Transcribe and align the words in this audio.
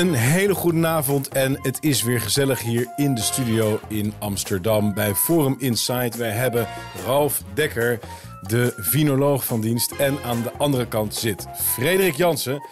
Een 0.00 0.14
hele 0.14 0.54
goede 0.54 0.86
avond 0.86 1.28
en 1.28 1.58
het 1.62 1.78
is 1.80 2.02
weer 2.02 2.20
gezellig 2.20 2.60
hier 2.60 2.92
in 2.96 3.14
de 3.14 3.20
studio 3.20 3.80
in 3.88 4.12
Amsterdam 4.18 4.94
bij 4.94 5.14
Forum 5.14 5.56
Insight. 5.58 6.16
Wij 6.16 6.30
hebben 6.30 6.66
Ralf 7.06 7.42
Dekker, 7.54 7.98
de 8.40 8.72
vinoloog 8.76 9.44
van 9.44 9.60
dienst. 9.60 9.92
En 9.92 10.18
aan 10.24 10.42
de 10.42 10.52
andere 10.52 10.86
kant 10.86 11.14
zit 11.14 11.46
Frederik 11.54 12.14
Jansen, 12.14 12.62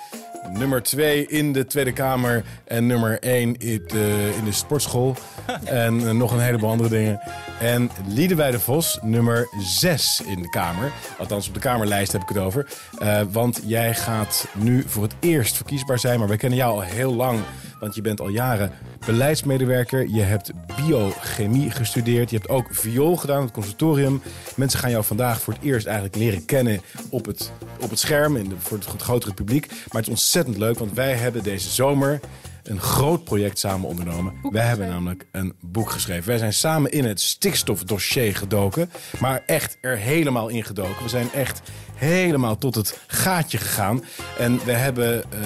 nummer 0.52 0.82
2 0.82 1.26
in 1.26 1.52
de 1.52 1.66
Tweede 1.66 1.92
Kamer 1.92 2.44
en 2.64 2.86
nummer 2.86 3.18
1 3.20 3.56
in 3.56 3.82
de, 3.86 4.34
in 4.38 4.44
de 4.44 4.52
sportschool. 4.52 5.16
en 5.64 6.08
eh, 6.08 6.14
nog 6.14 6.32
een 6.32 6.40
heleboel 6.40 6.70
andere 6.70 6.88
dingen. 6.88 7.20
En 7.60 7.90
Liedewij 8.06 8.50
de 8.50 8.60
Vos, 8.60 8.98
nummer 9.02 9.48
6 9.60 10.22
in 10.26 10.42
de 10.42 10.48
Kamer. 10.48 10.92
Althans, 11.18 11.48
op 11.48 11.54
de 11.54 11.60
Kamerlijst 11.60 12.12
heb 12.12 12.22
ik 12.22 12.28
het 12.28 12.38
over. 12.38 12.66
Eh, 12.98 13.20
want 13.30 13.60
jij 13.64 13.94
gaat 13.94 14.48
nu 14.54 14.84
voor 14.86 15.02
het 15.02 15.14
eerst 15.20 15.56
verkiesbaar 15.56 15.98
zijn. 15.98 16.18
Maar 16.18 16.28
wij 16.28 16.36
kennen 16.36 16.58
jou 16.58 16.72
al 16.72 16.80
heel 16.80 17.14
lang. 17.14 17.40
Want 17.80 17.94
je 17.94 18.00
bent 18.00 18.20
al 18.20 18.28
jaren 18.28 18.72
beleidsmedewerker. 19.06 20.08
Je 20.08 20.20
hebt 20.20 20.50
biochemie 20.76 21.70
gestudeerd. 21.70 22.30
Je 22.30 22.36
hebt 22.36 22.48
ook 22.48 22.66
viool 22.70 23.16
gedaan 23.16 23.38
op 23.38 23.44
het 23.44 23.52
conservatorium. 23.52 24.22
Mensen 24.56 24.78
gaan 24.78 24.90
jou 24.90 25.04
vandaag 25.04 25.40
voor 25.40 25.54
het 25.54 25.62
eerst 25.62 25.86
eigenlijk 25.86 26.16
leren 26.16 26.44
kennen 26.44 26.80
op 27.10 27.26
het, 27.26 27.52
op 27.80 27.90
het 27.90 27.98
scherm. 27.98 28.36
In 28.36 28.54
voor 28.58 28.78
het 28.78 29.02
grotere 29.02 29.34
publiek. 29.34 29.66
Maar 29.68 29.86
het 29.88 30.02
is 30.02 30.08
ontzettend 30.08 30.56
leuk, 30.56 30.78
want 30.78 30.92
wij 30.92 31.14
hebben 31.14 31.42
deze 31.42 31.70
zomer 31.70 32.20
een 32.68 32.80
groot 32.80 33.24
project 33.24 33.58
samen 33.58 33.88
ondernomen. 33.88 34.34
Wij 34.50 34.66
hebben 34.66 34.88
namelijk 34.88 35.26
een 35.32 35.54
boek 35.60 35.90
geschreven. 35.90 36.28
Wij 36.28 36.38
zijn 36.38 36.52
samen 36.52 36.90
in 36.90 37.04
het 37.04 37.20
stikstofdossier 37.20 38.36
gedoken. 38.36 38.90
Maar 39.20 39.42
echt 39.46 39.78
er 39.80 39.96
helemaal 39.96 40.48
in 40.48 40.64
gedoken. 40.64 41.02
We 41.02 41.08
zijn 41.08 41.32
echt 41.32 41.60
helemaal 41.94 42.58
tot 42.58 42.74
het 42.74 43.00
gaatje 43.06 43.58
gegaan. 43.58 44.04
En 44.38 44.64
we 44.64 44.72
hebben 44.72 45.16
uh, 45.16 45.40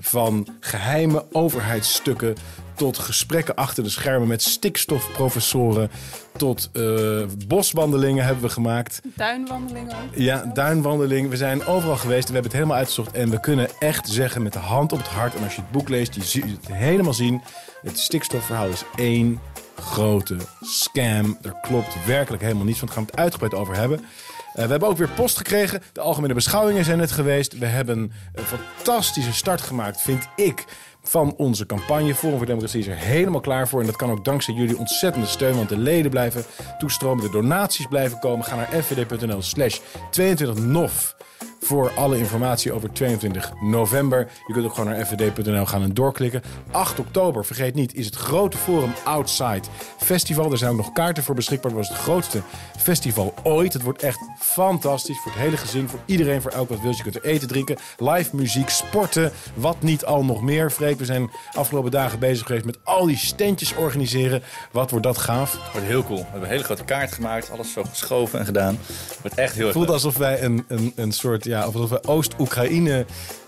van 0.00 0.48
geheime 0.60 1.24
overheidsstukken 1.32 2.34
tot 2.76 2.98
gesprekken 2.98 3.54
achter 3.54 3.82
de 3.82 3.88
schermen 3.88 4.28
met 4.28 4.42
stikstofprofessoren. 4.42 5.90
Tot 6.36 6.70
uh, 6.72 7.24
boswandelingen 7.46 8.24
hebben 8.24 8.42
we 8.42 8.48
gemaakt. 8.48 9.00
Duinwandelingen 9.14 9.92
ook. 9.92 10.14
Ja, 10.14 10.50
duinwandeling. 10.54 11.30
We 11.30 11.36
zijn 11.36 11.66
overal 11.66 11.96
geweest. 11.96 12.26
We 12.26 12.32
hebben 12.32 12.50
het 12.50 12.60
helemaal 12.60 12.76
uitgezocht. 12.76 13.12
En 13.12 13.30
we 13.30 13.40
kunnen 13.40 13.68
echt 13.78 14.08
zeggen 14.08 14.42
met 14.42 14.52
de 14.52 14.58
hand 14.58 14.92
op 14.92 14.98
het 14.98 15.08
hart. 15.08 15.34
En 15.34 15.44
als 15.44 15.54
je 15.54 15.60
het 15.60 15.70
boek 15.70 15.88
leest, 15.88 16.14
je 16.14 16.24
ziet 16.24 16.44
het 16.44 16.66
helemaal 16.72 17.14
zien. 17.14 17.42
Het 17.82 17.98
stikstofverhaal 17.98 18.68
is 18.68 18.84
één 18.96 19.40
grote 19.80 20.36
scam. 20.60 21.38
Er 21.42 21.54
klopt 21.62 22.04
werkelijk 22.06 22.42
helemaal 22.42 22.64
niets 22.64 22.78
van. 22.78 22.86
Daar 22.86 22.96
gaan 22.96 23.06
we 23.06 23.10
het 23.10 23.20
uitgebreid 23.20 23.54
over 23.54 23.76
hebben. 23.76 23.98
Uh, 23.98 24.64
we 24.64 24.70
hebben 24.70 24.88
ook 24.88 24.96
weer 24.96 25.08
post 25.08 25.36
gekregen. 25.36 25.82
De 25.92 26.00
algemene 26.00 26.34
beschouwingen 26.34 26.84
zijn 26.84 26.98
net 26.98 27.12
geweest. 27.12 27.58
We 27.58 27.66
hebben 27.66 28.12
een 28.34 28.44
fantastische 28.44 29.32
start 29.32 29.60
gemaakt, 29.60 30.00
vind 30.00 30.28
ik 30.36 30.64
van 31.08 31.34
onze 31.36 31.66
campagne. 31.66 32.14
Forum 32.14 32.36
voor 32.36 32.46
Democratie 32.46 32.80
is 32.80 32.86
er 32.86 32.96
helemaal 32.96 33.40
klaar 33.40 33.68
voor. 33.68 33.80
En 33.80 33.86
dat 33.86 33.96
kan 33.96 34.10
ook 34.10 34.24
dankzij 34.24 34.54
jullie 34.54 34.78
ontzettende 34.78 35.26
steun. 35.26 35.56
Want 35.56 35.68
de 35.68 35.78
leden 35.78 36.10
blijven 36.10 36.44
toestromen, 36.78 37.24
de 37.24 37.30
donaties 37.30 37.86
blijven 37.86 38.18
komen. 38.18 38.44
Ga 38.44 38.56
naar 38.56 38.82
fvd.nl 38.82 39.42
slash 39.42 39.80
22nof 40.10 41.16
voor 41.66 41.92
alle 41.94 42.18
informatie 42.18 42.72
over 42.72 42.92
22 42.92 43.52
november. 43.60 44.28
Je 44.46 44.52
kunt 44.52 44.66
ook 44.66 44.74
gewoon 44.74 44.90
naar 44.90 45.06
fvd.nl 45.06 45.66
gaan 45.66 45.82
en 45.82 45.94
doorklikken. 45.94 46.42
8 46.70 46.98
oktober, 46.98 47.44
vergeet 47.44 47.74
niet, 47.74 47.94
is 47.94 48.06
het 48.06 48.14
grote 48.14 48.56
Forum 48.56 48.92
Outside 49.04 49.62
Festival. 49.98 50.50
Er 50.50 50.58
zijn 50.58 50.70
ook 50.70 50.76
nog 50.76 50.92
kaarten 50.92 51.22
voor 51.22 51.34
beschikbaar. 51.34 51.70
Het 51.70 51.80
was 51.80 51.88
het 51.88 51.98
grootste 51.98 52.42
festival 52.78 53.34
ooit. 53.42 53.72
Het 53.72 53.82
wordt 53.82 54.02
echt 54.02 54.18
fantastisch 54.38 55.18
voor 55.18 55.32
het 55.32 55.40
hele 55.40 55.56
gezin, 55.56 55.88
voor 55.88 55.98
iedereen, 56.04 56.42
voor 56.42 56.50
elk 56.50 56.68
wat 56.68 56.80
wil. 56.80 56.90
Je 56.90 57.02
kunt 57.02 57.14
er 57.14 57.24
eten, 57.24 57.48
drinken, 57.48 57.76
live 57.98 58.36
muziek, 58.36 58.68
sporten, 58.68 59.32
wat 59.54 59.82
niet 59.82 60.04
al 60.04 60.24
nog 60.24 60.42
meer. 60.42 60.70
Freek, 60.70 60.98
we 60.98 61.04
zijn 61.04 61.30
afgelopen 61.52 61.90
dagen 61.90 62.18
bezig 62.18 62.46
geweest 62.46 62.64
met 62.64 62.78
al 62.84 63.06
die 63.06 63.16
standjes 63.16 63.74
organiseren. 63.74 64.42
Wat 64.70 64.90
wordt 64.90 65.04
dat 65.04 65.18
gaaf? 65.18 65.52
Het 65.52 65.72
wordt 65.72 65.86
heel 65.86 66.04
cool. 66.04 66.18
We 66.18 66.24
hebben 66.24 66.42
een 66.42 66.48
hele 66.48 66.64
grote 66.64 66.84
kaart 66.84 67.12
gemaakt, 67.12 67.50
alles 67.50 67.72
zo 67.72 67.82
geschoven 67.84 68.38
en 68.38 68.44
gedaan. 68.44 68.78
Het 68.86 69.18
wordt 69.20 69.36
echt 69.36 69.54
heel 69.54 69.66
erg 69.66 69.74
Het 69.74 69.84
voelt 69.84 69.90
alsof 69.90 70.16
wij 70.16 70.42
een, 70.42 70.64
een, 70.68 70.92
een 70.96 71.12
soort, 71.12 71.44
ja, 71.44 71.55
alsof 71.62 71.90
we 71.90 72.04
Oost-Oekraïne 72.04 73.06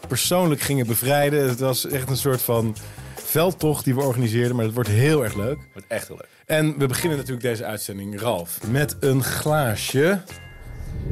persoonlijk 0.09 0.61
gingen 0.61 0.87
bevrijden. 0.87 1.49
Het 1.49 1.61
was 1.61 1.87
echt 1.87 2.11
een 2.11 2.17
soort 2.17 2.43
van 2.43 2.77
veldtocht 3.15 3.85
die 3.85 3.95
we 3.95 4.01
organiseerden, 4.01 4.57
maar 4.57 4.65
het 4.65 4.75
wordt 4.75 4.89
heel 4.89 5.25
erg 5.25 5.35
leuk. 5.35 5.59
Het 5.59 5.73
wordt 5.73 5.89
echt 5.89 6.09
heel 6.09 6.17
leuk. 6.17 6.29
En 6.47 6.79
we 6.79 6.87
beginnen 6.87 7.19
natuurlijk 7.19 7.47
deze 7.47 7.65
uitzending, 7.65 8.21
Ralf, 8.21 8.59
met 8.71 8.97
een 9.01 9.23
glaasje. 9.23 10.21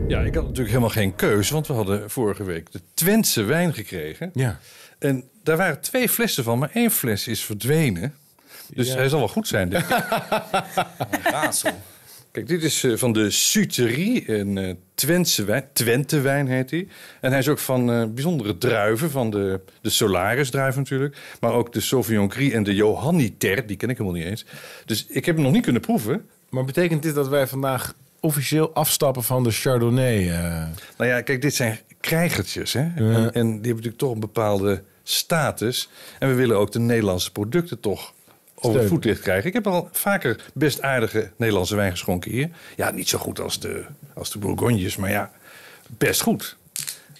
Ja, 0.09 0.21
ik 0.21 0.35
had 0.35 0.43
natuurlijk 0.43 0.69
helemaal 0.69 0.91
geen 0.91 1.15
keus, 1.15 1.51
want 1.51 1.67
we 1.67 1.73
hadden 1.73 2.11
vorige 2.11 2.45
week 2.45 2.73
de 2.73 2.81
Twentse 2.95 3.43
wijn 3.43 3.75
gekregen. 3.75 4.31
Ja. 4.35 4.59
En 4.99 5.29
daar 5.43 5.57
waren 5.57 5.81
twee 5.81 6.09
flessen 6.09 6.45
van, 6.45 6.59
maar 6.59 6.71
één 6.73 6.91
fles 6.91 7.29
is 7.29 7.45
verdwenen. 7.45 8.15
Dus 8.75 8.95
hij 8.95 9.09
zal 9.09 9.19
wel 9.19 9.29
goed 9.29 9.49
zijn, 9.49 9.69
denk 9.69 9.85
ik. 9.85 9.91
Raadsel. 11.33 11.71
Kijk, 12.37 12.49
dit 12.49 12.63
is 12.63 12.83
uh, 12.83 12.97
van 12.97 13.13
de 13.13 13.31
Suterie, 13.31 14.33
een 14.33 14.57
uh, 14.57 14.75
Twentse 14.95 15.45
wijn. 15.45 15.65
Twente 15.73 16.21
wijn 16.21 16.47
heet 16.47 16.71
hij. 16.71 16.89
En 17.21 17.31
hij 17.31 17.39
is 17.39 17.49
ook 17.49 17.59
van 17.59 17.91
uh, 17.91 18.05
bijzondere 18.15 18.59
druiven, 18.59 19.11
van 19.11 19.31
de, 19.31 19.61
de 19.81 19.91
Solaris-druiven 19.91 20.83
natuurlijk. 20.83 21.17
Maar 21.41 21.53
ook 21.53 21.73
de 21.73 21.81
Sauvignon 21.81 22.31
Gris 22.31 22.53
en 22.53 22.63
de 22.63 22.75
Johanniter, 22.75 23.67
die 23.67 23.77
ken 23.77 23.89
ik 23.89 23.99
helemaal 23.99 24.19
niet 24.19 24.29
eens. 24.29 24.45
Dus 24.85 25.07
ik 25.09 25.25
heb 25.25 25.35
hem 25.35 25.45
nog 25.45 25.53
niet 25.53 25.63
kunnen 25.63 25.83
proeven. 25.83 26.27
Maar 26.49 26.65
betekent 26.65 27.03
dit 27.03 27.15
dat 27.15 27.29
wij 27.29 27.47
vandaag 27.47 27.95
officieel 28.21 28.75
afstappen 28.75 29.23
van 29.23 29.43
de 29.43 29.51
Chardonnay? 29.51 30.27
Nou 30.97 31.11
ja, 31.11 31.21
kijk, 31.21 31.43
dit 31.43 31.55
zijn 31.55 31.79
krijgertjes, 32.01 32.73
hè. 32.73 32.81
En, 32.81 33.15
en 33.15 33.33
die 33.33 33.43
hebben 33.43 33.61
natuurlijk 33.63 33.99
toch 33.99 34.13
een 34.13 34.21
bepaalde 34.21 34.83
status. 35.03 35.89
En 36.19 36.29
we 36.29 36.35
willen 36.35 36.59
ook 36.59 36.73
de 36.73 36.79
Nederlandse 36.79 37.33
producten 37.33 37.81
toch 37.81 38.15
over 38.67 38.81
het 38.81 38.89
voetlicht 38.89 39.21
krijgen. 39.21 39.47
Ik 39.47 39.53
heb 39.53 39.67
al 39.67 39.89
vaker 39.93 40.45
best 40.55 40.83
aardige 40.83 41.31
Nederlandse 41.37 41.77
wijn 41.77 41.91
geschonken 41.91 42.31
hier. 42.31 42.51
Ja, 42.77 42.91
niet 42.91 43.09
zo 43.09 43.19
goed 43.19 43.41
als 43.41 43.61
de, 43.61 43.85
als 44.15 44.31
de 44.31 44.39
Bourgognes, 44.39 44.97
maar 44.97 45.11
ja, 45.11 45.31
best 45.89 46.21
goed. 46.21 46.57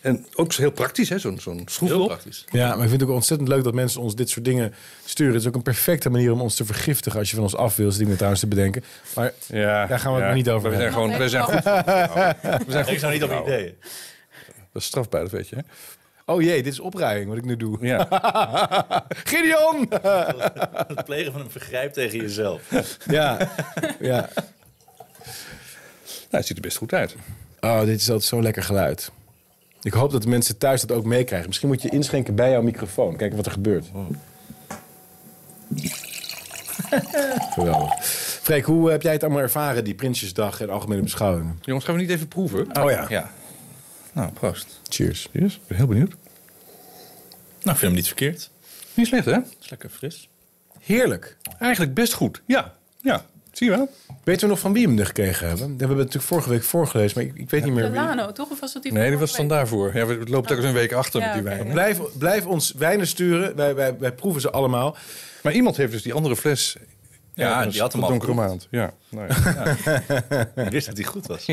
En 0.07 0.27
ook 0.35 0.53
heel 0.53 0.71
praktisch, 0.71 1.09
hè? 1.09 1.19
zo'n 1.19 1.39
zo'n 1.41 1.63
schroefdop. 1.67 1.99
Heel 1.99 2.09
praktisch. 2.09 2.45
Ja, 2.51 2.69
maar 2.69 2.83
ik 2.83 2.89
vind 2.89 3.01
het 3.01 3.11
ook 3.11 3.17
ontzettend 3.17 3.49
leuk 3.49 3.65
dat 3.65 3.75
mensen 3.75 4.01
ons 4.01 4.15
dit 4.15 4.31
soort 4.31 4.45
dingen 4.45 4.75
sturen. 5.05 5.33
Het 5.33 5.43
is 5.43 5.49
ook 5.49 5.55
een 5.55 5.63
perfecte 5.63 6.11
manier 6.11 6.33
om 6.33 6.41
ons 6.41 6.55
te 6.55 6.65
vergiftigen 6.65 7.19
als 7.19 7.31
je 7.31 7.35
van 7.35 7.45
ons 7.45 7.57
af 7.57 7.77
wil. 7.77 7.93
Zit 7.93 8.01
ik 8.01 8.09
me 8.09 8.15
trouwens 8.15 8.41
te 8.41 8.47
bedenken. 8.47 8.85
Maar 9.15 9.33
ja, 9.47 9.87
daar 9.87 9.99
gaan 9.99 10.15
we 10.15 10.21
ja, 10.21 10.27
het 10.27 10.35
niet 10.35 10.49
over 10.49 10.71
We 10.71 10.77
zijn 10.77 10.93
gewoon, 10.93 11.19
we 11.19 11.29
zijn 11.29 11.45
goed. 11.51 11.63
We 11.63 12.65
zijn 12.69 12.85
goed 12.85 12.93
Ik 12.93 12.99
zou 12.99 13.13
niet 13.13 13.23
op 13.23 13.43
ideeën. 13.47 13.75
Dat 14.73 14.83
is 14.83 14.85
strafbaar, 14.85 15.21
dat 15.21 15.31
weet 15.31 15.49
je. 15.49 15.57
Hè? 15.57 15.63
Oh 16.29 16.43
jee, 16.43 16.63
dit 16.63 16.73
is 16.73 16.81
opruiming 16.81 17.29
wat 17.29 17.39
ik 17.39 17.45
nu 17.45 17.57
doe. 17.57 17.79
Ja. 17.81 18.09
Gideon! 19.25 19.87
Het 20.87 21.05
plegen 21.05 21.33
van 21.33 21.41
een 21.41 21.51
vergrijp 21.51 21.93
tegen 21.93 22.19
jezelf. 22.19 22.63
ja, 23.07 23.51
ja. 24.01 24.29
Nou, 26.31 26.45
het 26.45 26.47
ziet 26.47 26.57
er 26.57 26.63
best 26.63 26.77
goed 26.77 26.93
uit. 26.93 27.17
Oh, 27.61 27.81
dit 27.81 28.01
is 28.01 28.11
altijd 28.11 28.29
zo'n 28.29 28.43
lekker 28.43 28.63
geluid. 28.63 29.11
Ik 29.83 29.93
hoop 29.93 30.11
dat 30.11 30.23
de 30.23 30.29
mensen 30.29 30.59
thuis 30.59 30.81
dat 30.81 30.97
ook 30.97 31.05
meekrijgen. 31.05 31.47
Misschien 31.47 31.69
moet 31.69 31.83
je 31.83 31.89
inschenken 31.89 32.35
bij 32.35 32.51
jouw 32.51 32.63
microfoon. 32.63 33.17
Kijken 33.17 33.37
wat 33.37 33.47
er 33.47 33.53
gebeurt. 33.53 33.87
Geweldig. 37.55 38.05
Freek, 38.43 38.65
hoe 38.65 38.91
heb 38.91 39.03
jij 39.03 39.13
het 39.13 39.23
allemaal 39.23 39.43
ervaren, 39.43 39.85
die 39.85 39.95
Prinsjesdag 39.95 40.61
en 40.61 40.71
algemene 40.71 41.03
beschouwingen? 41.03 41.59
Jongens, 41.63 41.85
gaan 41.85 41.95
we 41.95 42.01
niet 42.01 42.11
even 42.11 42.29
proeven? 42.29 42.81
Oh 42.81 42.91
ja. 42.91 43.07
Ja. 43.09 43.31
Nou, 44.13 44.33
proost. 44.33 44.81
Cheers. 44.89 45.29
Yes, 45.33 45.55
ik 45.55 45.61
ben 45.67 45.77
heel 45.77 45.87
benieuwd. 45.87 46.17
Nou, 47.67 47.79
ik 47.79 47.85
vind 47.85 47.93
hem 47.93 48.01
niet 48.03 48.07
verkeerd. 48.07 48.51
Niet 48.95 49.07
slecht, 49.07 49.25
hè? 49.25 49.33
Het 49.33 49.57
is 49.61 49.71
lekker 49.71 49.91
fris. 49.91 50.29
Heerlijk. 50.81 51.37
Eigenlijk 51.59 51.95
best 51.95 52.13
goed. 52.13 52.43
Ja, 52.47 52.75
ja. 53.01 53.25
Zie 53.53 53.71
je 53.71 53.77
wel? 53.77 53.91
Weten 54.25 54.43
we 54.43 54.49
nog 54.49 54.59
van 54.59 54.73
wie 54.73 54.89
we 54.89 54.95
hem 54.95 55.05
gekregen 55.05 55.49
hebben? 55.49 55.67
We 55.67 55.79
hebben 55.79 55.89
het 55.89 55.97
natuurlijk 55.97 56.25
vorige 56.25 56.49
week 56.49 56.63
voorgelezen, 56.63 57.19
maar 57.19 57.27
ik, 57.27 57.39
ik 57.39 57.51
weet 57.51 57.65
niet 57.65 57.73
meer 57.73 57.91
wie. 57.91 58.01
Milano, 58.01 58.33
toch? 58.33 58.51
Of 58.51 58.61
was 58.61 58.73
dat 58.73 58.83
die 58.83 58.93
Nee, 58.93 59.09
die 59.09 59.19
was 59.19 59.37
dan 59.37 59.49
daarvoor. 59.49 59.95
Ja, 59.95 60.07
we 60.07 60.15
lopen 60.15 60.47
telkens 60.47 60.67
een 60.67 60.73
week 60.73 60.93
achter 60.93 61.21
Ja, 61.21 61.27
met 61.27 61.35
die 61.35 61.45
wijn. 61.45 61.69
Blijf, 61.69 62.01
blijf 62.19 62.47
ons 62.47 62.73
wijnen 62.73 63.07
sturen. 63.07 63.57
Wij, 63.57 63.75
wij, 63.75 63.99
wij 63.99 64.13
proeven 64.13 64.41
ze 64.41 64.51
allemaal. 64.51 64.97
Maar 65.43 65.53
iemand 65.53 65.77
heeft 65.77 65.93
dus 65.93 66.03
die 66.03 66.15
andere 66.15 66.37
fles. 66.37 66.77
Ja, 67.35 67.67
die 67.67 67.81
had 67.81 67.93
hem 67.93 68.03
al 68.03 68.09
donkere 68.09 68.35
maand. 68.35 68.67
Ja, 68.71 68.93
nou 69.09 69.29
ja. 69.29 69.67
Ik 70.65 70.71
wist 70.71 70.87
dat 70.87 70.97
hij 70.97 71.07
goed 71.07 71.27
was. 71.27 71.47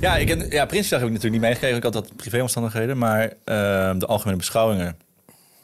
Ja, 0.00 0.16
ik, 0.16 0.28
heb- 0.28 0.52
ja 0.52 0.64
Prinsjesdag 0.66 0.98
heb 1.00 1.08
ik 1.08 1.14
natuurlijk 1.14 1.32
niet 1.32 1.40
meegekregen. 1.50 1.76
Ik 1.76 1.82
had 1.82 1.92
dat 1.92 2.16
privéomstandigheden. 2.16 2.98
Maar 2.98 3.32
ehm, 3.44 3.98
de 3.98 4.06
algemene 4.06 4.36
beschouwingen... 4.36 4.96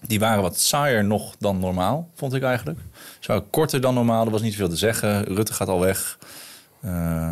die 0.00 0.19
waren 0.19 0.43
wat 0.43 0.58
saaier 0.58 1.05
nog 1.05 1.34
dan 1.38 1.58
normaal, 1.58 2.08
vond 2.14 2.34
ik 2.34 2.43
eigenlijk. 2.43 2.79
Zo 3.19 3.40
korter 3.50 3.81
dan 3.81 3.94
normaal. 3.94 4.25
Er 4.25 4.31
was 4.31 4.43
niet 4.43 4.56
veel 4.56 4.69
te 4.69 4.76
zeggen. 4.76 5.25
Rutte 5.25 5.52
gaat 5.52 5.69
al 5.69 5.81
weg. 5.81 6.19
Eh, 6.81 7.31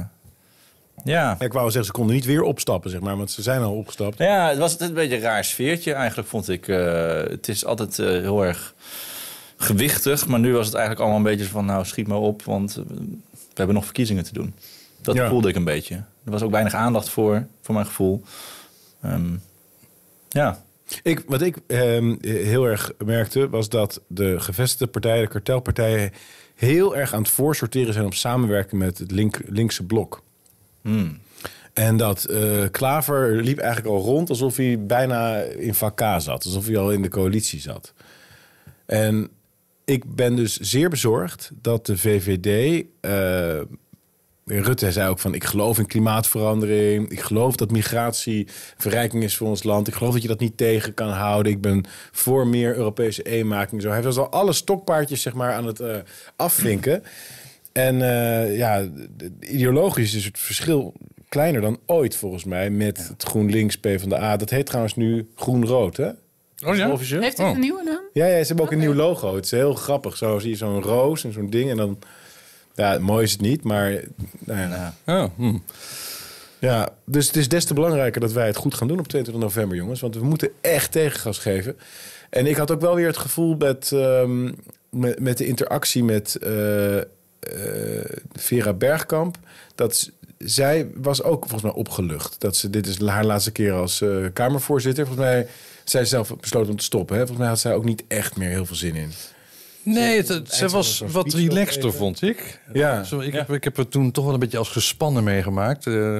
ja. 1.05 1.37
Ik 1.41 1.52
wou 1.52 1.64
zeggen, 1.67 1.85
ze 1.85 1.93
konden 1.93 2.14
niet 2.14 2.25
weer 2.25 2.43
opstappen, 2.43 2.91
zeg 2.91 3.00
maar, 3.00 3.17
want 3.17 3.31
ze 3.31 3.43
zijn 3.43 3.61
al 3.62 3.75
opgestapt. 3.75 4.19
Ja, 4.19 4.49
het 4.49 4.58
was 4.58 4.81
een 4.81 4.94
beetje 4.94 5.17
een 5.17 5.23
raar 5.23 5.44
sfeertje 5.44 5.93
eigenlijk, 5.93 6.29
vond 6.29 6.49
ik. 6.49 6.69
Eh, 6.69 7.12
het 7.23 7.49
is 7.49 7.64
altijd 7.64 7.99
eh, 7.99 8.06
heel 8.06 8.44
erg 8.44 8.75
gewichtig. 9.56 10.26
Maar 10.26 10.41
nu 10.41 10.53
was 10.53 10.67
het 10.67 10.75
eigenlijk 10.75 11.05
allemaal 11.05 11.26
een 11.26 11.37
beetje 11.37 11.50
van... 11.50 11.64
nou, 11.64 11.85
schiet 11.85 12.06
maar 12.06 12.19
op, 12.19 12.43
want 12.43 12.75
we 12.75 13.55
hebben 13.55 13.75
nog 13.75 13.85
verkiezingen 13.85 14.25
te 14.25 14.32
doen. 14.32 14.55
Dat 15.02 15.14
Ja. 15.14 15.29
voelde 15.29 15.49
ik 15.49 15.56
een 15.56 15.64
beetje. 15.64 15.94
Er 16.25 16.31
was 16.31 16.43
ook 16.43 16.50
weinig 16.50 16.75
aandacht 16.75 17.08
voor, 17.08 17.47
voor 17.61 17.75
mijn 17.75 17.87
gevoel. 17.87 18.23
Ehm, 19.02 19.37
ja. 20.29 20.62
Ik, 21.02 21.23
wat 21.26 21.43
ik 21.43 21.56
ehm, 21.67 22.17
heel 22.20 22.64
erg 22.64 22.93
merkte, 23.05 23.49
was 23.49 23.69
dat 23.69 24.00
de 24.06 24.41
gevestigde 24.41 24.87
partijen, 24.87 25.23
de 25.25 25.29
kartelpartijen, 25.31 26.12
heel 26.55 26.97
erg 26.97 27.12
aan 27.14 27.23
het 27.23 27.31
voorsorteren 27.31 27.93
zijn 27.93 28.05
op 28.06 28.14
samenwerken 28.14 28.79
met 28.79 28.99
het 28.99 29.11
link, 29.11 29.41
linkse 29.47 29.85
blok. 29.85 30.23
Hmm. 30.82 31.19
En 31.73 31.96
dat 31.96 32.25
eh, 32.25 32.64
Klaver 32.70 33.43
liep 33.43 33.58
eigenlijk 33.58 33.94
al 33.94 34.03
rond 34.03 34.29
alsof 34.29 34.56
hij 34.56 34.87
bijna 34.87 35.37
in 35.41 35.75
vak 35.75 36.00
zat. 36.00 36.44
Alsof 36.44 36.67
hij 36.67 36.76
al 36.76 36.93
in 36.93 37.03
de 37.03 37.08
coalitie 37.08 37.61
zat. 37.61 37.93
En 38.87 39.29
ik 39.85 40.14
ben 40.14 40.37
dus 40.37 40.56
zeer 40.56 40.88
bezorgd 40.88 41.50
dat 41.55 41.87
de 41.87 41.96
VVD... 41.99 42.85
eh, 43.00 43.61
Rutte 44.58 44.93
zei 44.93 45.08
ook 45.08 45.19
van, 45.19 45.35
ik 45.35 45.44
geloof 45.44 45.79
in 45.79 45.87
klimaatverandering. 45.87 47.08
Ik 47.11 47.20
geloof 47.20 47.56
dat 47.56 47.70
migratie 47.70 48.47
verrijking 48.76 49.23
is 49.23 49.37
voor 49.37 49.49
ons 49.49 49.62
land. 49.62 49.88
Ik 49.88 49.94
geloof 49.94 50.12
dat 50.12 50.23
je 50.23 50.29
dat 50.29 50.41
niet 50.41 50.56
tegen 50.56 50.94
kan 50.94 51.08
houden. 51.08 51.52
Ik 51.52 51.61
ben 51.61 51.85
voor 52.12 52.47
meer 52.47 52.76
Europese 52.76 53.23
eenmaking. 53.23 53.82
Zo. 53.82 53.91
Hij 53.91 54.02
was 54.02 54.17
al 54.19 54.29
alle 54.31 54.52
stokpaardjes 54.52 55.23
zeg 55.23 55.35
maar, 55.35 55.52
aan 55.52 55.67
het 55.67 55.81
eh, 55.81 55.97
afvinken. 56.37 57.02
En 57.73 58.02
eh, 58.02 58.56
ja, 58.56 58.81
de- 58.82 59.08
de- 59.17 59.47
ideologisch 59.47 60.14
is 60.14 60.25
het 60.25 60.38
verschil 60.38 60.93
kleiner 61.29 61.61
dan 61.61 61.79
ooit 61.87 62.17
volgens 62.17 62.44
mij 62.44 62.70
met 62.70 63.08
het 63.08 63.23
GroenLinks 63.23 63.76
PvdA. 63.79 64.37
Dat 64.37 64.50
heet 64.50 64.67
trouwens 64.67 64.96
nu 64.96 65.29
Groen-Rood, 65.37 65.96
hè? 65.96 66.08
Oh 66.67 66.76
ja? 66.76 66.91
Officieel? 66.91 67.20
Heeft 67.20 67.37
het 67.38 67.46
Oh. 67.46 67.53
een 67.53 67.61
nieuwe 67.61 67.82
naam? 67.82 68.00
Ja, 68.12 68.26
ja, 68.26 68.41
ze 68.41 68.46
hebben 68.46 68.64
ook 68.64 68.73
een 68.73 68.79
nieuw 68.79 68.94
logo. 68.94 69.35
Het 69.35 69.44
is 69.44 69.50
heel 69.50 69.75
grappig. 69.75 70.17
Zo 70.17 70.38
zie 70.38 70.50
je 70.50 70.56
zo'n 70.56 70.82
roos 70.82 71.25
en 71.25 71.32
zo'n 71.32 71.50
ding. 71.50 71.70
En 71.70 71.76
dan, 71.76 71.99
ja, 72.75 72.99
mooi 72.99 73.25
is 73.25 73.32
het 73.32 73.40
niet, 73.40 73.64
maar 73.64 73.90
nou 74.38 74.61
ja. 74.61 74.94
Ja. 75.06 75.25
Oh, 75.25 75.31
hm. 75.37 75.58
Ja, 76.61 76.88
dus 77.05 77.26
het 77.26 77.37
is 77.37 77.49
des 77.49 77.64
te 77.64 77.75
belangrijker 77.75 78.20
dat 78.20 78.32
wij 78.32 78.46
het 78.46 78.56
goed 78.56 78.75
gaan 78.75 78.88
doen 78.88 78.99
op 78.99 79.08
22 79.08 79.44
november, 79.44 79.76
jongens. 79.76 80.00
Want 80.00 80.14
we 80.14 80.25
moeten 80.25 80.50
echt 80.61 80.93
tegengas 80.93 81.38
geven. 81.38 81.76
En 82.31 82.46
ik 82.46 82.56
had 82.56 82.70
ook 82.70 82.81
wel 82.81 82.94
weer 82.94 83.06
het 83.06 83.17
gevoel 83.17 83.56
met, 83.56 83.93
ehm, 83.93 84.52
met, 84.90 85.20
met 85.20 85.38
de 85.38 85.46
interactie 85.46 86.05
met 86.05 86.37
eh, 86.37 86.99
eh, 86.99 87.05
Vera 88.32 88.72
Bergkamp... 88.72 89.38
dat 89.75 90.11
zij 90.38 90.90
was 90.94 91.22
ook 91.22 91.40
volgens 91.40 91.62
mij 91.62 91.72
opgelucht. 91.72 92.40
Dat 92.40 92.56
ze, 92.56 92.70
dit 92.70 92.87
is 92.87 93.00
haar 93.00 93.25
laatste 93.25 93.52
keer 93.52 93.72
als 93.72 94.00
eh, 94.00 94.25
Kamervoorzitter. 94.32 95.06
Volgens 95.06 95.26
mij 95.26 95.46
zij 95.84 96.05
zelf 96.05 96.37
besloten 96.37 96.70
om 96.70 96.76
te 96.76 96.84
stoppen. 96.84 97.17
Hè? 97.17 97.20
Volgens 97.20 97.40
mij 97.40 97.49
had 97.49 97.61
zij 97.61 97.75
ook 97.75 97.84
niet 97.84 98.05
echt 98.08 98.37
meer 98.37 98.49
heel 98.49 98.67
veel 98.67 98.76
zin 98.76 98.94
in. 98.94 99.11
Nee, 99.93 100.17
het, 100.17 100.29
het- 100.29 100.53
ze 100.53 100.69
was 100.69 101.03
wat 101.07 101.33
relaxter, 101.33 101.93
vond 101.93 102.23
ik. 102.23 102.61
Ja. 102.73 103.05
Zo, 103.05 103.21
ik, 103.21 103.33
heb, 103.33 103.51
ik 103.53 103.65
heb 103.65 103.77
het 103.77 103.91
toen 103.91 104.11
toch 104.11 104.25
wel 104.25 104.35
een 104.35 104.41
beetje 104.41 104.59
als 104.59 104.69
gespannen 104.69 105.25
meegemaakt. 105.25 105.87
Eh, 105.87 106.17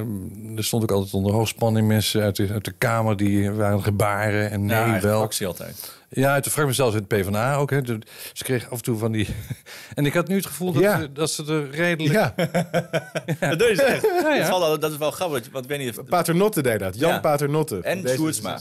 er 0.55 0.63
stond 0.63 0.83
ook 0.83 0.91
altijd 0.91 1.13
onder 1.13 1.33
hoogspanning 1.33 1.87
mensen 1.87 2.21
uit 2.21 2.35
de, 2.35 2.47
uit 2.51 2.65
de 2.65 2.71
Kamer... 2.77 3.17
die 3.17 3.51
waren 3.51 3.83
gebaren 3.83 4.51
en 4.51 4.65
nee, 4.65 4.77
Ja, 4.77 4.99
wel. 4.99 5.17
fractie 5.17 5.47
altijd. 5.47 5.91
Ja, 6.09 6.33
uit 6.33 6.43
de 6.43 6.49
fractie 6.49 6.75
zelfs 6.75 6.95
in 6.95 6.99
het 6.99 7.07
PvdA 7.07 7.55
ook. 7.55 7.69
Hè. 7.69 7.81
De- 7.81 7.99
Ze 8.33 8.43
kreeg 8.43 8.65
af 8.69 8.77
en 8.77 8.83
toe 8.83 8.97
van 8.97 9.11
die... 9.11 9.27
en 9.95 10.05
ik 10.05 10.13
had 10.13 10.27
nu 10.27 10.35
het 10.35 10.45
gevoel 10.45 10.71
dat, 10.71 10.81
Ja. 10.81 10.99
ze, 10.99 11.11
dat 11.11 11.31
ze 11.31 11.45
er 11.45 11.69
redelijk... 11.69 12.13
Ja, 12.13 12.33
Dat 13.49 13.59
doe 13.59 13.67
je 13.67 13.75
dus 13.75 13.83
echt. 13.85 14.01
ja. 14.01 14.37
Dat, 14.37 14.47
valt 14.47 14.63
al- 14.63 14.79
dat 14.79 14.91
is 14.91 14.97
wel 14.97 15.11
grappig, 15.11 15.43
want 15.51 15.63
ik 15.65 15.69
weet 15.71 15.79
niet 15.79 15.97
of... 15.97 16.05
Paternotte 16.05 16.61
deed 16.61 16.79
dat. 16.79 16.99
Jan 16.99 17.09
Ja. 17.09 17.19
Paternotte. 17.19 17.79
En 17.81 18.07
Sjoerdsma. 18.09 18.59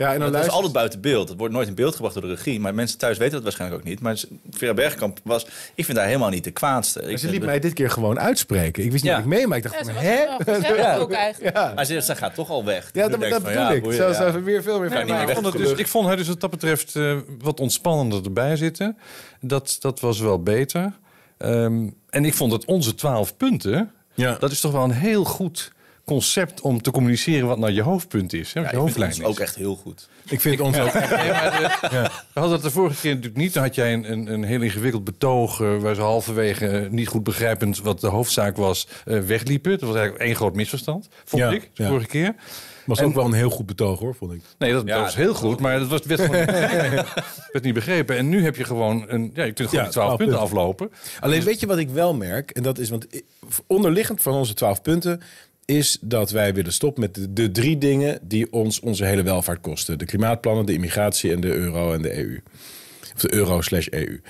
D66. 0.00 0.06
Ja, 0.06 0.12
en 0.12 0.18
dan 0.18 0.18
Dat 0.18 0.28
is 0.28 0.32
luister- 0.32 0.52
altijd 0.54 0.72
buiten 0.72 1.00
beeld. 1.00 1.28
Het 1.28 1.38
wordt 1.38 1.54
nooit 1.54 1.68
in 1.68 1.74
beeld 1.74 1.94
gebracht 1.94 2.14
door 2.14 2.22
de 2.22 2.28
regie. 2.34 2.60
Maar 2.60 2.74
mensen 2.74 2.98
thuis 2.98 3.18
weten 3.18 3.34
dat 3.34 3.42
waarschijnlijk 3.42 3.80
ook 3.80 3.88
niet. 3.88 4.00
Maar 4.00 4.16
Vera 4.50 4.74
Bergkamp 4.74 5.18
was... 5.24 5.46
Ik 5.74 5.84
vind 5.84 5.98
haar 5.98 6.06
helemaal 6.06 6.28
niet 6.30 6.44
de 6.44 6.50
kwaadste. 6.50 7.02
Maar 7.06 7.16
ze 7.16 7.30
liet 7.30 7.44
mij 7.44 7.58
dit 7.60 7.72
keer 7.72 7.90
gewoon 7.90 8.20
uitspreken. 8.20 8.84
Ik 8.84 8.90
wist 8.92 9.02
niet 9.04 9.12
Ja. 9.12 9.18
wat 9.18 9.26
ik 9.26 9.30
mee, 9.38 9.46
maar 9.46 9.56
ik 9.56 9.62
dacht 9.62 9.86
Ja, 9.86 9.92
hè? 9.92 10.18
Ja. 10.76 10.96
ook 10.96 11.12
eigenlijk. 11.12 11.56
Ja, 11.56 11.72
Maar 11.74 11.84
ze, 11.84 12.00
ze 12.00 12.16
gaat 12.16 12.34
toch 12.34 12.50
al 12.50 12.64
weg. 12.64 12.90
ja 12.92 13.08
Dus 13.08 13.18
dat, 13.18 13.30
dat 13.30 13.42
bedoel 13.42 13.58
ja, 13.60 13.70
ik. 13.70 13.84
Zo 13.84 13.90
ja. 13.90 14.12
zou 14.12 14.32
ze 14.32 14.60
veel 14.62 14.80
meer 14.80 14.90
meer 14.90 15.22
ik, 15.22 15.28
vond 15.28 15.46
het 15.46 15.56
dus, 15.56 15.72
ik 15.72 15.86
vond 15.88 16.06
haar 16.06 16.16
dus 16.16 16.28
wat 16.28 16.40
dat 16.40 16.50
betreft 16.50 16.96
eh, 16.96 17.16
wat 17.40 17.60
ontspannender 17.60 18.24
erbij 18.24 18.56
zitten. 18.56 18.96
Dat, 19.40 19.76
dat 19.80 20.00
was 20.00 20.20
wel 20.20 20.42
beter. 20.42 20.92
Ehm, 21.38 21.88
en 22.10 22.24
ik 22.24 22.34
vond 22.34 22.50
dat 22.50 22.64
onze 22.64 22.94
twaalf 22.94 23.36
punten... 23.36 23.92
Ja. 24.14 24.36
dat 24.40 24.50
is 24.50 24.60
toch 24.60 24.72
wel 24.72 24.84
een 24.84 24.90
heel 24.90 25.24
goed 25.24 25.72
concept 26.14 26.60
om 26.60 26.82
te 26.82 26.90
communiceren... 26.90 27.46
wat 27.46 27.58
nou 27.58 27.72
je 27.72 27.82
hoofdpunt 27.82 28.32
is. 28.32 28.52
Hè, 28.52 28.60
wat 28.62 28.70
Ja, 28.70 28.76
je 28.78 28.84
ik 28.86 28.92
vind 28.92 29.04
hoofdlijn 29.04 29.10
is. 29.10 29.34
ook 29.36 29.38
echt 29.44 29.54
heel 29.56 29.74
goed. 29.76 30.08
Ik 30.28 30.40
vind 30.40 30.60
ons 30.60 30.78
ook... 30.78 30.92
Nee, 30.94 31.30
maar 31.30 31.78
de- 31.80 31.88
We 32.34 32.40
hadden 32.40 32.52
het 32.52 32.62
de 32.62 32.70
vorige 32.70 33.00
keer 33.00 33.10
natuurlijk 33.14 33.40
niet. 33.40 33.52
Dan 33.54 33.62
had 33.62 33.74
jij 33.74 33.92
een, 33.92 34.12
een, 34.12 34.32
een 34.32 34.42
heel 34.44 34.60
ingewikkeld 34.62 35.04
betoog... 35.04 35.60
eh, 35.60 35.76
waar 35.76 35.94
ze 35.94 36.00
halverwege 36.00 36.66
eh, 36.68 36.90
niet 36.90 37.08
goed 37.08 37.24
begrijpend 37.24 37.80
wat 37.80 38.00
de 38.00 38.06
hoofdzaak 38.06 38.56
was... 38.56 38.86
eh, 39.04 39.18
wegliepen. 39.20 39.70
Dat 39.70 39.80
was 39.80 39.94
eigenlijk 39.94 40.24
één 40.24 40.34
groot 40.36 40.54
misverstand, 40.54 41.08
vond 41.24 41.42
Ja, 41.42 41.50
ik, 41.50 41.70
de 41.74 41.82
ja. 41.82 41.88
vorige 41.88 42.06
keer. 42.06 42.34
was 42.86 42.98
En- 42.98 43.04
ook 43.04 43.14
wel 43.14 43.24
een 43.24 43.32
heel 43.32 43.50
goed 43.50 43.66
betoog, 43.66 43.98
hoor, 43.98 44.14
vond 44.14 44.32
ik. 44.32 44.40
Nee, 44.58 44.72
dat, 44.72 44.86
Ja, 44.86 44.94
dat 44.94 45.04
was 45.04 45.14
heel 45.16 45.34
goed, 45.34 45.60
maar 45.60 45.78
dat 45.78 45.88
was, 45.88 46.00
werd, 46.02 46.20
gewoon, 46.20 46.44
werd 47.52 47.62
niet 47.64 47.74
begrepen. 47.74 48.16
En 48.16 48.28
nu 48.28 48.42
heb 48.44 48.56
je 48.56 48.64
gewoon 48.64 49.04
een... 49.08 49.30
Ja, 49.34 49.44
je 49.44 49.52
kunt 49.52 49.68
gewoon 49.68 49.84
Ja, 49.84 49.90
die 49.90 49.92
twaalf 50.00 50.16
12 50.16 50.16
punten 50.16 50.38
aflopen. 50.38 50.90
Alleen 51.20 51.42
weet 51.42 51.60
je 51.60 51.66
wat 51.66 51.78
ik 51.78 51.88
wel 51.90 52.14
merk? 52.14 52.50
En 52.50 52.62
dat 52.62 52.78
is, 52.78 52.90
want 52.90 53.06
onderliggend 53.66 54.22
van 54.22 54.32
onze 54.34 54.54
twaalf 54.54 54.82
punten 54.82 55.20
is 55.70 55.98
dat 56.00 56.30
wij 56.30 56.54
willen 56.54 56.72
stoppen 56.72 57.02
met 57.02 57.26
de, 57.36 57.50
drie 57.50 57.78
dingen 57.78 58.18
die 58.22 58.52
ons 58.52 58.80
onze 58.80 59.04
hele 59.04 59.22
welvaart 59.22 59.60
kosten. 59.60 59.98
De 59.98 60.04
klimaatplannen, 60.04 60.66
de 60.66 60.72
immigratie 60.72 61.32
en 61.32 61.40
de 61.40 61.54
euro 61.54 61.92
en 61.92 62.02
de 62.02 62.18
EU. 62.18 62.40
Of 63.14 63.20
de 63.20 63.34
euro 63.34 63.60
slash 63.60 63.86
EU. 63.90 64.20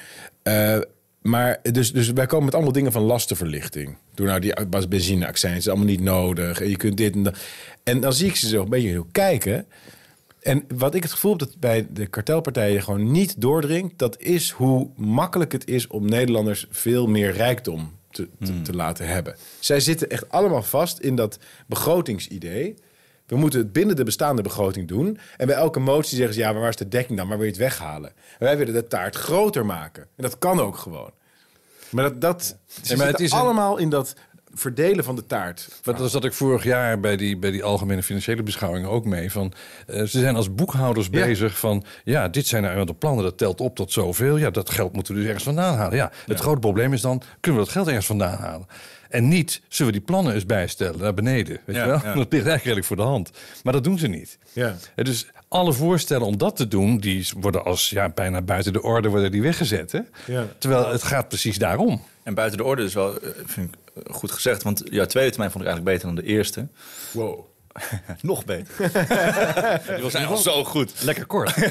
Eh, 0.42 0.78
maar 1.22 1.58
dus, 1.62 1.92
dus 1.92 2.12
wij 2.12 2.26
komen 2.26 2.44
met 2.44 2.54
allemaal 2.54 2.72
dingen 2.72 2.92
van 2.92 3.02
lastenverlichting. 3.02 3.96
Doe 4.14 4.26
nou 4.26 4.40
die 4.40 4.86
benzineaccijns, 4.88 5.58
is 5.58 5.68
allemaal 5.68 5.86
niet 5.86 6.00
nodig. 6.00 6.60
En 6.60 6.68
je 6.68 6.76
kunt 6.76 6.96
dit 6.96 7.14
en 7.14 7.22
dat. 7.22 7.38
En 7.82 8.00
dan 8.00 8.12
zie 8.12 8.28
ik 8.28 8.36
ze 8.36 8.48
zo 8.48 8.62
een 8.62 8.68
beetje 8.68 8.88
heel 8.88 9.08
kijken. 9.12 9.66
En 10.40 10.64
wat 10.74 10.94
ik 10.94 11.02
het 11.02 11.12
gevoel 11.12 11.30
heb 11.30 11.40
dat 11.40 11.58
bij 11.58 11.86
de 11.92 12.06
kartelpartijen 12.06 12.82
gewoon 12.82 13.10
niet 13.10 13.40
doordringt, 13.40 13.98
dat 13.98 14.20
is 14.20 14.50
hoe 14.50 14.90
makkelijk 14.96 15.52
het 15.52 15.66
is 15.68 15.86
om 15.86 16.08
Nederlanders 16.08 16.66
veel 16.70 17.06
meer 17.06 17.32
rijkdom 17.32 17.98
te, 18.10 18.28
te, 18.44 18.62
te 18.62 18.74
laten 18.74 19.06
hebben. 19.06 19.36
Zij 19.58 19.80
zitten 19.80 20.10
echt 20.10 20.30
allemaal 20.30 20.62
vast 20.62 20.98
in 20.98 21.14
dat 21.16 21.38
begrotingsidee. 21.66 22.74
We 23.26 23.36
moeten 23.36 23.58
het 23.60 23.72
binnen 23.72 23.96
de 23.96 24.04
bestaande 24.04 24.42
begroting 24.42 24.88
doen. 24.88 25.18
En 25.36 25.46
bij 25.46 25.56
elke 25.56 25.80
motie 25.80 26.16
zeggen 26.16 26.34
ze: 26.34 26.40
ja, 26.40 26.50
maar 26.52 26.60
waar 26.60 26.68
is 26.70 26.76
de 26.76 26.88
dekking 26.88 27.18
dan? 27.18 27.28
Waar 27.28 27.36
wil 27.36 27.46
je 27.46 27.52
het 27.52 27.60
weghalen? 27.60 28.10
En 28.10 28.14
wij 28.38 28.56
willen 28.58 28.74
de 28.74 28.86
taart 28.86 29.16
groter 29.16 29.66
maken. 29.66 30.02
En 30.02 30.22
dat 30.22 30.38
kan 30.38 30.60
ook 30.60 30.76
gewoon. 30.76 31.10
Maar 31.90 32.04
dat, 32.04 32.20
dat 32.20 32.42
ze 32.44 32.52
maar 32.74 32.84
zitten 32.86 33.06
het 33.06 33.20
is 33.20 33.32
een- 33.32 33.38
allemaal 33.38 33.76
in 33.76 33.90
dat 33.90 34.14
verdelen 34.54 35.04
van 35.04 35.16
de 35.16 35.26
taart. 35.26 35.68
Want 35.82 35.98
daar 35.98 36.08
zat 36.08 36.24
ik 36.24 36.32
vorig 36.32 36.64
jaar 36.64 37.00
bij 37.00 37.16
die, 37.16 37.36
bij 37.36 37.50
die 37.50 37.64
algemene 37.64 38.02
financiële 38.02 38.42
beschouwing 38.42 38.86
ook 38.86 39.04
mee. 39.04 39.32
Van, 39.32 39.52
eh, 39.86 39.96
ze 39.98 40.18
zijn 40.18 40.36
als 40.36 40.54
boekhouders 40.54 41.08
Ja. 41.10 41.24
bezig 41.26 41.58
van... 41.58 41.84
ja, 42.04 42.28
dit 42.28 42.46
zijn 42.46 42.62
nou 42.62 42.84
de 42.84 42.94
plannen, 42.94 43.24
dat 43.24 43.38
telt 43.38 43.60
op 43.60 43.76
tot 43.76 43.92
zoveel. 43.92 44.36
Ja, 44.36 44.50
dat 44.50 44.70
geld 44.70 44.92
moeten 44.92 45.12
we 45.12 45.18
dus 45.18 45.28
ergens 45.28 45.44
vandaan 45.46 45.76
halen. 45.76 45.96
Ja, 45.96 46.10
het 46.26 46.40
grote 46.40 46.60
probleem 46.60 46.92
is 46.92 47.00
dan, 47.00 47.22
kunnen 47.40 47.60
we 47.60 47.66
dat 47.66 47.74
geld 47.74 47.86
ergens 47.88 48.06
vandaan 48.06 48.38
halen? 48.38 48.66
En 49.08 49.28
niet, 49.28 49.60
zullen 49.68 49.92
we 49.92 49.98
die 49.98 50.06
plannen 50.06 50.34
eens 50.34 50.46
bijstellen 50.46 50.98
naar 51.00 51.14
beneden? 51.14 51.58
Weet 51.64 51.76
Ja, 51.76 51.82
je 51.82 51.88
wel? 51.88 51.98
ja. 52.02 52.14
Dat 52.14 52.16
ligt 52.16 52.32
eigenlijk 52.46 52.62
redelijk 52.62 52.86
voor 52.86 52.96
de 52.96 53.02
hand. 53.02 53.30
Maar 53.62 53.72
dat 53.72 53.84
doen 53.84 53.98
ze 53.98 54.06
niet. 54.06 54.38
Ja. 54.52 54.76
Eh, 54.94 55.04
Dus 55.04 55.26
alle 55.48 55.72
voorstellen 55.72 56.26
om 56.26 56.38
dat 56.38 56.56
te 56.56 56.68
doen, 56.68 56.98
die 56.98 57.28
worden 57.40 57.64
als 57.64 57.90
ja, 57.90 58.08
bijna 58.08 58.42
buiten 58.42 58.72
de 58.72 58.82
orde 58.82 59.08
worden 59.08 59.30
die 59.30 59.42
weggezet. 59.42 59.92
Hè? 59.92 60.00
Ja. 60.26 60.46
Terwijl 60.58 60.88
het 60.88 61.02
gaat 61.02 61.28
precies 61.28 61.58
daarom. 61.58 62.02
En 62.22 62.34
buiten 62.34 62.58
de 62.58 62.64
orde 62.64 62.82
is 62.82 62.94
wel, 62.94 63.20
eh, 63.20 63.30
vind 63.46 63.68
ik, 63.68 63.79
goed 64.10 64.30
gezegd. 64.30 64.62
Want 64.62 64.82
jouw 64.90 65.06
tweede 65.06 65.30
termijn 65.30 65.50
vond 65.50 65.64
ik 65.64 65.70
eigenlijk 65.70 65.96
beter 65.96 66.14
dan 66.14 66.24
de 66.24 66.32
eerste. 66.32 66.68
Wow. 67.12 67.48
Nog 68.22 68.44
beter. 68.44 68.74
Die 69.94 70.02
was 70.02 70.14
al 70.14 70.36
zo 70.36 70.64
goed. 70.64 70.92
Lekker 71.02 71.26
kort. 71.26 71.54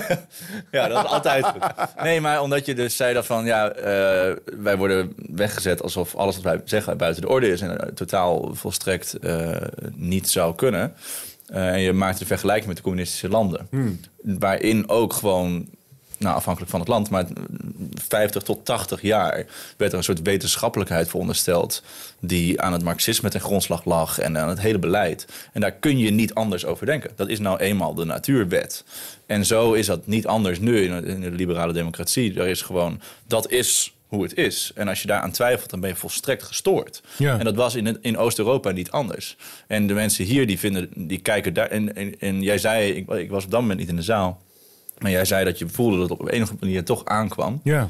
Ja, 0.72 0.88
dat 0.88 1.06
is 1.06 1.12
altijd 1.12 1.46
goed. 1.46 1.64
Nee, 2.04 2.22
maar 2.22 2.42
omdat 2.42 2.66
je 2.66 2.76
dus 2.76 2.96
zei 2.96 3.14
dat 3.14 3.26
van... 3.26 3.46
ja, 3.46 3.72
eh, 3.72 4.36
wij 4.60 4.78
worden 4.78 5.14
weggezet 5.36 5.82
alsof 5.82 6.16
alles 6.16 6.36
wat 6.36 6.44
wij 6.44 6.62
zeggen 6.66 6.98
buiten 6.98 7.22
de 7.22 7.30
orde 7.30 7.48
is... 7.48 7.62
en 7.62 7.80
eh, 7.80 7.92
totaal 7.94 8.56
volstrekt 8.56 9.14
eh, 9.14 9.56
niet 9.96 10.30
zou 10.30 10.56
kunnen. 10.56 10.94
Eh, 11.50 11.68
en 11.68 11.80
je 11.80 11.94
maakt 11.94 12.20
een 12.20 12.28
vergelijking 12.28 12.68
met 12.68 12.78
de 12.78 12.84
communistische 12.84 13.30
landen. 13.30 13.68
Waarin 14.22 14.90
ook 14.90 15.14
gewoon, 15.14 15.70
nou 16.20 16.36
afhankelijk 16.36 16.72
van 16.72 16.80
het 16.80 16.90
land... 16.90 17.10
maar 17.10 17.26
50 18.08 18.44
tot 18.44 18.66
80 18.66 19.02
jaar 19.02 19.46
werd 19.78 19.92
er 19.92 19.98
een 19.98 20.04
soort 20.04 20.22
wetenschappelijkheid 20.22 21.10
verondersteld... 21.10 21.84
die 22.20 22.62
aan 22.62 22.74
het 22.74 22.84
marxisme 22.84 23.30
ten 23.30 23.42
grondslag 23.42 23.86
lag 23.86 24.20
en 24.20 24.38
aan 24.38 24.50
het 24.50 24.60
hele 24.60 24.80
beleid. 24.80 25.28
En 25.54 25.62
daar 25.62 25.72
kun 25.72 25.98
je 25.98 26.12
niet 26.12 26.34
anders 26.34 26.66
over 26.66 26.86
denken. 26.86 27.12
Dat 27.16 27.30
is 27.30 27.40
nou 27.40 27.60
eenmaal 27.60 27.94
de 27.94 28.06
natuurwet. 28.06 28.84
En 29.26 29.46
zo 29.46 29.74
is 29.74 29.86
dat 29.86 30.08
niet 30.08 30.28
anders 30.28 30.60
nu 30.60 30.84
in 30.84 31.22
de 31.22 31.32
liberale 31.32 31.74
democratie. 31.74 32.40
Er 32.40 32.48
is 32.48 32.62
gewoon, 32.62 33.02
dat 33.28 33.52
is 33.52 33.94
hoe 34.08 34.24
het 34.24 34.38
is. 34.38 34.72
En 34.76 34.88
als 34.88 35.02
je 35.02 35.08
daaraan 35.08 35.32
twijfelt, 35.32 35.70
dan 35.70 35.80
ben 35.80 35.90
je 35.90 35.96
volstrekt 35.96 36.44
gestoord. 36.44 37.02
Ja. 37.18 37.38
En 37.38 37.46
dat 37.46 37.56
was 37.56 37.76
in, 37.76 37.98
in 38.02 38.18
Oost-Europa 38.18 38.72
niet 38.72 38.92
anders. 38.92 39.38
En 39.68 39.88
de 39.88 39.94
mensen 39.94 40.26
hier, 40.26 40.48
die, 40.48 40.60
vinden, 40.60 40.90
die 40.96 41.20
kijken 41.20 41.54
daar... 41.54 41.68
En, 41.68 41.96
en, 41.96 42.20
en 42.20 42.42
jij 42.42 42.58
zei, 42.58 42.92
ik, 42.92 43.10
ik 43.10 43.30
was 43.30 43.44
op 43.44 43.52
dat 43.52 43.62
moment 43.62 43.80
niet 43.80 43.90
in 43.90 43.96
de 43.96 44.02
zaal... 44.02 44.42
maar 45.02 45.12
jij 45.12 45.26
zei 45.26 45.46
dat 45.46 45.60
je 45.60 45.68
voelde 45.70 45.98
dat 45.98 46.10
het 46.10 46.20
op 46.20 46.26
een 46.26 46.42
of 46.42 46.50
andere 46.50 46.66
manier 46.66 46.84
toch 46.84 47.06
aankwam. 47.06 47.60
Ja. 47.64 47.90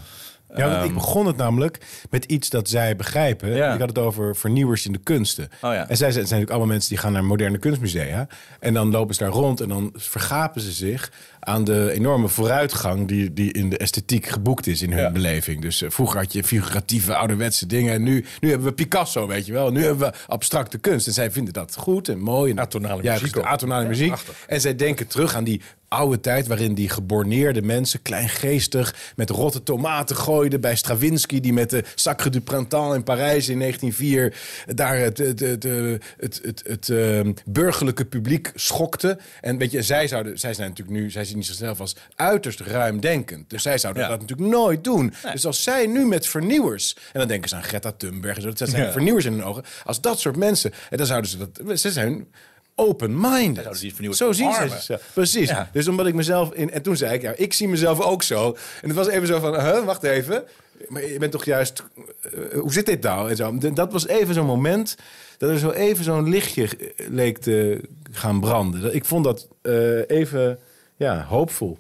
Ja, 0.56 0.70
want 0.70 0.78
ik 0.78 0.84
Ehm, 0.84 0.94
begon 0.94 1.26
het 1.26 1.38
namelijk 1.38 1.80
met 2.10 2.26
iets 2.26 2.50
dat 2.50 2.70
zij 2.70 2.96
begrijpen. 2.96 3.50
Ja. 3.56 3.74
Ik 3.74 3.80
had 3.80 3.90
het 3.90 3.98
over 3.98 4.36
vernieuwers 4.36 4.86
in 4.86 4.92
de 4.92 4.98
kunsten. 4.98 5.50
Oh 5.62 5.74
ja. 5.74 5.90
En 5.90 5.98
zij 5.98 6.12
zijn 6.12 6.24
natuurlijk 6.24 6.50
allemaal 6.50 6.68
mensen 6.68 6.90
die 6.90 6.98
gaan 6.98 7.12
naar 7.12 7.24
moderne 7.24 7.58
kunstmusea. 7.58 8.28
En 8.60 8.74
dan 8.74 8.92
lopen 8.92 9.16
ze 9.16 9.24
daar 9.24 9.32
rond 9.32 9.62
en 9.62 9.70
dan 9.70 9.94
vergapen 9.96 10.62
ze 10.62 10.72
zich 10.72 11.12
aan 11.40 11.64
de 11.64 11.92
enorme 11.92 12.28
vooruitgang 12.28 13.08
die, 13.08 13.34
die 13.34 13.54
in 13.54 13.70
de 13.70 13.78
esthetiek 13.78 14.26
geboekt 14.28 14.68
is 14.68 14.82
in 14.82 14.92
hun 14.92 15.02
Ja. 15.02 15.12
beleving. 15.12 15.62
Dus 15.62 15.82
eh, 15.82 15.90
vroeger 15.90 16.20
had 16.20 16.34
je 16.34 16.44
figuratieve 16.44 17.16
ouderwetse 17.16 17.66
dingen. 17.66 17.94
En 17.94 18.04
nu, 18.04 18.26
nu 18.40 18.50
hebben 18.50 18.68
we 18.68 18.74
Picasso, 18.74 19.28
weet 19.28 19.46
je 19.46 19.54
wel. 19.54 19.72
Nu 19.72 19.84
hebben 19.84 20.08
we 20.12 20.18
abstracte 20.28 20.78
kunst. 20.78 21.08
En 21.08 21.14
zij 21.14 21.32
vinden 21.32 21.54
dat 21.54 21.76
goed 21.76 22.10
en 22.10 22.20
mooi. 22.20 22.52
En 22.52 22.60
Atonale 22.60 23.04
ja, 23.04 23.14
muziek. 23.14 23.38
Atonale 23.38 23.88
muziek. 23.88 24.08
prachtig. 24.08 24.44
En 24.48 24.62
zij 24.62 24.76
denken 24.76 25.08
terug 25.08 25.36
aan 25.36 25.44
die 25.44 25.62
oude 25.88 26.20
tijd 26.20 26.48
waarin 26.48 26.74
die 26.74 26.90
geborneerde 26.90 27.62
mensen, 27.62 28.02
kleingeestig, 28.02 28.96
met 29.16 29.30
rotte 29.30 29.64
tomaten 29.64 30.16
gooiden 30.16 30.62
bij 30.62 30.76
Stravinsky, 30.76 31.40
die 31.40 31.54
met 31.54 31.70
de 31.70 31.84
Sacre 31.96 32.30
du 32.30 32.42
Printemps 32.42 32.96
in 32.96 33.04
Parijs 33.04 33.50
in 33.50 33.60
1904 33.60 34.34
daar 34.76 34.98
het, 34.98 35.18
het, 35.18 35.40
het, 35.40 35.64
het, 35.64 36.02
het, 36.20 36.42
het, 36.44 36.64
het, 36.68 36.90
eh, 36.90 37.20
burgerlijke 37.46 38.06
publiek 38.06 38.52
schokte. 38.56 39.18
En 39.42 39.58
weet 39.58 39.72
je, 39.72 39.82
zij, 39.82 40.08
zouden, 40.08 40.40
zij 40.40 40.54
zijn 40.54 40.70
natuurlijk 40.70 40.98
nu, 40.98 41.10
zij 41.12 41.26
zien 41.30 41.44
zichzelf 41.44 41.80
als 41.80 41.96
uiterst 42.16 42.60
ruimdenkend. 42.60 43.50
Dus 43.50 43.62
zij 43.64 43.78
zouden 43.78 44.04
Ja. 44.04 44.10
dat 44.10 44.20
natuurlijk 44.22 44.50
nooit 44.50 44.84
doen. 44.84 45.14
Dus 45.32 45.46
als 45.46 45.64
zij 45.64 45.86
nu 45.86 46.06
met 46.06 46.28
vernieuwers, 46.28 46.96
en 47.14 47.20
dan 47.20 47.28
denken 47.28 47.50
ze 47.50 47.56
aan 47.56 47.64
Greta 47.64 47.92
Thunberg, 47.92 48.36
en 48.36 48.42
zo, 48.42 48.48
dat 48.54 48.70
zijn 48.70 48.84
Ja. 48.86 48.92
vernieuwers 48.92 49.26
in 49.26 49.32
hun 49.34 49.44
ogen, 49.44 49.64
als 49.86 50.02
dat 50.02 50.20
soort 50.20 50.36
mensen, 50.36 50.74
en 50.90 50.98
dan 50.98 51.06
zouden 51.06 51.30
ze 51.30 51.38
dat, 51.38 51.80
ze 51.80 51.92
zijn 51.92 52.28
open-minded. 52.76 53.64
Zo 54.12 54.32
zien 54.32 54.54
ze 54.54 54.68
zichzelf. 54.70 55.02
Precies. 55.14 55.50
Ja. 55.50 55.70
Dus 55.74 55.88
omdat 55.88 56.08
ik 56.08 56.14
mezelf 56.14 56.54
in. 56.54 56.72
En 56.72 56.82
toen 56.82 56.98
zei 56.98 57.14
ik, 57.14 57.22
ja, 57.22 57.34
ik 57.36 57.54
zie 57.54 57.68
mezelf 57.68 58.00
ook 58.02 58.24
zo. 58.24 58.58
En 58.82 58.88
het 58.88 58.98
was 58.98 59.08
even 59.08 59.28
zo 59.28 59.40
van, 59.40 59.54
huh, 59.60 59.86
wacht 59.86 60.04
even. 60.04 60.44
Maar 60.88 61.06
je 61.06 61.20
bent 61.20 61.32
toch 61.32 61.46
juist. 61.46 61.84
eh, 62.22 62.60
hoe 62.60 62.74
zit 62.74 62.86
dit 62.86 63.02
nou? 63.02 63.30
En 63.30 63.36
zo. 63.36 63.58
Dat 63.74 63.92
was 63.92 64.08
even 64.08 64.34
zo'n 64.34 64.46
moment. 64.46 64.96
Dat 65.38 65.50
er 65.50 65.58
zo 65.60 65.70
even 65.72 66.04
zo'n 66.04 66.30
lichtje 66.30 66.64
eh, 66.64 67.08
leek 67.10 67.38
te 67.38 67.82
gaan 68.12 68.40
branden. 68.40 68.96
Ik 68.96 69.06
vond 69.06 69.24
dat 69.24 69.48
eh, 69.62 70.10
even 70.10 70.60
ja, 71.00 71.26
hoopvol. 71.26 71.78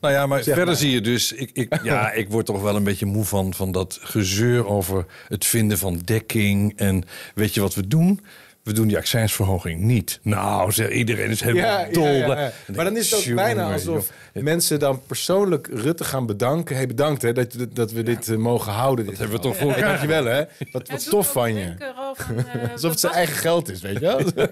Nou 0.00 0.14
ja, 0.14 0.26
maar 0.26 0.38
Zeg 0.42 0.54
verder 0.54 0.66
maar. 0.66 0.76
zie 0.76 0.90
je 0.90 1.00
dus... 1.00 1.32
Ik, 1.32 1.50
ik, 1.52 1.82
ja, 1.82 2.12
ik 2.22 2.30
word 2.30 2.46
toch 2.46 2.62
wel 2.62 2.76
een 2.76 2.84
beetje 2.84 3.06
moe 3.06 3.24
van, 3.24 3.54
van 3.54 3.72
dat 3.72 3.98
gezeur 4.02 4.66
over 4.66 5.06
het 5.28 5.44
vinden 5.44 5.78
van 5.78 6.00
dekking. 6.04 6.72
En 6.76 7.04
weet 7.34 7.54
je 7.54 7.60
wat 7.60 7.74
we 7.74 7.86
doen? 7.86 8.20
We 8.62 8.72
doen 8.72 8.88
die 8.88 8.96
accijnsverhoging 8.96 9.80
niet. 9.80 10.18
Nou, 10.22 10.72
zeg, 10.72 10.90
iedereen 10.90 11.30
is 11.30 11.40
helemaal 11.40 11.84
dol. 11.92 12.06
En 12.06 12.52
Maar 12.74 12.84
dan 12.84 12.96
is 12.96 13.10
het 13.10 13.28
ook 13.28 13.34
bijna 13.34 13.72
alsof 13.72 14.10
joh. 14.32 14.42
mensen 14.44 14.78
dan 14.78 15.02
persoonlijk 15.06 15.66
Rutte 15.72 16.04
gaan 16.04 16.26
bedanken. 16.26 16.76
Hey, 16.76 16.86
bedankt 16.86 17.22
hè, 17.22 17.32
dat, 17.32 17.54
dat 17.72 17.92
we 17.92 18.02
dit 18.02 18.28
eh, 18.28 18.36
mogen 18.36 18.72
houden. 18.72 19.06
Dat 19.06 19.16
hebben 19.18 19.36
we 19.36 19.42
toch 19.42 19.56
voor 19.56 19.72
Hey, 19.72 19.80
dankjewel 19.82 20.24
hè. 20.24 20.42
Wat, 20.72 20.88
Ja, 20.88 20.96
tof 20.96 21.32
van 21.32 21.54
je. 21.54 21.74
eh, 21.78 22.72
Alsof 22.72 22.90
het 22.90 23.00
zijn 23.00 23.12
eigen 23.12 23.36
geld 23.36 23.68
is, 23.70 23.80
weet 23.80 23.98
je 23.98 24.00
wel? 24.00 24.20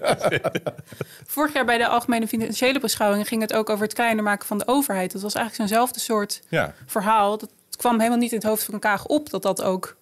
Vorig 1.25 1.53
jaar 1.53 1.65
bij 1.65 1.77
de 1.77 1.87
Algemene 1.87 2.27
Financiële 2.27 2.79
Beschouwing 2.79 3.27
ging 3.27 3.41
het 3.41 3.53
ook 3.53 3.69
over 3.69 3.83
het 3.83 3.93
kleiner 3.93 4.23
maken 4.23 4.47
van 4.47 4.57
de 4.57 4.67
overheid. 4.67 5.11
Dat 5.11 5.21
was 5.21 5.33
eigenlijk 5.33 5.69
zo'nzelfde 5.69 5.99
soort 5.99 6.41
Ja. 6.49 6.73
verhaal. 6.85 7.37
Dat 7.37 7.49
kwam 7.77 7.97
helemaal 7.97 8.17
niet 8.19 8.31
in 8.31 8.37
het 8.37 8.47
hoofd 8.47 8.63
van 8.63 8.79
Kaag 8.79 9.05
op 9.05 9.29
dat 9.29 9.41
dat 9.41 9.61
ook 9.61 9.95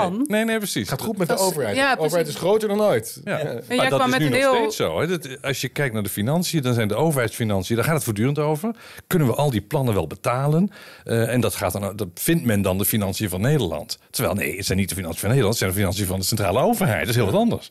kan. 0.00 0.16
Nee, 0.16 0.26
nee, 0.28 0.44
nee, 0.44 0.56
precies. 0.58 0.80
Het 0.80 0.88
gaat 0.88 1.00
goed 1.08 1.16
met 1.18 1.28
de 1.28 1.34
is- 1.34 1.40
overheid. 1.40 1.76
ja, 1.76 1.94
de 1.94 2.00
overheid 2.00 2.28
is 2.28 2.34
groter 2.34 2.68
dan 2.68 2.80
ooit. 2.80 3.20
Ja. 3.24 3.38
En 3.38 3.54
Maar 3.68 3.76
jij 3.76 3.88
dat 3.88 3.98
kwam 3.98 4.04
is 4.04 4.10
met 4.10 4.20
nu 4.20 4.28
nog 4.28 4.38
heel... 4.38 4.54
steeds 4.54 4.76
zo. 4.76 5.00
Hè? 5.00 5.06
Dat, 5.06 5.28
als 5.42 5.60
je 5.60 5.68
kijkt 5.68 5.94
naar 5.94 6.02
de 6.02 6.08
financiën, 6.08 6.62
dan 6.62 6.74
zijn 6.74 6.88
de 6.88 6.94
overheidsfinanciën, 6.94 7.76
daar 7.76 7.84
gaat 7.84 7.94
het 7.94 8.04
voortdurend 8.04 8.38
over. 8.38 8.74
Kunnen 9.06 9.28
we 9.28 9.34
al 9.34 9.50
die 9.50 9.60
plannen 9.62 9.94
wel 9.94 10.06
betalen? 10.06 10.70
Eh, 11.04 11.32
en 11.32 11.40
dat, 11.40 11.54
gaat 11.54 11.72
dan, 11.72 11.96
dat 11.96 12.08
vindt 12.14 12.44
men 12.44 12.62
dan 12.62 12.78
de 12.78 12.84
financiën 12.84 13.28
van 13.28 13.40
Nederland. 13.40 13.98
Terwijl 14.10 14.34
nee, 14.34 14.56
het 14.56 14.66
zijn 14.66 14.78
niet 14.78 14.88
de 14.88 14.94
financiën 14.94 15.20
van 15.20 15.28
Nederland, 15.28 15.54
het 15.58 15.62
zijn 15.64 15.74
de 15.74 15.80
financiën 15.80 16.06
van 16.06 16.18
de 16.18 16.24
centrale 16.24 16.60
overheid. 16.60 17.00
Dat 17.00 17.08
is 17.08 17.14
heel 17.14 17.24
wat 17.30 17.34
anders. 17.40 17.70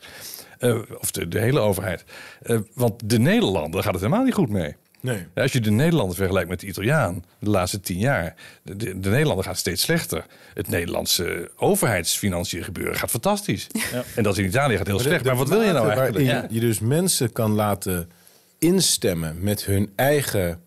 Eh, 0.59 0.75
of 0.99 1.11
de, 1.11 1.27
de 1.27 1.39
hele 1.39 1.59
overheid. 1.59 2.03
Eh, 2.41 2.57
want 2.73 2.93
de 3.09 3.19
Nederlander 3.19 3.83
gaat 3.83 3.93
het 3.93 4.01
helemaal 4.01 4.23
niet 4.25 4.33
goed 4.33 4.49
mee. 4.49 4.75
Nee. 5.03 5.25
Ja, 5.35 5.41
Als 5.41 5.51
je 5.51 5.59
de 5.59 5.71
Nederlander 5.71 6.15
vergelijkt 6.15 6.49
met 6.49 6.59
de 6.59 6.67
Italiaan 6.67 7.23
de 7.39 7.49
laatste 7.49 7.79
tien 7.79 7.97
jaar, 7.97 8.35
de, 8.61 8.75
de, 8.75 8.99
de 8.99 9.09
Nederlander 9.09 9.45
gaat 9.45 9.57
steeds 9.57 9.81
slechter. 9.81 10.25
Het 10.53 10.67
Nederlandse 10.67 11.51
overheidsfinanciën 11.55 12.63
gebeuren 12.63 12.95
gaat 12.95 13.09
fantastisch. 13.09 13.67
En 14.15 14.23
dat 14.23 14.37
in 14.37 14.45
Italië 14.45 14.77
gaat 14.77 14.87
heel 14.87 14.99
slecht. 14.99 15.25
Maar 15.25 15.35
wat 15.35 15.49
wil 15.49 15.61
je 15.61 15.71
nou 15.71 15.89
eigenlijk? 15.89 16.51
je 16.51 16.59
dus 16.59 16.79
mensen 16.79 17.31
kan 17.31 17.51
laten 17.51 18.09
instemmen 18.59 19.37
met 19.39 19.65
hun 19.65 19.91
eigen 19.95 20.61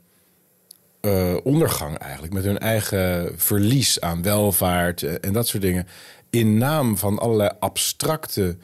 eh, 1.00 1.36
ondergang 1.42 1.98
eigenlijk. 1.98 2.32
Met 2.32 2.44
hun 2.44 2.58
eigen 2.58 3.32
verlies 3.36 4.00
aan 4.00 4.22
welvaart 4.22 5.02
eh, 5.02 5.14
en 5.20 5.32
dat 5.32 5.48
soort 5.48 5.62
dingen. 5.62 5.86
In 6.30 6.58
naam 6.58 6.98
van 6.98 7.18
allerlei 7.18 7.50
abstracte 7.60 8.56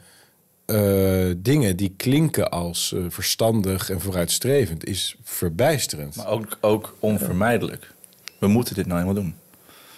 eh, 0.73 1.33
dingen 1.37 1.75
die 1.75 1.93
klinken 1.97 2.49
als 2.51 2.93
eh, 2.95 2.99
verstandig 3.09 3.89
en 3.89 4.01
vooruitstrevend... 4.01 4.85
is 4.85 5.15
verbijsterend. 5.23 6.15
Maar 6.15 6.27
ook, 6.27 6.57
ook 6.61 6.95
onvermijdelijk. 6.99 7.91
We 8.39 8.47
moeten 8.47 8.75
dit 8.75 8.85
nou 8.85 8.99
eenmaal 8.99 9.13
doen. 9.15 9.35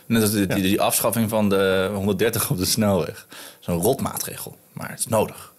Net 0.06 0.22
als 0.22 0.32
die, 0.32 0.48
die, 0.48 0.62
die 0.64 0.82
afschaffing 0.82 1.30
van 1.30 1.50
de 1.50 1.90
130 1.94 2.50
op 2.52 2.58
de 2.58 2.66
snelweg. 2.66 3.28
Zo'n 3.60 3.82
rotmaatregel. 3.82 4.58
Maar 4.74 4.90
het 4.90 5.00
is 5.00 5.08
nodig. 5.08 5.54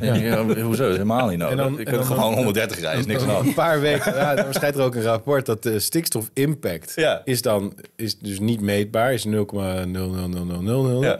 Ja. 0.00 0.44
hoezo? 0.62 0.90
Helemaal 0.90 1.28
niet 1.28 1.38
nodig. 1.38 1.56
Dan- 1.56 1.78
ik 1.78 1.84
kan 1.84 1.94
dan- 1.94 2.04
gewoon 2.04 2.34
130 2.34 2.80
rijden, 2.80 3.00
is 3.00 3.06
niks 3.06 3.22
aan 3.22 3.28
hand. 3.28 3.46
Een 3.46 3.54
paar 3.54 3.80
weken, 3.80 4.14
ja, 4.14 4.36
er 4.36 4.44
verschijnt 4.44 4.74
er 4.76 4.82
ook 4.82 4.94
een 4.94 5.02
rapport 5.02 5.46
dat 5.46 5.62
de 5.62 5.78
stikstofimpact 5.80 6.92
Ja. 6.96 7.22
is 7.24 7.42
dan 7.42 7.74
is 7.96 8.18
dus 8.18 8.40
niet 8.40 8.60
meetbaar, 8.60 9.12
is 9.12 9.24
0,00000. 9.24 11.04
Ja. 11.04 11.18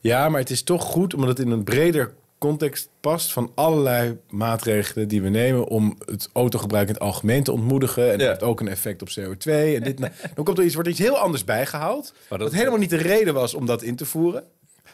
Ja. 0.00 0.28
maar 0.28 0.40
het 0.40 0.50
is 0.50 0.62
toch 0.62 0.82
goed 0.82 1.14
omdat 1.14 1.28
het 1.30 1.46
in 1.46 1.50
een 1.52 1.64
breder 1.64 2.12
context 2.38 2.88
past 3.00 3.32
van 3.32 3.52
allerlei 3.54 4.18
maatregelen 4.30 5.08
die 5.08 5.22
we 5.22 5.28
nemen 5.28 5.66
om 5.68 5.96
het 6.04 6.28
autogebruik 6.32 6.86
in 6.88 6.94
het 6.94 7.02
algemeen 7.02 7.42
te 7.42 7.52
ontmoedigen. 7.52 8.02
En 8.04 8.10
dat 8.10 8.20
Ja. 8.20 8.26
heeft 8.28 8.42
ook 8.42 8.60
een 8.60 8.68
effect 8.68 9.02
op 9.02 9.08
CO2. 9.08 9.74
En 9.74 9.82
dit, 9.82 9.98
dan 10.34 10.44
komt 10.44 10.58
er 10.58 10.64
iets, 10.64 10.74
wordt 10.74 10.88
er 10.88 10.94
iets 10.94 11.04
heel 11.04 11.18
anders 11.18 11.44
bijgehaald. 11.44 12.12
Maar 12.28 12.38
dat- 12.38 12.48
dat 12.50 12.58
helemaal 12.58 12.78
niet 12.78 12.90
de 12.90 12.96
reden 12.96 13.34
was 13.34 13.54
om 13.54 13.66
dat 13.66 13.82
in 13.82 13.96
te 13.96 14.06
voeren. 14.06 14.44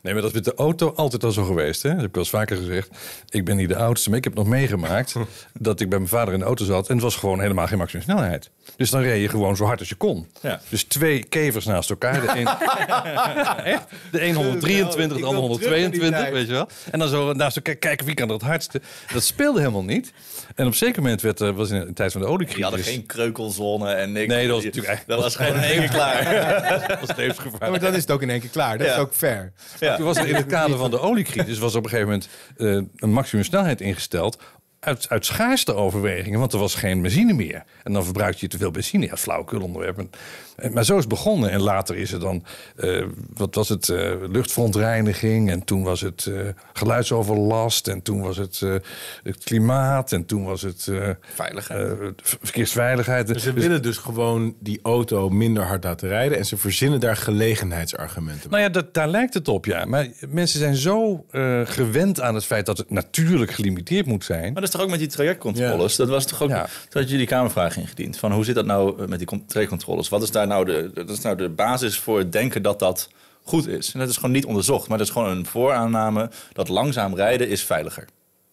Nee, 0.03 0.13
maar 0.13 0.23
dat 0.23 0.31
is 0.31 0.37
met 0.37 0.45
de 0.45 0.55
auto 0.55 0.93
altijd 0.97 1.25
al 1.25 1.33
zo 1.33 1.45
geweest. 1.45 1.83
Hè? 1.83 1.89
Dat 1.89 1.99
heb 1.99 2.07
ik 2.09 2.15
wel 2.15 2.23
eens 2.23 2.33
vaker 2.33 2.57
gezegd. 2.57 2.89
Ik 3.29 3.45
ben 3.45 3.57
niet 3.57 3.69
de 3.69 3.77
oudste, 3.77 4.09
maar 4.09 4.19
ik 4.19 4.25
heb 4.25 4.35
nog 4.35 4.47
meegemaakt... 4.47 5.15
dat 5.59 5.81
ik 5.81 5.89
bij 5.89 5.99
mijn 5.99 6.11
vader 6.11 6.33
in 6.35 6.41
de 6.41 6.45
auto 6.47 6.65
zat... 6.65 6.89
en 6.89 6.95
het 6.95 7.03
was 7.03 7.17
gewoon 7.17 7.41
helemaal 7.41 7.67
geen 7.67 7.79
maximum 7.79 8.05
snelheid. 8.05 8.51
Dus 8.77 8.91
dan 8.91 9.01
reed 9.03 9.21
je 9.23 9.29
gewoon 9.29 9.57
zo 9.57 9.65
hard 9.65 9.79
als 9.79 9.89
je 9.89 9.95
kon. 9.95 10.27
Ja. 10.41 10.61
Dus 10.69 10.85
twee 10.85 11.25
kevers 11.25 11.65
naast 11.65 11.91
elkaar. 11.91 12.21
De 12.21 12.29
een, 12.41 12.47
Echt? 13.75 13.85
De 14.11 14.23
een 14.25 14.35
123, 14.35 15.17
de 15.17 15.23
Ik 15.23 15.29
ander 15.29 15.47
wil 15.49 15.57
terug 15.59 15.81
naar 15.81 15.91
die 15.91 16.01
122, 16.01 16.19
tijd. 16.21 16.33
weet 16.33 16.47
je 16.47 16.53
wel. 16.53 16.69
En 16.91 16.99
dan 16.99 17.09
zo 17.09 17.33
naast 17.33 17.57
elkaar 17.57 17.75
kijken 17.75 18.07
wie 18.07 18.15
kan 18.15 18.27
er 18.29 18.35
het 18.35 18.43
hardste. 18.43 18.81
Dat 19.13 19.23
speelde 19.25 19.59
helemaal 19.59 19.85
niet. 19.85 20.13
En 20.55 20.65
op 20.67 20.73
een 20.73 20.79
zeker 20.79 21.03
moment 21.03 21.21
werd 21.21 21.41
er, 21.41 21.53
was 21.53 21.71
in 21.71 21.81
de 21.81 21.93
tijd 21.93 22.13
van 22.13 22.21
de 22.21 22.27
oliecrisis... 22.27 22.55
Die 22.57 22.65
hadden 22.65 22.85
geen 22.85 23.07
kreukelzone 23.07 23.93
en 23.93 24.13
niks. 24.13 24.27
Nee, 24.35 24.47
dat 24.47 24.55
was 24.57 24.65
natuurlijk 24.65 25.03
Dat 25.07 25.21
was 25.21 25.37
gewoon 25.37 25.55
in 25.57 25.63
één 25.63 25.79
keer 25.79 25.89
klaar. 25.89 26.25
Dat 26.89 27.01
was 27.07 27.17
levensgevaarlijk. 27.17 27.65
Ja, 27.65 27.71
maar 27.71 27.81
dan 27.81 27.95
is 27.95 28.01
het 28.01 28.11
ook 28.11 28.23
in 28.23 28.31
één 28.31 28.41
keer 28.41 28.51
klaar. 28.51 28.79
Dat 28.79 28.87
Ja. 28.87 28.93
is 28.93 28.99
ook 28.99 29.15
fair. 29.15 29.53
Ja. 29.81 29.92
Toen 29.97 30.05
was 30.05 30.17
er 30.17 30.29
in 30.29 30.35
het 30.35 30.47
kader 30.47 30.77
van 30.77 30.91
de 30.91 31.01
oliecrisis 31.01 31.59
was 31.59 31.75
op 31.75 31.85
een 31.85 31.91
gegeven 31.91 32.11
moment 32.11 32.29
eh, 32.57 32.93
een 32.97 33.13
maximum 33.13 33.45
snelheid 33.45 33.81
ingesteld. 33.81 34.43
Uit, 34.81 35.09
uit 35.09 35.27
schaarste 35.27 35.75
overwegingen, 35.75 36.39
want 36.39 36.53
er 36.53 36.59
was 36.59 36.75
geen 36.75 37.03
benzine 37.03 37.33
meer. 37.33 37.65
En 37.83 37.93
dan 37.93 38.05
verbruikte 38.05 38.39
je 38.41 38.49
te 38.49 38.59
veel 38.59 38.71
benzine. 38.71 39.07
Ja, 39.07 39.17
flauwekul 39.17 39.61
onderwerp. 39.61 40.17
En- 40.57 40.73
Maar 40.73 40.85
zo 40.85 40.93
is 40.95 41.01
het 41.01 41.09
begonnen. 41.09 41.51
En 41.51 41.61
later 41.61 41.97
is 41.97 42.13
er 42.13 42.21
dan, 42.21 42.45
eh, 42.77 43.05
wat 43.35 43.55
was 43.55 43.69
het, 43.69 43.89
eh, 43.89 44.11
luchtverontreiniging. 44.31 45.51
En 45.51 45.65
toen 45.65 45.83
was 45.83 46.01
het 46.01 46.27
eh, 46.27 46.35
geluidsoverlast. 46.73 47.89
En 47.89 48.03
toen 48.03 48.21
was 48.21 48.37
het, 48.37 48.61
eh, 48.63 48.75
het 49.23 49.45
klimaat. 49.45 50.13
En 50.13 50.27
toen 50.27 50.45
was 50.45 50.63
het 50.63 50.87
eh, 50.91 51.09
Veiligheid. 51.35 51.81
eh, 52.01 52.07
ver- 52.23 52.39
verkeersveiligheid. 52.43 53.27
Ze 53.29 53.33
Dus- 53.35 53.45
willen 53.65 53.83
dus 53.83 53.97
gewoon 53.97 54.55
die 54.61 54.79
auto 54.83 55.29
minder 55.29 55.63
hard 55.65 55.85
laten 55.85 56.09
rijden. 56.09 56.39
En 56.39 56.45
ze 56.47 56.57
verzinnen 56.57 57.01
daar 57.01 57.17
gelegenheidsargumenten. 57.17 58.51
Nou 58.51 58.63
ja, 58.63 58.69
dat, 58.69 58.95
daar 58.95 59.09
lijkt 59.09 59.35
het 59.35 59.49
op, 59.49 59.65
ja. 59.67 59.85
Maar 59.85 60.09
mensen 60.29 60.59
zijn 60.59 60.77
zo 60.77 61.25
eh, 61.31 61.61
gewend 61.65 62.21
aan 62.21 62.35
het 62.35 62.45
feit 62.45 62.67
dat 62.67 62.79
het 62.79 62.91
natuurlijk 62.91 63.51
gelimiteerd 63.53 64.07
moet 64.07 64.25
zijn. 64.25 64.43
Maar 64.43 64.55
dat 64.55 64.63
is 64.63 64.71
toch 64.71 64.81
ook 64.81 64.91
met 64.91 64.99
die 64.99 65.09
trajectcontroles? 65.09 65.97
Dat 65.97 66.09
was 66.09 66.27
toch 66.27 66.43
ook. 66.43 66.49
Ja. 66.49 66.67
Toen 66.89 67.01
had 67.03 67.11
je 67.11 67.17
die 67.17 67.27
Kamervraag 67.27 67.77
ingediend. 67.77 68.17
Van 68.19 68.33
hoe 68.33 68.45
zit 68.45 68.55
dat 68.55 68.67
nou 68.67 69.03
eh, 69.03 69.07
met 69.09 69.19
die 69.19 69.27
con- 69.27 69.47
trajectcontroles? 69.47 70.09
Wat 70.09 70.23
is 70.23 70.31
daar 70.31 70.42
nou 70.47 70.65
de, 70.65 70.91
dat 70.95 71.11
is 71.11 71.21
nou 71.21 71.37
de 71.37 71.49
basis 71.49 71.99
voor 71.99 72.19
het 72.19 72.33
denken 72.33 72.63
dat 72.63 72.79
dat 72.79 73.09
goed 73.45 73.67
is? 73.69 73.93
En 73.93 73.99
dat 74.01 74.09
is 74.09 74.17
gewoon 74.17 74.31
niet 74.31 74.45
onderzocht. 74.45 74.89
Maar 74.89 74.99
dat 74.99 75.07
is 75.07 75.13
gewoon 75.13 75.29
een 75.37 75.47
vooraanname 75.47 76.31
dat 76.53 76.69
langzaam 76.69 77.15
rijden 77.15 77.49
is 77.49 77.65
veiliger. 77.65 78.03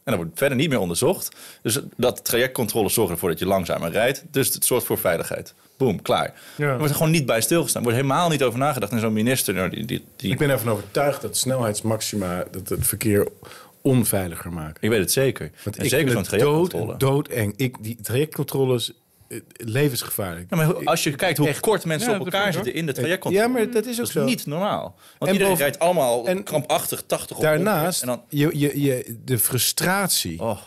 En 0.03 0.15
dat 0.15 0.23
wordt 0.23 0.37
verder 0.39 0.57
niet 0.57 0.69
meer 0.69 0.79
onderzocht. 0.79 1.35
Dus 1.61 1.79
dat 1.97 2.25
trajectcontroles 2.25 2.93
zorgen 2.93 3.13
ervoor 3.13 3.29
dat 3.29 3.39
je 3.39 3.45
langzamer 3.45 3.91
rijdt. 3.91 4.23
Dus 4.31 4.53
het 4.53 4.65
zorgt 4.65 4.85
voor 4.85 4.97
veiligheid. 4.97 5.53
Boom, 5.77 6.01
klaar. 6.01 6.33
Er 6.57 6.67
wordt 6.77 6.89
er 6.89 6.95
gewoon 6.97 7.11
niet 7.11 7.25
bij 7.25 7.41
stilgestaan. 7.41 7.81
Er 7.81 7.87
wordt 7.87 8.01
helemaal 8.03 8.29
niet 8.29 8.43
over 8.43 8.59
nagedacht. 8.59 8.91
En 8.91 8.99
zo'n 8.99 9.13
minister, 9.13 9.53
nou, 9.53 9.69
die, 9.69 9.85
die, 9.85 10.05
die- 10.15 10.31
Ik 10.31 10.37
ben 10.37 10.49
ervan 10.49 10.69
overtuigd 10.71 11.21
dat 11.21 11.37
snelheidsmaxima 11.37 12.43
dat 12.51 12.69
het 12.69 12.87
verkeer 12.87 13.27
onveiliger 13.81 14.53
maken. 14.53 14.77
ik 14.79 14.89
weet 14.89 14.99
het 14.99 15.11
zeker. 15.11 15.51
Want 15.63 15.77
en 15.77 15.83
ik 15.83 15.89
zeker 15.89 16.11
zo'n 16.11 16.25
vind 16.25 16.31
het 16.31 16.39
dood, 16.51 16.69
trajectcontrole. 16.69 16.97
doodeng. 17.27 17.53
Ik, 17.57 17.75
die 17.83 17.97
trajectcontroles 18.01 18.91
levensgevaarlijk. 19.53 20.49
Ja, 20.49 20.55
maar 20.57 20.85
als 20.85 21.03
je 21.03 21.15
kijkt 21.15 21.37
hoe 21.37 21.47
Echt. 21.47 21.59
kort 21.59 21.85
mensen 21.85 22.11
Ja, 22.11 22.19
op 22.19 22.25
elkaar 22.25 22.53
zitten 22.53 22.73
in 22.73 22.85
de 22.85 22.91
trajectcontrole. 22.93 23.47
Ja, 23.47 23.51
maar 23.53 23.71
dat 23.71 23.85
is 23.85 23.91
ook 23.91 23.97
Dat 23.97 24.07
is 24.07 24.11
zo. 24.11 24.23
niet 24.23 24.45
normaal. 24.45 24.81
Want 24.81 24.95
En 25.19 25.27
iedereen 25.27 25.47
boven- 25.47 25.63
rijdt 25.65 25.79
allemaal 25.79 26.27
en- 26.27 26.43
krampachtig 26.43 27.03
80 27.05 27.37
op 27.37 27.43
Daarnaast, 27.43 28.01
En 28.01 28.07
dan, 28.07 28.21
je, 28.29 28.49
je, 28.53 28.81
je, 28.81 29.17
de 29.25 29.39
frustratie, 29.39 30.39
oh, 30.41 30.59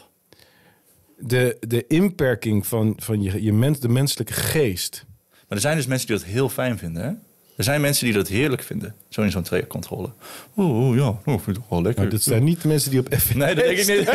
de, 1.18 1.56
de 1.60 1.86
inperking 1.86 2.66
van, 2.66 2.92
van 2.96 3.22
je, 3.22 3.42
je 3.42 3.52
mens, 3.52 3.80
de 3.80 3.88
menselijke 3.88 4.32
geest. 4.32 5.04
Maar 5.30 5.44
er 5.48 5.60
zijn 5.60 5.76
dus 5.76 5.86
mensen 5.86 6.06
die 6.06 6.16
dat 6.16 6.24
heel 6.26 6.48
fijn 6.48 6.78
vinden. 6.78 7.02
Hè? 7.04 7.12
Er 7.56 7.64
zijn 7.64 7.80
mensen 7.80 8.04
die 8.04 8.14
dat 8.14 8.28
heerlijk 8.28 8.62
vinden. 8.62 8.94
Zo 9.08 9.22
in 9.22 9.30
zo'n 9.30 9.42
trajectcontrole. 9.42 10.10
Oeh, 10.56 10.86
oeh, 10.86 10.96
ja, 10.98 11.06
oh, 11.06 11.16
ik 11.18 11.24
vind 11.24 11.46
het 11.46 11.54
toch 11.54 11.68
wel 11.68 11.82
lekker. 11.82 12.02
Maar 12.02 12.10
dat 12.12 12.22
zijn 12.22 12.44
niet 12.44 12.62
de 12.62 12.68
mensen 12.68 12.90
die 12.90 13.00
op 13.00 13.06
F1 13.14 13.36
Nee, 13.36 13.54
dat 13.54 13.64
denk 13.64 13.78
ik 13.78 13.86
niet. 13.98 14.06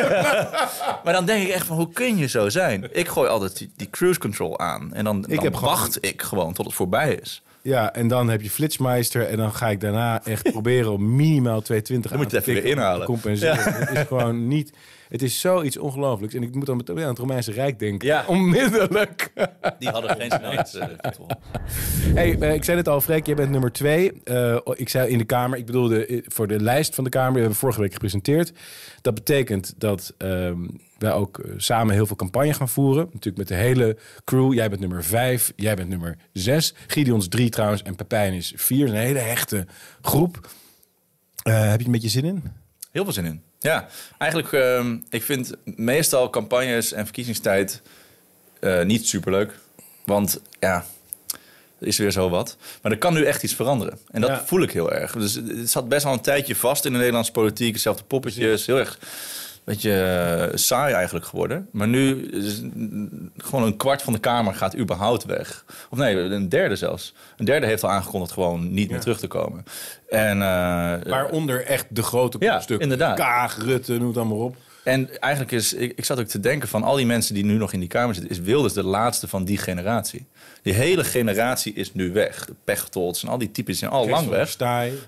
maar 1.03 1.13
dan 1.13 1.25
denk 1.25 1.47
ik 1.47 1.53
echt 1.53 1.65
van, 1.65 1.75
hoe 1.77 1.89
kun 1.93 2.17
je 2.17 2.27
zo 2.27 2.49
zijn? 2.49 2.87
Ik 2.91 3.07
gooi 3.07 3.29
altijd 3.29 3.57
die, 3.57 3.71
die 3.75 3.89
cruise 3.89 4.19
control 4.19 4.59
aan. 4.59 4.93
En 4.93 5.03
dan, 5.03 5.21
dan 5.21 5.31
heb 5.43 5.55
gewoon- 5.55 5.69
wacht 5.75 5.97
ik 6.05 6.21
gewoon 6.21 6.53
tot 6.53 6.65
het 6.65 6.75
voorbij 6.75 7.13
is. 7.21 7.41
Ja, 7.61 7.93
en 7.93 8.07
dan 8.07 8.29
heb 8.29 8.41
je 8.41 8.49
Flitsmeister 8.49 9.27
en 9.27 9.37
dan 9.37 9.53
ga 9.53 9.69
ik 9.69 9.81
daarna 9.81 10.23
echt 10.25 10.51
proberen 10.51 10.91
om 10.91 11.15
minimaal 11.15 11.61
220 11.61 12.11
Dan 12.11 12.19
moet 12.19 12.31
je 12.31 12.37
aan 12.37 12.43
het 12.43 12.49
even 12.49 12.61
te 12.61 12.67
weer 12.67 12.75
te 12.75 12.81
inhalen. 12.81 13.05
compenseren. 13.05 13.73
Het 13.87 13.89
is 13.97 14.03
gewoon 14.07 14.47
niet... 14.47 14.71
Het 15.09 15.21
is 15.21 15.39
zoiets 15.39 15.77
ongelooflijks. 15.77 16.35
En 16.35 16.43
ik 16.43 16.55
moet 16.55 16.65
dan 16.65 16.77
meteen 16.77 16.99
aan 16.99 17.09
het 17.09 17.17
Romeinse 17.17 17.51
Rijk 17.51 17.79
denken. 17.79 18.07
Ja. 18.07 18.25
Onmiddellijk. 18.37 19.31
Die 19.79 19.89
hadden 19.89 20.15
geen 20.15 20.31
snelheidscontrole. 20.31 21.37
Hey, 22.13 22.39
eh, 22.39 22.53
ik 22.53 22.63
zei 22.63 22.77
het 22.77 22.87
al, 22.87 23.01
Freek, 23.01 23.25
jij 23.25 23.35
bent 23.35 23.49
nummer 23.49 23.71
twee. 23.71 24.23
Eh, 24.23 24.57
ik 24.75 24.89
zei 24.89 25.09
in 25.09 25.17
de 25.17 25.23
Kamer, 25.23 25.57
ik 25.57 25.65
bedoelde 25.65 26.05
eh, 26.05 26.21
voor 26.25 26.47
de 26.47 26.59
lijst 26.59 26.95
van 26.95 27.03
de 27.03 27.09
Kamer, 27.09 27.31
die 27.31 27.41
hebben 27.41 27.53
we 27.53 27.65
vorige 27.65 27.81
week 27.81 27.93
gepresenteerd. 27.93 28.51
Dat 29.01 29.13
betekent 29.13 29.73
dat 29.77 30.13
ehm, 30.17 30.65
wij 30.97 31.13
ook 31.13 31.39
eh, 31.39 31.51
samen 31.57 31.93
heel 31.93 32.05
veel 32.05 32.15
campagne 32.15 32.53
gaan 32.53 32.69
voeren. 32.69 33.03
Natuurlijk 33.03 33.37
met 33.37 33.47
de 33.47 33.55
hele 33.63 33.97
crew. 34.23 34.53
Jij 34.53 34.69
bent 34.69 34.81
nummer 34.81 35.03
vijf, 35.03 35.53
jij 35.55 35.75
bent 35.75 35.89
nummer 35.89 36.17
zes. 36.33 36.73
Gideon 36.87 37.19
is 37.19 37.27
drie 37.27 37.49
trouwens 37.49 37.81
en 37.81 37.95
Pepijn 37.95 38.33
is 38.33 38.53
vier. 38.55 38.85
Dat 38.85 38.95
is 38.95 39.01
een 39.01 39.05
hele 39.05 39.19
hechte 39.19 39.67
groep. 40.01 40.49
Eh, 41.43 41.69
heb 41.69 41.79
je 41.79 41.85
een 41.85 41.91
beetje 41.91 42.09
zin 42.09 42.25
in? 42.25 42.43
Heel 42.91 43.03
veel 43.03 43.13
zin 43.13 43.25
in. 43.25 43.41
Ja, 43.59 43.87
eigenlijk, 44.17 44.53
ehm, 44.53 44.97
ik 45.09 45.23
vind 45.23 45.51
meestal 45.63 46.29
campagnes 46.29 46.91
en 46.91 47.03
verkiezingstijd 47.05 47.81
eh, 48.59 48.83
niet 48.83 49.07
superleuk. 49.07 49.51
Want 50.05 50.41
ja, 50.59 50.85
er 51.79 51.87
is 51.87 51.97
weer 51.97 52.11
zo 52.11 52.29
wat. 52.29 52.57
Maar 52.81 52.91
er 52.91 52.97
kan 52.97 53.13
nu 53.13 53.23
echt 53.25 53.43
iets 53.43 53.55
veranderen. 53.55 53.99
En 54.11 54.21
dat 54.21 54.29
Ja. 54.29 54.43
voel 54.45 54.61
ik 54.61 54.71
heel 54.71 54.91
erg. 54.91 55.11
Dus 55.11 55.33
het 55.33 55.69
zat 55.69 55.89
best 55.89 56.03
wel 56.03 56.13
een 56.13 56.21
tijdje 56.21 56.55
vast 56.55 56.85
in 56.85 56.91
de 56.91 56.97
Nederlandse 56.97 57.31
politiek. 57.31 57.73
Dezelfde 57.73 58.03
poppetjes. 58.03 58.65
Heel 58.65 58.77
erg 58.79 58.99
beetje 59.73 59.93
eh, 60.51 60.57
saai 60.57 60.93
eigenlijk 60.93 61.25
geworden. 61.25 61.67
Maar 61.71 61.87
nu 61.87 62.25
is 62.25 62.61
gewoon 63.37 63.65
een 63.65 63.77
kwart 63.77 64.01
van 64.01 64.13
de 64.13 64.19
Kamer 64.19 64.53
gaat 64.53 64.77
überhaupt 64.77 65.25
weg. 65.25 65.65
Of 65.89 65.97
nee, 65.97 66.15
een 66.15 66.49
derde 66.49 66.75
zelfs. 66.75 67.13
Een 67.37 67.45
derde 67.45 67.65
heeft 67.65 67.83
al 67.83 67.89
aangekondigd 67.89 68.31
gewoon 68.31 68.73
niet 68.73 68.89
meer 68.89 68.99
terug 68.99 69.19
te 69.19 69.27
komen. 69.27 69.63
En, 70.09 70.41
eh, 70.41 71.09
Waaronder 71.09 71.65
echt 71.65 71.85
de 71.89 72.03
grote 72.03 72.37
Ja, 72.39 72.53
kopstukken. 72.53 72.89
inderdaad. 72.89 73.17
Kaag, 73.17 73.57
Rutte, 73.63 73.97
noem 73.97 74.07
het 74.07 74.17
allemaal 74.17 74.37
op. 74.37 74.55
En 74.83 75.19
eigenlijk 75.19 75.51
is, 75.53 75.73
ik, 75.73 75.93
ik 75.95 76.05
zat 76.05 76.19
ook 76.19 76.25
te 76.27 76.39
denken 76.39 76.67
van 76.67 76.83
al 76.83 76.95
die 76.95 77.05
mensen 77.05 77.33
die 77.33 77.45
nu 77.45 77.57
nog 77.57 77.73
in 77.73 77.79
die 77.79 77.89
Kamer 77.89 78.15
zitten, 78.15 78.31
is 78.31 78.39
Wilders 78.39 78.73
de 78.73 78.83
laatste 78.83 79.27
van 79.27 79.45
die 79.45 79.57
generatie. 79.57 80.27
Die 80.61 80.73
hele 80.73 81.03
generatie 81.03 81.73
is 81.73 81.93
nu 81.93 82.11
weg. 82.13 82.45
De 82.45 82.53
Pechtold 82.63 83.21
en 83.21 83.27
al 83.29 83.37
die 83.37 83.51
types 83.51 83.79
zijn 83.79 83.91
al 83.91 84.09
lang 84.09 84.29
weg. 84.29 84.55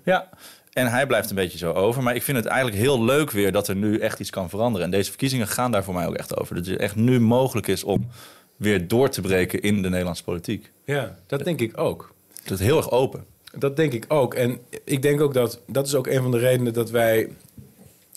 Ja. 0.04 0.30
En 0.79 0.91
hij 0.91 1.07
blijft 1.07 1.29
een 1.29 1.36
beetje 1.36 1.57
zo 1.57 1.71
over. 1.71 2.03
Maar 2.03 2.15
ik 2.15 2.24
vind 2.24 2.38
het 2.38 2.45
eigenlijk 2.45 2.81
heel 2.81 3.03
leuk 3.03 3.31
weer 3.31 3.51
dat 3.51 3.67
er 3.67 3.75
nu 3.75 3.98
echt 3.98 4.19
iets 4.19 4.29
kan 4.29 4.50
veranderen. 4.50 4.86
En 4.86 4.91
deze 4.91 5.09
verkiezingen 5.09 5.48
gaan 5.48 5.71
daar 5.71 5.83
voor 5.83 5.93
mij 5.93 6.07
ook 6.07 6.15
echt 6.15 6.39
over. 6.39 6.55
Dat 6.55 6.65
het 6.65 6.79
echt 6.79 6.95
nu 6.95 7.19
mogelijk 7.19 7.67
is 7.67 7.83
om 7.83 8.07
weer 8.55 8.88
door 8.88 9.09
te 9.09 9.21
breken 9.21 9.62
in 9.62 9.81
de 9.81 9.89
Nederlandse 9.89 10.24
politiek. 10.24 10.72
Ja, 10.85 11.15
dat 11.27 11.44
denk 11.44 11.59
ik 11.59 11.77
ook. 11.77 12.13
Is 12.44 12.59
heel 12.59 12.77
erg 12.77 12.92
open. 12.92 13.25
Dat 13.57 13.75
denk 13.75 13.94
ik 13.94 14.05
ook. 14.07 14.33
En 14.33 14.59
ik 14.83 15.01
denk 15.01 15.22
ook 15.22 15.33
dat 15.33 15.61
dat 15.68 15.87
is 15.87 15.96
ook 15.96 16.07
een 16.07 16.22
van 16.22 16.31
de 16.31 16.37
redenen 16.37 16.74
dat 16.74 16.89
wij 16.89 17.29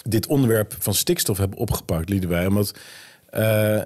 dit 0.04 0.26
onderwerp 0.26 0.74
van 0.78 0.94
stikstof 0.94 1.38
hebben 1.38 1.58
opgepakt, 1.58 2.08
Liedewij. 2.08 2.46
Omdat 2.46 2.74
eh, 3.30 3.80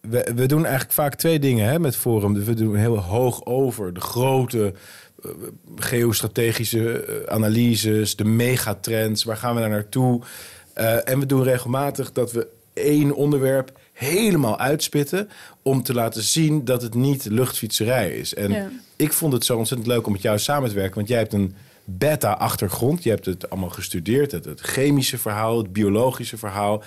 we, 0.00 0.32
we 0.34 0.46
doen 0.46 0.62
eigenlijk 0.62 0.92
vaak 0.92 1.14
twee 1.14 1.38
dingen 1.38 1.68
hè, 1.68 1.78
met 1.78 1.96
Forum. 1.96 2.44
We 2.44 2.54
doen 2.54 2.76
heel 2.76 2.98
hoog 2.98 3.44
over 3.44 3.94
de 3.94 4.00
grote 4.00 4.72
geostrategische 5.76 7.00
eh, 7.04 7.34
analyses, 7.34 8.16
de 8.16 8.24
megatrends, 8.24 9.24
waar 9.24 9.36
gaan 9.36 9.54
we 9.54 9.60
naar 9.60 9.70
naartoe? 9.70 10.20
Eh, 10.72 11.08
en 11.08 11.18
we 11.18 11.26
doen 11.26 11.42
regelmatig 11.42 12.12
dat 12.12 12.32
we 12.32 12.46
één 12.74 13.14
onderwerp 13.14 13.78
helemaal 13.92 14.58
uitspitten 14.58 15.28
om 15.62 15.82
te 15.82 15.94
laten 15.94 16.22
zien 16.22 16.64
dat 16.64 16.82
het 16.82 16.94
niet 16.94 17.24
luchtfietserij 17.24 18.10
is. 18.10 18.34
En 18.34 18.50
Ja. 18.52 18.70
ik 18.96 19.12
vond 19.12 19.32
het 19.32 19.44
zo 19.44 19.56
ontzettend 19.56 19.90
leuk 19.90 20.06
om 20.06 20.12
met 20.12 20.22
jou 20.22 20.38
samen 20.38 20.68
te 20.68 20.74
werken, 20.74 20.94
want 20.94 21.08
jij 21.08 21.18
hebt 21.18 21.32
een 21.32 21.54
beta-achtergrond. 21.84 23.02
Je 23.02 23.10
hebt 23.10 23.26
het 23.26 23.50
allemaal 23.50 23.70
gestudeerd, 23.70 24.32
het, 24.32 24.44
het 24.44 24.60
chemische 24.60 25.18
verhaal, 25.18 25.58
het 25.58 25.72
biologische 25.72 26.36
verhaal. 26.38 26.82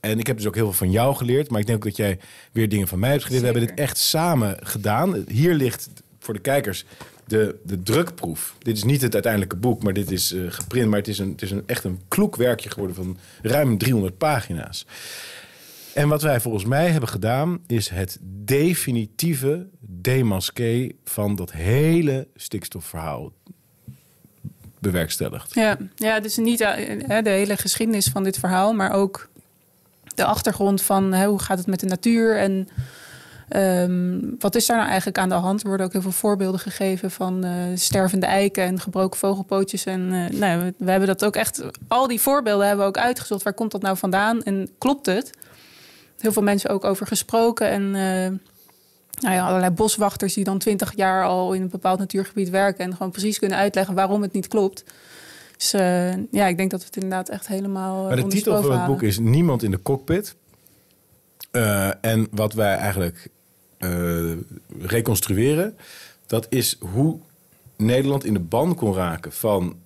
En 0.00 0.18
ik 0.18 0.26
heb 0.26 0.36
dus 0.36 0.46
ook 0.46 0.54
heel 0.54 0.64
veel 0.64 0.72
van 0.72 0.90
jou 0.90 1.14
geleerd, 1.16 1.50
maar 1.50 1.60
ik 1.60 1.66
denk 1.66 1.78
ook 1.78 1.84
dat 1.84 1.96
jij 1.96 2.18
weer 2.52 2.68
dingen 2.68 2.88
van 2.88 2.98
mij 2.98 3.10
hebt 3.10 3.24
geleerd. 3.24 3.40
We 3.42 3.48
hebben 3.48 3.66
dit 3.66 3.78
echt 3.78 3.98
samen 3.98 4.56
gedaan. 4.62 5.24
Hier 5.28 5.54
ligt 5.54 5.88
voor 6.18 6.34
de 6.34 6.40
kijkers 6.40 6.84
de, 7.28 7.56
de 7.64 7.82
drukproef. 7.82 8.54
Dit 8.58 8.76
is 8.76 8.84
niet 8.84 9.02
het 9.02 9.12
uiteindelijke 9.12 9.56
boek, 9.56 9.82
maar 9.82 9.92
dit 9.92 10.10
is 10.10 10.32
eh, 10.32 10.40
geprint. 10.48 10.88
Maar 10.88 10.98
het 10.98 11.08
is, 11.08 11.18
een, 11.18 11.30
het 11.30 11.42
is 11.42 11.50
een, 11.50 11.62
echt 11.66 11.84
een 11.84 12.00
kloek 12.08 12.36
werkje 12.36 12.70
geworden 12.70 12.96
van 12.96 13.16
ruim 13.42 13.78
300 13.78 14.18
pagina's. 14.18 14.86
En 15.94 16.08
wat 16.08 16.22
wij 16.22 16.40
volgens 16.40 16.64
mij 16.64 16.90
hebben 16.90 17.08
gedaan, 17.08 17.58
is 17.66 17.88
het 17.88 18.18
definitieve 18.44 19.66
demasqué 19.80 20.90
van 21.04 21.36
dat 21.36 21.52
hele 21.52 22.28
stikstofverhaal 22.34 23.32
bewerkstelligd. 24.78 25.54
Ja, 25.54 25.76
ja 25.96 26.20
dus 26.20 26.36
niet 26.36 26.60
eh, 26.60 27.00
hè, 27.06 27.22
de 27.22 27.30
hele 27.30 27.56
geschiedenis 27.56 28.06
van 28.06 28.24
dit 28.24 28.38
verhaal, 28.38 28.72
maar 28.72 28.92
ook 28.92 29.28
de 30.14 30.24
achtergrond 30.24 30.82
van 30.82 31.24
hoe 31.24 31.38
gaat 31.38 31.58
het 31.58 31.66
met 31.66 31.80
de 31.80 31.86
natuur 31.86 32.38
en 32.38 32.68
ehm, 33.48 34.20
wat 34.38 34.54
is 34.54 34.66
daar 34.66 34.76
nou 34.76 34.88
eigenlijk 34.88 35.18
aan 35.18 35.28
de 35.28 35.34
hand. 35.34 35.62
Er 35.62 35.68
worden 35.68 35.86
ook 35.86 35.92
heel 35.92 36.02
veel 36.02 36.10
voorbeelden 36.10 36.60
gegeven 36.60 37.10
van 37.10 37.44
eh, 37.44 37.52
stervende 37.74 38.26
eiken 38.26 38.64
en 38.64 38.80
gebroken 38.80 39.18
vogelpootjes. 39.18 39.84
En 39.84 40.12
eh, 40.12 40.38
nou, 40.38 40.62
we, 40.62 40.74
we 40.78 40.90
hebben 40.90 41.08
dat 41.08 41.24
ook 41.24 41.36
echt, 41.36 41.62
al 41.88 42.06
die 42.06 42.20
voorbeelden 42.20 42.66
hebben 42.66 42.84
we 42.84 42.90
ook 42.90 43.04
uitgezocht. 43.04 43.42
Waar 43.42 43.54
komt 43.54 43.70
dat 43.70 43.82
nou 43.82 43.96
vandaan 43.96 44.42
en 44.42 44.68
klopt 44.78 45.06
het? 45.06 45.30
Heel 46.18 46.32
veel 46.32 46.42
mensen 46.42 46.70
ook 46.70 46.84
over 46.84 47.06
gesproken 47.06 47.68
en 47.68 47.82
eh, 47.82 48.38
nou 49.20 49.34
ja, 49.34 49.46
allerlei 49.46 49.70
boswachters 49.70 50.34
die 50.34 50.44
dan 50.44 50.58
twintig 50.58 50.96
jaar 50.96 51.24
al 51.24 51.52
in 51.52 51.62
een 51.62 51.68
bepaald 51.68 51.98
natuurgebied 51.98 52.50
werken 52.50 52.84
en 52.84 52.92
gewoon 52.96 53.12
precies 53.12 53.38
kunnen 53.38 53.58
uitleggen 53.58 53.94
waarom 53.94 54.22
het 54.22 54.32
niet 54.32 54.48
klopt. 54.48 54.84
Dus 55.56 55.70
ja, 56.30 56.46
ik 56.46 56.56
denk 56.56 56.70
dat 56.70 56.80
we 56.80 56.86
het 56.86 56.96
inderdaad 56.96 57.28
echt 57.28 57.46
helemaal. 57.46 58.04
Maar 58.04 58.16
de 58.16 58.26
titel 58.26 58.62
van 58.62 58.72
het 58.72 58.86
boek 58.86 59.02
is 59.02 59.18
Niemand 59.18 59.62
in 59.62 59.70
de 59.70 59.82
cockpit. 59.82 60.36
En 62.00 62.28
wat 62.30 62.52
wij 62.52 62.76
eigenlijk 62.76 63.30
eh, 63.78 64.32
reconstrueren, 64.80 65.76
dat 66.26 66.46
is 66.50 66.76
hoe 66.80 67.18
Nederland 67.76 68.24
in 68.24 68.32
de 68.32 68.40
ban 68.40 68.74
kon 68.74 68.94
raken 68.94 69.32
van 69.32 69.76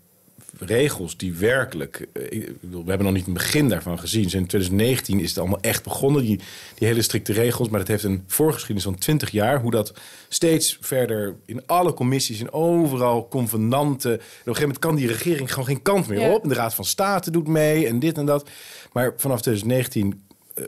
regels 0.59 1.17
die 1.17 1.35
werkelijk... 1.35 2.09
eh, 2.13 2.49
we 2.61 2.83
hebben 2.87 3.03
nog 3.07 3.13
niet 3.15 3.27
een 3.27 3.33
begin 3.33 3.69
daarvan 3.69 3.99
gezien. 3.99 4.23
Dus 4.23 4.35
in 4.35 4.47
2019 4.47 5.21
is 5.21 5.29
het 5.29 5.39
allemaal 5.39 5.61
echt 5.61 5.83
begonnen, 5.85 6.23
die, 6.23 6.41
die 6.79 6.89
hele 6.89 7.03
strikte 7.03 7.33
regels. 7.33 7.69
Maar 7.69 7.81
het 7.81 7.89
heeft 7.89 8.05
een 8.05 8.25
voorgeschiedenis 8.27 8.85
van 8.85 8.99
20 8.99 9.31
jaar. 9.31 9.61
Hoe 9.61 9.71
dat 9.71 9.93
steeds 10.29 10.79
verder 10.81 11.35
in 11.47 11.63
alle 11.67 11.95
commissies 11.95 12.41
en 12.41 12.53
overal 12.53 13.29
convenanten... 13.29 14.11
En 14.11 14.17
op 14.17 14.21
een 14.21 14.35
gegeven 14.39 14.61
moment 14.63 14.79
kan 14.79 14.95
die 14.97 15.07
regering 15.07 15.51
gewoon 15.51 15.67
geen 15.69 15.83
kant 15.83 16.09
meer 16.09 16.21
Ja. 16.21 16.33
op. 16.35 16.43
En 16.43 16.49
de 16.49 16.55
Raad 16.55 16.75
van 16.75 16.85
State 16.85 17.31
doet 17.31 17.49
mee 17.49 17.87
en 17.87 17.99
dit 17.99 18.19
en 18.19 18.27
dat. 18.27 18.49
Maar 18.93 19.13
vanaf 19.17 19.41
2019, 19.43 20.23
eh, 20.55 20.65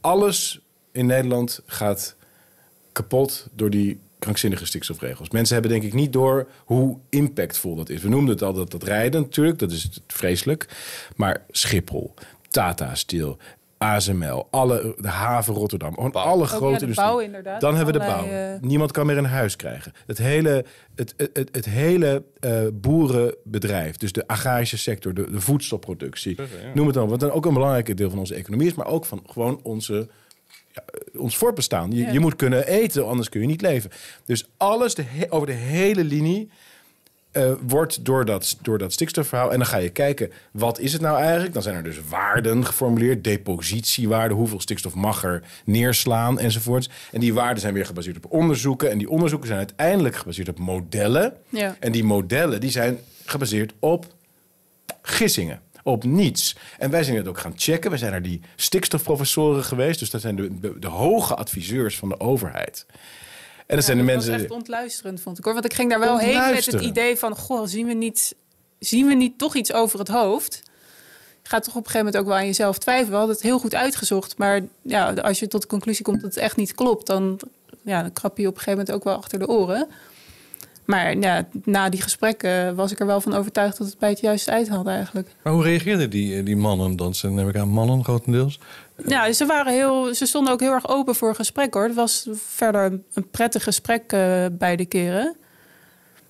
alles 0.00 0.60
in 0.92 1.06
Nederland 1.06 1.60
gaat 1.66 2.16
kapot 3.00 3.48
door 3.52 3.70
die 3.70 4.00
krankzinnige 4.18 4.66
stikstofregels. 4.66 5.30
Mensen 5.30 5.54
hebben 5.54 5.72
denk 5.72 5.82
ik 5.84 5.92
niet 5.92 6.12
door 6.12 6.48
hoe 6.64 6.98
impactvol 7.08 7.74
dat 7.74 7.88
is. 7.88 8.02
We 8.02 8.08
noemden 8.08 8.34
het 8.34 8.42
al 8.42 8.52
dat, 8.52 8.70
dat 8.70 8.82
rijden 8.82 9.20
natuurlijk, 9.20 9.58
dat 9.58 9.70
is 9.70 10.00
vreselijk. 10.06 10.68
Maar 11.16 11.44
Schiphol, 11.50 12.14
Tata 12.48 12.94
Steel, 12.94 13.38
ASML, 13.78 14.46
alle, 14.50 14.94
de 14.98 15.08
haven 15.08 15.54
Rotterdam, 15.54 15.94
gewoon 15.94 16.12
alle 16.12 16.40
ja, 16.40 16.46
grote 16.46 16.74
de 16.74 16.80
industrie. 16.80 17.08
bouw 17.08 17.18
inderdaad. 17.18 17.60
Dan 17.60 17.76
hebben 17.76 17.94
we 17.94 18.00
de 18.00 18.06
bouw. 18.06 18.24
Eh, 18.26 18.60
Niemand 18.60 18.92
kan 18.92 19.06
meer 19.06 19.18
een 19.18 19.24
huis 19.24 19.56
krijgen. 19.56 19.92
Het 20.06 20.18
hele, 20.18 20.64
het, 20.94 21.14
het, 21.16 21.30
het, 21.32 21.48
het 21.52 21.64
hele 21.64 22.22
eh, 22.40 22.60
boerenbedrijf, 22.72 23.96
dus 23.96 24.12
de 24.12 24.26
agrarische 24.26 24.78
sector, 24.78 25.14
de, 25.14 25.30
de 25.30 25.40
voedselproductie, 25.40 26.36
noem 26.74 26.86
het 26.86 26.94
dan. 26.94 27.08
Wat 27.08 27.20
dan 27.20 27.30
ook 27.30 27.46
een 27.46 27.54
belangrijk 27.54 27.96
deel 27.96 28.10
van 28.10 28.18
onze 28.18 28.34
economie 28.34 28.66
is, 28.66 28.74
maar 28.74 28.86
ook 28.86 29.04
van 29.04 29.22
gewoon 29.26 29.60
onze 29.62 30.08
ons 31.16 31.36
voortbestaan. 31.36 31.90
Je, 31.92 32.02
Ja. 32.02 32.10
je 32.12 32.20
moet 32.20 32.36
kunnen 32.36 32.66
eten, 32.66 33.06
anders 33.06 33.28
kun 33.28 33.40
je 33.40 33.46
niet 33.46 33.60
leven. 33.60 33.90
Dus 34.24 34.48
alles 34.56 34.94
de 34.94 35.02
he- 35.06 35.32
over 35.32 35.46
de 35.46 35.52
hele 35.52 36.04
linie 36.04 36.50
eh, 37.32 37.52
wordt 37.66 38.04
door 38.04 38.24
dat, 38.24 38.56
door 38.62 38.78
dat 38.78 38.92
stikstofverhaal. 38.92 39.52
En 39.52 39.58
dan 39.58 39.66
ga 39.66 39.76
je 39.76 39.88
kijken, 39.90 40.32
wat 40.50 40.78
is 40.78 40.92
het 40.92 41.02
nou 41.02 41.18
eigenlijk? 41.18 41.52
Dan 41.52 41.62
zijn 41.62 41.76
er 41.76 41.82
dus 41.82 42.00
waarden 42.08 42.66
geformuleerd, 42.66 43.24
depositiewaarden, 43.24 44.36
hoeveel 44.36 44.60
stikstof 44.60 44.94
mag 44.94 45.24
er 45.24 45.42
neerslaan 45.64 46.38
enzovoorts. 46.38 46.90
En 47.12 47.20
die 47.20 47.34
waarden 47.34 47.60
zijn 47.60 47.74
weer 47.74 47.86
gebaseerd 47.86 48.16
op 48.16 48.32
onderzoeken. 48.32 48.90
En 48.90 48.98
die 48.98 49.10
onderzoeken 49.10 49.46
zijn 49.48 49.58
uiteindelijk 49.58 50.16
gebaseerd 50.16 50.48
op 50.48 50.58
modellen. 50.58 51.32
Ja. 51.48 51.76
En 51.80 51.92
die 51.92 52.04
modellen 52.04 52.60
die 52.60 52.70
zijn 52.70 52.98
gebaseerd 53.24 53.72
op 53.78 54.06
gissingen. 55.02 55.60
Op 55.82 56.04
niets. 56.04 56.56
En 56.78 56.90
wij 56.90 57.04
zijn 57.04 57.16
het 57.16 57.28
ook 57.28 57.38
gaan 57.38 57.52
checken. 57.56 57.90
We 57.90 57.96
zijn 57.96 58.10
naar 58.10 58.22
die 58.22 58.40
stikstofprofessoren 58.56 59.64
geweest. 59.64 59.98
Dus 59.98 60.10
dat 60.10 60.20
zijn 60.20 60.36
de, 60.36 60.60
de, 60.60 60.78
de 60.78 60.88
hoge 60.88 61.34
adviseurs 61.34 61.96
van 61.96 62.08
de 62.08 62.20
overheid. 62.20 62.86
En 63.66 63.76
dat 63.76 63.84
zijn 63.84 63.98
de 63.98 64.04
dat 64.04 64.12
mensen. 64.12 64.32
was 64.32 64.42
echt 64.42 64.50
ontluisterend, 64.50 65.20
vond 65.20 65.38
ik 65.38 65.44
hoor. 65.44 65.52
Want 65.52 65.64
ik 65.64 65.74
ging 65.74 65.90
daar 65.90 66.00
wel 66.00 66.18
heen 66.18 66.50
met 66.52 66.66
het 66.66 66.80
idee 66.80 67.16
van... 67.16 67.36
goh, 67.36 67.66
zien 67.66 67.86
we, 67.86 67.92
niet, 67.92 68.34
zien 68.78 69.06
we 69.06 69.14
niet 69.14 69.38
toch 69.38 69.54
iets 69.54 69.72
over 69.72 69.98
het 69.98 70.08
hoofd? 70.08 70.62
Gaat 71.42 71.64
toch 71.64 71.74
op 71.74 71.84
een 71.84 71.90
gegeven 71.90 72.06
moment 72.06 72.16
ook 72.16 72.28
wel 72.28 72.36
aan 72.36 72.46
jezelf 72.46 72.78
twijfelen. 72.78 73.10
We 73.10 73.16
hadden 73.16 73.34
het 73.34 73.44
heel 73.44 73.58
goed 73.58 73.74
uitgezocht. 73.74 74.38
Maar 74.38 74.60
ja, 74.82 75.12
als 75.12 75.38
je 75.38 75.48
tot 75.48 75.62
de 75.62 75.68
conclusie 75.68 76.04
komt 76.04 76.20
dat 76.20 76.34
het 76.34 76.42
echt 76.42 76.56
niet 76.56 76.74
klopt... 76.74 77.06
dan, 77.06 77.40
ja, 77.82 78.02
dan 78.02 78.12
krap 78.12 78.38
je 78.38 78.46
op 78.46 78.54
een 78.54 78.60
gegeven 78.60 78.78
moment 78.78 78.96
ook 78.96 79.04
wel 79.04 79.16
achter 79.16 79.38
de 79.38 79.48
oren. 79.48 79.88
Maar 80.90 81.16
ja, 81.18 81.48
na 81.64 81.88
die 81.88 82.02
gesprekken 82.02 82.74
was 82.74 82.92
ik 82.92 83.00
er 83.00 83.06
wel 83.06 83.20
van 83.20 83.34
overtuigd... 83.34 83.78
dat 83.78 83.86
het 83.86 83.98
bij 83.98 84.08
het 84.10 84.20
juiste 84.20 84.50
eind 84.50 84.68
had 84.68 84.86
eigenlijk. 84.86 85.28
Maar 85.42 85.52
hoe 85.52 85.62
reageerden 85.62 86.10
die, 86.10 86.36
eh, 86.36 86.44
die 86.44 86.56
mannen 86.56 86.96
dan? 86.96 87.14
Zijn 87.14 87.34
neem 87.34 87.48
ik 87.48 87.56
aan 87.56 87.68
mannen 87.68 88.04
grotendeels. 88.04 88.58
Ja, 89.06 89.32
ze, 89.32 89.46
waren 89.46 89.72
heel, 89.72 90.14
ze 90.14 90.26
stonden 90.26 90.52
ook 90.52 90.60
heel 90.60 90.72
erg 90.72 90.88
open 90.88 91.14
voor 91.14 91.28
een 91.28 91.34
gesprek 91.34 91.74
hoor. 91.74 91.82
Het 91.82 91.94
was 91.94 92.28
verder 92.32 92.84
een- 93.14 93.30
prettig 93.30 93.62
gesprek 93.62 94.12
eh, 94.12 94.46
beide 94.52 94.84
keren. 94.84 95.36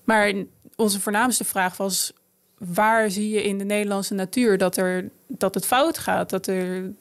Maar 0.05 0.33
onze 0.77 1.01
voornaamste 1.01 1.45
vraag 1.45 1.77
was: 1.77 2.13
waar 2.59 3.11
zie 3.11 3.31
je 3.31 3.43
in 3.43 3.59
de 3.59 3.65
Nederlandse 3.65 4.15
natuur 4.15 4.59
dat, 4.59 4.77
er, 4.77 5.11
dat 5.27 5.55
het 5.55 5.67
fout 5.67 5.99
gaat? 5.99 6.31
Dat, 6.31 6.47
er, 6.47 6.93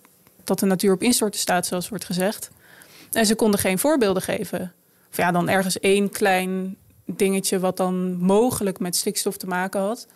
dat 0.43 0.59
de 0.59 0.65
natuur 0.65 0.93
op 0.93 1.01
instorten 1.03 1.39
staat, 1.39 1.65
zoals 1.65 1.89
wordt 1.89 2.05
gezegd. 2.05 2.49
En 3.11 3.25
ze 3.25 3.35
konden 3.35 3.59
geen 3.59 3.79
voorbeelden 3.79 4.21
geven. 4.21 4.73
Of 5.11 5.17
ja, 5.17 5.31
dan 5.31 5.49
ergens 5.49 5.79
één 5.79 6.09
klein 6.09 6.77
dingetje 7.15 7.59
wat 7.59 7.77
dan 7.77 8.17
mogelijk 8.17 8.79
met 8.79 8.95
stikstof 8.95 9.37
te 9.37 9.47
maken 9.47 9.81
had. 9.81 10.07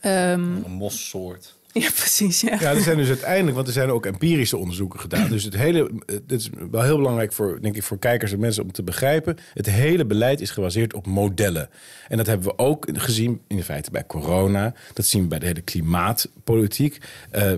Ehm, 0.00 0.40
Een 0.64 0.70
mossoort. 0.70 1.58
ja, 1.72 1.90
precies. 1.94 2.40
Ja. 2.40 2.56
Ja, 2.60 2.70
er 2.70 2.80
zijn 2.80 2.96
dus 2.96 3.08
uiteindelijk, 3.08 3.54
want 3.54 3.66
er 3.66 3.72
zijn 3.72 3.90
ook 3.90 4.06
empirische 4.06 4.56
onderzoeken 4.56 5.00
gedaan. 5.00 5.28
Dus 5.28 5.44
het 5.44 5.56
hele, 5.56 5.90
het 6.06 6.32
is 6.32 6.50
wel 6.70 6.82
heel 6.82 6.96
belangrijk 6.96 7.32
voor, 7.32 7.58
denk 7.62 7.76
ik, 7.76 7.82
voor 7.82 7.98
kijkers 7.98 8.32
en 8.32 8.40
mensen 8.40 8.62
om 8.62 8.72
te 8.72 8.82
begrijpen. 8.82 9.36
Het 9.54 9.66
hele 9.66 10.04
beleid 10.04 10.40
is 10.40 10.50
gebaseerd 10.50 10.94
op 10.94 11.06
modellen. 11.06 11.68
En 12.08 12.16
dat 12.16 12.26
hebben 12.26 12.46
we 12.46 12.58
ook 12.58 12.86
gezien 12.92 13.40
in 13.46 13.62
feite 13.62 13.90
bij 13.90 14.06
corona. 14.06 14.74
Dat 14.94 15.06
zien 15.06 15.22
we 15.22 15.28
bij 15.28 15.38
de 15.38 15.46
hele 15.46 15.60
klimaatpolitiek. 15.60 16.98
Eh, 17.30 17.52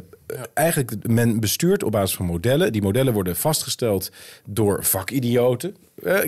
Eigenlijk, 0.55 1.09
men 1.09 1.41
bestuurt 1.41 1.83
op 1.83 1.93
basis 1.93 2.17
van 2.17 2.27
modellen. 2.27 2.73
Die 2.73 2.83
modellen 2.83 3.13
worden 3.13 3.37
vastgesteld 3.37 4.11
door 4.47 4.85
vakidioten. 4.85 5.77
Eh, 6.05 6.19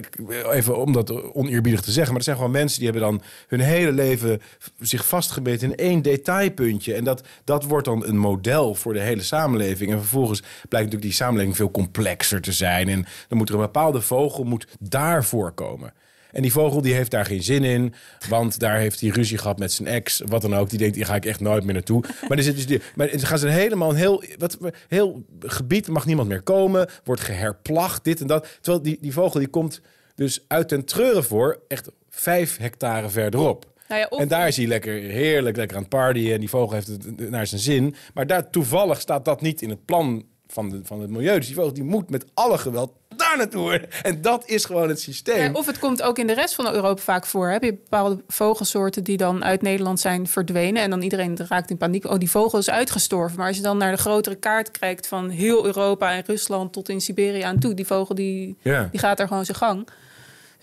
Even 0.50 0.78
om 0.78 0.92
dat 0.92 1.32
oneerbiedig 1.32 1.80
te 1.80 1.90
zeggen. 1.90 2.06
Maar 2.06 2.14
het 2.14 2.24
zijn 2.24 2.36
gewoon 2.36 2.50
mensen 2.50 2.80
die 2.80 2.90
hebben 2.90 3.08
dan 3.08 3.22
hun 3.48 3.60
hele 3.60 3.92
leven 3.92 4.42
zich 4.80 5.06
vastgebeten 5.06 5.70
in 5.70 5.76
één 5.76 6.02
detailpuntje. 6.02 6.94
En 6.94 7.04
dat, 7.04 7.22
dat 7.44 7.64
wordt 7.64 7.84
dan 7.84 8.06
een 8.06 8.18
model 8.18 8.74
voor 8.74 8.92
de 8.92 9.00
hele 9.00 9.22
samenleving. 9.22 9.90
En 9.90 9.98
vervolgens 9.98 10.40
blijkt 10.40 10.70
natuurlijk 10.70 11.02
die 11.02 11.12
samenleving 11.12 11.56
veel 11.56 11.70
complexer 11.70 12.40
te 12.40 12.52
zijn. 12.52 12.88
En 12.88 13.06
dan 13.28 13.38
moet 13.38 13.48
er 13.48 13.54
een 13.54 13.60
bepaalde 13.60 14.00
vogel 14.00 14.44
moet 14.44 14.66
daar 14.80 15.24
voorkomen. 15.24 15.92
En 16.34 16.42
die 16.42 16.52
vogel 16.52 16.80
die 16.82 16.94
heeft 16.94 17.10
daar 17.10 17.24
geen 17.26 17.42
zin 17.42 17.64
in, 17.64 17.94
want 18.28 18.58
daar 18.58 18.78
heeft 18.78 19.00
hij 19.00 19.10
ruzie 19.10 19.38
gehad 19.38 19.58
met 19.58 19.72
zijn 19.72 19.88
ex, 19.88 20.22
wat 20.26 20.42
dan 20.42 20.54
ook. 20.56 20.70
Die 20.70 20.78
denkt, 20.78 20.96
hier 20.96 21.06
ga 21.06 21.14
ik 21.14 21.24
echt 21.26 21.40
nooit 21.40 21.64
meer 21.64 21.74
naartoe. 21.74 22.04
Maar, 22.28 22.38
er 22.38 22.44
zit 22.44 22.54
dus 22.54 22.66
die, 22.66 22.80
maar 22.94 23.08
ze 23.08 23.26
gaan 23.26 23.38
ze 23.38 23.48
helemaal 23.48 23.90
een 23.90 23.96
heel, 23.96 24.22
wat, 24.38 24.58
heel 24.88 25.24
gebied, 25.40 25.88
mag 25.88 26.06
niemand 26.06 26.28
meer 26.28 26.42
komen, 26.42 26.88
wordt 27.04 27.20
geherplacht, 27.22 28.04
dit 28.04 28.20
en 28.20 28.26
dat. 28.26 28.46
Terwijl 28.60 28.82
die, 28.82 28.98
die 29.00 29.12
vogel 29.12 29.38
die 29.38 29.48
komt 29.48 29.80
dus 30.14 30.44
uit 30.48 30.68
ten 30.68 30.84
treuren 30.84 31.24
voor, 31.24 31.60
echt 31.68 31.90
vijf 32.10 32.56
hectare 32.56 33.08
verderop. 33.08 33.72
Nou 33.88 34.00
ja, 34.00 34.06
of- 34.10 34.20
En 34.20 34.28
daar 34.28 34.48
is 34.48 34.56
hij 34.56 34.66
lekker 34.66 34.92
heerlijk, 34.92 35.56
lekker 35.56 35.76
aan 35.76 35.82
het 35.82 35.90
partyen. 35.92 36.32
En 36.34 36.40
die 36.40 36.48
vogel 36.48 36.74
heeft 36.74 36.86
het 36.86 37.30
naar 37.30 37.46
zijn 37.46 37.60
zin. 37.60 37.94
Maar 38.14 38.26
daar 38.26 38.50
toevallig 38.50 39.00
staat 39.00 39.24
dat 39.24 39.40
niet 39.40 39.62
in 39.62 39.70
het 39.70 39.84
plan 39.84 40.24
van, 40.54 40.70
de, 40.70 40.80
van 40.84 41.00
het 41.00 41.10
milieu. 41.10 41.36
Dus 41.36 41.46
die 41.46 41.54
vogel 41.54 41.72
die 41.74 41.82
moet 41.84 42.10
met 42.10 42.24
alle 42.34 42.58
geweld 42.58 42.92
daar 43.16 43.36
naartoe. 43.36 43.88
En 44.02 44.22
dat 44.22 44.48
is 44.48 44.64
gewoon 44.64 44.88
het 44.88 45.00
systeem. 45.00 45.42
Ja, 45.42 45.52
of 45.52 45.66
het 45.66 45.78
komt 45.78 46.02
ook 46.02 46.18
in 46.18 46.26
de 46.26 46.34
rest 46.34 46.54
van 46.54 46.72
Europa 46.72 47.02
vaak 47.02 47.26
voor. 47.26 47.48
Heb 47.48 47.62
je 47.62 47.72
bepaalde 47.72 48.22
vogelsoorten 48.28 49.04
die 49.04 49.16
dan 49.16 49.44
uit 49.44 49.62
Nederland 49.62 50.00
zijn 50.00 50.26
verdwenen. 50.26 50.82
En 50.82 50.90
dan 50.90 51.02
iedereen 51.02 51.38
raakt 51.48 51.70
in 51.70 51.76
paniek. 51.76 52.04
Oh, 52.04 52.18
die 52.18 52.30
vogel 52.30 52.58
is 52.58 52.70
uitgestorven. 52.70 53.38
Maar 53.38 53.46
als 53.46 53.56
je 53.56 53.62
dan 53.62 53.76
naar 53.76 53.92
de 53.92 53.98
grotere 53.98 54.34
kaart 54.34 54.78
kijkt 54.78 55.06
van 55.06 55.28
heel 55.28 55.66
Europa 55.66 56.12
en 56.12 56.22
Rusland 56.26 56.72
tot 56.72 56.88
in 56.88 57.00
Siberië 57.00 57.40
aan 57.40 57.58
toe. 57.58 57.74
Die 57.74 57.86
vogel 57.86 58.14
die, 58.14 58.56
Ja. 58.62 58.88
die 58.90 59.00
gaat 59.00 59.20
er 59.20 59.28
gewoon 59.28 59.44
zijn 59.44 59.56
gang. 59.58 59.88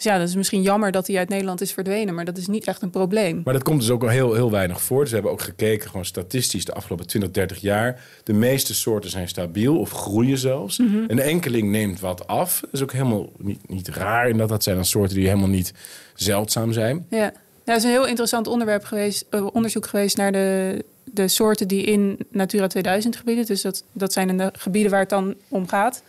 Dus 0.02 0.12
ja, 0.12 0.18
dat 0.18 0.28
is 0.28 0.36
misschien 0.36 0.62
jammer 0.62 0.92
dat 0.92 1.08
hij 1.08 1.18
uit 1.18 1.30
Nederland 1.30 1.62
is 1.62 1.72
verdwenen. 1.72 2.16
Maar 2.16 2.26
dat 2.26 2.38
is 2.38 2.48
niet 2.48 2.68
echt 2.68 2.82
een 2.82 2.90
probleem. 2.90 3.42
Maar 3.44 3.54
dat 3.54 3.64
komt 3.64 3.80
dus 3.80 3.90
ook 3.90 4.04
al 4.04 4.10
heel, 4.10 4.34
heel 4.34 4.52
weinig 4.52 4.82
voor. 4.82 5.00
Dus 5.00 5.10
we 5.10 5.16
hebben 5.16 5.34
ook 5.34 5.42
gekeken, 5.42 5.90
gewoon 5.90 6.06
statistisch, 6.06 6.66
de 6.66 6.74
afgelopen 6.74 7.08
20, 7.08 7.32
30 7.32 7.58
jaar. 7.58 8.04
De 8.24 8.34
meeste 8.34 8.74
soorten 8.74 9.10
zijn 9.10 9.28
stabiel 9.28 9.80
of 9.80 9.92
groeien 9.92 10.38
zelfs. 10.38 10.80
Een 10.80 11.20
enkeling 11.20 11.70
neemt 11.70 12.00
wat 12.00 12.28
af. 12.28 12.60
Dat 12.60 12.70
is 12.74 12.82
ook 12.82 12.92
helemaal 12.92 13.30
niet, 13.38 13.70
niet 13.70 13.88
raar. 13.88 14.30
En 14.30 14.38
dat, 14.38 14.50
dat 14.50 14.64
zijn 14.64 14.76
dan 14.76 14.86
soorten 14.86 15.16
die 15.16 15.28
helemaal 15.28 15.50
niet 15.50 15.74
zeldzaam 16.14 16.72
zijn. 16.72 17.06
Ja, 17.10 17.18
ja 17.18 17.34
dat 17.64 17.78
is 17.78 17.84
een 17.84 17.90
heel 17.90 18.08
interessant 18.08 18.48
onderwerp 18.48 18.84
geweest, 18.84 19.26
eh, 19.30 19.48
onderzoek 19.54 19.88
geweest 19.88 20.18
naar 20.18 20.32
de, 20.32 20.84
de 21.04 21.28
soorten 21.28 21.68
die 21.68 21.84
in 21.84 22.18
Natura 22.32 22.68
2000 22.68 23.16
gebieden, 23.16 23.46
dus 23.46 23.62
dat, 23.62 23.84
dat 23.92 24.14
zijn 24.14 24.38
de 24.38 24.50
gebieden 24.58 24.92
waar 24.92 25.00
het 25.00 25.10
dan 25.10 25.36
om 25.48 25.68
gaat, 25.68 26.04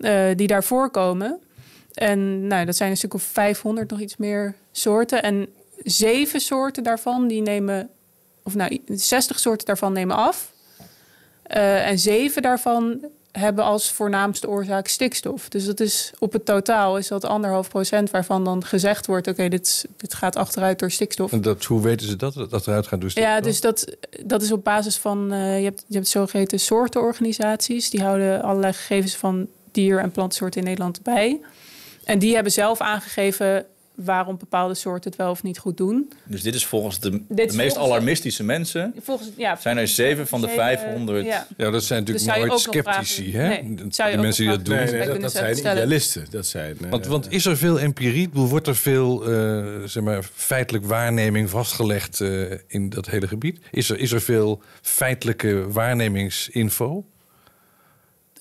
eh, 0.00 0.24
die 0.36 0.46
daar 0.46 0.64
voorkomen. 0.64 1.40
En 1.94 2.46
nou, 2.46 2.64
dat 2.64 2.76
zijn 2.76 2.90
een 2.90 2.96
stuk 2.96 3.14
of 3.14 3.22
500 3.22 3.90
nog 3.90 4.00
iets 4.00 4.16
meer 4.16 4.54
soorten. 4.72 5.22
En 5.22 5.46
zeven 5.84 6.40
soorten 6.40 6.82
daarvan 6.82 7.26
die 7.28 7.42
nemen, 7.42 7.88
of 8.42 8.54
nou, 8.54 8.80
60 8.86 9.38
soorten 9.38 9.66
daarvan 9.66 9.92
nemen 9.92 10.16
af. 10.16 10.52
Eh, 11.42 11.88
en 11.88 11.98
zeven 11.98 12.42
daarvan 12.42 13.04
hebben 13.32 13.64
als 13.64 13.90
voornaamste 13.90 14.48
oorzaak 14.48 14.88
stikstof. 14.88 15.48
Dus 15.48 15.64
dat 15.64 15.80
is 15.80 16.12
op 16.18 16.32
het 16.32 16.44
totaal 16.44 16.98
is 16.98 17.08
dat 17.08 17.24
anderhalf 17.24 17.68
procent 17.68 18.10
waarvan 18.10 18.44
dan 18.44 18.64
gezegd 18.64 19.06
wordt: 19.06 19.28
oké, 19.28 19.48
dit, 19.48 19.84
dit 19.96 20.14
gaat 20.14 20.36
achteruit 20.36 20.78
door 20.78 20.90
stikstof. 20.90 21.32
En 21.32 21.40
dat, 21.40 21.64
hoe 21.64 21.82
weten 21.82 22.06
ze 22.06 22.16
dat, 22.16 22.34
dat 22.50 22.66
eruit 22.66 22.86
gaat? 22.86 23.00
Dus 23.00 23.14
Ja, 23.14 23.40
dus 23.40 23.60
dat, 23.60 23.96
dat 24.24 24.42
is 24.42 24.52
op 24.52 24.64
basis 24.64 24.96
van. 24.96 25.32
eh, 25.32 25.58
je, 25.58 25.64
hebt, 25.64 25.84
je 25.86 25.94
hebt 25.94 26.08
zogeheten 26.08 26.60
soortenorganisaties. 26.60 27.90
Die 27.90 28.02
houden 28.02 28.42
allerlei 28.42 28.72
gegevens 28.72 29.16
van 29.16 29.46
dier- 29.70 29.98
en 30.00 30.10
plantsoorten 30.10 30.60
in 30.60 30.66
Nederland 30.66 31.02
bij. 31.02 31.40
En 32.04 32.18
die 32.18 32.34
hebben 32.34 32.52
zelf 32.52 32.80
aangegeven 32.80 33.66
waarom 33.94 34.38
bepaalde 34.38 34.74
soorten 34.74 35.10
het 35.10 35.18
wel 35.18 35.30
of 35.30 35.42
niet 35.42 35.58
goed 35.58 35.76
doen. 35.76 36.12
Dus 36.24 36.42
dit 36.42 36.54
is 36.54 36.66
volgens 36.66 37.00
de, 37.00 37.10
Dit 37.10 37.22
de 37.28 37.42
is 37.42 37.52
meest 37.54 37.56
volgens- 37.56 37.76
alarmistische 37.94 38.44
mensen. 38.44 38.94
Volgens, 39.02 39.30
ja, 39.36 39.56
Zijn 39.56 39.76
er 39.76 39.88
zeven 39.88 40.26
van 40.26 40.40
de 40.40 40.46
zeven, 40.46 40.62
500. 40.62 41.26
ja. 41.26 41.46
Ja, 41.56 41.70
dat 41.70 41.84
zijn 41.84 42.04
Dus 42.04 42.24
natuurlijk 42.24 42.48
nooit 42.48 42.60
sceptici, 42.60 43.36
hè? 43.36 43.48
nee, 43.48 43.74
Dat- 43.74 43.94
de 44.12 44.16
mensen 44.18 44.44
die 44.44 44.56
dat 44.56 44.64
doen. 44.64 44.74
Nee, 44.74 44.84
nee, 44.84 45.06
wij 45.08 45.18
dat, 45.18 45.32
zijn 45.32 45.58
idealisten. 45.58 46.26
Dat 46.30 46.46
zijn, 46.46 46.76
eh, 46.84 46.90
Want, 46.90 47.06
want 47.06 47.32
is 47.32 47.46
er 47.46 47.56
veel 47.56 47.80
empirie? 47.80 48.28
Wordt 48.32 48.66
er 48.66 48.76
veel 48.76 49.24
eh, 49.32 49.64
zeg 49.84 50.02
maar, 50.02 50.22
feitelijk 50.34 50.84
waarneming 50.84 51.50
vastgelegd 51.50 52.20
eh, 52.20 52.42
in 52.66 52.88
dat 52.88 53.06
hele 53.06 53.28
gebied? 53.28 53.58
Is 53.70 53.90
er, 53.90 53.98
is 53.98 54.12
er 54.12 54.20
veel 54.20 54.62
feitelijke 54.82 55.70
waarnemingsinfo? 55.70 57.04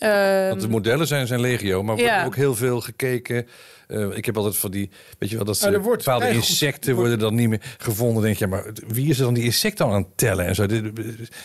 Ehm, 0.01 0.47
Want 0.49 0.61
de 0.61 0.69
modellen 0.69 1.07
zijn, 1.07 1.27
zijn 1.27 1.39
legio, 1.41 1.83
maar 1.83 1.95
wordt 1.95 2.09
Ja. 2.11 2.25
ook 2.25 2.35
heel 2.35 2.55
veel 2.55 2.81
gekeken. 2.81 3.47
Eh, 3.87 4.05
ik 4.17 4.25
heb 4.25 4.37
altijd 4.37 4.57
van 4.57 4.71
die, 4.71 4.89
weet 5.19 5.29
je 5.29 5.35
wel, 5.35 5.45
dat 5.45 5.57
ze 5.57 5.69
er 5.69 5.81
wordt 5.81 6.03
bepaalde 6.05 6.29
insecten 6.29 6.95
worden 6.95 7.19
dan 7.19 7.35
niet 7.35 7.49
meer 7.49 7.61
gevonden. 7.77 8.23
Denk 8.23 8.37
je, 8.37 8.47
maar 8.47 8.65
wie 8.87 9.09
is 9.09 9.17
er 9.17 9.23
dan 9.23 9.33
die 9.33 9.43
insecten 9.43 9.85
aan 9.85 9.93
het 9.93 10.07
tellen 10.17 10.45
en 10.45 10.55
zo? 10.55 10.65
Dit- 10.65 10.91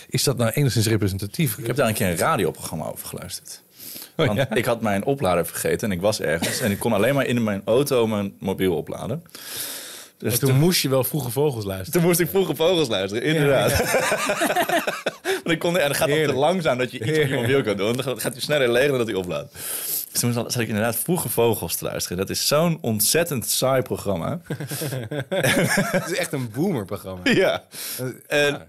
Is 0.08 0.22
dat 0.24 0.36
nou 0.36 0.50
enigszins 0.50 0.86
representatief? 0.86 1.58
Ik 1.58 1.66
heb 1.66 1.76
daar 1.76 1.88
een 1.88 1.94
keer 1.94 2.08
een 2.08 2.16
radioprogramma 2.16 2.84
over 2.86 3.06
geluisterd. 3.06 3.62
Oh, 4.16 4.26
Want 4.26 4.38
ja? 4.38 4.54
ik 4.54 4.64
had 4.64 4.80
mijn 4.80 5.04
oplader 5.04 5.46
vergeten 5.46 5.90
en 5.90 5.96
ik 5.96 6.00
was 6.02 6.20
ergens. 6.20 6.60
En 6.60 6.70
ik 6.70 6.78
kon 6.78 6.92
alleen 6.92 7.14
maar 7.14 7.26
in 7.26 7.44
mijn 7.44 7.62
auto 7.64 8.06
mijn 8.06 8.32
mobiel 8.38 8.74
opladen. 8.76 9.22
Dus 10.18 10.38
toen 10.38 10.58
moest 10.58 10.82
je 10.82 10.88
wel 10.88 11.04
vroege 11.04 11.30
vogels 11.30 11.64
luisteren. 11.64 11.92
Toen 11.92 12.02
moest 12.08 12.20
ik 12.20 12.28
vroege 12.28 12.54
vogels 12.54 12.88
luisteren, 12.88 13.24
inderdaad. 13.24 13.72
dan, 15.46 15.58
kon, 15.58 15.78
en 15.78 15.86
dan 15.86 15.94
gaat 15.94 16.08
het 16.08 16.24
te 16.24 16.34
langzaam 16.34 16.78
dat 16.78 16.90
je 16.90 16.98
iets 16.98 17.18
op 17.18 17.26
je 17.28 17.34
mobiel 17.34 17.62
kan 17.62 17.76
doen. 17.76 17.96
Dan 17.96 18.20
gaat 18.20 18.32
hij 18.32 18.40
sneller 18.40 18.70
leeg 18.70 18.88
dan 18.88 18.98
dat 18.98 19.06
hij 19.06 19.16
oplaadt. 19.16 19.54
Toen 20.20 20.32
zat 20.32 20.58
ik 20.58 20.68
inderdaad 20.68 20.96
vroege 20.96 21.28
vogels 21.28 21.76
te 21.76 21.84
luisteren. 21.84 22.18
Dat 22.18 22.30
is 22.30 22.46
zo'n 22.46 22.78
ontzettend 22.80 23.48
saai 23.48 23.82
programma. 23.82 24.40
Het 25.28 26.06
is 26.06 26.16
echt 26.16 26.32
een 26.32 26.50
boomerprogramma. 26.50 27.30
Ja. 27.30 27.64
En, 28.26 28.68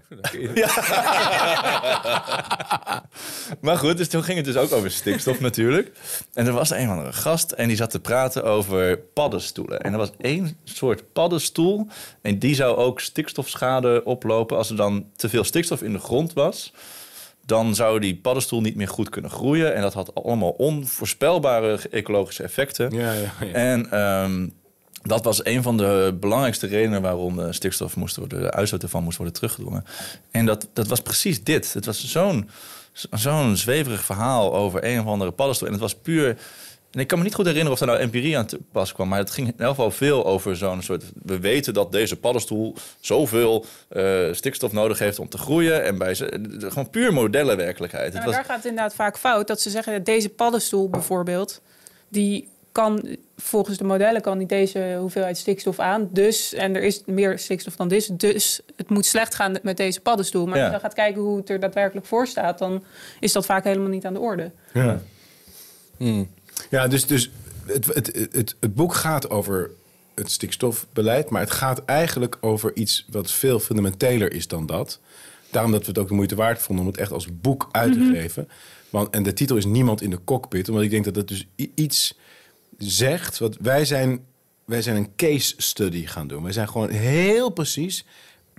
maar 3.60 3.78
goed, 3.78 3.96
dus 3.96 4.08
toen 4.08 4.22
ging 4.22 4.36
het 4.36 4.46
dus 4.46 4.56
ook 4.56 4.72
over 4.72 4.90
stikstof 4.90 5.40
natuurlijk. 5.40 5.92
En 6.34 6.46
er 6.46 6.52
was 6.52 6.70
een 6.70 6.88
of 6.88 6.96
andere 6.96 7.12
gast 7.12 7.52
en 7.52 7.68
die 7.68 7.76
zat 7.76 7.90
te 7.90 8.00
praten 8.00 8.44
over 8.44 8.98
paddenstoelen. 8.98 9.80
En 9.80 9.92
er 9.92 9.98
was 9.98 10.10
één 10.18 10.58
soort 10.64 11.12
paddenstoel 11.12 11.88
en 12.22 12.38
die 12.38 12.54
zou 12.54 12.76
ook 12.76 13.00
stikstofschade 13.00 14.04
oplopen 14.04 14.56
als 14.56 14.70
er 14.70 14.76
dan 14.76 15.06
te 15.16 15.28
veel 15.28 15.44
stikstof 15.44 15.82
in 15.82 15.92
de 15.92 15.98
grond 15.98 16.32
was. 16.32 16.72
Dan 17.48 17.74
zou 17.74 18.00
die 18.00 18.16
paddenstoel 18.16 18.60
niet 18.60 18.74
meer 18.74 18.88
goed 18.88 19.08
kunnen 19.08 19.30
groeien. 19.30 19.74
En 19.74 19.82
dat 19.82 19.94
had 19.94 20.14
allemaal 20.14 20.50
onvoorspelbare 20.50 21.78
ecologische 21.90 22.42
effecten. 22.42 22.90
Ja, 22.94 23.12
ja, 23.12 23.32
ja. 23.40 23.52
En 23.52 23.90
ehm, 23.90 24.48
dat 25.02 25.24
was 25.24 25.44
een 25.44 25.62
van 25.62 25.76
de 25.76 26.16
belangrijkste 26.20 26.66
redenen 26.66 27.02
waarom 27.02 27.36
de 27.36 27.52
stikstof 27.52 27.96
moest 27.96 28.16
worden, 28.16 28.40
de 28.40 28.50
uitstoot 28.50 28.82
ervan 28.82 29.02
moest 29.02 29.16
worden 29.16 29.34
teruggedrongen. 29.34 29.84
En 30.30 30.46
dat, 30.46 30.68
dat 30.72 30.86
was 30.86 31.00
precies 31.00 31.44
dit. 31.44 31.74
Het 31.74 31.84
was 31.84 32.10
zo'n 32.10 32.48
zo'n 33.10 33.56
zweverig 33.56 34.04
verhaal 34.04 34.54
over 34.54 34.84
een 34.84 35.00
of 35.00 35.06
andere 35.06 35.30
paddenstoel. 35.30 35.66
En 35.68 35.74
het 35.74 35.82
was 35.82 35.94
puur. 35.94 36.38
En 36.90 37.00
ik 37.00 37.06
kan 37.06 37.18
me 37.18 37.24
niet 37.24 37.34
goed 37.34 37.44
herinneren 37.44 37.74
of 37.74 37.80
er 37.80 37.86
nou 37.86 37.98
empirie 37.98 38.38
aan 38.38 38.46
te 38.46 38.58
pas 38.72 38.92
kwam. 38.92 39.08
Maar 39.08 39.18
het 39.18 39.30
ging 39.30 39.46
in 39.46 39.54
elk 39.58 39.68
geval 39.68 39.90
veel 39.90 40.26
over 40.26 40.56
zo'n 40.56 40.82
soort. 40.82 41.04
We 41.22 41.38
weten 41.40 41.74
dat 41.74 41.92
deze 41.92 42.16
paddenstoel 42.16 42.74
zoveel 43.00 43.64
eh, 43.88 44.32
stikstof 44.32 44.72
nodig 44.72 44.98
heeft 44.98 45.18
om 45.18 45.28
te 45.28 45.38
groeien. 45.38 45.84
En 45.84 45.98
bij 45.98 46.14
ze. 46.14 46.56
Gewoon 46.58 46.90
puur 46.90 47.12
modellenwerkelijkheid. 47.12 48.12
Ja, 48.12 48.18
Het 48.18 48.26
maar 48.26 48.26
was, 48.26 48.34
daar 48.34 48.44
gaat 48.44 48.56
het 48.56 48.64
inderdaad 48.66 48.94
vaak 48.94 49.18
fout. 49.18 49.46
Dat 49.46 49.60
ze 49.60 49.70
zeggen, 49.70 49.92
dat 49.92 50.04
deze 50.04 50.28
paddenstoel 50.28 50.88
bijvoorbeeld... 50.90 51.60
die 52.08 52.48
kan 52.72 53.16
volgens 53.36 53.78
de 53.78 53.84
modellen 53.84 54.20
kan 54.20 54.38
niet 54.38 54.48
deze 54.48 54.96
hoeveelheid 55.00 55.38
stikstof 55.38 55.78
aan. 55.78 56.08
Dus, 56.12 56.54
en 56.54 56.76
er 56.76 56.82
is 56.82 57.02
meer 57.06 57.38
stikstof 57.38 57.76
dan 57.76 57.88
dit. 57.88 58.20
Dus 58.20 58.60
het 58.76 58.88
moet 58.88 59.06
slecht 59.06 59.34
gaan 59.34 59.54
met 59.62 59.76
deze 59.76 60.00
paddenstoel. 60.00 60.46
Maar 60.46 60.56
Ja. 60.56 60.62
als 60.64 60.72
je 60.72 60.80
dan 60.80 60.88
gaat 60.90 60.98
kijken 60.98 61.22
hoe 61.22 61.36
het 61.36 61.50
er 61.50 61.60
daadwerkelijk 61.60 62.06
voor 62.06 62.26
staat... 62.26 62.58
dan 62.58 62.84
is 63.20 63.32
dat 63.32 63.46
vaak 63.46 63.64
helemaal 63.64 63.88
niet 63.88 64.04
aan 64.06 64.12
de 64.14 64.20
orde. 64.20 64.50
Ja, 64.72 65.00
ja 66.70 66.88
dus, 66.88 67.06
dus 67.06 67.30
het, 67.66 67.86
het, 67.94 68.06
het, 68.32 68.56
het, 68.60 68.74
boek 68.74 68.94
gaat 68.94 69.30
over 69.30 69.70
het 70.14 70.30
stikstofbeleid, 70.30 71.30
maar 71.30 71.40
het 71.40 71.50
gaat 71.50 71.84
eigenlijk 71.84 72.36
over 72.40 72.76
iets 72.76 73.06
wat 73.10 73.30
veel 73.30 73.60
fundamenteler 73.60 74.32
is 74.32 74.48
dan 74.48 74.66
dat. 74.66 75.00
Daarom 75.50 75.72
dat 75.72 75.80
we 75.80 75.86
het 75.88 75.98
ook 75.98 76.08
de 76.08 76.14
moeite 76.14 76.34
waard 76.34 76.62
vonden 76.62 76.84
om 76.84 76.90
het 76.90 77.00
echt 77.00 77.12
als 77.12 77.26
boek 77.40 77.68
uit 77.72 77.92
te 77.92 78.10
geven. 78.12 78.48
Want, 78.90 79.10
en 79.10 79.22
de 79.22 79.32
titel 79.32 79.56
is 79.56 79.64
Niemand 79.64 80.02
in 80.02 80.10
de 80.10 80.24
cockpit, 80.24 80.68
omdat 80.68 80.84
ik 80.84 80.90
denk 80.90 81.04
dat 81.04 81.16
het 81.16 81.28
dus 81.28 81.46
iets 81.74 82.14
zegt. 82.78 83.38
Wat 83.38 83.56
wij 83.60 83.84
zijn, 83.84 84.24
wij 84.64 84.82
zijn 84.82 84.96
een 84.96 85.12
case 85.16 85.54
study 85.56 86.06
gaan 86.06 86.26
doen. 86.26 86.42
Wij 86.42 86.52
zijn 86.52 86.68
gewoon 86.68 86.90
heel 86.90 87.50
precies 87.50 88.04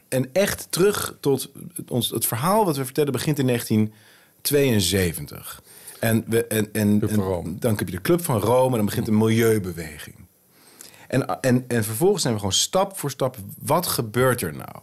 en 0.07 0.29
echt 0.33 0.67
terug 0.71 1.17
tot 1.19 1.51
het- 1.73 1.91
ons, 1.91 2.09
het 2.09 2.25
verhaal 2.25 2.65
wat 2.65 2.77
we 2.77 2.85
vertellen 2.85 3.11
begint 3.11 3.39
in 3.39 3.45
1972. 3.45 5.61
En, 5.99 6.23
we, 6.27 6.45
en, 6.47 6.73
en, 6.73 6.99
Club 6.99 7.11
van 7.11 7.19
en 7.19 7.25
Rome. 7.25 7.55
dan 7.59 7.75
heb 7.77 7.87
je 7.87 7.95
de 7.95 8.01
Club 8.01 8.23
van 8.23 8.39
Rome 8.39 8.69
en 8.69 8.75
dan 8.75 8.85
begint 8.85 9.07
een 9.07 9.17
milieubeweging. 9.17 10.15
En, 11.07 11.41
en, 11.41 11.65
en 11.67 11.83
vervolgens 11.83 12.21
zijn 12.21 12.33
we 12.33 12.39
gewoon 12.39 12.55
stap 12.55 12.97
voor 12.97 13.11
stap, 13.11 13.37
wat 13.59 13.87
gebeurt 13.87 14.41
er 14.41 14.53
nou? 14.53 14.79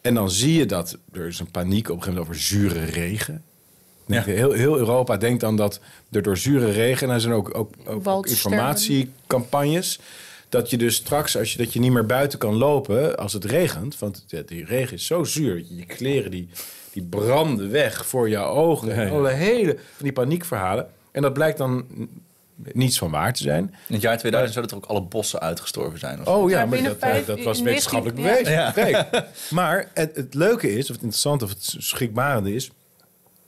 En 0.00 0.14
dan 0.14 0.30
zie 0.30 0.54
je 0.58 0.66
dat 0.66 0.98
er 1.12 1.26
is 1.26 1.38
een 1.38 1.50
paniek 1.50 1.88
op 1.88 1.96
een 1.96 2.02
gegeven 2.02 2.22
moment 2.22 2.28
over 2.28 2.42
zure 2.42 2.84
regen. 2.84 3.44
Ja. 4.06 4.22
Heel, 4.22 4.52
heel 4.52 4.78
Europa 4.78 5.16
denkt 5.16 5.40
dan 5.40 5.56
dat 5.56 5.80
er 6.10 6.22
door 6.22 6.36
zure 6.36 6.70
regen... 6.70 7.08
en 7.08 7.14
er 7.14 7.20
zijn 7.20 7.32
ook, 7.32 7.58
ook, 7.58 7.74
ook, 8.04 8.26
informatiecampagnes... 8.26 10.00
dat 10.48 10.70
je 10.70 10.76
dus 10.76 10.94
straks, 10.94 11.36
als 11.36 11.52
je, 11.52 11.58
dat 11.58 11.72
je 11.72 11.80
niet 11.80 11.92
meer 11.92 12.06
buiten 12.06 12.38
kan 12.38 12.54
lopen 12.54 13.16
als 13.16 13.32
het 13.32 13.44
regent... 13.44 13.98
want 13.98 14.24
die 14.46 14.64
regen 14.64 14.96
is 14.96 15.06
zo 15.06 15.24
zuur, 15.24 15.56
dat 15.56 15.68
je, 15.68 15.76
je 15.76 15.86
kleren 15.86 16.30
die, 16.30 16.48
die 16.96 17.04
branden 17.04 17.70
weg 17.70 18.06
voor 18.06 18.28
jouw 18.28 18.48
ogen. 18.54 18.92
En 18.92 19.10
alle 19.10 19.30
hele 19.30 19.72
van 19.74 20.04
die 20.04 20.12
paniekverhalen. 20.12 20.86
En 21.12 21.22
dat 21.22 21.32
blijkt 21.32 21.58
dan 21.58 21.86
niets 22.72 22.98
van 22.98 23.10
waar 23.10 23.32
te 23.32 23.42
zijn. 23.42 23.62
in 23.88 23.94
het 23.94 24.02
jaar 24.02 24.18
2000 24.18 24.52
zouden 24.54 24.76
er 24.76 24.82
ook 24.84 24.90
alle 24.90 25.02
bossen 25.08 25.40
uitgestorven 25.40 25.98
zijn. 25.98 26.20
Of 26.20 26.26
zo. 26.26 26.32
Oh 26.32 26.50
ja, 26.50 26.56
Maar 26.56 26.66
maar 26.68 26.74
binnen 26.74 26.92
dat, 26.92 27.00
eh, 27.02 27.08
vijf- 27.10 27.26
dat 27.26 27.42
was 27.42 27.62
wetenschappelijk 27.62 28.18
19 28.18 28.44
bewezen. 28.44 28.62
Ja. 28.62 28.70
Kijk, 29.10 29.26
maar 29.50 29.90
het, 29.94 30.16
het 30.16 30.34
leuke 30.34 30.70
is, 30.72 30.80
of 30.82 30.94
het 30.94 31.02
interessante 31.04 31.44
of 31.44 31.50
het 31.50 31.74
schrikbarende 31.78 32.54
is... 32.54 32.70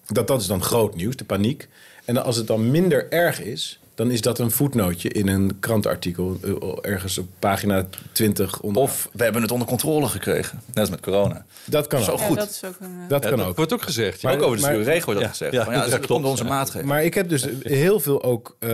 dat 0.07 0.27
dat 0.27 0.41
is 0.41 0.47
dan 0.47 0.63
groot 0.63 0.95
nieuws, 0.95 1.17
de 1.17 1.25
paniek. 1.25 1.69
En 2.09 2.25
als 2.25 2.37
het 2.37 2.47
dan 2.47 2.71
minder 2.71 3.13
erg 3.13 3.41
is... 3.43 3.81
dan 3.95 4.11
is 4.11 4.21
dat 4.21 4.39
een 4.39 4.51
voetnootje 4.51 5.09
in 5.09 5.29
een 5.29 5.59
krantenartikel... 5.61 6.39
eh, 6.43 6.91
ergens 6.93 7.19
op 7.19 7.27
pagina 7.39 7.87
20. 8.13 8.61
Onder... 8.61 8.83
Of 8.83 9.09
we 9.13 9.23
hebben 9.23 9.43
het 9.43 9.51
onder 9.51 9.69
controle 9.69 10.07
gekregen. 10.09 10.61
Net 10.67 10.79
als 10.79 10.91
met 10.91 11.01
corona. 11.01 11.45
dat 11.65 11.87
kan 11.87 12.03
Zo 12.03 12.11
ook. 12.13 12.19
Ja, 12.19 12.25
goed. 12.27 12.37
dat 12.37 12.51
is 12.51 12.65
ook 12.65 12.75
een... 12.81 12.87
eh, 13.03 13.09
Dat 13.09 13.23
Ja, 13.23 13.29
kan 13.29 13.39
dat 13.39 13.47
ook. 13.49 13.57
wordt 13.57 13.73
ook 13.73 13.83
gezegd. 13.83 14.21
ja. 14.21 14.31
Ook 14.33 14.43
over 14.43 14.59
de 14.61 14.83
regen 14.83 15.05
wordt 15.05 15.05
dat 15.05 15.21
Ja, 15.21 15.29
gezegd. 15.29 15.53
ja, 15.53 15.65
Van, 15.65 15.73
ja, 15.73 15.81
dat 15.81 15.91
dat 15.91 15.99
klopt, 16.01 16.13
komt 16.13 16.25
onze 16.25 16.43
ja. 16.45 16.49
maatregelen. 16.49 16.87
Maar 16.87 17.05
ik 17.05 17.15
heb 17.15 17.29
dus 17.29 17.47
heel 17.63 18.01
veel 18.01 18.23
ook 18.23 18.57
eh, 18.59 18.71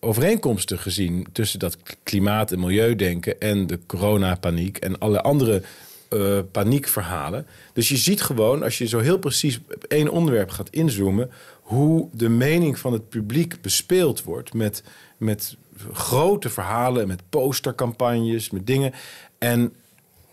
overeenkomsten 0.00 0.78
gezien 0.78 1.26
tussen 1.32 1.58
dat 1.58 1.76
klimaat- 2.02 2.52
en 2.52 2.60
milieudenken 2.60 3.40
en 3.40 3.66
de 3.66 3.78
coronapaniek 3.86 4.76
en 4.78 4.98
alle 4.98 5.20
andere 5.22 5.62
eh, 6.08 6.38
paniekverhalen. 6.52 7.46
Dus 7.72 7.88
je 7.88 7.96
ziet 7.96 8.22
gewoon, 8.22 8.62
als 8.62 8.78
je 8.78 8.86
zo 8.86 8.98
heel 8.98 9.18
precies 9.18 9.60
op 9.74 9.84
één 9.84 10.08
onderwerp 10.08 10.50
gaat 10.50 10.68
inzoomen, 10.70 11.30
hoe 11.64 12.08
de 12.12 12.28
mening 12.28 12.78
van 12.78 12.92
het 12.92 13.08
publiek 13.08 13.60
bespeeld 13.60 14.22
wordt 14.22 14.54
met, 14.54 14.82
met 15.16 15.56
grote 15.92 16.50
verhalen, 16.50 17.08
met 17.08 17.22
postercampagnes, 17.28 18.50
met 18.50 18.66
dingen. 18.66 18.92
En 19.38 19.74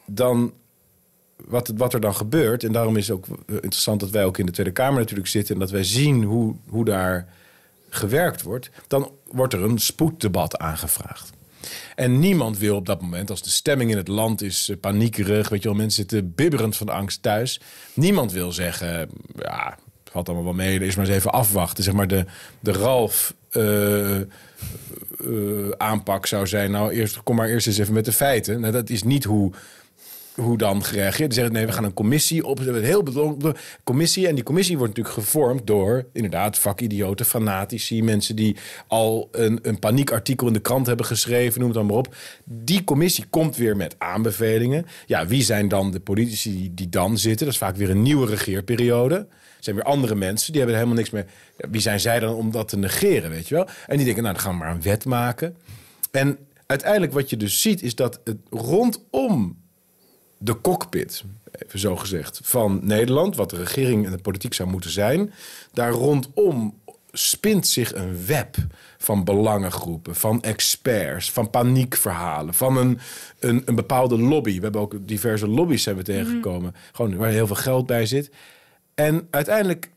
dan 0.06 0.54
wat, 1.36 1.74
wat 1.78 1.94
er 1.94 2.00
dan 2.00 2.15
gebeurt, 2.15 2.63
en 2.63 2.72
daarom 2.72 2.98
is 2.98 3.08
het 3.08 3.17
ook 3.17 3.26
eh, 3.26 3.56
interessant 3.56 4.00
dat 4.00 4.10
wij 4.10 4.26
ook 4.26 4.38
in 4.38 4.46
de 4.46 4.52
Tweede 4.52 4.72
Kamer 4.72 5.00
natuurlijk 5.00 5.28
zitten 5.28 5.54
en 5.54 5.60
dat 5.60 5.72
wij 5.72 5.84
zien 5.84 6.24
hoe, 6.24 6.56
hoe 6.67 6.86
daar 6.86 7.28
gewerkt 7.89 8.41
wordt, 8.41 8.70
dan 8.88 9.12
wordt 9.32 9.54
er 9.54 9.63
een 9.63 9.80
spoeddebat 9.80 10.58
aangevraagd. 10.58 11.30
En 11.96 12.20
niemand 12.20 12.58
wil 12.58 12.76
op 12.76 12.86
dat 12.86 13.02
moment, 13.02 13.30
als 13.30 13.41
de 13.41 13.50
stemming 13.50 13.91
in 13.91 13.98
het 13.98 14.08
land 14.08 14.41
is 14.41 14.70
eh, 14.70 14.78
paniekerig, 14.80 15.50
weet 15.50 15.62
je 15.62 15.67
wel, 15.67 15.78
mensen 15.78 16.02
zitten 16.02 16.34
bibberend 16.36 16.78
van 16.78 16.89
angst 16.89 17.22
thuis. 17.22 17.62
Niemand 17.94 18.32
wil 18.32 18.52
zeggen, 18.52 19.10
ja, 19.36 19.78
valt 20.12 20.28
allemaal 20.28 20.45
wel 20.45 20.65
mee, 20.65 20.82
eerst 20.82 20.97
maar 20.97 21.06
eens 21.06 21.15
even 21.15 21.32
afwachten. 21.32 21.84
Zeg 21.84 21.93
maar 21.93 22.08
de, 22.08 22.26
de 22.60 22.71
Ralf 22.71 23.34
eh, 23.52 24.19
eh, 24.19 24.26
aanpak 25.78 26.26
zou 26.26 26.47
zijn, 26.47 26.71
nou, 26.71 26.91
eerst, 26.91 27.24
kom 27.24 27.36
maar 27.36 27.50
eerst 27.50 27.67
eens 27.67 27.78
even 27.78 27.93
met 27.93 28.06
de 28.06 28.12
feiten. 28.12 28.60
Nou, 28.60 28.74
dat 28.74 28.89
is 28.89 29.04
niet 29.04 29.24
hoe 29.24 29.52
hoe 30.36 30.58
dan 30.58 30.84
gereageerd. 30.84 31.30
Die 31.30 31.34
zeggen 31.34 31.54
nee, 31.54 31.65
we 31.65 31.71
gaan 31.71 31.84
een 31.84 31.93
commissie 31.93 32.45
op. 32.45 32.60
Een 32.60 32.84
heel 32.84 33.04
bedongen 33.04 33.56
commissie. 33.84 34.28
En 34.28 34.36
die 34.36 34.43
commissie 34.43 34.78
wordt 34.78 34.97
natuurlijk 34.97 35.26
gevormd 35.26 35.67
door 35.67 36.06
inderdaad 36.13 36.58
vakidioten, 36.58 37.26
fanatici, 37.26 38.04
mensen 38.04 38.36
die 38.36 38.56
al 38.88 39.28
een, 39.32 39.60
een 39.62 39.80
paniekartikel 39.80 40.47
in 40.47 40.54
de 40.54 40.60
krant 40.60 40.88
hebben 40.88 41.06
geschreven, 41.06 41.60
noem 41.60 41.69
het 41.69 41.78
dan 41.78 41.88
maar 41.88 41.97
op. 41.97 42.15
Die 42.43 42.84
commissie 42.84 43.26
komt 43.30 43.56
weer 43.56 43.76
met 43.76 43.95
aanbevelingen. 43.97 44.86
Ja, 45.06 45.28
wie 45.28 45.43
zijn 45.43 45.67
dan 45.67 45.91
de 45.91 46.00
politici 46.00 46.71
die 46.74 46.89
dan 46.89 47.17
zitten? 47.17 47.45
Dat 47.45 47.56
is 47.56 47.62
vaak 47.62 47.76
weer 47.76 47.89
een 47.89 48.02
nieuwe 48.02 48.28
regeerperiode. 48.28 49.28
Er 49.62 49.67
zijn 49.67 49.76
weer 49.76 49.86
andere 49.86 50.15
mensen, 50.15 50.52
die 50.52 50.62
hebben 50.62 50.80
helemaal 50.80 51.00
niks 51.00 51.10
meer. 51.10 51.26
Wie 51.58 51.82
zijn 51.82 52.00
zij 52.00 52.19
dan 52.19 52.34
om 52.34 52.52
dat 52.52 52.67
te 52.67 52.78
negeren, 52.78 53.30
weet 53.30 53.47
je 53.47 53.56
wel? 53.56 53.67
En 53.88 53.95
die 53.95 54.06
denken, 54.06 54.24
nou, 54.24 54.36
dan 54.36 54.43
gaan 54.43 54.54
we 54.54 54.60
maar 54.60 54.71
een 54.71 54.82
wet 54.82 55.06
maken. 55.06 55.56
En 56.12 56.38
uiteindelijk 56.65 57.13
wat 57.13 57.30
je 57.30 57.38
dus 57.38 57.62
ziet, 57.62 57.82
is 57.82 57.95
dat 57.95 58.19
het 58.24 58.38
rondom 58.50 59.58
de 60.38 60.62
cockpit, 60.62 61.24
even 61.65 61.80
zo 61.80 61.95
gezegd, 61.95 62.39
van 62.43 62.80
Nederland, 62.84 63.36
wat 63.36 63.50
de 63.50 63.56
regering 63.56 64.06
en 64.06 64.12
de 64.12 64.17
politiek 64.17 64.54
zou 64.54 64.69
moeten 64.69 64.91
zijn, 64.91 65.34
daar 65.74 65.91
rondom 65.91 66.80
spint 67.12 67.67
zich 67.67 67.95
een 67.95 68.26
web 68.26 68.56
van 68.97 69.24
belangengroepen, 69.24 70.15
van 70.15 70.43
experts, 70.43 71.32
van 71.32 71.50
paniekverhalen, 71.50 72.54
van 72.54 72.78
een, 72.78 73.00
een, 73.39 73.62
een 73.65 73.76
bepaalde 73.76 74.19
lobby. 74.19 74.56
We 74.56 74.63
hebben 74.63 74.82
ook 74.82 74.95
diverse 75.00 75.47
lobby's 75.47 75.84
we 75.84 76.04
tegengekomen, 76.04 76.76
gewoon 76.91 77.15
waar 77.15 77.30
heel 77.30 77.47
veel 77.47 77.56
geld 77.56 77.86
bij 77.86 78.06
zit. 78.06 78.32
En 78.94 79.28
uiteindelijk, 79.30 79.92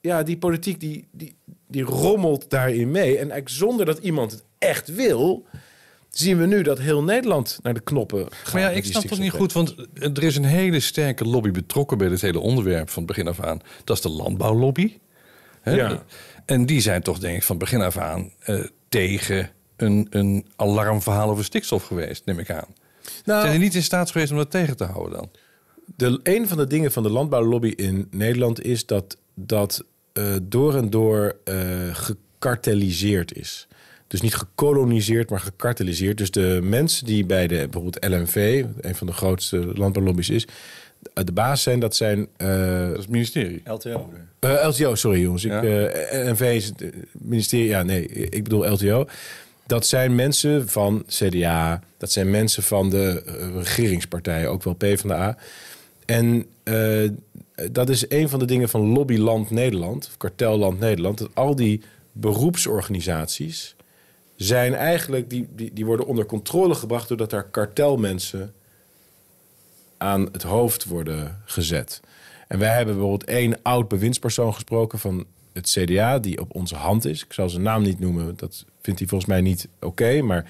ja, 0.00 0.22
die 0.22 0.38
politiek 0.38 0.80
die, 0.80 1.08
die, 1.10 1.36
die 1.66 1.82
rommelt 1.82 2.50
daarin 2.50 2.90
mee. 2.90 3.10
En 3.10 3.16
eigenlijk 3.16 3.48
zonder 3.48 3.86
dat 3.86 3.98
iemand 3.98 4.30
het 4.30 4.44
echt 4.58 4.94
wil, 4.94 5.46
zien 6.10 6.38
we 6.38 6.46
nu 6.46 6.62
dat 6.62 6.78
heel 6.78 7.02
Nederland 7.02 7.58
naar 7.62 7.74
de 7.74 7.80
knoppen 7.80 8.26
gaat. 8.30 8.52
Maar 8.52 8.62
ja, 8.62 8.70
ik 8.70 8.84
snap 8.84 9.02
toch 9.02 9.18
niet 9.18 9.30
goed, 9.30 9.52
want 9.52 9.74
er 9.94 10.22
is 10.22 10.36
een 10.36 10.44
hele 10.44 10.80
sterke 10.80 11.24
lobby 11.24 11.50
betrokken 11.50 11.98
bij 11.98 12.08
dit 12.08 12.20
hele 12.20 12.40
onderwerp 12.40 12.90
van 12.90 13.02
het 13.02 13.06
begin 13.16 13.28
af 13.28 13.40
aan. 13.40 13.60
Dat 13.84 13.96
is 13.96 14.02
de 14.02 14.08
landbouwlobby. 14.08 14.98
Hè? 15.60 15.72
Ja. 15.72 16.02
En 16.44 16.66
die 16.66 16.80
zijn 16.80 17.02
toch 17.02 17.18
denk 17.18 17.36
ik 17.36 17.42
van 17.42 17.58
begin 17.58 17.80
af 17.80 17.96
aan 17.96 18.32
eh, 18.38 18.64
tegen 18.88 19.50
een, 19.76 20.06
een 20.10 20.46
alarmverhaal 20.56 21.30
over 21.30 21.44
stikstof 21.44 21.84
geweest, 21.84 22.24
neem 22.24 22.38
ik 22.38 22.50
aan. 22.50 22.74
Nou, 23.24 23.40
Zijn 23.40 23.52
die 23.52 23.60
niet 23.60 23.74
in 23.74 23.82
staat 23.82 24.10
geweest 24.10 24.30
om 24.30 24.36
dat 24.36 24.50
tegen 24.50 24.76
te 24.76 24.84
houden 24.84 25.18
dan? 25.18 25.30
De, 25.96 26.20
een 26.22 26.48
van 26.48 26.56
de 26.56 26.66
dingen 26.66 26.92
van 26.92 27.02
de 27.02 27.10
landbouwlobby 27.10 27.72
in 27.76 28.06
Nederland 28.10 28.64
is 28.64 28.86
dat 28.86 29.16
dat 29.34 29.84
eh, 30.12 30.34
door 30.42 30.74
en 30.76 30.90
door 30.90 31.36
eh 31.44 31.56
gekarteliseerd 31.92 33.36
is. 33.36 33.66
Dus 34.06 34.20
niet 34.20 34.34
gekoloniseerd, 34.34 35.30
maar 35.30 35.40
gekarteliseerd. 35.40 36.18
Dus 36.18 36.30
de 36.30 36.58
mensen 36.62 37.06
die 37.06 37.24
bij 37.26 37.46
de 37.46 37.54
bijvoorbeeld 37.70 38.04
LNV, 38.08 38.64
een 38.80 38.94
van 38.94 39.06
de 39.06 39.12
grootste 39.12 39.56
landbouwlobby's 39.74 40.28
is, 40.28 40.46
eh, 41.14 41.24
de 41.24 41.32
baas 41.32 41.62
zijn, 41.62 41.80
dat 41.80 41.96
zijn 41.96 42.28
eh, 42.36 42.48
Dat 42.88 42.90
is 42.96 43.02
het 43.02 43.08
ministerie. 43.08 43.60
LTO. 43.64 44.10
eh, 44.38 44.66
LTO, 44.68 44.94
sorry 44.94 45.20
jongens. 45.20 45.44
Ik, 45.44 45.50
Ja. 45.50 45.62
eh, 45.62 46.30
NV 46.32 46.40
is 46.54 46.64
het 46.66 46.84
ministerie. 47.12 47.66
Ja, 47.66 47.82
nee, 47.82 48.06
ik 48.08 48.42
bedoel 48.42 48.68
LTO. 48.72 49.06
Dat 49.66 49.86
zijn 49.86 50.14
mensen 50.14 50.68
van 50.68 51.04
CDA. 51.06 51.82
Dat 51.98 52.12
zijn 52.12 52.30
mensen 52.30 52.62
van 52.62 52.90
de 52.90 53.22
regeringspartijen, 53.62 54.50
ook 54.50 54.62
wel 54.62 54.74
PvdA. 54.74 55.36
En 56.08 56.46
eh, 56.62 57.08
dat 57.70 57.88
is 57.88 58.10
een 58.10 58.28
van 58.28 58.38
de 58.38 58.44
dingen 58.44 58.68
van 58.68 58.80
Lobbyland 58.80 59.50
Nederland, 59.50 60.10
Kartelland 60.16 60.78
Nederland. 60.80 61.18
Dat 61.18 61.34
al 61.34 61.56
die 61.56 61.82
beroepsorganisaties 62.12 63.76
zijn 64.36 64.74
eigenlijk, 64.74 65.30
die, 65.30 65.48
die, 65.50 65.72
die 65.72 65.86
worden 65.86 66.06
onder 66.06 66.26
controle 66.26 66.74
gebracht 66.74 67.08
doordat 67.08 67.30
daar 67.30 67.48
kartelmensen 67.48 68.54
aan 69.96 70.28
het 70.32 70.42
hoofd 70.42 70.84
worden 70.84 71.42
gezet. 71.44 72.00
En 72.46 72.58
wij 72.58 72.76
hebben 72.76 72.94
bijvoorbeeld 72.94 73.30
één 73.30 73.62
oud 73.62 73.88
bewindspersoon 73.88 74.54
gesproken 74.54 74.98
van 74.98 75.26
het 75.52 75.70
CDA, 75.70 76.18
die 76.18 76.40
op 76.40 76.54
onze 76.54 76.76
hand 76.76 77.04
is. 77.04 77.24
Ik 77.24 77.32
zal 77.32 77.48
zijn 77.48 77.62
naam 77.62 77.82
niet 77.82 78.00
noemen, 78.00 78.36
dat 78.36 78.64
vindt 78.82 78.98
hij 78.98 79.08
volgens 79.08 79.30
mij 79.30 79.40
niet 79.40 79.68
oké, 79.80 80.22
maar 80.22 80.42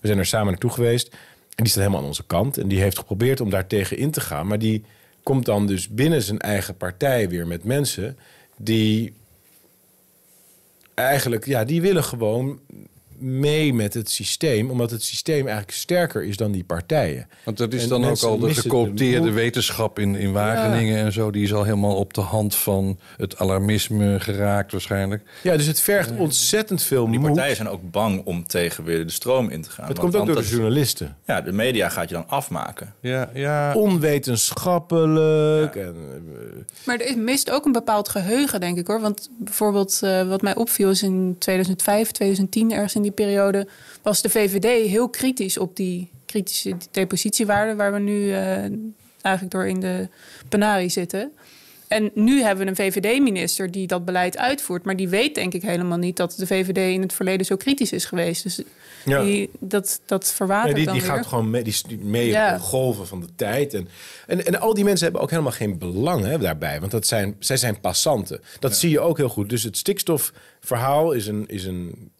we 0.00 0.06
zijn 0.06 0.18
er 0.18 0.26
samen 0.26 0.50
naartoe 0.50 0.70
geweest. 0.70 1.08
En 1.54 1.64
die 1.64 1.66
staat 1.66 1.82
helemaal 1.82 2.00
aan 2.00 2.06
onze 2.06 2.26
kant. 2.26 2.58
En 2.58 2.68
die 2.68 2.80
heeft 2.80 2.98
geprobeerd 2.98 3.40
om 3.40 3.50
daar 3.50 3.66
tegen 3.66 3.96
in 3.96 4.10
te 4.10 4.20
gaan. 4.20 4.46
Maar 4.46 4.58
die 4.58 4.84
komt 5.26 5.44
dan 5.44 5.66
dus 5.66 5.88
binnen 5.88 6.22
zijn 6.22 6.38
eigen 6.38 6.76
partij 6.76 7.28
weer 7.28 7.46
met 7.46 7.64
mensen 7.64 8.18
die 8.56 9.14
eigenlijk, 10.94 11.46
ja, 11.46 11.64
die 11.64 11.80
willen 11.80 12.04
gewoon 12.04 12.60
mee 13.18 13.74
met 13.74 13.94
het 13.94 14.10
systeem, 14.10 14.70
omdat 14.70 14.90
het 14.90 15.02
systeem 15.02 15.46
eigenlijk 15.46 15.76
sterker 15.76 16.24
is 16.24 16.36
dan 16.36 16.52
die 16.52 16.64
partijen. 16.64 17.28
Want 17.44 17.56
dat 17.56 17.72
is 17.72 17.82
En 17.82 17.88
dan 17.88 18.04
ook 18.04 18.22
al 18.22 18.38
de 18.38 18.54
gecoopteerde 18.54 19.30
wetenschap 19.30 19.98
in, 19.98 20.14
in 20.16 20.32
Wageningen 20.32 20.98
en 21.04 21.12
zo. 21.12 21.30
Die 21.30 21.42
is 21.42 21.52
al 21.54 21.64
helemaal 21.64 21.96
op 21.96 22.14
de 22.14 22.20
hand 22.20 22.54
van 22.54 22.98
het 23.16 23.38
alarmisme 23.38 24.20
geraakt 24.20 24.72
waarschijnlijk. 24.72 25.22
Ja, 25.42 25.56
dus 25.56 25.66
het 25.66 25.80
vergt 25.80 26.10
ontzettend 26.18 26.82
veel 26.82 27.06
Die 27.10 27.18
moed. 27.18 27.26
partijen 27.28 27.56
zijn 27.56 27.68
ook 27.68 27.90
bang 27.90 28.22
om 28.24 28.46
tegen 28.46 28.84
weer 28.84 29.06
de 29.06 29.12
stroom 29.12 29.48
in 29.48 29.62
te 29.62 29.70
gaan. 29.70 29.88
Het 29.88 29.98
komt 29.98 30.16
ook 30.16 30.26
door 30.26 30.36
de 30.36 30.48
journalisten. 30.48 31.16
Ja, 31.26 31.40
de 31.40 31.52
media 31.52 31.88
gaat 31.88 32.08
je 32.08 32.14
dan 32.14 32.28
afmaken. 32.28 32.94
Ja, 33.00 33.30
ja. 33.34 33.74
Onwetenschappelijk. 34.56 35.74
En, 35.76 35.94
eh, 35.94 36.86
Maar 36.86 36.96
er 36.96 37.06
is- 37.08 37.14
mist 37.16 37.50
ook 37.50 37.64
een 37.64 37.72
bepaald 37.72 38.08
geheugen, 38.08 38.60
denk 38.60 38.78
ik 38.78 38.86
hoor. 38.86 39.00
Want 39.00 39.30
bijvoorbeeld, 39.38 39.98
eh, 40.02 40.28
wat 40.28 40.42
mij 40.42 40.54
opviel 40.54 40.90
is 40.90 41.02
in 41.02 41.36
2005, 41.38 42.10
2010, 42.10 42.72
ergens 42.72 42.94
in 42.94 43.02
die 43.06 43.14
periode, 43.26 43.66
was 44.02 44.22
de 44.22 44.28
VVD 44.30 44.88
heel 44.88 45.08
kritisch 45.08 45.58
op 45.58 45.76
die 45.76 46.10
kritische 46.26 46.76
depositiewaarden 46.90 47.76
waar 47.76 47.92
we 47.92 47.98
nu 47.98 48.30
eh, 48.32 48.38
eigenlijk 49.20 49.50
door 49.50 49.66
in 49.66 49.80
de 49.80 50.08
penarie 50.48 50.88
zitten. 50.88 51.32
En 51.88 52.10
nu 52.14 52.42
hebben 52.42 52.64
we 52.64 52.70
een 52.70 52.76
VVD-minister 52.92 53.70
die 53.70 53.86
dat 53.86 54.04
beleid 54.04 54.36
uitvoert, 54.38 54.84
maar 54.84 54.96
die 54.96 55.08
weet 55.08 55.34
denk 55.34 55.54
ik 55.54 55.62
helemaal 55.62 55.98
niet 55.98 56.16
dat 56.16 56.34
de 56.36 56.46
VVD 56.46 56.76
in 56.94 57.00
het 57.02 57.12
verleden 57.12 57.46
zo 57.46 57.56
kritisch 57.56 57.92
is 57.92 58.04
geweest. 58.04 58.42
Dus 58.42 58.60
Ja. 59.04 59.22
die, 59.22 59.50
dat, 59.58 60.00
dat 60.06 60.22
nee, 60.22 60.32
verwatert 60.34 60.74
die, 60.76 60.84
dan 60.84 60.94
die 60.94 61.02
weer. 61.02 61.12
gaat 61.12 61.26
gewoon 61.26 61.50
mee, 61.50 61.62
die 61.62 61.98
mee 61.98 62.26
Ja. 62.26 62.52
op 62.52 62.58
de 62.58 62.62
golven 62.64 63.06
van 63.06 63.20
de 63.20 63.28
tijd. 63.36 63.74
En, 63.74 63.88
en, 64.26 64.46
en 64.46 64.60
al 64.60 64.74
die 64.74 64.84
mensen 64.84 65.04
hebben 65.04 65.22
ook 65.22 65.30
helemaal 65.30 65.52
geen 65.52 65.78
belang 65.78 66.24
hè, 66.24 66.38
daarbij. 66.38 66.80
Want 66.80 66.92
dat 66.92 67.06
zijn, 67.06 67.36
zij 67.38 67.56
zijn 67.56 67.80
passanten. 67.80 68.40
Dat 68.58 68.76
zie 68.76 68.90
je 68.90 69.00
ook 69.00 69.16
heel 69.16 69.28
goed. 69.28 69.48
Dus 69.50 69.62
het 69.62 69.76
stikstofverhaal 69.76 71.12
is 71.12 71.26
een, 71.26 71.44
is 71.48 71.64
een 71.64 72.10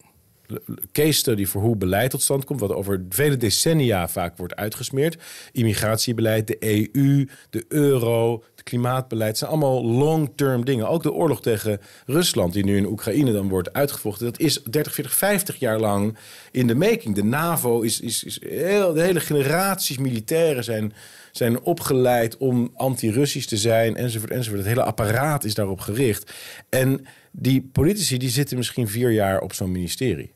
case 0.91 1.11
study 1.11 1.45
voor 1.45 1.61
hoe 1.61 1.75
beleid 1.75 2.09
tot 2.09 2.21
stand 2.21 2.45
komt. 2.45 2.59
Wat 2.59 2.73
over 2.73 3.05
vele 3.09 3.37
decennia 3.37 4.07
vaak 4.07 4.37
wordt 4.37 4.55
uitgesmeerd. 4.55 5.17
Immigratiebeleid, 5.51 6.47
de 6.47 6.57
EU, 6.59 7.27
de 7.49 7.65
euro, 7.67 8.43
het 8.51 8.63
klimaatbeleid. 8.63 9.37
zijn 9.37 9.49
allemaal 9.49 9.85
long-term 9.85 10.65
dingen. 10.65 10.87
Ook 10.87 11.03
de 11.03 11.13
oorlog 11.13 11.41
tegen 11.41 11.79
Rusland, 12.05 12.53
die 12.53 12.65
nu 12.65 12.77
in 12.77 12.85
Oekraïne 12.85 13.31
dan 13.31 13.49
wordt 13.49 13.73
uitgevochten. 13.73 14.25
Dat 14.25 14.39
is 14.39 14.63
30, 14.63 14.93
40, 14.93 15.13
50 15.13 15.55
jaar 15.55 15.79
lang 15.79 16.17
in 16.51 16.67
de 16.67 16.75
making. 16.75 17.15
De 17.15 17.23
NAVO 17.23 17.81
is, 17.81 17.99
is, 17.99 18.23
is 18.23 18.39
heel, 18.49 18.93
de 18.93 19.01
hele 19.01 19.19
generaties 19.19 19.97
militairen 19.97 20.63
zijn, 20.63 20.93
zijn 21.31 21.61
opgeleid 21.61 22.37
om 22.37 22.71
anti-Russisch 22.75 23.47
te 23.47 23.57
zijn, 23.57 23.95
enzovoort, 23.95 24.31
enzovoort. 24.31 24.59
Het 24.59 24.69
hele 24.69 24.83
apparaat 24.83 25.43
is 25.43 25.53
daarop 25.53 25.79
gericht. 25.79 26.31
En 26.69 27.05
die 27.31 27.69
politici 27.71 28.17
die 28.17 28.29
zitten 28.29 28.57
misschien 28.57 28.87
vier 28.87 29.11
jaar 29.11 29.41
op 29.41 29.53
zo'n 29.53 29.71
ministerie. 29.71 30.35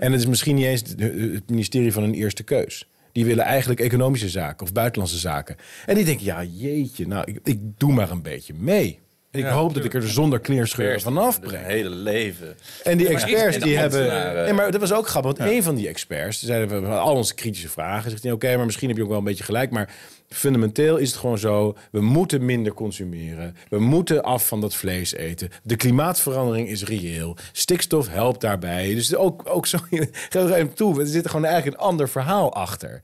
En 0.00 0.12
het 0.12 0.20
is 0.20 0.26
misschien 0.26 0.54
niet 0.54 0.64
eens 0.64 0.80
het- 0.80 1.00
het 1.32 1.50
ministerie 1.50 1.92
van 1.92 2.02
een 2.02 2.14
eerste 2.14 2.42
keus. 2.42 2.88
Die 3.12 3.24
willen 3.24 3.44
eigenlijk 3.44 3.80
economische 3.80 4.28
zaken 4.28 4.66
of 4.66 4.72
buitenlandse 4.72 5.18
zaken. 5.18 5.56
En 5.86 5.94
die 5.94 6.04
denken, 6.04 6.24
ja 6.24 6.44
jeetje, 6.44 7.06
nou, 7.06 7.24
ik, 7.32 7.38
ik 7.44 7.58
doe 7.78 7.92
maar 7.92 8.10
een 8.10 8.22
beetje 8.22 8.54
mee. 8.54 8.98
Ik 9.34 9.44
Ja, 9.44 9.50
hoop 9.52 9.74
dat 9.74 9.84
ik 9.84 9.94
er 9.94 10.08
zonder 10.08 10.40
kleerscheuren 10.40 11.00
vanaf 11.00 11.40
breng. 11.40 11.64
een 11.64 11.70
hele 11.70 11.88
leven. 11.88 12.56
En 12.84 12.98
die 12.98 13.08
experts 13.08 13.58
die 13.58 13.76
hebben. 13.76 14.34
Nee, 14.44 14.52
maar 14.52 14.70
dat 14.70 14.80
was 14.80 14.92
ook 14.92 15.08
grappig. 15.08 15.36
Want 15.36 15.50
een 15.50 15.62
van 15.62 15.74
die 15.74 15.88
experts 15.88 16.42
zeiden 16.42 16.82
we 16.82 16.88
al 16.88 17.14
onze 17.16 17.34
kritische 17.34 17.68
vragen. 17.68 18.10
Zegt 18.10 18.22
hij: 18.22 18.32
Oké, 18.32 18.56
maar 18.56 18.64
misschien 18.64 18.88
heb 18.88 18.96
je 18.96 19.02
ook 19.02 19.08
wel 19.08 19.18
een 19.18 19.24
beetje 19.24 19.44
gelijk. 19.44 19.70
Maar 19.70 19.90
fundamenteel 20.28 20.96
is 20.96 21.08
het 21.10 21.18
gewoon 21.18 21.38
zo: 21.38 21.76
we 21.90 22.00
moeten 22.00 22.44
minder 22.44 22.72
consumeren. 22.74 23.56
We 23.68 23.78
moeten 23.78 24.22
af 24.22 24.46
van 24.48 24.60
dat 24.60 24.74
vlees 24.74 25.14
eten. 25.14 25.48
De 25.62 25.76
klimaatverandering 25.76 26.68
is 26.68 26.84
reëel. 26.84 27.36
Stikstof 27.52 28.08
helpt 28.08 28.40
daarbij. 28.40 28.94
Dus 28.94 29.14
ook, 29.14 29.42
ook 29.44 29.66
zo. 29.66 29.78
Geef 29.90 30.50
even 30.50 30.74
toe. 30.74 31.00
Er 31.00 31.06
zit 31.06 31.26
gewoon 31.28 31.44
eigenlijk 31.44 31.76
een 31.76 31.86
ander 31.86 32.08
verhaal 32.08 32.52
achter. 32.54 33.02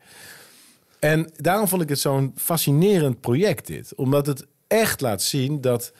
En 0.98 1.30
daarom 1.36 1.68
vond 1.68 1.82
ik 1.82 1.88
het 1.88 2.00
zo'n 2.00 2.32
fascinerend 2.36 3.20
project, 3.20 3.66
dit. 3.66 3.94
Omdat 3.94 4.26
het 4.26 4.46
echt 4.66 5.00
laat 5.00 5.22
zien 5.22 5.60
dat 5.60 5.92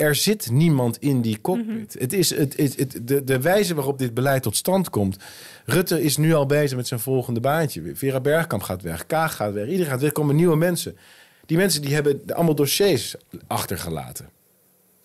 er 0.00 0.14
zit 0.14 0.50
niemand 0.50 0.98
in 0.98 1.20
die 1.20 1.40
cockpit. 1.40 1.96
Het 1.98 2.12
is 2.12 2.30
het, 2.36 2.56
het, 2.56 2.76
het- 2.76 3.00
de, 3.02 3.24
de 3.24 3.40
wijze 3.40 3.74
waarop 3.74 3.98
dit 3.98 4.14
beleid 4.14 4.42
tot 4.42 4.56
stand 4.56 4.90
komt. 4.90 5.16
Rutte 5.64 6.02
is 6.02 6.16
nu 6.16 6.34
al 6.34 6.46
bezig 6.46 6.76
met 6.76 6.86
zijn 6.88 7.00
volgende 7.00 7.40
baantje. 7.40 7.82
Vera 7.94 8.20
Bergkamp 8.20 8.62
gaat 8.62 8.82
weg, 8.82 9.06
Kaag 9.06 9.36
gaat 9.36 9.52
weg, 9.52 9.66
iedereen 9.66 9.90
gaat 9.90 10.00
weg. 10.00 10.08
Er 10.08 10.14
komen 10.14 10.36
nieuwe 10.36 10.56
mensen. 10.56 10.96
Die 11.46 11.56
mensen 11.56 11.82
die 11.82 11.94
hebben 11.94 12.22
allemaal 12.26 12.54
dossiers 12.54 13.14
achtergelaten. 13.46 14.28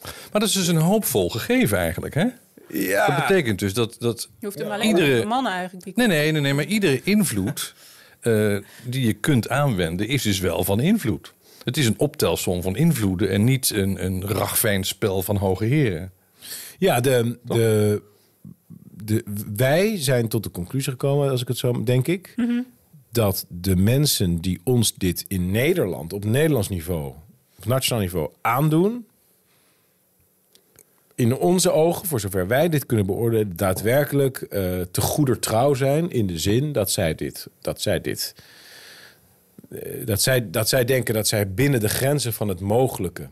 Maar 0.02 0.40
dat 0.42 0.44
is 0.50 0.52
dus 0.54 0.68
een 0.68 0.76
hoopvol 0.76 1.30
gegeven 1.30 1.78
eigenlijk, 1.78 2.14
hè? 2.14 2.26
Ja, 2.70 3.08
Dat 3.08 3.28
betekent 3.28 3.60
dus 3.60 3.74
dat... 3.74 3.96
dat 4.00 4.30
Je 4.40 4.46
hoeft 4.46 4.60
hem 4.60 4.72
alleen 4.72 4.88
iedere- 4.88 5.12
maar 5.12 5.22
de 5.22 5.26
mannen 5.28 5.52
eigenlijk. 5.52 5.86
Die 5.86 5.94
Nee, 5.96 6.08
nee, 6.08 6.32
nee, 6.32 6.42
nee, 6.42 6.54
maar 6.54 6.66
iedere 6.66 7.02
invloed 7.04 7.74
eh, 8.22 8.58
die 8.84 9.06
je 9.06 9.14
kunt 9.14 9.50
aanwenden 9.50 10.08
is 10.08 10.22
dus 10.22 10.40
wel 10.40 10.64
van 10.64 10.80
invloed. 10.80 11.34
Het 11.66 11.78
is 11.78 11.86
een 11.86 12.00
optelsom 12.00 12.62
van 12.62 12.76
invloeden 12.76 13.30
en 13.30 13.44
niet 13.44 13.70
een, 13.70 14.06
een 14.06 14.28
ragfijn 14.28 14.84
spel 14.84 15.22
van 15.22 15.36
hoge 15.36 15.66
heren. 15.66 16.12
ja 16.78 17.00
de, 17.00 17.40
de, 17.44 18.02
de, 19.04 19.24
wij 19.56 19.98
zijn 19.98 20.28
tot 20.28 20.44
de 20.44 20.52
conclusie 20.52 20.92
gekomen, 20.92 21.30
als 21.30 21.42
ik 21.42 21.48
het 21.48 21.58
zo 21.58 21.84
denk 21.84 22.08
ik, 22.08 22.36
dat 23.12 23.46
de 23.50 23.76
mensen 23.76 24.42
die 24.42 24.60
ons 24.64 24.94
dit 24.94 25.26
in 25.28 25.52
Nederland, 25.52 26.14
op 26.14 26.26
Nederlands 26.26 26.70
niveau, 26.70 27.14
op 27.58 27.66
nationaal 27.66 28.02
niveau 28.02 28.30
aandoen, 28.42 29.06
in 31.16 31.38
onze 31.38 31.72
ogen, 31.72 32.08
voor 32.08 32.20
zover 32.20 32.48
wij 32.48 32.70
dit 32.70 32.86
kunnen 32.86 33.06
beoordelen, 33.06 33.56
daadwerkelijk 33.56 34.42
eh, 34.42 34.82
te 34.92 35.02
goeder 35.02 35.40
trouw 35.40 35.74
zijn 35.74 36.12
in 36.12 36.28
de 36.28 36.40
zin 36.40 36.72
dat 36.72 36.92
zij 36.92 37.16
dit, 37.16 37.48
dat 37.62 37.82
zij 37.82 38.02
dit, 38.02 38.36
dat 40.06 40.22
zij, 40.22 40.50
dat 40.50 40.70
zij 40.70 40.86
denken 40.86 41.14
dat 41.14 41.28
zij 41.28 41.54
binnen 41.54 41.80
de 41.80 41.90
grenzen 41.90 42.34
van 42.34 42.48
het 42.48 42.60
mogelijke 42.60 43.28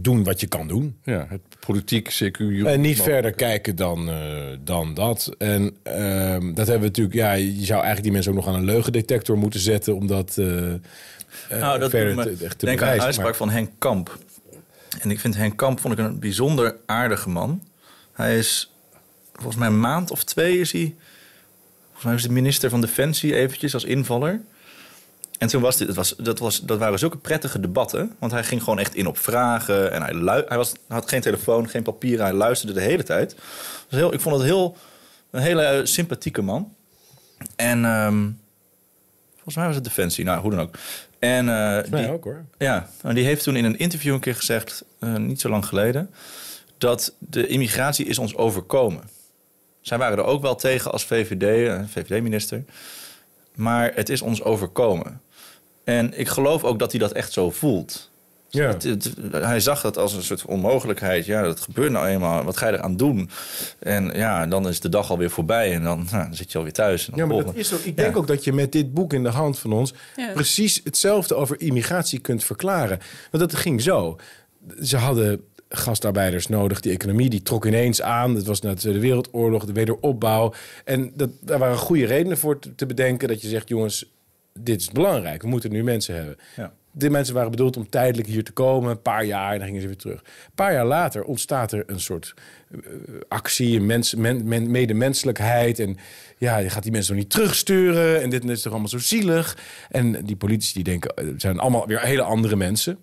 doen 0.00 0.24
wat 0.24 0.40
je 0.40 0.46
kan 0.46 0.68
doen. 0.68 0.98
Ja, 1.02 1.26
het 1.28 1.40
politiek, 1.66 2.10
CQ... 2.10 2.38
En 2.66 2.80
niet 2.80 3.02
verder 3.02 3.32
kijken 3.32 3.76
dan, 3.76 4.08
eh, 4.10 4.56
dan 4.60 4.94
dat. 4.94 5.34
En 5.38 5.76
ehm, 5.82 6.54
dat 6.54 6.66
hebben 6.66 6.80
we 6.80 6.86
natuurlijk. 6.86 7.14
Ja, 7.14 7.32
je 7.32 7.64
zou 7.64 7.82
eigenlijk 7.82 8.02
die 8.02 8.12
mensen 8.12 8.30
ook 8.32 8.38
nog 8.38 8.46
aan 8.48 8.54
een 8.54 8.64
leugendetector 8.64 9.38
moeten 9.38 9.60
zetten. 9.60 9.94
om 9.96 10.06
dat. 10.06 10.38
eh, 10.38 10.72
eh, 10.72 10.80
Nou, 11.50 11.78
dat 11.78 11.90
verder 11.90 12.14
doet 12.14 12.24
me 12.24 12.36
te, 12.36 12.44
echt 12.44 12.58
te 12.58 12.66
denk 12.66 12.82
aan 12.82 12.92
een 12.92 13.00
uitspraak 13.00 13.26
Maar- 13.26 13.36
van 13.36 13.50
Henk 13.50 13.70
Kamp. 13.78 14.18
En 15.00 15.10
ik 15.10 15.20
vind 15.20 15.36
Henk 15.36 15.56
Kamp 15.56 15.80
vond 15.80 15.98
ik 15.98 16.04
een 16.04 16.18
bijzonder 16.18 16.76
aardige 16.86 17.28
man. 17.28 17.62
Hij 18.12 18.38
is 18.38 18.72
volgens 19.32 19.56
mij 19.56 19.68
een 19.68 19.80
maand 19.80 20.10
of 20.10 20.24
twee 20.24 20.58
is 20.58 20.72
hij... 20.72 20.94
Volgens 21.84 22.04
mij 22.04 22.12
was 22.12 22.22
hij 22.22 22.32
minister 22.32 22.70
van 22.70 22.80
Defensie 22.80 23.34
eventjes 23.34 23.74
als 23.74 23.84
invaller. 23.84 24.40
En 25.42 25.48
toen 25.48 25.62
was 25.62 25.76
dit, 25.76 25.86
het 25.86 25.96
was, 25.96 26.14
dat, 26.16 26.38
was, 26.38 26.60
dat 26.60 26.78
waren 26.78 26.98
zulke 26.98 27.16
prettige 27.16 27.60
debatten. 27.60 28.16
Want 28.18 28.32
hij 28.32 28.44
ging 28.44 28.62
gewoon 28.62 28.78
echt 28.78 28.94
in 28.94 29.06
op 29.06 29.18
vragen. 29.18 29.92
En 29.92 30.02
hij, 30.02 30.14
lu- 30.14 30.44
hij, 30.48 30.56
was, 30.56 30.72
had 30.88 31.08
geen 31.08 31.20
telefoon, 31.20 31.68
geen 31.68 31.82
papieren. 31.82 32.24
Hij 32.24 32.34
luisterde 32.34 32.74
de 32.74 32.80
hele 32.80 33.02
tijd. 33.02 33.36
Dus 33.88 33.98
heel, 33.98 34.12
ik 34.12 34.20
vond 34.20 34.34
het 34.34 34.44
heel, 34.44 34.76
een 35.30 35.42
hele 35.42 35.62
eh, 35.62 35.84
sympathieke 35.84 36.42
man. 36.42 36.74
En 37.56 37.84
ehm, 37.84 38.30
volgens 39.34 39.56
mij 39.56 39.66
was 39.66 39.74
het 39.74 39.84
Defensie. 39.84 40.24
Nou, 40.24 40.40
hoe 40.40 40.50
dan 40.50 40.60
ook. 40.60 40.74
En 41.18 41.44
uh, 41.44 41.50
mij 41.50 42.02
die, 42.02 42.10
ook 42.10 42.24
hoor. 42.24 42.44
ja, 42.58 42.88
en 43.02 43.14
die 43.14 43.24
heeft 43.24 43.42
toen 43.42 43.56
in 43.56 43.64
een 43.64 43.78
interview 43.78 44.14
een 44.14 44.20
keer 44.20 44.36
gezegd, 44.36 44.84
uh, 45.00 45.16
niet 45.16 45.40
zo 45.40 45.48
lang 45.48 45.66
geleden, 45.66 46.10
dat 46.78 47.14
de 47.18 47.46
immigratie 47.46 48.06
is 48.06 48.18
ons 48.18 48.36
overkomen. 48.36 49.02
Zij 49.80 49.98
waren 49.98 50.18
er 50.18 50.24
ook 50.24 50.42
wel 50.42 50.54
tegen 50.54 50.92
als 50.92 51.04
VVD, 51.04 51.68
uh, 51.68 51.82
VVD-minister. 51.88 52.64
Maar 53.54 53.92
het 53.94 54.08
is 54.08 54.22
ons 54.22 54.42
overkomen. 54.42 55.20
En 55.84 56.18
ik 56.18 56.28
geloof 56.28 56.64
ook 56.64 56.78
dat 56.78 56.90
hij 56.90 57.00
dat 57.00 57.12
echt 57.12 57.32
zo 57.32 57.50
voelt. 57.50 58.10
Ja. 58.48 58.66
Het- 58.68 58.82
het- 58.82 59.12
hij 59.32 59.60
zag 59.60 59.80
dat 59.80 59.98
als 59.98 60.12
een 60.14 60.22
soort 60.22 60.44
onmogelijkheid. 60.44 61.26
Ja, 61.26 61.42
dat 61.42 61.60
gebeurt 61.60 61.90
nou 61.92 62.06
eenmaal. 62.06 62.44
Wat 62.44 62.56
ga 62.56 62.66
je 62.68 62.72
eraan 62.72 62.96
doen? 62.96 63.30
En 63.78 64.10
ja, 64.14 64.46
dan 64.46 64.68
is 64.68 64.80
de 64.80 64.88
dag 64.88 65.10
alweer 65.10 65.30
voorbij. 65.30 65.72
En 65.72 65.82
dan, 65.82 66.06
nou, 66.10 66.24
dan 66.24 66.34
zit 66.34 66.52
je 66.52 66.58
alweer 66.58 66.72
thuis. 66.72 67.04
En 67.10 67.16
dan 67.16 67.28
Ja, 67.28 67.34
maar 67.34 67.44
dat 67.44 67.54
is 67.54 67.74
ook, 67.74 67.80
ik 67.80 67.96
denk 67.96 68.16
ook 68.16 68.26
dat 68.26 68.44
je 68.44 68.52
met 68.52 68.72
dit 68.72 68.94
boek 68.94 69.12
in 69.12 69.22
de 69.22 69.28
hand 69.28 69.58
van 69.58 69.72
ons 69.72 69.94
Ja. 70.16 70.32
precies 70.32 70.80
hetzelfde 70.84 71.34
over 71.34 71.60
immigratie 71.60 72.18
kunt 72.18 72.44
verklaren. 72.44 72.98
Want 73.30 73.50
dat 73.50 73.60
ging 73.60 73.82
zo. 73.82 74.16
Ze 74.82 74.96
hadden 74.96 75.44
gastarbeiders 75.68 76.46
nodig. 76.46 76.80
Die 76.80 76.92
economie 76.92 77.30
die 77.30 77.42
trok 77.42 77.66
ineens 77.66 78.02
aan. 78.02 78.34
Het 78.34 78.46
was 78.46 78.60
na 78.60 78.70
de 78.70 78.76
Tweede 78.80 78.98
Wereldoorlog, 79.00 79.64
de 79.64 79.72
wederopbouw. 79.72 80.52
En 80.84 81.12
dat, 81.14 81.28
daar 81.40 81.58
waren 81.58 81.76
goede 81.76 82.04
redenen 82.06 82.38
voor 82.38 82.58
te, 82.58 82.74
te 82.74 82.86
bedenken 82.86 83.28
dat 83.28 83.42
je 83.42 83.48
zegt: 83.48 83.68
jongens, 83.68 84.04
dit 84.60 84.80
is 84.80 84.90
belangrijk. 84.90 85.42
We 85.42 85.48
moeten 85.48 85.70
nu 85.70 85.84
mensen 85.84 86.14
hebben. 86.14 86.36
Ja. 86.56 86.72
Die 86.94 87.10
mensen 87.10 87.34
waren 87.34 87.50
bedoeld 87.50 87.76
om 87.76 87.88
tijdelijk 87.88 88.28
hier 88.28 88.44
te 88.44 88.52
komen, 88.52 88.90
een 88.90 89.02
paar 89.02 89.24
jaar 89.24 89.52
en 89.52 89.56
dan 89.58 89.66
gingen 89.66 89.80
ze 89.80 89.86
weer 89.86 89.96
terug. 89.96 90.20
Een 90.20 90.54
paar 90.54 90.72
jaar 90.72 90.86
later 90.86 91.24
ontstaat 91.24 91.72
er 91.72 91.82
een 91.86 92.00
soort 92.00 92.34
eh, 92.70 92.78
actie, 93.28 93.80
mens, 93.80 94.14
men, 94.14 94.48
men- 94.48 94.70
medemenselijkheid. 94.70 95.78
En 95.78 95.96
ja, 96.38 96.56
je 96.58 96.70
gaat 96.70 96.82
die 96.82 96.92
mensen 96.92 97.14
nog 97.14 97.22
niet 97.22 97.32
terugsturen. 97.32 98.22
En 98.22 98.30
dit 98.30 98.44
is 98.44 98.62
toch 98.62 98.72
allemaal 98.72 98.90
zo 98.90 98.98
zielig. 98.98 99.56
En 99.90 100.24
die 100.24 100.36
politici 100.36 100.74
die 100.74 100.84
denken, 100.84 101.14
eh, 101.14 101.26
het 101.26 101.40
zijn 101.40 101.58
allemaal 101.58 101.86
weer 101.86 102.00
hele 102.00 102.22
andere 102.22 102.56
mensen. 102.56 102.98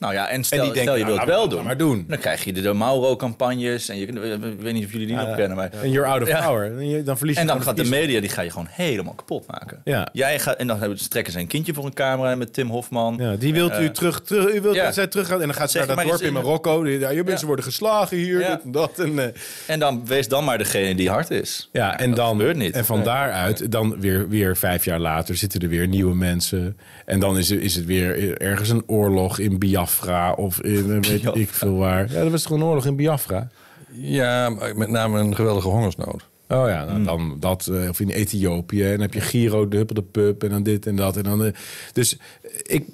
Nou 0.00 0.12
ja, 0.14 0.28
en 0.28 0.44
stel, 0.44 0.58
En 0.58 0.64
die 0.64 0.74
denken, 0.74 0.92
stel 0.92 1.06
je 1.08 1.14
nou, 1.14 1.14
wilt 1.16 1.26
we 1.28 1.34
wel 1.34 1.48
doen. 1.48 1.64
maar 1.64 1.76
doen. 1.76 2.04
Dan 2.08 2.18
krijg 2.18 2.44
je 2.44 2.52
de, 2.52 2.60
de 2.60 2.72
Mauro-campagnes. 2.72 3.88
En 3.88 3.96
je, 3.98 4.06
ik 4.06 4.60
weet 4.60 4.72
niet 4.72 4.84
of 4.84 4.92
jullie 4.92 5.06
die 5.06 5.16
nog 5.16 5.36
kennen. 5.36 5.56
Maar, 5.56 5.70
En 5.82 5.90
you're 5.90 6.08
out 6.08 6.22
of 6.22 6.28
Ja. 6.28 6.46
power. 6.46 7.04
Dan 7.04 7.16
verlies 7.18 7.34
je 7.34 7.40
En 7.40 7.46
dan 7.46 7.62
gaat 7.62 7.76
de 7.76 7.84
media, 7.84 8.20
die 8.20 8.28
ga 8.28 8.42
je 8.42 8.50
gewoon 8.50 8.66
helemaal 8.70 9.14
kapot 9.14 9.46
maken. 9.46 9.80
Ja. 9.84 10.08
Jij 10.12 10.38
gaat, 10.38 10.56
en 10.56 10.66
dan 10.66 10.96
trekken 11.08 11.32
ze 11.32 11.38
een 11.38 11.46
kindje 11.46 11.74
voor 11.74 11.84
een 11.84 11.92
camera 11.94 12.34
met 12.34 12.52
Tim 12.52 12.68
Hofman. 12.70 13.16
Ja, 13.20 13.36
die 13.36 13.52
wilt 13.52 13.72
u 13.72 13.84
Eh, 13.84 13.90
terug, 13.90 14.20
terug, 14.20 14.54
u 14.54 14.60
wilt 14.60 14.76
dat 14.76 14.94
zij 14.94 15.06
terug 15.06 15.30
en 15.30 15.38
dan 15.38 15.54
gaat 15.54 15.70
ze 15.70 15.78
naar 15.78 15.86
dat 15.86 16.02
dorp 16.04 16.20
in 16.20 16.32
Marokko. 16.32 16.86
Ja, 16.88 17.10
je 17.10 17.24
mensen 17.24 17.46
worden 17.46 17.64
geslagen 17.64 18.16
hier, 18.16 18.38
dit 18.38 18.62
en 18.64 18.70
dat. 18.72 18.98
En, 18.98 19.18
eh, 19.18 19.24
En 19.66 19.78
dan 19.78 20.06
wees 20.06 20.28
dan 20.28 20.44
maar 20.44 20.58
degene 20.58 20.94
die 20.94 21.08
hard 21.10 21.30
is. 21.30 21.68
Ja, 21.72 21.98
en 21.98 22.14
dan 22.14 22.28
gebeurt 22.30 22.56
niet. 22.56 22.74
En 22.74 22.84
van 22.84 23.02
daaruit, 23.04 23.72
dan 23.72 24.00
weer, 24.00 24.28
weer 24.28 24.56
vijf 24.56 24.84
jaar 24.84 24.98
later 25.00 25.36
zitten 25.36 25.60
er 25.60 25.68
weer 25.68 25.88
nieuwe 25.88 26.14
mensen. 26.14 26.78
En 27.06 27.20
dan 27.20 27.38
is 27.38 27.50
is 27.50 27.74
het 27.74 27.84
weer 27.86 28.38
ergens 28.40 28.68
een 28.68 28.82
oorlog 28.86 29.38
in 29.38 29.58
Biafra 29.58 29.88
of 30.36 30.60
in 30.62 31.02
eh, 31.02 31.10
weet 31.10 31.36
ik 31.36 31.48
veel 31.48 31.74
waar. 31.76 32.12
Ja, 32.12 32.22
dat 32.22 32.30
was 32.30 32.42
toch 32.42 32.52
een 32.52 32.64
oorlog 32.64 32.86
in 32.86 32.96
Biafra? 32.96 33.48
Ja, 33.92 34.48
met 34.74 34.88
name 34.88 35.18
een 35.20 35.34
geweldige 35.34 35.68
hongersnood. 35.68 36.28
Oh 36.48 36.68
ja, 36.68 36.84
nou, 36.84 37.04
dan 37.04 37.36
dat. 37.40 37.66
eh, 37.66 37.88
of 37.88 38.00
in 38.00 38.08
Ethiopië. 38.10 38.84
En 38.84 38.90
dan 38.90 39.00
heb 39.00 39.14
je 39.14 39.20
Giro, 39.20 39.68
de 39.68 39.76
Huppel 39.76 39.94
de 39.94 40.02
Pup. 40.02 40.42
En 40.42 40.48
dan 40.50 40.62
dit 40.62 40.86
en 40.86 40.96
dat. 40.96 41.16
En 41.16 41.22
dan, 41.22 41.44
eh, 41.44 41.52
dus 41.92 42.16
ik, 42.62 42.86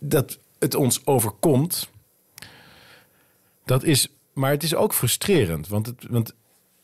dat 0.00 0.38
het 0.58 0.74
ons 0.74 1.06
overkomt. 1.06 1.88
Dat 3.64 3.84
is, 3.84 4.08
maar 4.32 4.50
het 4.50 4.62
is 4.62 4.74
ook 4.74 4.94
frustrerend. 4.94 5.68
Want, 5.68 5.86
het, 5.86 5.96
want 6.10 6.32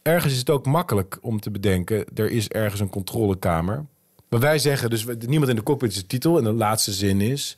ergens 0.02 0.32
is 0.32 0.38
het 0.38 0.50
ook 0.50 0.66
makkelijk 0.66 1.18
om 1.20 1.40
te 1.40 1.50
bedenken... 1.50 2.04
er 2.14 2.30
is 2.30 2.48
ergens 2.48 2.80
een 2.80 2.88
controlekamer. 2.90 3.84
Maar 4.28 4.40
wij 4.40 4.58
zeggen 4.58 4.90
dus... 4.90 5.04
we- 5.04 5.16
niemand 5.26 5.50
in 5.50 5.56
de 5.56 5.62
cockpit 5.62 5.90
is 5.90 5.96
de 5.96 6.06
titel. 6.06 6.38
En 6.38 6.44
de 6.44 6.52
laatste 6.52 6.92
zin 6.92 7.20
is... 7.20 7.56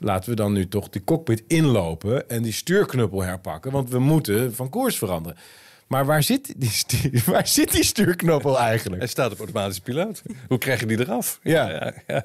laten 0.00 0.30
we 0.30 0.36
dan 0.36 0.52
nu 0.52 0.68
toch 0.68 0.88
die 0.88 1.04
cockpit 1.04 1.42
inlopen... 1.46 2.28
en 2.28 2.42
die 2.42 2.52
stuurknuppel 2.52 3.22
herpakken. 3.22 3.72
Want 3.72 3.90
we 3.90 3.98
moeten 3.98 4.54
van 4.54 4.68
koers 4.68 4.98
veranderen. 4.98 5.36
Maar 5.86 6.06
waar 6.06 6.22
zit 6.22 6.54
die, 6.56 7.22
waar 7.32 7.46
zit 7.46 7.72
die 7.72 7.84
stuurknuppel 7.84 8.58
eigenlijk? 8.58 8.98
Hij 8.98 9.10
staat 9.10 9.32
op 9.32 9.38
automatische 9.38 9.82
piloot. 9.82 10.22
Hoe 10.48 10.58
krijg 10.58 10.80
je 10.80 10.86
die 10.86 11.00
eraf? 11.00 11.38
Ja. 11.42 11.92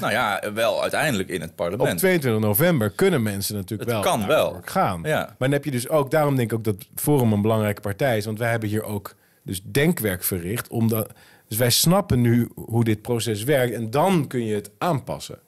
Nou 0.00 0.12
ja, 0.12 0.52
wel 0.54 0.82
uiteindelijk 0.82 1.28
in 1.28 1.40
het 1.40 1.50
Op 1.50 1.56
parlement. 1.56 1.98
22 1.98 2.40
november 2.42 2.90
kunnen 2.90 3.22
mensen 3.22 3.54
natuurlijk 3.54 3.90
Het 3.90 4.02
wel 4.04 4.12
kan 4.12 4.26
wel. 4.26 4.60
gaan. 4.64 5.00
Ja. 5.04 5.18
Maar 5.24 5.34
dan 5.38 5.52
heb 5.52 5.64
je 5.64 5.70
dus 5.70 5.88
ook, 5.88 6.10
daarom 6.10 6.36
denk 6.36 6.50
ik 6.52 6.58
ook 6.58 6.64
dat 6.64 6.86
Forum 6.94 7.32
een 7.32 7.42
belangrijke 7.42 7.80
partij 7.80 8.16
is. 8.16 8.24
Want 8.24 8.38
wij 8.38 8.50
hebben 8.50 8.68
hier 8.68 8.82
ook 8.82 9.14
dus 9.42 9.62
denkwerk 9.64 10.24
verricht. 10.24 10.68
Omdat, 10.68 11.12
dus 11.48 11.58
wij 11.58 11.70
snappen 11.70 12.20
nu 12.20 12.48
hoe 12.54 12.84
dit 12.84 13.02
proces 13.02 13.44
werkt. 13.44 13.74
En 13.74 13.90
dan 13.90 14.26
kun 14.26 14.44
je 14.44 14.54
het 14.54 14.70
aanpassen. 14.78 15.38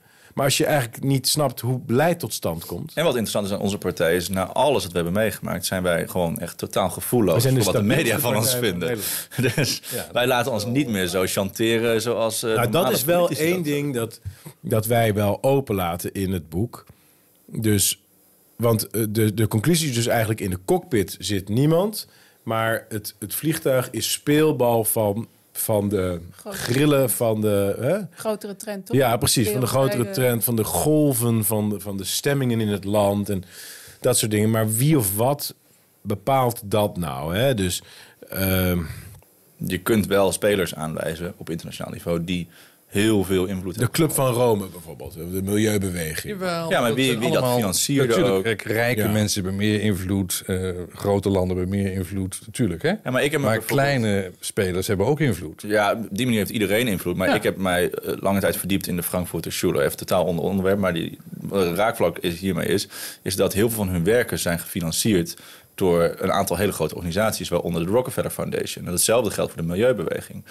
Maar 0.40 0.48
als 0.48 0.58
je 0.58 0.66
eigenlijk 0.66 1.04
niet 1.04 1.28
snapt 1.28 1.60
hoe 1.60 1.78
beleid 1.78 2.18
tot 2.18 2.34
stand 2.34 2.66
komt. 2.66 2.92
En 2.94 3.04
wat 3.04 3.12
interessant 3.12 3.46
is 3.46 3.52
aan 3.52 3.58
onze 3.60 3.78
partij 3.78 4.16
is, 4.16 4.28
na 4.28 4.46
alles 4.46 4.82
wat 4.82 4.92
we 4.92 4.98
hebben 4.98 5.12
meegemaakt, 5.22 5.66
zijn 5.66 5.82
wij 5.82 6.08
gewoon 6.08 6.38
echt 6.38 6.58
totaal 6.58 6.90
gevoelloos 6.90 7.42
de 7.42 7.48
voor 7.48 7.62
wat 7.64 7.74
de 7.74 7.82
media 7.82 8.18
van 8.18 8.36
ons 8.36 8.54
vinden. 8.54 8.98
Dus 9.54 9.82
wij 10.12 10.26
laten 10.26 10.52
ons 10.52 10.64
niet 10.64 10.88
meer 10.88 11.06
zo 11.06 11.26
chanteren 11.26 12.02
zoals. 12.02 12.42
eh, 12.42 12.54
Nou, 12.54 12.70
dat 12.70 12.90
is 12.90 13.04
wel 13.04 13.30
één 13.30 13.54
dat 13.54 13.64
ding 13.64 13.94
dat, 13.94 14.20
dat 14.60 14.86
wij 14.86 15.14
wel 15.14 15.42
openlaten 15.42 16.12
in 16.12 16.32
het 16.32 16.48
boek. 16.48 16.84
Dus, 17.46 18.02
want 18.56 18.90
eh, 18.90 19.02
de, 19.08 19.34
de 19.34 19.48
conclusie 19.48 19.88
is 19.88 19.94
dus 19.94 20.06
eigenlijk 20.06 20.40
in 20.40 20.50
de 20.50 20.60
cockpit 20.64 21.16
zit 21.18 21.48
niemand. 21.48 22.08
Maar 22.42 22.86
het, 22.88 23.14
het 23.18 23.34
vliegtuig 23.34 23.88
is 23.90 24.12
speelbal 24.12 24.84
van, 24.84 25.28
van 25.52 25.88
de 25.88 26.20
grillen 26.44 27.10
van 27.10 27.40
de... 27.40 27.76
Hè? 27.80 27.98
Grotere 28.10 28.56
trend, 28.56 28.86
toch? 28.86 28.96
Ja, 28.96 29.16
precies. 29.16 29.48
Van 29.48 29.60
de 29.60 29.66
grotere 29.66 30.10
trend, 30.10 30.44
van 30.44 30.56
de 30.56 30.64
golven, 30.64 31.44
van 31.44 31.68
de, 31.68 31.80
van 31.80 31.96
de 31.96 32.04
stemmingen 32.04 32.60
in 32.60 32.68
het 32.68 32.84
land 32.84 33.28
en 33.28 33.44
dat 34.00 34.18
soort 34.18 34.30
dingen. 34.30 34.50
Maar 34.50 34.74
wie 34.74 34.98
of 34.98 35.16
wat 35.16 35.54
bepaalt 36.02 36.60
dat 36.64 36.96
nou? 36.96 37.36
Hè? 37.36 37.54
Dus 37.54 37.82
ehm, 38.28 38.82
Je 39.66 39.78
kunt 39.78 40.06
wel 40.06 40.32
spelers 40.32 40.74
aanwijzen 40.74 41.34
op 41.36 41.50
internationaal 41.50 41.92
niveau 41.92 42.24
die 42.24 42.48
heel 42.90 43.24
veel 43.24 43.46
invloed 43.46 43.74
de 43.74 43.80
hebben. 43.80 43.90
Club 43.96 44.12
van 44.12 44.32
Rome 44.32 44.66
bijvoorbeeld, 44.72 45.12
de 45.14 45.40
milieubeweging. 45.42 46.40
Ja, 46.40 46.80
maar 46.80 46.94
wie- 46.94 47.18
wie 47.18 47.30
dat 47.30 47.58
Natuurlijk, 47.60 48.18
ook. 48.18 48.42
kijk, 48.44 48.62
rijke 48.62 49.00
Ja. 49.00 49.08
mensen 49.10 49.42
hebben 49.42 49.60
meer 49.60 49.80
invloed. 49.80 50.42
eh, 50.46 50.70
grote 50.94 51.28
landen 51.28 51.56
hebben 51.56 51.78
meer 51.78 51.92
invloed. 51.92 52.40
Natuurlijk, 52.46 52.82
hè? 52.82 52.88
Ja, 52.88 53.10
maar 53.10 53.24
ik 53.24 53.30
heb 53.30 53.40
me 53.40 53.46
maar 53.46 53.58
bijvoorbeeld- 53.58 53.88
kleine 53.88 54.30
spelers 54.40 54.86
hebben 54.86 55.06
ook 55.06 55.20
invloed. 55.20 55.62
Ja, 55.66 55.92
op 55.92 56.08
die 56.10 56.24
manier 56.24 56.38
heeft 56.40 56.50
iedereen 56.50 56.88
invloed. 56.88 57.16
Maar 57.16 57.28
Ja. 57.28 57.34
ik 57.34 57.42
heb 57.42 57.56
mij 57.56 57.90
eh, 57.90 58.12
lange 58.20 58.40
tijd 58.40 58.56
verdiept 58.56 58.86
in 58.86 58.96
de 58.96 59.02
Frankfurter 59.02 59.52
Schule. 59.52 59.82
Even 59.82 59.96
totaal 59.96 60.24
onder 60.24 60.44
onderwerp, 60.44 60.78
maar 60.78 60.94
die 60.94 61.18
raakvlak 61.74 62.18
is, 62.18 62.38
hiermee 62.40 62.66
is... 62.66 62.88
is 63.22 63.36
dat 63.36 63.52
heel 63.52 63.68
veel 63.68 63.76
van 63.84 63.88
hun 63.88 64.04
werken 64.04 64.38
zijn 64.38 64.58
gefinancierd 64.58 65.36
door 65.74 66.14
een 66.18 66.32
aantal 66.32 66.56
hele 66.56 66.72
grote 66.72 66.94
organisaties... 66.94 67.48
waaronder 67.48 67.84
de 67.86 67.90
Rockefeller 67.92 68.30
Foundation. 68.30 68.86
En 68.86 68.92
hetzelfde 68.92 69.30
geldt 69.30 69.52
voor 69.52 69.62
de 69.62 69.68
milieubeweging. 69.68 70.44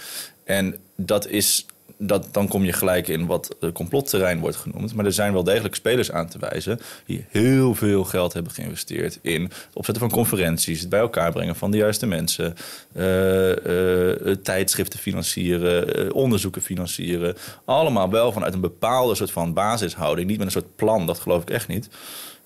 En 0.44 0.76
dat 0.96 1.28
is... 1.28 1.66
Dat, 2.02 2.28
dan 2.32 2.48
kom 2.48 2.64
je 2.64 2.74
gelijk 2.74 3.08
in 3.08 3.26
wat 3.26 3.56
eh, 3.60 3.72
complotterrein 3.72 4.40
wordt 4.40 4.58
genoemd. 4.58 4.94
Maar 4.94 5.06
er 5.06 5.14
zijn 5.14 5.34
wel 5.34 5.44
degelijk 5.44 5.76
spelers 5.76 6.12
aan 6.12 6.28
te 6.28 6.40
wijzen... 6.40 6.80
die 7.06 7.26
heel 7.30 7.76
veel 7.76 8.04
geld 8.04 8.34
hebben 8.34 8.52
geïnvesteerd 8.52 9.20
in 9.22 9.44
het 9.44 9.54
opzetten 9.74 10.10
van 10.10 10.18
conferenties... 10.18 10.80
het 10.80 10.90
bij 10.90 11.00
elkaar 11.00 11.32
brengen 11.32 11.56
van 11.56 11.72
de 11.72 11.78
juiste 11.78 12.06
mensen... 12.06 12.56
eh, 12.94 14.30
eh, 14.30 14.38
tijdschriften 14.44 15.00
financieren, 15.00 15.96
eh, 15.96 16.16
onderzoeken 16.16 16.62
financieren. 16.62 17.36
Allemaal 17.66 18.10
wel 18.10 18.32
vanuit 18.32 18.54
een 18.54 18.62
bepaalde 18.62 19.16
soort 19.16 19.32
van 19.32 19.54
basishouding. 19.54 20.28
Niet 20.28 20.38
met 20.38 20.46
een 20.46 20.52
soort 20.52 20.76
plan, 20.76 21.06
dat 21.06 21.20
geloof 21.20 21.42
ik 21.42 21.50
echt 21.50 21.68
niet. 21.68 21.90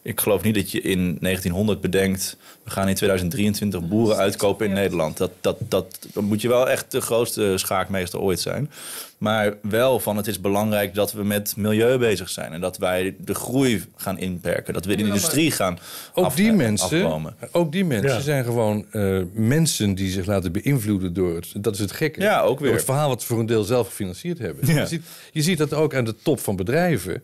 Ik 0.04 0.20
geloof 0.22 0.42
niet 0.44 0.56
dat 0.56 0.72
je 0.72 0.82
in 0.82 1.18
1900 1.20 1.82
bedenkt... 1.82 2.38
we 2.64 2.70
gaan 2.72 2.88
in 2.90 2.96
2023 2.96 3.88
boeren 3.88 4.18
uitkopen 4.18 4.66
in 4.68 4.74
Nederland. 4.74 5.18
Dat, 5.18 5.32
dat, 5.42 5.58
dat, 5.60 6.00
dan 6.14 6.24
moet 6.24 6.42
je 6.42 6.48
wel 6.48 6.70
echt 6.70 6.92
de 6.92 7.02
grootste 7.02 7.54
schaakmeester 7.58 8.20
ooit 8.20 8.40
zijn. 8.40 8.72
Maar 9.18 9.54
wel 9.62 10.00
van 10.00 10.18
het 10.18 10.28
is 10.28 10.42
belangrijk 10.42 10.94
dat 10.94 11.14
we 11.14 11.24
met 11.24 11.54
milieu 11.58 11.98
bezig 11.98 12.30
zijn... 12.30 12.54
en 12.54 12.62
dat 12.62 12.78
wij 12.78 13.16
de 13.20 13.34
groei 13.36 13.84
gaan 13.96 14.18
inperken. 14.20 14.74
Dat 14.74 14.86
we 14.86 14.96
de 14.96 15.04
industrie 15.04 15.52
gaan 15.52 15.80
Ook 16.14 16.26
af- 16.26 16.36
die 16.36 16.52
mensen, 16.54 17.04
afbomen. 17.04 17.36
ook 17.52 17.72
die 17.72 17.86
mensen 17.86 18.10
Ja. 18.18 18.20
zijn 18.20 18.44
gewoon 18.44 18.86
eh, 18.92 19.20
mensen 19.34 19.96
die 19.96 20.12
zich 20.12 20.26
laten 20.26 20.52
beïnvloeden 20.52 21.14
door 21.14 21.36
het. 21.36 21.52
Dat 21.58 21.74
is 21.74 21.80
het 21.80 21.92
gekke. 21.92 22.22
Ja, 22.22 22.42
ook 22.42 22.58
weer. 22.60 22.68
Door 22.68 22.78
het 22.78 22.86
verhaal 22.86 23.10
wat 23.10 23.22
ze 23.22 23.28
voor 23.28 23.40
een 23.40 23.46
deel 23.46 23.64
zelf 23.64 23.88
gefinancierd 23.88 24.38
hebben. 24.40 24.68
Ja. 24.68 24.80
Je, 24.80 24.86
ziet, 24.88 25.04
je 25.32 25.42
ziet 25.42 25.58
dat 25.58 25.74
ook 25.74 25.96
aan 25.96 26.06
de 26.06 26.16
top 26.24 26.40
van 26.40 26.56
bedrijven. 26.56 27.24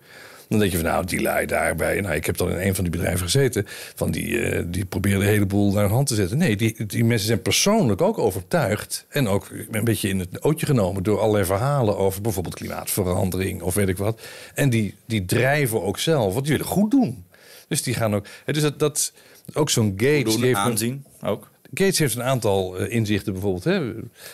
Dan 0.49 0.59
denk 0.59 0.71
je 0.71 0.77
van, 0.77 0.85
nou, 0.87 1.05
die 1.05 1.21
lui 1.21 1.45
daarbij. 1.45 2.01
Nou, 2.01 2.15
ik 2.15 2.25
heb 2.25 2.37
dan 2.37 2.51
in 2.51 2.67
een 2.67 2.75
van 2.75 2.83
die 2.83 2.93
bedrijven 2.93 3.19
gezeten. 3.23 3.63
Van 3.95 4.11
die, 4.11 4.39
eh, 4.41 4.63
die 4.67 4.85
proberen 4.85 5.19
een 5.21 5.27
heleboel 5.27 5.71
naar 5.73 5.83
hun 5.83 5.91
hand 5.91 6.07
te 6.07 6.15
zetten. 6.15 6.37
Nee, 6.37 6.55
die, 6.55 6.85
die 6.85 7.03
mensen 7.05 7.27
zijn 7.27 7.41
persoonlijk 7.41 8.01
ook 8.01 8.17
overtuigd. 8.17 9.05
En 9.09 9.27
ook 9.27 9.47
een 9.71 9.83
beetje 9.83 10.09
in 10.09 10.19
het 10.19 10.43
ootje 10.43 10.65
genomen 10.65 11.03
door 11.03 11.19
allerlei 11.19 11.45
verhalen 11.45 11.97
over 11.97 12.21
bijvoorbeeld 12.21 12.55
klimaatverandering 12.55 13.61
of 13.61 13.73
weet 13.73 13.87
ik 13.87 13.97
wat. 13.97 14.21
En 14.53 14.69
die, 14.69 14.95
die 15.05 15.25
drijven 15.25 15.81
ook 15.83 15.99
zelf, 15.99 16.33
want 16.33 16.45
die 16.45 16.55
willen 16.57 16.71
goed 16.71 16.91
doen. 16.91 17.25
Dus 17.67 17.83
die 17.83 17.93
gaan 17.93 18.15
ook. 18.15 18.25
Is 18.45 18.61
dat, 18.61 18.79
dat 18.79 19.13
ook 19.53 19.69
zo'n 19.69 19.93
Gates. 19.97 20.23
Doen, 20.23 20.35
die 20.35 20.45
heeft 20.45 20.57
een- 20.59 20.63
aanzien 20.71 21.05
ook. 21.21 21.49
Gates 21.73 21.99
heeft 21.99 22.15
een 22.15 22.23
aantal 22.23 22.77
eh, 22.77 22.95
inzichten, 22.95 23.33
bijvoorbeeld 23.33 23.63
hè, 23.63 23.91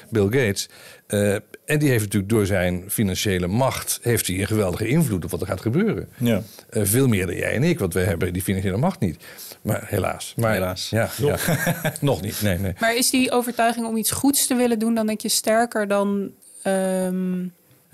Bill 0.10 0.24
Gates. 0.24 0.70
Eh, 1.08 1.34
en 1.66 1.80
die 1.80 1.90
heeft 1.90 2.04
natuurlijk 2.04 2.32
door 2.32 2.46
zijn 2.46 2.84
financiële 2.88 3.48
macht... 3.48 4.00
heeft 4.02 4.28
hij 4.28 4.40
een 4.40 4.48
geweldige 4.48 4.88
invloed 4.88 5.24
op 5.24 5.32
wat 5.32 5.42
er 5.42 5.48
gaat 5.48 5.62
gebeuren. 5.62 6.10
Ja. 6.18 6.42
Eh, 6.70 6.82
veel 6.86 7.08
meer 7.08 7.26
dan 7.26 7.36
jij 7.36 7.54
en 7.54 7.64
ik, 7.64 7.80
want 7.80 7.94
wij 7.94 8.04
hebben 8.04 8.34
die 8.34 8.42
financiële 8.42 8.78
macht 8.78 9.00
niet. 9.00 9.18
Maar 9.62 9.84
helaas. 9.88 10.34
Maar, 10.38 10.54
Helaas. 10.54 10.90
Ja, 10.90 11.10
ja. 11.18 11.38
Nog 12.02 12.22
niet, 12.22 12.42
nee, 12.42 12.58
nee. 12.58 12.74
Maar 12.80 12.96
is 12.96 13.10
die 13.10 13.32
overtuiging 13.32 13.86
om 13.86 13.98
iets 13.98 14.12
goeds 14.12 14.48
te 14.48 14.56
willen 14.56 14.80
doen, 14.80 14.96
dan 14.96 15.06
denk 15.08 15.22
je 15.22 15.30
sterker 15.30 15.88
dan. 15.88 16.32
ehm, 16.62 17.44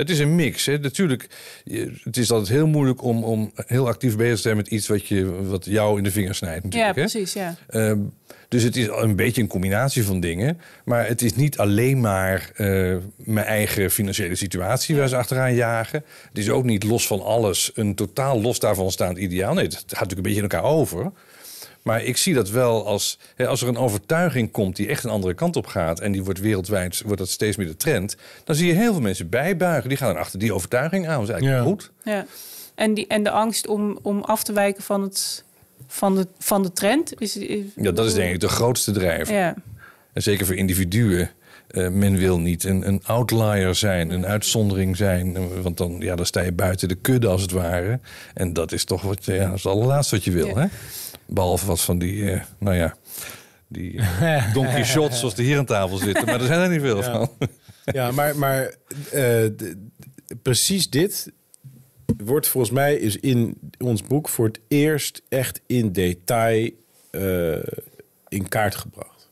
Het 0.01 0.09
is 0.09 0.19
een 0.19 0.35
mix. 0.35 0.65
Hè. 0.65 0.77
Natuurlijk, 0.77 1.27
het 2.03 2.17
is 2.17 2.31
altijd 2.31 2.49
heel 2.49 2.67
moeilijk 2.67 3.03
om, 3.03 3.23
om 3.23 3.51
heel 3.55 3.87
actief 3.87 4.15
bezig 4.15 4.35
te 4.35 4.41
zijn 4.41 4.55
met 4.55 4.67
iets 4.67 4.87
wat, 4.87 5.07
je, 5.07 5.43
wat 5.43 5.65
jou 5.65 5.97
in 5.97 6.03
de 6.03 6.11
vingers 6.11 6.37
snijdt. 6.37 6.61
ja, 6.61 6.63
Natuurlijk, 6.63 6.95
hè. 6.95 7.01
precies. 7.01 7.33
Ja. 7.33 7.55
Ehm, 7.67 7.99
dus 8.47 8.63
het 8.63 8.75
is 8.75 8.87
een 8.87 9.15
beetje 9.15 9.41
een 9.41 9.47
combinatie 9.47 10.03
van 10.03 10.19
dingen. 10.19 10.59
Maar 10.85 11.07
het 11.07 11.21
is 11.21 11.35
niet 11.35 11.57
alleen 11.57 11.99
maar 11.99 12.51
eh, 12.55 12.95
mijn 13.17 13.45
eigen 13.45 13.91
financiële 13.91 14.35
situatie 14.35 14.95
waar 14.95 15.07
ze 15.07 15.15
achteraan 15.15 15.53
jagen. 15.53 16.03
Het 16.27 16.37
is 16.37 16.49
ook 16.49 16.63
niet 16.63 16.83
los 16.83 17.07
van 17.07 17.21
alles 17.23 17.71
een 17.73 17.95
totaal 17.95 18.41
los 18.41 18.59
daarvan 18.59 18.91
staand 18.91 19.17
ideaal. 19.17 19.53
Nee, 19.53 19.63
het 19.63 19.73
gaat 19.73 19.89
natuurlijk 19.89 20.17
een 20.17 20.21
beetje 20.23 20.41
in 20.41 20.49
elkaar 20.49 20.63
over. 20.63 21.11
Maar 21.81 22.03
ik 22.03 22.17
zie 22.17 22.33
dat 22.33 22.49
wel 22.49 22.85
als, 22.87 23.17
hè, 23.35 23.47
als 23.47 23.61
er 23.61 23.67
een 23.67 23.77
overtuiging 23.77 24.51
komt 24.51 24.75
die 24.75 24.87
echt 24.87 25.03
een 25.03 25.09
andere 25.09 25.33
kant 25.33 25.55
op 25.55 25.65
gaat. 25.67 25.99
en 25.99 26.11
die 26.11 26.23
wordt 26.23 26.39
wereldwijd 26.39 27.01
wordt 27.05 27.17
dat 27.17 27.29
steeds 27.29 27.57
meer 27.57 27.67
de 27.67 27.75
trend. 27.75 28.15
dan 28.43 28.55
zie 28.55 28.67
je 28.67 28.73
heel 28.73 28.91
veel 28.91 29.01
mensen 29.01 29.29
bijbuigen. 29.29 29.89
Die 29.89 29.97
gaan 29.97 30.13
dan 30.13 30.21
achter 30.21 30.39
die 30.39 30.53
overtuiging 30.53 31.07
aan. 31.07 31.13
Dat 31.19 31.23
is 31.23 31.29
eigenlijk 31.29 31.63
Ja. 31.63 31.69
goed. 31.69 31.91
Ja. 32.03 32.25
En, 32.75 32.93
die, 32.93 33.07
en 33.07 33.23
de 33.23 33.31
angst 33.31 33.67
om, 33.67 33.99
om 34.01 34.21
af 34.21 34.43
te 34.43 34.53
wijken 34.53 34.83
van, 34.83 35.01
het, 35.01 35.43
van, 35.87 36.15
de, 36.15 36.27
van 36.39 36.63
de 36.63 36.73
trend 36.73 37.19
is. 37.21 37.37
is 37.37 37.63
Ja, 37.75 37.91
dat 37.91 38.05
is 38.05 38.13
denk 38.13 38.33
ik 38.33 38.39
de 38.39 38.47
grootste 38.49 38.91
drijver. 38.91 39.35
Ja. 39.35 39.55
En 40.13 40.21
zeker 40.21 40.45
voor 40.45 40.55
individuen. 40.55 41.29
Eh, 41.67 41.87
men 41.89 42.17
wil 42.17 42.39
niet 42.39 42.63
een, 42.63 42.87
een 42.87 43.01
outlier 43.05 43.75
zijn, 43.75 44.09
een 44.09 44.25
uitzondering 44.25 44.97
zijn. 44.97 45.35
eh, 45.35 45.43
Want 45.61 45.77
dan, 45.77 45.95
ja, 45.99 46.15
dan 46.15 46.25
sta 46.25 46.41
je 46.41 46.51
buiten 46.51 46.87
de 46.87 46.95
kudde 46.95 47.27
als 47.27 47.41
het 47.41 47.51
ware. 47.51 47.99
En 48.33 48.53
dat 48.53 48.71
is 48.71 48.83
toch 48.83 49.01
wat, 49.01 49.25
je- 49.25 49.33
ja, 49.33 49.45
dat 49.47 49.55
is 49.57 49.63
het 49.63 49.71
allerlaatste 49.73 50.15
wat 50.15 50.23
je 50.23 50.31
wil. 50.31 50.47
Ja. 50.47 50.59
Hè? 50.59 50.67
Behalve 51.33 51.65
wat 51.65 51.81
van 51.81 51.97
die, 51.99 52.31
eh, 52.31 52.41
nou 52.59 52.75
ja, 52.75 52.97
die 53.67 53.99
Don 54.53 54.67
Quixote 54.67 55.15
zoals 55.15 55.33
er 55.33 55.43
hier 55.43 55.57
aan 55.57 55.65
tafel 55.65 55.97
zitten. 55.97 56.25
Maar 56.25 56.39
er 56.41 56.47
zijn 56.47 56.59
er 56.61 56.69
niet 56.69 56.81
veel 56.81 56.97
Ja. 56.97 57.11
van. 57.11 57.29
Ja, 57.85 58.11
maar, 58.11 58.35
maar 58.37 58.75
eh, 59.11 59.45
precies 60.41 60.89
dit 60.89 61.31
wordt 62.23 62.47
volgens 62.47 62.73
mij 62.73 62.95
is 62.95 63.15
in 63.17 63.57
ons 63.79 64.03
boek 64.03 64.29
voor 64.29 64.45
het 64.45 64.59
eerst 64.67 65.21
echt 65.29 65.61
in 65.67 65.91
detail 65.91 66.69
in 68.27 68.47
kaart 68.47 68.75
gebracht. 68.75 69.29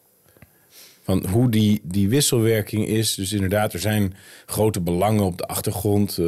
Van 1.02 1.26
hoe 1.30 1.50
die, 1.52 1.82
die 1.84 2.10
wisselwerking 2.10 2.88
is. 2.88 3.16
Dus 3.16 3.32
inderdaad, 3.32 3.74
er 3.74 3.80
zijn 3.80 4.14
grote 4.46 4.82
belangen 4.82 5.24
op 5.24 5.38
de 5.38 5.48
achtergrond 5.48 6.18
eh, 6.18 6.26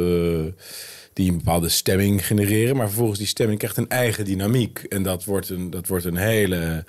die 1.12 1.30
een 1.30 1.36
bepaalde 1.36 1.68
stemming 1.68 2.26
genereren. 2.26 2.76
Maar 2.76 2.86
vervolgens 2.86 3.18
die 3.18 3.28
stemming 3.28 3.58
krijgt 3.58 3.76
een 3.76 3.88
eigen 3.88 4.24
dynamiek. 4.24 4.78
En 4.88 5.02
dat 5.02 5.24
wordt 5.24 5.48
een, 5.48 5.70
dat 5.70 5.86
wordt 5.86 6.04
een 6.04 6.16
hele. 6.16 6.84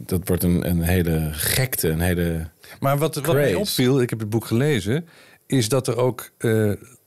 Dat 0.00 0.28
wordt 0.28 0.42
een, 0.42 0.68
een 0.68 0.82
hele 0.82 1.28
gekte, 1.32 1.88
een 1.88 2.00
hele. 2.00 2.48
Maar 2.80 2.98
wat, 2.98 3.14
wat 3.14 3.34
mij 3.34 3.54
opviel, 3.54 4.00
ik 4.00 4.10
heb 4.10 4.18
het 4.18 4.30
boek 4.30 4.44
gelezen, 4.44 5.06
is 5.46 5.68
dat 5.68 5.88
er 5.88 5.96
ook, 5.96 6.30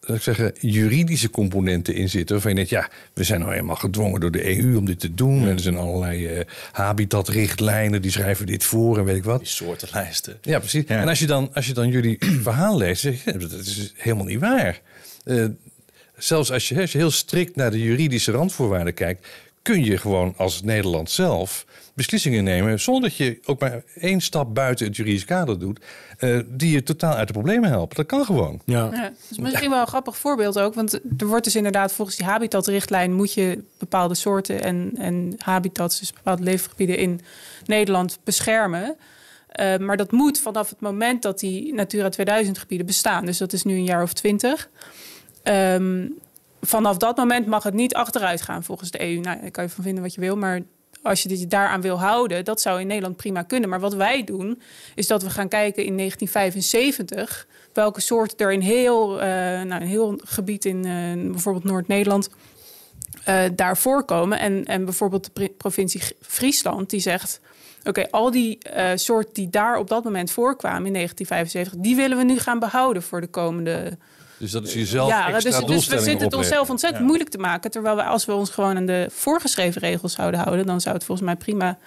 laat 0.08 0.18
ik 0.18 0.22
zeggen, 0.22 0.54
juridische 0.60 1.30
componenten 1.30 1.94
in 1.94 2.10
zitten. 2.10 2.36
Waarvan 2.36 2.52
je 2.52 2.58
denkt, 2.58 2.72
ja, 2.72 2.90
we 3.14 3.24
zijn 3.24 3.40
nou 3.40 3.54
eenmaal 3.54 3.76
gedwongen 3.76 4.20
door 4.20 4.32
de 4.32 4.58
EU 4.58 4.78
om 4.78 4.86
dit 4.86 5.00
te 5.00 5.14
doen. 5.14 5.42
En 5.42 5.48
er 5.48 5.60
zijn 5.60 5.78
allerlei 5.78 6.28
eh, 6.28 6.46
habitatrichtlijnen, 6.72 8.02
die 8.02 8.12
schrijven 8.12 8.46
dit 8.46 8.64
voor 8.64 8.98
en 8.98 9.06
weet 9.06 9.16
ik 9.16 9.24
wat. 9.24 9.40
Die 9.40 9.48
soortenlijsten. 9.48 10.38
Ja, 10.42 10.60
precies. 10.60 10.84
Ja. 10.88 11.02
En 11.02 11.08
als 11.08 11.20
je, 11.20 11.26
dan, 11.26 11.54
als 11.54 11.68
je 11.68 11.74
dan 11.74 11.90
jullie 11.90 12.18
verhaal 12.42 12.78
leest, 12.78 13.02
zeg 13.02 13.24
je, 13.24 13.38
dat 13.38 13.52
is 13.52 13.94
helemaal 13.96 14.26
niet 14.26 14.40
waar. 14.40 14.82
Eh, 15.24 15.46
zelfs 16.18 16.52
als 16.52 16.70
je, 16.70 16.82
als 16.82 16.92
je 16.92 16.98
heel 16.98 17.12
strikt 17.12 17.56
naar 17.56 17.72
de 17.72 17.84
juridische 17.84 18.32
randvoorwaarden 18.32 18.94
kijkt, 18.94 19.28
kun 19.62 19.84
je 19.84 19.98
gewoon 19.98 20.34
als 20.38 20.62
Nederland 20.62 21.12
zelf 21.12 21.66
beslissingen 21.94 22.44
nemen 22.44 22.80
zonder 22.80 23.10
dat 23.10 23.18
je 23.18 23.40
ook 23.46 23.60
maar 23.60 23.84
één 23.96 24.22
stap 24.22 24.54
buiten 24.56 24.86
het 24.86 24.96
juridisch 24.96 25.26
kader 25.26 25.60
doet, 25.60 25.80
eh, 26.18 26.40
die 26.48 26.72
je 26.72 26.84
totaal 26.84 27.14
uit 27.14 27.28
de 27.28 27.34
problemen 27.34 27.70
helpen. 27.70 27.96
Dat 27.96 28.06
kan 28.06 28.26
gewoon. 28.26 28.62
Ja. 28.66 28.90
Ja, 28.92 29.02
dat 29.02 29.12
is 29.30 29.38
misschien 29.38 29.70
wel 29.70 29.82
een 29.82 29.88
grappig 29.88 30.18
voorbeeld 30.18 30.60
ook. 30.60 30.74
Want 30.74 30.94
er 31.18 31.28
wordt 31.28 31.44
dus 31.44 31.56
inderdaad 31.56 31.94
volgens 31.94 32.18
die 32.18 32.26
habitatrichtlijn... 32.26 33.14
moet 33.14 33.34
je 33.34 33.64
bepaalde 33.78 34.16
soorten 34.16 34.64
en, 34.64 34.92
en 34.98 35.34
habitats, 35.38 36.00
dus 36.00 36.14
bepaalde 36.14 36.44
leefgebieden 36.44 36.98
in 36.98 37.22
Nederland 37.66 38.20
beschermen. 38.24 38.96
Eh, 39.48 39.78
maar 39.78 39.98
dat 39.98 40.12
moet 40.12 40.40
vanaf 40.40 40.70
het 40.70 40.80
moment 40.80 41.22
dat 41.22 41.40
die 41.40 41.74
Natura 41.74 42.10
2000 42.10 42.58
gebieden 42.58 42.88
bestaan. 42.88 43.26
Dus 43.26 43.38
dat 43.38 43.54
is 43.54 43.64
nu 43.64 43.74
een 43.74 43.84
jaar 43.84 44.04
of 44.04 44.14
twintig. 44.14 44.70
Ehm, 45.48 46.08
vanaf 46.62 46.98
dat 46.98 47.18
moment 47.18 47.48
mag 47.48 47.64
het 47.64 47.74
niet 47.74 47.94
achteruit 47.94 48.42
gaan 48.42 48.64
volgens 48.64 48.92
de 48.92 49.02
EU. 49.02 49.20
Nou, 49.20 49.42
daar 49.42 49.52
kan 49.52 49.64
je 49.64 49.70
van 49.70 49.84
vinden 49.84 50.04
wat 50.04 50.14
je 50.14 50.22
wil, 50.22 50.38
maar 50.38 50.62
als 51.02 51.24
je 51.24 51.30
dit 51.30 51.50
daaraan 51.50 51.82
wil 51.82 52.00
houden, 52.00 52.46
dat 52.46 52.62
zou 52.62 52.80
in 52.80 52.88
Nederland 52.88 53.16
prima 53.16 53.42
kunnen. 53.42 53.70
Maar 53.70 53.80
wat 53.80 53.94
wij 53.94 54.24
doen, 54.24 54.62
is 54.96 55.08
dat 55.08 55.24
we 55.24 55.30
gaan 55.30 55.48
kijken 55.48 55.86
in 55.86 55.98
1975 55.98 57.48
welke 57.74 58.02
soorten 58.02 58.38
er 58.38 58.54
in 58.54 58.60
heel, 58.60 59.22
eh, 59.22 59.28
nou, 59.62 59.82
een 59.82 59.88
heel 59.88 60.20
gebied 60.24 60.66
in 60.66 60.86
eh, 60.86 61.32
bijvoorbeeld 61.32 61.64
Noord-Nederland 61.64 62.30
eh, 63.24 63.44
daar 63.56 63.78
voorkomen. 63.78 64.40
En, 64.40 64.66
en 64.66 64.86
bijvoorbeeld 64.86 65.30
de 65.34 65.50
provincie 65.58 66.02
Friesland 66.22 66.90
die 66.90 67.00
zegt. 67.00 67.40
Oké, 67.84 68.10
al 68.10 68.32
die 68.32 68.58
soorten 68.96 69.34
die 69.34 69.50
daar 69.50 69.78
op 69.78 69.88
dat 69.88 70.04
moment 70.04 70.32
voorkwamen 70.32 70.86
in 70.86 70.94
1975, 70.94 71.82
die 71.84 71.96
willen 71.96 72.18
we 72.18 72.24
nu 72.24 72.40
gaan 72.40 72.60
behouden 72.60 73.04
voor 73.04 73.22
de 73.22 73.28
komende 73.28 73.98
Dus 74.40 74.52
dat 74.52 74.64
is 74.68 74.74
jezelf 74.74 75.10
ja, 75.10 75.34
extra 75.34 75.60
dus, 75.60 75.68
dus 75.68 75.88
we 75.88 76.00
zitten 76.00 76.26
het 76.26 76.36
onszelf 76.36 76.70
ontzettend 76.70 77.02
Ja. 77.02 77.08
moeilijk 77.08 77.30
te 77.30 77.38
maken. 77.38 77.72
Terwijl 77.72 77.96
we, 77.96 78.04
als 78.04 78.26
we 78.26 78.34
ons 78.34 78.50
gewoon 78.50 78.78
aan 78.78 78.86
de 78.86 79.08
voorgeschreven 79.12 79.82
regels 79.82 80.14
zouden 80.14 80.40
houden, 80.40 80.66
dan 80.66 80.82
zou 80.82 80.96
het 80.96 81.04
volgens 81.04 81.28
mij 81.28 81.36
prima 81.36 81.78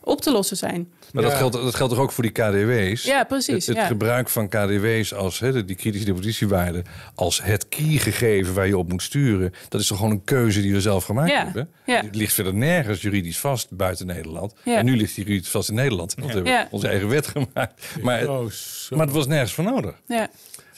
op 0.00 0.20
te 0.20 0.30
lossen 0.32 0.56
zijn. 0.56 0.92
Maar 1.12 1.22
dat, 1.22 1.32
geldt, 1.34 1.54
dat 1.54 1.74
geldt 1.74 1.92
toch 1.92 2.02
ook 2.02 2.12
voor 2.12 2.22
die 2.22 2.32
KDW's? 2.32 3.02
Ja, 3.04 3.24
precies, 3.24 3.54
Het, 3.54 3.66
het 3.66 3.76
ja. 3.76 3.86
gebruik 3.86 4.28
van 4.28 4.48
KDW's 4.48 5.12
als 5.14 5.38
hè, 5.38 5.64
die 5.64 5.76
kritische 5.76 6.06
depositiewaarde... 6.06 6.82
als 7.14 7.42
het 7.42 7.68
key-gegeven 7.68 8.54
waar 8.54 8.66
je 8.66 8.78
op 8.78 8.88
moet 8.88 9.02
sturen... 9.02 9.52
dat 9.68 9.80
is 9.80 9.86
toch 9.86 9.96
gewoon 9.96 10.12
een 10.12 10.24
keuze 10.24 10.60
die 10.60 10.72
we 10.72 10.80
zelf 10.80 11.04
gemaakt 11.04 11.30
Ja, 11.30 11.44
hebben? 11.44 11.68
ja. 11.86 12.00
Het 12.00 12.14
ligt 12.14 12.32
verder 12.32 12.54
nergens 12.54 13.02
juridisch 13.02 13.38
vast 13.38 13.70
buiten 13.70 14.06
Nederland. 14.06 14.54
Ja. 14.64 14.76
En 14.76 14.84
nu 14.84 14.96
ligt 14.96 15.14
die 15.14 15.24
juridisch 15.24 15.48
vast 15.50 15.68
in 15.68 15.74
Nederland. 15.74 16.14
Want 16.14 16.26
we 16.26 16.34
hebben 16.34 16.52
Ja. 16.52 16.68
onze 16.70 16.88
eigen 16.88 17.08
wet 17.08 17.26
gemaakt. 17.26 17.82
Maar, 18.02 18.28
Oh, 18.28 18.46
maar 18.90 19.06
het 19.06 19.14
was 19.14 19.26
nergens 19.26 19.52
voor 19.52 19.64
nodig. 19.64 19.94
Ja. 20.06 20.28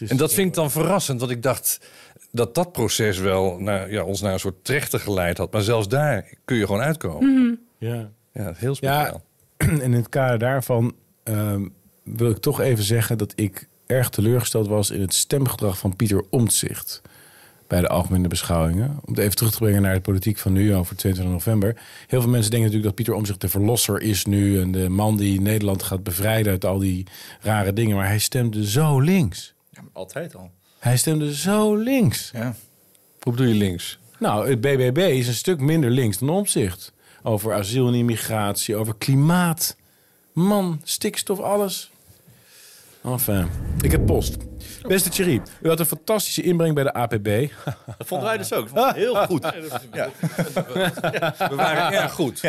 En 0.07 0.17
dat 0.17 0.35
vind 0.35 0.49
ik 0.49 0.55
dan 0.55 0.71
verrassend, 0.71 1.21
want 1.21 1.33
ik 1.33 1.43
dacht 1.43 1.81
dat 2.31 2.55
dat 2.55 2.73
proces 2.73 3.19
wel 3.19 3.59
naar, 3.59 3.91
ja, 3.93 4.03
ons 4.03 4.21
naar 4.21 4.33
een 4.33 4.41
soort 4.41 4.65
trechter 4.65 5.01
geleid 5.01 5.39
had. 5.39 5.53
Maar 5.53 5.63
zelfs 5.63 5.89
daar 5.89 6.33
kun 6.45 6.57
je 6.57 6.67
gewoon 6.67 6.81
uitkomen. 6.81 7.61
Ja. 7.79 8.11
Ja, 8.33 8.53
heel 8.57 8.77
Ja, 8.81 9.05
speciaal. 9.05 9.23
en 9.57 9.81
in 9.89 9.93
het 9.93 10.09
kader 10.09 10.39
daarvan 10.39 10.95
ehm, 11.23 11.67
wil 12.03 12.31
ik 12.31 12.39
toch 12.39 12.61
even 12.61 12.85
zeggen 12.85 13.19
dat 13.19 13.33
ik 13.37 13.69
erg 13.87 14.09
teleurgesteld 14.09 14.67
was 14.69 14.91
in 14.91 15.01
het 15.01 15.15
stemgedrag 15.15 15.79
van 15.79 15.97
Pieter 15.97 16.25
Omtzigt 16.31 17.03
bij 17.67 17.81
de 17.81 17.89
algemene 17.89 18.29
beschouwingen. 18.29 18.89
Om 19.05 19.15
het 19.15 19.19
even 19.19 19.37
terug 19.37 19.53
te 19.53 19.59
brengen 19.59 19.83
naar 19.83 19.95
de 19.95 20.01
politiek 20.01 20.39
van 20.39 20.53
nu 20.53 20.75
over 20.75 20.97
22 20.97 21.35
november. 21.35 21.77
Heel 22.07 22.21
veel 22.21 22.31
mensen 22.31 22.51
denken 22.51 22.69
natuurlijk 22.69 22.85
dat 22.85 22.95
Pieter 22.95 23.15
Omtzigt 23.15 23.41
de 23.41 23.49
verlosser 23.49 24.01
is 24.01 24.25
nu 24.25 24.61
en 24.61 24.73
de 24.73 24.89
man 24.89 25.17
die 25.17 25.41
Nederland 25.41 25.83
gaat 25.83 26.03
bevrijden 26.03 26.53
uit 26.53 26.65
al 26.65 26.79
die 26.79 27.07
rare 27.41 27.73
dingen. 27.73 27.97
Maar 27.97 28.07
hij 28.07 28.19
stemde 28.19 28.69
zo 28.69 29.01
links. 29.01 29.55
Ja, 29.79 29.89
altijd 29.93 30.37
al. 30.37 30.51
Hij 30.79 30.97
stemde 30.97 31.35
zo 31.35 31.75
links. 31.75 32.31
Ja. 32.33 32.55
Hoe 33.21 33.33
bedoel 33.33 33.47
je 33.47 33.55
links? 33.55 33.99
Nou, 34.19 34.49
het 34.49 34.61
BBB 34.61 34.99
is 34.99 35.29
een 35.29 35.35
stuk 35.35 35.61
minder 35.61 35.91
links 35.91 36.19
dan 36.19 36.29
Omtzigt. 36.31 36.93
Over 37.23 37.53
asiel 37.53 37.89
en 37.89 37.95
immigratie, 37.95 38.77
over 38.77 38.95
klimaat. 38.97 39.77
Man, 40.33 40.81
stikstof, 40.85 41.41
alles. 41.41 41.91
Enfin, 43.13 43.47
ik 43.81 43.91
heb 43.91 44.07
post. 44.07 44.37
Beste 44.87 45.09
Thierry, 45.09 45.41
u 45.63 45.69
had 45.69 45.81
een 45.81 45.87
fantastische 45.87 46.43
inbreng 46.43 46.75
bij 46.75 46.85
de 46.85 46.93
APB. 46.93 47.25
Dat 47.99 48.07
vonden 48.07 48.29
wij 48.29 48.37
dus 48.37 48.53
ook. 48.53 48.65
Ik 48.65 48.69
vond 48.69 48.87
het 48.87 48.97
heel 48.97 49.15
goed. 49.15 49.53
Ja. 49.93 50.11
We 51.49 51.55
waren 51.55 51.93
erg 51.93 52.13
goed. 52.13 52.41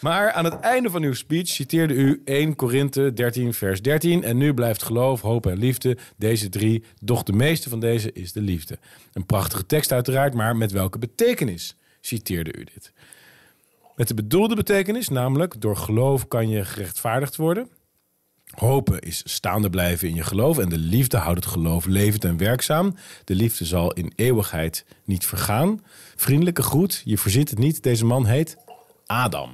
Maar 0.00 0.32
aan 0.32 0.44
het 0.44 0.60
einde 0.60 0.90
van 0.90 1.02
uw 1.02 1.14
speech 1.14 1.48
citeerde 1.48 1.94
u 1.94 2.22
1 2.24 2.56
Korinthe 2.56 3.12
13 3.12 3.54
vers 3.54 3.82
13. 3.82 4.24
En 4.24 4.36
nu 4.36 4.54
blijft 4.54 4.82
geloof, 4.82 5.20
hoop 5.20 5.46
en 5.46 5.58
liefde. 5.58 5.96
Deze 6.16 6.48
drie, 6.48 6.84
doch 7.00 7.22
de 7.22 7.32
meeste 7.32 7.68
van 7.68 7.80
deze 7.80 8.12
is 8.12 8.32
de 8.32 8.40
liefde. 8.40 8.78
Een 9.12 9.26
prachtige 9.26 9.66
tekst 9.66 9.92
uiteraard, 9.92 10.34
maar 10.34 10.56
met 10.56 10.72
welke 10.72 10.98
betekenis 10.98 11.76
citeerde 12.00 12.58
u 12.58 12.64
dit? 12.64 12.92
Met 13.96 14.08
de 14.08 14.14
bedoelde 14.14 14.54
betekenis, 14.54 15.08
namelijk 15.08 15.60
door 15.60 15.76
geloof 15.76 16.28
kan 16.28 16.48
je 16.48 16.64
gerechtvaardigd 16.64 17.36
worden. 17.36 17.68
Hopen 18.52 19.00
is 19.00 19.22
staande 19.24 19.70
blijven 19.70 20.08
in 20.08 20.14
je 20.14 20.22
geloof 20.22 20.58
en 20.58 20.68
de 20.68 20.78
liefde 20.78 21.16
houdt 21.16 21.44
het 21.44 21.52
geloof 21.52 21.86
levend 21.86 22.24
en 22.24 22.36
werkzaam. 22.36 22.96
De 23.24 23.34
liefde 23.34 23.64
zal 23.64 23.92
in 23.92 24.12
eeuwigheid 24.16 24.84
niet 25.04 25.26
vergaan. 25.26 25.84
Vriendelijke 26.16 26.62
groet, 26.62 27.02
je 27.04 27.18
verzint 27.18 27.50
het 27.50 27.58
niet. 27.58 27.82
Deze 27.82 28.04
man 28.04 28.26
heet 28.26 28.56
Adam. 29.06 29.50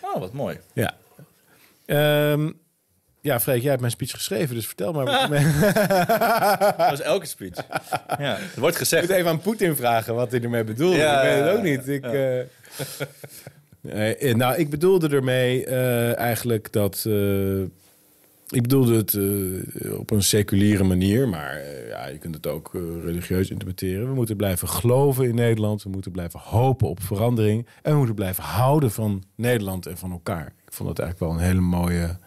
Oh, 0.00 0.18
wat 0.20 0.32
mooi. 0.32 0.58
Ja. 0.72 0.96
Ehm, 1.86 2.50
ja, 3.20 3.40
Freek, 3.40 3.60
jij 3.60 3.68
hebt 3.68 3.80
mijn 3.80 3.92
speech 3.92 4.10
geschreven, 4.10 4.54
dus 4.54 4.66
vertel 4.66 4.92
maar. 4.92 5.04
wat 5.04 5.20
ermee- 5.22 5.52
Dat 6.88 6.92
is 6.92 7.00
elke 7.00 7.26
speech. 7.26 7.56
Ja, 8.18 8.36
er 8.36 8.60
wordt 8.60 8.74
Ik 8.74 8.80
gezegd... 8.80 9.08
moet 9.08 9.16
even 9.16 9.30
aan 9.30 9.40
Poetin 9.40 9.76
vragen 9.76 10.14
wat 10.14 10.30
hij 10.30 10.40
ermee 10.42 10.64
bedoelde. 10.64 10.96
Ja, 10.96 11.22
ik 11.22 11.28
weet 11.34 11.44
het 11.48 11.56
ook 11.56 11.62
niet. 11.62 11.88
Ik, 11.88 12.04
eh, 12.04 12.40
nee, 13.94 14.16
eh, 14.16 14.34
nou, 14.34 14.56
ik 14.56 14.70
bedoelde 14.70 15.08
ermee 15.08 15.64
eh, 15.66 16.16
eigenlijk 16.18 16.72
dat... 16.72 17.06
ik 18.50 18.62
bedoelde 18.62 18.96
het 18.96 19.14
eh, 19.14 19.98
op 19.98 20.10
een 20.10 20.22
seculiere 20.22 20.84
manier, 20.84 21.28
maar 21.28 21.56
eh, 21.56 21.88
ja, 21.88 22.06
je 22.06 22.18
kunt 22.18 22.34
het 22.34 22.46
ook 22.46 22.74
eh, 22.74 22.80
religieus 23.04 23.50
interpreteren. 23.50 24.08
We 24.08 24.14
moeten 24.14 24.36
blijven 24.36 24.68
geloven 24.68 25.28
in 25.28 25.34
Nederland. 25.34 25.82
We 25.82 25.90
moeten 25.90 26.12
blijven 26.12 26.40
hopen 26.40 26.88
op 26.88 27.02
verandering. 27.02 27.66
En 27.82 27.90
we 27.90 27.96
moeten 27.96 28.14
blijven 28.14 28.42
houden 28.42 28.90
van 28.90 29.22
Nederland 29.34 29.86
en 29.86 29.98
van 29.98 30.10
elkaar. 30.10 30.46
Ik 30.66 30.72
vond 30.72 30.88
dat 30.88 30.98
eigenlijk 30.98 31.32
wel 31.32 31.42
een 31.42 31.48
hele 31.48 31.60
mooie 31.60 32.18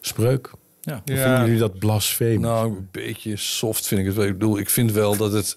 spreuk. 0.00 0.50
Ja. 0.80 0.94
Of 0.94 1.20
vinden 1.20 1.44
jullie 1.44 1.58
dat 1.58 1.78
blasfemisch? 1.78 2.40
Nou, 2.40 2.76
een 2.76 2.88
beetje 2.90 3.36
soft 3.36 3.86
vind 3.86 4.00
ik 4.00 4.06
het 4.06 4.16
wel. 4.16 4.26
Ik 4.26 4.32
bedoel, 4.32 4.58
ik 4.58 4.70
vind 4.70 4.92
wel 4.92 5.16
dat 5.16 5.32
het... 5.32 5.56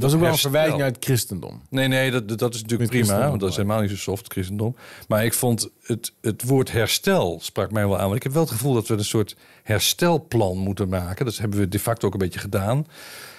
dat 0.00 0.10
was 0.10 0.14
ook 0.14 0.20
wel 0.20 0.30
een 0.32 0.38
verwijzing 0.38 0.78
naar 0.78 0.86
het 0.86 1.04
christendom. 1.04 1.62
Nee, 1.70 1.88
nee, 1.88 2.10
dat, 2.10 2.38
dat 2.38 2.54
is 2.54 2.62
natuurlijk 2.62 2.92
Met 2.92 3.00
prima. 3.00 3.28
Want 3.28 3.40
dat 3.40 3.50
is 3.50 3.56
helemaal 3.56 3.80
niet 3.80 3.90
zo 3.90 3.96
soft, 3.96 4.32
christendom. 4.32 4.76
Maar 5.08 5.24
ik 5.24 5.34
vond 5.34 5.68
het, 5.82 6.12
het 6.20 6.42
woord 6.44 6.72
herstel 6.72 7.38
sprak 7.42 7.70
mij 7.72 7.86
wel 7.88 7.96
aan. 7.98 8.04
Want 8.04 8.16
ik 8.16 8.22
heb 8.22 8.32
wel 8.32 8.42
het 8.42 8.50
gevoel 8.52 8.74
dat 8.74 8.86
we 8.88 8.94
een 8.94 9.04
soort 9.04 9.36
herstelplan 9.62 10.58
moeten 10.58 10.88
maken. 10.88 11.24
Dat 11.24 11.36
hebben 11.36 11.58
we 11.58 11.68
de 11.68 11.78
facto 11.78 12.06
ook 12.06 12.12
een 12.12 12.18
beetje 12.18 12.40
gedaan. 12.40 12.86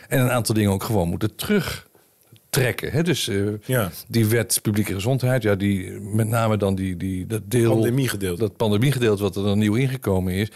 En 0.08 0.20
een 0.20 0.30
aantal 0.32 0.56
dingen 0.56 0.72
ook 0.72 0.84
gewoon 0.84 1.08
moeten 1.10 1.36
terugtrekken. 1.36 2.92
Hè? 2.92 3.04
Dus 3.04 3.28
eh, 3.28 3.38
Ja. 3.66 3.92
die 4.08 4.26
wet 4.26 4.60
publieke 4.62 4.94
gezondheid, 4.94 5.44
ja, 5.44 5.56
die, 5.56 5.92
met 5.92 6.28
name 6.28 6.58
dan 6.58 6.76
die, 6.76 6.98
die, 6.98 7.26
dat 7.26 7.42
deel... 7.46 7.72
Pandemiegedeelte. 7.72 8.40
Dat 8.42 8.56
pandemiegedeelte 8.58 9.24
wat 9.24 9.36
er 9.36 9.44
dan 9.44 9.58
nieuw 9.60 9.76
ingekomen 9.76 10.34
is. 10.34 10.52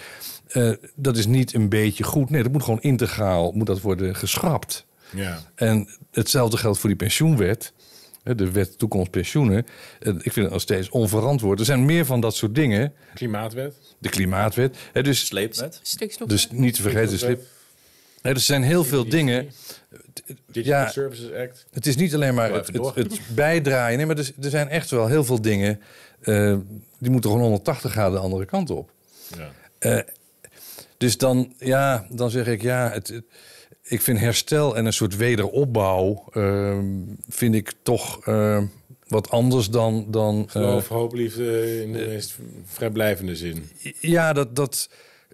eh, 0.47 0.72
dat 0.95 1.18
is 1.18 1.26
niet 1.26 1.54
een 1.54 1.70
beetje 1.70 2.04
goed. 2.04 2.30
Nee, 2.30 2.43
dat 2.43 2.51
moet 2.51 2.64
gewoon 2.64 2.82
integraal 2.82 3.51
moet 3.51 3.68
dat 3.68 3.82
worden 3.82 4.16
geschrapt. 4.16 4.86
Ja. 5.16 5.39
En 5.55 5.88
hetzelfde 6.11 6.57
geldt 6.57 6.80
voor 6.80 6.89
die 6.89 6.97
pensioenwet. 6.97 7.74
hè, 8.24 8.36
De 8.36 8.51
wet 8.51 8.78
toekomst 8.78 9.11
pensioenen. 9.11 9.66
Eh, 9.99 10.14
Ik 10.14 10.22
vind 10.34 10.36
het 10.36 10.49
nog 10.49 10.61
steeds 10.61 10.89
onverantwoord. 10.89 11.59
Er 11.59 11.66
zijn 11.66 11.86
meer 11.86 12.05
van 12.05 12.22
dat 12.22 12.36
soort 12.36 12.55
dingen. 12.55 12.93
Klimaatwet. 13.14 13.76
De 13.99 14.09
klimaatwet. 14.09 14.78
hè, 14.93 15.03
Dus, 15.03 15.26
Sleepwet. 15.26 15.80
Stikstof. 15.84 16.28
dus 16.28 16.49
niet 16.51 16.74
te 16.76 16.82
vergeten. 16.82 17.09
de 17.09 17.18
slip. 17.18 17.41
Hè, 18.22 18.30
Er 18.30 18.39
zijn 18.39 18.64
heel 18.64 18.84
veel 18.84 19.09
dingen. 19.09 19.49
Digital 20.51 20.80
Ja. 20.80 20.89
Services 20.89 21.32
Act. 21.34 21.66
Het 21.72 21.86
is 21.88 21.95
niet 21.95 22.14
alleen 22.14 22.34
maar 22.34 22.51
het, 22.53 22.68
het, 22.95 23.20
bijdraaien. 23.36 23.97
Nee, 23.97 24.05
maar 24.05 24.18
er, 24.18 24.32
er 24.41 24.49
zijn 24.49 24.70
echt 24.70 24.89
wel 24.89 25.07
heel 25.07 25.24
veel 25.24 25.41
dingen. 25.41 25.82
eh, 26.22 26.57
die 26.99 27.11
moeten 27.11 27.30
gewoon 27.30 27.45
180 27.45 27.91
graden 27.91 28.14
de 28.14 28.20
andere 28.20 28.45
kant 28.45 28.70
op. 28.70 28.91
Ja. 29.38 29.51
Eh, 29.80 29.99
dus 30.97 31.18
dan, 31.18 31.53
ja, 31.57 32.05
dan 32.09 32.30
zeg 32.30 32.47
ik 32.47 32.61
ja, 32.61 32.89
het, 32.91 33.07
het- 33.07 33.24
ik 33.82 34.02
vind 34.02 34.20
herstel 34.20 34.78
en 34.78 34.86
een 34.86 34.94
soort 34.94 35.16
wederopbouw 35.16 36.24
ehm, 36.32 36.86
vind 37.30 37.56
ik 37.56 37.74
toch 37.84 38.26
ehm, 38.26 38.66
wat 39.08 39.30
anders 39.30 39.70
dan. 39.70 40.06
dan 40.08 40.44
eh, 40.46 40.52
Geloof, 40.52 40.88
hoop, 40.88 41.14
liefde 41.14 41.82
in 41.84 41.94
de 41.94 42.06
meest 42.08 42.38
vrijblijvende 42.66 43.36
zin. 43.36 43.70
ja, 44.00 44.34
dat, 44.34 44.56
dat, 44.56 44.90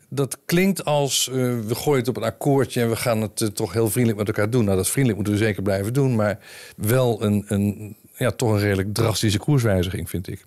dat 0.09 0.37
klinkt 0.45 0.85
als 0.85 1.27
eh, 1.29 1.35
we 1.59 1.75
gooien 1.75 1.99
het 1.99 2.07
op 2.07 2.17
een 2.17 2.23
akkoordje 2.23 2.81
en 2.81 2.89
we 2.89 2.95
gaan 2.95 3.21
het 3.21 3.41
eh, 3.41 3.47
toch 3.47 3.73
heel 3.73 3.89
vriendelijk 3.89 4.19
met 4.19 4.27
elkaar 4.27 4.49
doen. 4.49 4.65
Nou, 4.65 4.77
dat 4.77 4.89
vriendelijk 4.89 5.21
moeten 5.21 5.39
we 5.39 5.45
zeker 5.45 5.63
blijven 5.63 5.93
doen, 5.93 6.15
maar 6.15 6.39
wel 6.75 7.23
een, 7.23 7.45
een 7.47 7.95
ja, 8.17 8.31
toch 8.31 8.51
een 8.51 8.59
redelijk 8.59 8.93
drastische 8.93 9.39
koerswijziging, 9.39 10.09
vind 10.09 10.27
ik. 10.27 10.45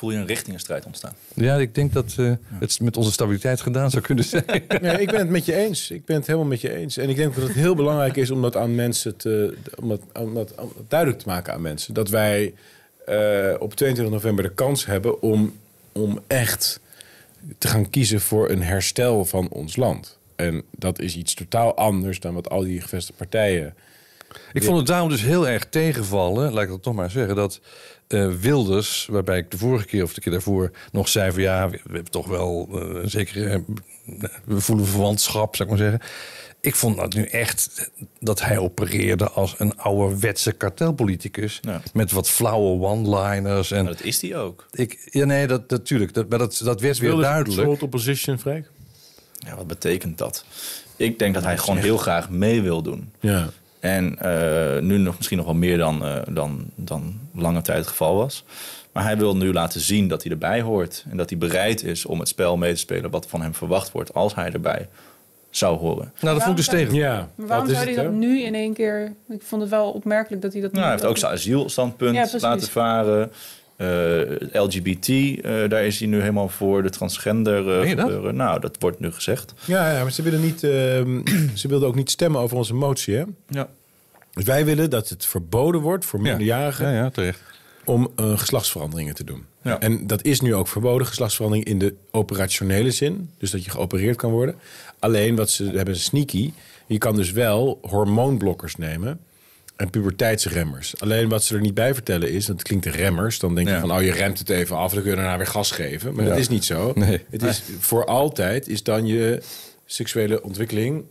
Voel 0.00 0.10
hier 0.10 0.20
een 0.20 0.26
richtingenstrijd 0.26 0.86
ontstaan. 0.86 1.14
Ja, 1.34 1.56
ik 1.56 1.74
denk 1.74 1.92
dat 1.92 2.14
eh, 2.18 2.32
het 2.48 2.80
met 2.80 2.96
onze 2.96 3.12
stabiliteit 3.12 3.60
gedaan 3.60 3.90
zou 3.90 4.02
kunnen 4.02 4.24
zijn. 4.24 4.44
Nee, 4.80 5.00
ik 5.00 5.10
ben 5.10 5.18
het 5.18 5.28
met 5.28 5.44
je 5.44 5.54
eens. 5.54 5.90
Ik 5.90 6.04
ben 6.04 6.16
het 6.16 6.26
helemaal 6.26 6.48
met 6.48 6.60
je 6.60 6.74
eens. 6.74 6.96
En 6.96 7.08
ik 7.08 7.16
denk 7.16 7.34
dat 7.34 7.44
het 7.44 7.52
heel 7.52 7.74
belangrijk 7.74 8.16
is 8.16 8.30
om 8.30 8.42
dat 8.42 8.56
aan 8.56 8.74
mensen 8.74 9.16
te, 9.16 9.56
om 9.80 9.88
dat, 9.88 10.00
om 10.12 10.34
dat, 10.34 10.54
om 10.54 10.72
dat 10.76 10.88
duidelijk 10.88 11.20
te 11.22 11.28
maken 11.28 11.52
aan 11.52 11.60
mensen. 11.60 11.94
Dat 11.94 12.08
wij 12.08 12.54
eh, 13.06 13.54
op 13.58 13.74
22 13.74 14.14
november 14.14 14.44
de 14.44 14.54
kans 14.54 14.86
hebben 14.86 15.22
om, 15.22 15.56
om 15.92 16.20
echt 16.26 16.80
te 17.58 17.68
gaan 17.68 17.90
kiezen 17.90 18.20
voor 18.20 18.50
een 18.50 18.62
herstel 18.62 19.24
van 19.24 19.48
ons 19.48 19.76
land. 19.76 20.18
En 20.36 20.62
dat 20.70 21.00
is 21.00 21.16
iets 21.16 21.34
totaal 21.34 21.76
anders 21.76 22.20
dan 22.20 22.34
wat 22.34 22.50
al 22.50 22.60
die 22.60 22.80
gevestigde 22.80 23.18
partijen. 23.18 23.74
Ik 24.52 24.62
vond 24.62 24.76
het 24.76 24.86
daarom 24.86 25.08
dus 25.08 25.22
heel 25.22 25.48
erg 25.48 25.66
tegenvallen, 25.68 26.52
laat 26.52 26.62
ik 26.62 26.68
dat 26.68 26.82
toch 26.82 26.94
maar 26.94 27.10
zeggen, 27.10 27.34
dat 27.34 27.60
eh, 28.12 28.28
Wilders, 28.40 29.06
waarbij 29.10 29.38
ik 29.38 29.50
de 29.50 29.58
vorige 29.58 29.86
keer 29.86 30.02
of 30.02 30.14
de 30.14 30.20
keer 30.20 30.32
daarvoor 30.32 30.70
nog 30.92 31.08
zei 31.08 31.32
van 31.32 31.42
ja, 31.42 31.68
we, 31.70 31.80
we 31.84 31.92
hebben 31.94 32.12
toch 32.12 32.26
wel 32.26 32.68
eh, 32.72 33.02
een 33.02 33.10
zekere, 33.10 33.48
eh, 33.48 33.58
we 34.44 34.60
voelen 34.60 34.86
verwantschap, 34.86 35.56
zou 35.56 35.68
ik 35.70 35.76
maar 35.78 35.84
zeggen. 35.90 36.08
Ik 36.62 36.74
vond 36.74 36.96
dat 36.96 37.14
nu 37.14 37.24
echt 37.24 37.90
dat 38.18 38.40
hij 38.42 38.58
opereerde 38.58 39.30
als 39.30 39.54
een 39.58 39.78
ouderwetse 39.78 40.52
kartelpoliticus 40.52 41.58
Ja. 41.62 41.82
met 41.92 42.12
wat 42.12 42.28
flauwe 42.28 42.86
one-liners 42.86 43.70
en 43.70 43.84
Maar 43.84 43.92
dat 43.92 44.02
is 44.02 44.18
die 44.18 44.36
ook. 44.36 44.66
ik, 44.72 45.08
ja 45.10 45.24
nee, 45.24 45.46
dat 45.46 45.70
natuurlijk, 45.70 46.14
dat, 46.14 46.28
maar 46.28 46.38
dat, 46.38 46.60
dat 46.64 46.80
werd 46.80 46.98
weer 46.98 47.16
duidelijk. 47.16 47.62
Sold 47.62 47.82
opposition, 47.82 48.38
Freek? 48.38 48.70
Ja, 49.38 49.56
wat 49.56 49.66
betekent 49.66 50.18
dat? 50.18 50.44
Ik 50.96 51.18
denk 51.18 51.34
dat 51.34 51.42
hij 51.42 51.58
gewoon 51.58 51.78
heel 51.78 51.96
graag 51.96 52.30
mee 52.30 52.62
wil 52.62 52.82
doen. 52.82 53.12
Ja. 53.20 53.48
En 53.80 54.18
eh, 54.18 54.82
nu 54.82 54.98
nog 54.98 55.16
misschien 55.16 55.36
nog 55.36 55.46
wel 55.46 55.54
meer 55.54 55.78
dan, 55.78 56.04
eh, 56.04 56.16
dan, 56.28 56.64
dan 56.74 57.20
lange 57.34 57.62
tijd 57.62 57.78
het 57.78 57.86
geval 57.86 58.16
was. 58.16 58.44
Maar 58.92 59.02
hij 59.02 59.16
wil 59.16 59.36
nu 59.36 59.52
laten 59.52 59.80
zien 59.80 60.08
dat 60.08 60.22
hij 60.22 60.32
erbij 60.32 60.60
hoort. 60.60 61.04
En 61.10 61.16
dat 61.16 61.30
hij 61.30 61.38
bereid 61.38 61.82
is 61.84 62.06
om 62.06 62.18
het 62.18 62.28
spel 62.28 62.56
mee 62.56 62.72
te 62.72 62.78
spelen 62.78 63.10
wat 63.10 63.26
van 63.26 63.42
hem 63.42 63.54
verwacht 63.54 63.92
wordt 63.92 64.14
als 64.14 64.34
hij 64.34 64.52
erbij 64.52 64.88
zou 65.50 65.78
horen. 65.78 66.12
Nou, 66.20 66.34
dat 66.34 66.44
vond 66.44 66.58
ik 66.58 66.64
dus 66.64 66.74
tegen. 66.74 66.94
Ja. 66.94 67.28
Maar 67.34 67.46
waarom 67.46 67.66
Wat 67.66 67.76
is 67.76 67.82
zou 67.82 67.94
hij 67.94 68.04
het, 68.04 68.12
dat 68.12 68.20
nu 68.20 68.42
in 68.42 68.54
één 68.54 68.72
keer... 68.74 69.12
Ik 69.28 69.42
vond 69.42 69.60
het 69.60 69.70
wel 69.70 69.90
opmerkelijk 69.90 70.42
dat 70.42 70.52
hij 70.52 70.60
dat... 70.62 70.72
Nou, 70.72 70.84
hij 70.84 70.92
heeft 70.92 71.04
ook 71.04 71.18
zijn 71.18 71.32
asielstandpunt 71.32 72.14
Ja, 72.14 72.20
precies. 72.20 72.42
laten 72.42 72.68
varen. 72.68 73.32
Eh, 73.80 74.60
LGBT, 74.62 75.08
eh, 75.08 75.68
daar 75.68 75.84
is 75.84 75.98
hij 75.98 76.08
nu 76.08 76.20
helemaal 76.20 76.48
voor. 76.48 76.82
De 76.82 76.90
transgender 76.90 77.80
eh, 77.80 77.96
dat? 77.96 78.00
gebeuren. 78.04 78.36
Nou, 78.36 78.60
dat 78.60 78.76
wordt 78.78 79.00
nu 79.00 79.10
gezegd. 79.10 79.54
Ja, 79.64 79.92
ja, 79.92 80.02
maar 80.02 80.12
ze 80.12 80.22
willen 80.22 80.40
niet. 80.40 80.64
ehm, 80.64 81.20
ze 81.54 81.68
wilden 81.68 81.88
ook 81.88 81.94
niet 81.94 82.10
stemmen 82.10 82.40
over 82.40 82.56
onze 82.56 82.74
motie, 82.74 83.14
hè? 83.14 83.24
Ja. 83.48 83.68
Dus 84.32 84.44
wij 84.44 84.64
willen 84.64 84.90
dat 84.90 85.08
het 85.08 85.26
verboden 85.26 85.80
wordt 85.80 86.04
voor 86.04 86.20
minderjarigen 86.20 86.86
Ja, 86.88 86.94
ja, 86.94 87.10
terecht. 87.10 87.40
om 87.84 88.10
eh, 88.16 88.38
geslachtsveranderingen 88.38 89.14
te 89.14 89.24
doen. 89.24 89.44
Ja. 89.62 89.80
En 89.80 90.06
dat 90.06 90.22
is 90.24 90.40
nu 90.40 90.54
ook 90.54 90.68
verboden, 90.68 91.06
geslachtsverandering 91.06 91.66
in 91.68 91.78
de 91.78 91.94
operationele 92.10 92.90
zin. 92.90 93.30
Dus 93.38 93.50
dat 93.50 93.64
je 93.64 93.70
geopereerd 93.70 94.16
kan 94.16 94.30
worden. 94.30 94.54
Alleen 94.98 95.36
wat 95.36 95.50
ze 95.50 95.64
hebben 95.64 95.96
ze 95.96 96.02
sneaky. 96.02 96.52
Je 96.86 96.98
kan 96.98 97.16
dus 97.16 97.30
wel 97.32 97.78
hormoonblokkers 97.82 98.76
nemen 98.76 99.20
en 99.80 99.90
puberteitsremmers. 99.90 101.00
Alleen 101.00 101.28
wat 101.28 101.44
ze 101.44 101.54
er 101.54 101.60
niet 101.60 101.74
bij 101.74 101.94
vertellen 101.94 102.30
is, 102.32 102.46
dat 102.46 102.62
klinkt 102.62 102.84
de 102.84 102.90
remmers. 102.90 103.38
Dan 103.38 103.54
denk 103.54 103.66
je 103.68 103.74
Ja. 103.74 103.80
van, 103.80 103.92
oh 103.92 104.02
je 104.02 104.12
remt 104.12 104.38
het 104.38 104.48
even 104.48 104.76
af, 104.76 104.92
dan 104.92 105.02
kun 105.02 105.10
je 105.10 105.16
daarna 105.16 105.36
weer 105.36 105.46
gas 105.46 105.70
geven. 105.70 106.14
Maar 106.14 106.24
Ja. 106.24 106.30
dat 106.30 106.38
is 106.38 106.48
niet 106.48 106.64
zo. 106.64 106.92
Nee. 106.94 107.24
Het 107.30 107.42
is 107.42 107.62
voor 107.78 108.04
altijd 108.04 108.68
is 108.68 108.82
dan 108.82 109.06
je 109.06 109.42
seksuele 109.86 110.42
ontwikkeling 110.42 111.04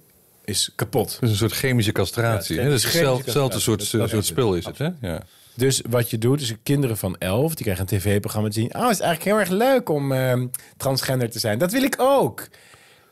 is 0.45 0.72
kapot. 0.76 1.17
Is 1.22 1.30
een 1.30 1.36
soort 1.36 1.51
chemische 1.53 1.91
castratie. 1.91 2.55
Ja, 2.55 2.61
het 2.61 2.70
dat 2.70 2.78
is 2.80 2.84
hetzelfde, 2.84 3.59
soort, 3.59 3.91
dat 3.91 4.09
soort 4.09 4.26
spul 4.26 4.55
is 4.55 4.65
het, 4.65 4.78
hè? 4.78 4.89
Ja. 5.01 5.24
Dus 5.55 5.82
wat 5.89 6.09
je 6.09 6.17
doet, 6.17 6.41
is 6.41 6.53
kinderen 6.63 6.97
van 6.97 7.15
11, 7.17 7.53
die 7.55 7.63
krijgen 7.63 7.86
een 7.89 7.99
tv-programma 7.99 8.47
te 8.49 8.53
zien. 8.59 8.76
Oh, 8.76 8.82
het 8.82 8.91
is 8.91 8.99
eigenlijk 8.99 9.24
heel 9.24 9.39
erg 9.39 9.49
leuk 9.70 9.89
om 9.89 10.11
ehm, 10.11 10.47
transgender 10.78 11.30
te 11.30 11.39
zijn. 11.39 11.57
Dat 11.57 11.72
wil 11.72 11.84
ik 11.84 11.95
ook. 11.97 12.47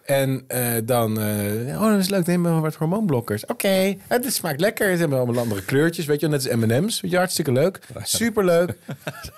En 0.07 0.43
eh, 0.47 0.73
dan, 0.83 1.19
eh, 1.21 1.81
oh, 1.81 1.89
dat 1.89 1.99
is 1.99 2.09
leuk, 2.09 2.25
neem 2.25 2.41
maar 2.41 2.61
wat 2.61 2.75
hormoonblokkers. 2.75 3.45
Oké, 3.45 3.95
het 4.07 4.33
smaakt 4.33 4.59
lekker. 4.59 4.93
Ze 4.93 4.99
hebben 4.99 5.17
allemaal 5.17 5.41
andere 5.43 5.63
kleurtjes, 5.63 6.05
weet 6.05 6.19
je, 6.19 6.27
net 6.27 6.49
als 6.49 6.55
M&M's. 6.55 7.01
Weet 7.01 7.11
je, 7.11 7.17
hartstikke 7.17 7.51
leuk. 7.51 7.79
Superleuk. 8.03 8.77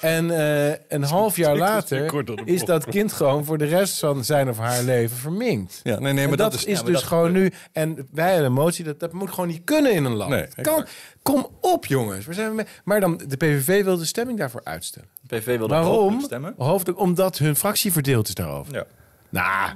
En 0.01 0.31
eh, 0.31 0.75
een 0.87 1.03
half 1.03 1.35
jaar 1.35 1.57
later 1.57 2.25
de 2.25 2.41
is 2.45 2.63
dat 2.63 2.85
kind 2.85 3.13
gewoon 3.13 3.45
voor 3.45 3.57
de 3.57 3.65
rest 3.65 3.99
van 3.99 4.23
zijn 4.23 4.49
of 4.49 4.57
haar 4.57 4.83
leven 4.83 5.17
verminkt. 5.17 5.79
Ja, 5.83 5.99
nee, 5.99 6.13
nee, 6.13 6.27
maar 6.27 6.37
dat, 6.37 6.51
dat 6.51 6.59
is- 6.59 6.65
is 6.65 6.77
ja, 6.77 6.83
maar 6.83 6.91
dus 6.91 6.99
dat 6.99 7.09
gewoon 7.09 7.31
nu. 7.31 7.51
En 7.71 8.07
wij 8.11 8.27
hebben 8.27 8.45
een 8.45 8.53
motie 8.53 8.83
dat 8.85 8.99
dat 8.99 9.13
moet 9.13 9.29
gewoon 9.29 9.47
niet 9.49 9.61
kunnen 9.63 9.91
in 9.93 10.05
een 10.05 10.15
land. 10.15 10.29
Nee, 10.29 10.47
kan, 10.61 10.85
kom 11.21 11.47
op, 11.61 11.85
jongens. 11.85 12.25
Waar 12.25 12.35
zijn 12.35 12.49
we 12.49 12.55
mee? 12.55 12.65
Maar 12.83 12.99
dan 12.99 13.21
de 13.27 13.37
PVV 13.37 13.83
wil 13.83 13.97
de 13.97 14.05
stemming 14.05 14.37
daarvoor 14.39 14.61
uitstellen. 14.63 15.09
PV 15.27 15.45
wilde 15.45 15.63
ook 15.63 15.69
Waarom? 15.69 16.21
stemmen. 16.21 16.53
Hoofdelijk 16.57 16.99
omdat 16.99 17.37
hun 17.37 17.55
fractie 17.55 17.91
verdeeld 17.91 18.27
is 18.27 18.33
daarover. 18.33 18.73
Ja. 18.73 18.85
Nou, 19.29 19.69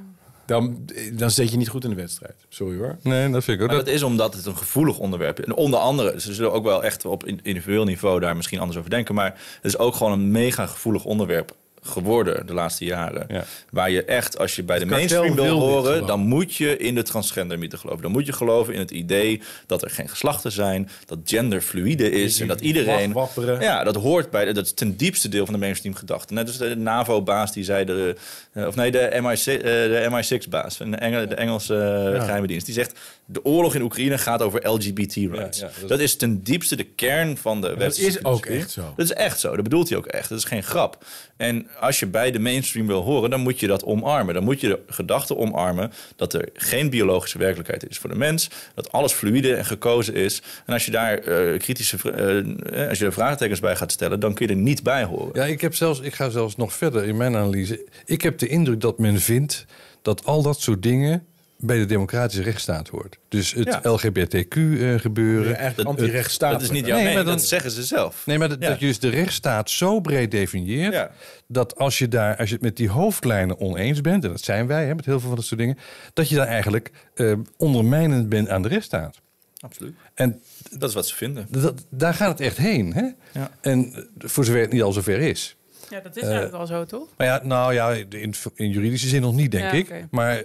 dan, 0.45 0.89
dan 1.13 1.31
zit 1.31 1.51
je 1.51 1.57
niet 1.57 1.69
goed 1.69 1.83
in 1.83 1.89
de 1.89 1.95
wedstrijd. 1.95 2.35
Sorry 2.49 2.77
hoor. 2.77 2.97
Nee, 3.01 3.29
dat 3.29 3.43
vind 3.43 3.57
ik 3.57 3.63
ook. 3.63 3.69
Maar 3.69 3.77
Dat, 3.77 3.85
dat 3.85 3.95
is 3.95 4.03
omdat 4.03 4.33
het 4.33 4.45
een 4.45 4.57
gevoelig 4.57 4.97
onderwerp 4.97 5.39
is. 5.39 5.45
En 5.45 5.53
onder 5.53 5.79
andere, 5.79 6.21
ze 6.21 6.33
zullen 6.33 6.53
ook 6.53 6.63
wel 6.63 6.83
echt 6.83 7.05
op 7.05 7.25
individueel 7.25 7.83
niveau 7.83 8.19
daar 8.19 8.35
misschien 8.35 8.59
anders 8.59 8.77
over 8.77 8.89
denken. 8.89 9.15
Maar 9.15 9.31
het 9.55 9.65
is 9.65 9.77
ook 9.77 9.95
gewoon 9.95 10.11
een 10.11 10.31
mega 10.31 10.65
gevoelig 10.65 11.05
onderwerp 11.05 11.55
geworden 11.83 12.45
de 12.45 12.53
laatste 12.53 12.85
jaren. 12.85 13.25
Ja. 13.27 13.43
Waar 13.71 13.91
je 13.91 14.03
echt, 14.03 14.37
als 14.37 14.55
je 14.55 14.63
bij 14.63 14.79
de 14.79 14.85
mainstream 14.85 15.35
wil 15.35 15.59
horen, 15.59 16.05
dan 16.05 16.19
moet 16.19 16.55
je 16.55 16.77
in 16.77 16.95
de 16.95 17.03
transgender 17.03 17.59
mythe 17.59 17.77
geloven. 17.77 18.01
Dan 18.01 18.11
moet 18.11 18.25
je 18.25 18.33
geloven 18.33 18.73
in 18.73 18.79
het 18.79 18.91
idee 18.91 19.41
dat 19.65 19.81
er 19.81 19.89
geen 19.89 20.09
geslachten 20.09 20.51
zijn, 20.51 20.89
dat 21.05 21.17
gender 21.25 21.61
fluïde 21.61 22.11
is 22.11 22.39
en 22.39 22.47
dat 22.47 22.61
iedereen. 22.61 23.15
Ja, 23.59 23.83
dat 23.83 23.95
hoort 23.95 24.29
bij. 24.29 24.53
Dat 24.53 24.65
is 24.65 24.73
ten 24.73 24.97
diepste 24.97 25.29
deel 25.29 25.45
van 25.45 25.53
de 25.53 25.59
mainstream 25.59 25.95
gedachte. 25.95 26.33
Net 26.33 26.47
als 26.47 26.57
de 26.57 26.75
NAVO-baas 26.75 27.53
die 27.53 27.63
zei 27.63 27.85
de, 27.85 28.15
eh, 28.51 28.67
of 28.67 28.75
nee, 28.75 28.91
de 28.91 29.09
MI6, 29.21 29.53
eh, 29.53 29.61
de 29.61 30.07
MI6-baas, 30.09 30.77
de, 30.77 30.95
Engel, 30.95 31.27
de 31.27 31.35
Engelse 31.35 32.11
eh, 32.13 32.23
geheime 32.23 32.47
dienst, 32.47 32.65
die 32.65 32.75
zegt 32.75 32.99
de 33.25 33.45
oorlog 33.45 33.75
in 33.75 33.81
Oekraïne 33.81 34.17
gaat 34.17 34.41
over 34.41 34.67
LGBT 34.69 35.13
rights. 35.15 35.59
Ja, 35.59 35.65
ja, 35.65 35.79
dat 35.79 35.89
dat, 35.89 35.99
is- 35.99 36.15
ten 36.15 36.41
diepste 36.43 36.75
de 36.75 36.83
kern 36.83 37.37
van 37.37 37.61
de 37.61 37.75
Dat 37.77 37.97
is 37.97 38.23
ook 38.25 38.45
echt 38.45 38.71
zo. 38.71 38.93
Dat 38.95 39.05
is 39.05 39.13
echt 39.13 39.39
zo. 39.39 39.53
Dat 39.55 39.63
bedoelt 39.63 39.89
hij 39.89 39.97
ook 39.97 40.05
echt. 40.05 40.29
Dat 40.29 40.37
is 40.37 40.43
geen 40.43 40.63
grap. 40.63 41.05
En 41.37 41.67
als 41.79 41.99
je 41.99 42.07
bij 42.07 42.31
de 42.31 42.39
mainstream 42.39 42.87
wil 42.87 43.01
horen, 43.01 43.29
dan 43.29 43.39
moet 43.39 43.59
je 43.59 43.67
dat 43.67 43.83
omarmen. 43.83 44.33
Dan 44.33 44.43
moet 44.43 44.61
je 44.61 44.67
de 44.67 44.79
gedachte 44.87 45.37
omarmen 45.37 45.91
dat 46.15 46.33
er 46.33 46.49
geen 46.53 46.89
biologische 46.89 47.37
werkelijkheid 47.37 47.89
is 47.89 47.97
voor 47.97 48.09
de 48.09 48.15
mens. 48.15 48.49
Dat 48.75 48.91
alles 48.91 49.11
fluïde 49.13 49.55
en 49.55 49.65
gekozen 49.65 50.13
is. 50.13 50.41
En 50.65 50.73
als 50.73 50.85
je 50.85 50.91
daar 50.91 51.17
eh, 51.17 51.59
kritische 51.59 51.97
vra- 51.97 52.11
eh, 52.11 52.89
als 52.89 52.97
je 52.99 53.05
er 53.05 53.13
vraagtekens 53.13 53.59
bij 53.59 53.75
gaat 53.75 53.91
stellen, 53.91 54.19
dan 54.19 54.33
kun 54.33 54.47
je 54.47 54.53
er 54.53 54.59
niet 54.59 54.83
bij 54.83 55.03
horen. 55.03 55.29
Ja, 55.33 55.45
ik, 55.45 55.61
heb 55.61 55.75
zelfs, 55.75 55.99
ik 55.99 56.13
ga 56.15 56.29
zelfs 56.29 56.55
nog 56.55 56.73
verder 56.73 57.03
in 57.03 57.17
mijn 57.17 57.35
analyse. 57.35 57.85
Ik 58.05 58.21
heb 58.21 58.37
de 58.37 58.47
indruk 58.47 58.81
dat 58.81 58.99
men 58.99 59.19
vindt 59.19 59.65
dat 60.01 60.25
al 60.25 60.41
dat 60.41 60.61
soort 60.61 60.83
dingen 60.83 61.25
bij 61.65 61.77
de 61.77 61.85
democratische 61.85 62.43
rechtsstaat 62.43 62.87
hoort. 62.87 63.17
Dus 63.29 63.53
het 63.53 63.65
Ja. 63.67 63.79
LGBTQ-gebeuren. 63.91 65.49
Ja, 65.51 65.55
echt 65.57 65.75
Dat- 65.75 65.85
anti-rechtsstaat. 65.85 66.51
Dat 66.51 66.61
is 66.61 66.69
niet 66.71 66.85
jouw 66.85 66.95
Nee, 66.95 67.05
mening, 67.05 67.15
maar 67.15 67.25
dan- 67.25 67.35
dat 67.37 67.45
zeggen 67.47 67.71
ze 67.71 67.83
zelf. 67.83 68.25
Nee, 68.25 68.37
maar 68.37 68.49
dat, 68.49 68.57
Ja. 68.61 68.69
dat 68.69 68.79
je 68.79 68.85
dus 68.85 68.99
de 68.99 69.09
rechtsstaat 69.09 69.69
zo 69.69 69.99
breed 69.99 70.31
definieert... 70.31 70.93
Ja. 70.93 71.11
dat 71.47 71.75
als 71.77 71.97
je, 71.97 72.07
daar, 72.07 72.37
als 72.37 72.47
je 72.49 72.53
het 72.55 72.63
met 72.63 72.77
die 72.77 72.89
hoofdlijnen 72.89 73.59
oneens 73.59 74.01
bent... 74.01 74.23
en 74.23 74.29
dat 74.29 74.41
zijn 74.41 74.67
wij 74.67 74.85
hè, 74.85 74.95
met 74.95 75.05
heel 75.05 75.19
veel 75.19 75.27
van 75.27 75.37
dat 75.37 75.45
soort 75.45 75.59
dingen... 75.59 75.77
dat 76.13 76.29
je 76.29 76.35
dan 76.35 76.45
eigenlijk 76.45 76.91
eh, 77.15 77.33
ondermijnend 77.57 78.29
bent 78.29 78.49
aan 78.49 78.61
de 78.61 78.67
rechtsstaat. 78.67 79.21
Absoluut. 79.59 79.93
En 80.13 80.41
Dat 80.77 80.89
is 80.89 80.95
wat 80.95 81.07
ze 81.07 81.15
vinden. 81.15 81.47
dat, 81.49 81.85
daar 81.89 82.13
gaat 82.13 82.29
het 82.29 82.39
echt 82.39 82.57
heen. 82.57 82.93
Hè? 82.93 83.09
Ja. 83.39 83.49
En 83.61 83.93
eh, 83.93 84.01
voor 84.17 84.45
zover 84.45 84.61
het 84.61 84.71
niet 84.71 84.81
al 84.81 84.91
zover 84.91 85.19
is. 85.19 85.55
Ja, 85.89 85.99
dat 85.99 86.15
is 86.15 86.23
eigenlijk 86.23 86.53
al 86.53 86.67
zo, 86.67 86.85
toch? 86.85 87.07
Maar 87.17 87.27
ja, 87.27 87.39
nou 87.43 87.73
ja, 87.73 87.91
in, 88.09 88.33
in 88.55 88.69
juridische 88.69 89.07
zin 89.07 89.21
nog 89.21 89.35
niet, 89.35 89.51
denk 89.51 89.63
Ja, 89.63 89.71
ik. 89.71 90.05
Maar 90.11 90.43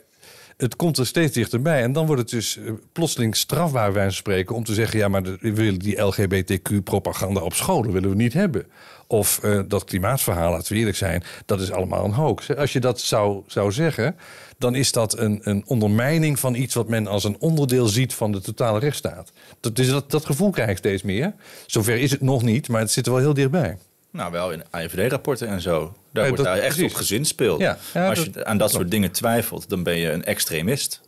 het 0.58 0.76
komt 0.76 0.98
er 0.98 1.06
steeds 1.06 1.32
dichterbij. 1.32 1.82
En 1.82 1.92
dan 1.92 2.06
wordt 2.06 2.20
het 2.20 2.30
dus 2.30 2.56
eh, 2.56 2.72
plotseling 2.92 3.36
strafbaar, 3.36 4.12
spreken... 4.12 4.54
om 4.54 4.64
te 4.64 4.74
zeggen, 4.74 4.98
ja, 4.98 5.08
maar 5.08 5.22
we 5.22 5.52
willen 5.52 5.78
die 5.78 6.00
LGBTQ-propaganda 6.00 7.40
op 7.40 7.54
scholen 7.54 7.92
willen 7.92 8.10
we 8.10 8.16
niet 8.16 8.32
hebben. 8.32 8.66
Of 9.06 9.38
eh, 9.42 9.60
dat 9.68 9.84
klimaatverhaal, 9.84 10.50
laten 10.50 10.72
we 10.72 10.78
eerlijk 10.78 10.96
zijn, 10.96 11.22
dat 11.46 11.60
is 11.60 11.70
allemaal 11.70 12.04
een 12.04 12.12
hoax. 12.12 12.56
Als 12.56 12.72
je 12.72 12.80
dat 12.80 13.00
zou, 13.00 13.42
zou 13.46 13.72
zeggen, 13.72 14.16
dan 14.58 14.74
is 14.74 14.92
dat 14.92 15.18
een, 15.18 15.40
een 15.42 15.62
ondermijning 15.66 16.38
van 16.38 16.54
iets... 16.54 16.74
wat 16.74 16.88
men 16.88 17.06
als 17.06 17.24
een 17.24 17.36
onderdeel 17.38 17.86
ziet 17.86 18.14
van 18.14 18.32
de 18.32 18.40
totale 18.40 18.78
rechtsstaat. 18.78 19.32
Dat, 19.60 19.76
dus 19.76 19.88
dat, 19.88 20.10
dat 20.10 20.26
gevoel 20.26 20.50
krijg 20.50 20.70
ik 20.70 20.76
steeds 20.76 21.02
meer. 21.02 21.34
Zover 21.66 21.96
is 21.96 22.10
het 22.10 22.20
nog 22.20 22.42
niet, 22.42 22.68
maar 22.68 22.80
het 22.80 22.90
zit 22.90 23.06
er 23.06 23.12
wel 23.12 23.20
heel 23.20 23.34
dichtbij. 23.34 23.78
Nou, 24.12 24.32
wel 24.32 24.52
in 24.52 24.62
AIVD-rapporten 24.70 25.48
en 25.48 25.60
zo. 25.60 25.78
Daar 26.12 26.22
Ja, 26.24 26.28
wordt 26.30 26.36
dat- 26.36 26.54
daar 26.54 26.64
echt 26.64 26.74
precies. 26.74 26.92
op 26.92 26.98
gezinspeeld. 26.98 27.60
Ja, 27.60 27.78
ja, 27.94 28.08
Als 28.08 28.22
je 28.22 28.30
dat- 28.30 28.44
aan 28.44 28.58
dat 28.58 28.70
soort 28.70 28.90
dingen 28.90 29.10
twijfelt, 29.10 29.68
dan 29.68 29.82
ben 29.82 29.96
je 29.96 30.10
een 30.12 30.24
extremist. 30.24 31.00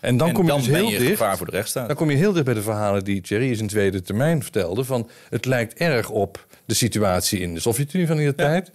En 0.00 0.16
dan 0.16 0.28
en 0.28 0.34
kom 0.34 0.44
je 0.44 0.50
dan 0.50 0.58
dus 0.58 0.68
ben 0.68 0.76
heel 0.76 0.90
je 0.90 0.98
dicht... 0.98 1.10
gevaar 1.10 1.36
voor 1.36 1.46
de 1.46 1.52
rechtsstaat. 1.52 1.86
Dan 1.86 1.96
kom 1.96 2.10
je 2.10 2.16
heel 2.16 2.32
dicht 2.32 2.44
bij 2.44 2.54
de 2.54 2.62
verhalen 2.62 3.04
die 3.04 3.20
Thierry 3.20 3.48
in 3.48 3.56
zijn 3.56 3.68
tweede 3.68 4.02
termijn 4.02 4.42
vertelde. 4.42 4.84
Van 4.84 5.08
het 5.28 5.44
lijkt 5.44 5.74
erg 5.74 6.10
op 6.10 6.46
de 6.64 6.74
situatie 6.74 7.40
in 7.40 7.54
de 7.54 7.60
Sovjet-Unie 7.60 8.06
van 8.06 8.16
die 8.16 8.34
tijd. 8.34 8.70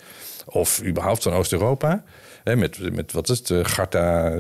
Of 0.46 0.84
überhaupt 0.84 1.24
van 1.24 1.34
Oost-Europa. 1.34 2.04
Hè, 2.44 2.56
met, 2.56 2.94
met 2.96 3.12
wat 3.12 3.30
is 3.30 3.38
het? 3.38 3.50
eh, 3.50 3.60
Garta. 3.64 4.32
eh, 4.32 4.38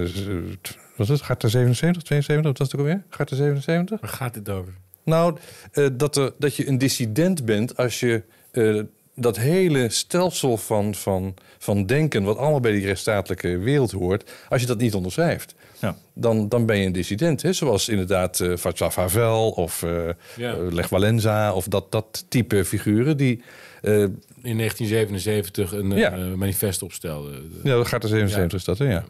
Wat 0.96 1.06
is 1.10 1.10
het? 1.10 1.22
Garta 1.22 1.48
77, 1.48 2.04
72? 2.04 2.46
Wat 2.46 2.58
was 2.58 2.72
het 2.72 2.80
ook 2.80 2.88
alweer? 2.88 3.04
Garta 3.10 3.36
77? 3.36 4.00
Waar 4.02 4.10
gaat 4.10 4.34
dit 4.34 4.50
over? 4.50 4.74
Nou, 5.04 5.38
eh, 5.72 5.88
dat, 5.94 6.16
er, 6.18 6.34
dat 6.40 6.56
je 6.56 6.68
een 6.68 6.78
dissident 6.78 7.46
bent 7.46 7.78
als 7.78 8.00
je 8.00 8.24
eh, 8.52 8.80
dat 9.20 9.38
hele 9.38 9.90
stelsel 9.90 10.58
van, 10.58 10.96
van, 10.96 11.34
van 11.58 11.86
denken, 11.86 12.24
wat 12.24 12.38
allemaal 12.38 12.60
bij 12.60 12.72
die 12.72 12.86
rechtsstatelijke 12.86 13.58
wereld 13.58 13.92
hoort, 13.92 14.32
als 14.50 14.62
je 14.62 14.68
dat 14.68 14.78
niet 14.78 14.94
onderschrijft. 14.94 15.56
Ja. 15.80 15.98
Dan, 16.14 16.50
dan 16.50 16.66
ben 16.66 16.78
je 16.78 16.86
een 16.86 16.92
dissident. 16.92 17.42
Hè? 17.42 17.54
Zoals 17.54 17.90
inderdaad 17.90 18.40
eh 18.40 18.58
Václav 18.58 18.96
Havel 18.96 19.50
of 19.50 19.84
eh 19.84 20.10
Ja. 20.38 20.54
eh, 20.54 20.72
Lech 20.72 20.90
Walenza 20.90 21.54
of 21.54 21.68
dat, 21.68 21.92
dat 21.92 22.26
type 22.28 22.66
figuren 22.66 23.18
die... 23.18 23.42
eh 23.82 23.94
In 24.42 24.58
1977 24.58 25.72
een 25.72 25.92
eh, 25.92 25.98
Ja. 25.98 26.12
eh, 26.12 26.34
manifest 26.34 26.82
opstelde. 26.84 27.42
ja, 27.64 27.76
dat 27.76 27.88
gaat 27.88 28.04
er 28.04 28.10
77 28.10 28.60
is 28.60 28.66
dat, 28.66 28.78
hè? 28.78 28.86
ja. 28.90 29.06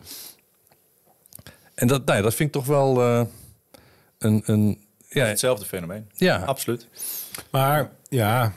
En 1.75 1.87
dat, 1.87 2.05
nou 2.05 2.17
ja, 2.17 2.23
dat 2.23 2.35
vind 2.35 2.47
ik 2.49 2.55
toch 2.55 2.65
wel 2.65 3.01
eh, 3.01 3.21
een... 4.19 4.41
een 4.45 4.79
ja, 5.09 5.25
Hetzelfde 5.25 5.65
fenomeen. 5.65 6.09
ja, 6.13 6.37
Absoluut. 6.37 6.87
Maar 7.51 7.91
ja, 8.09 8.53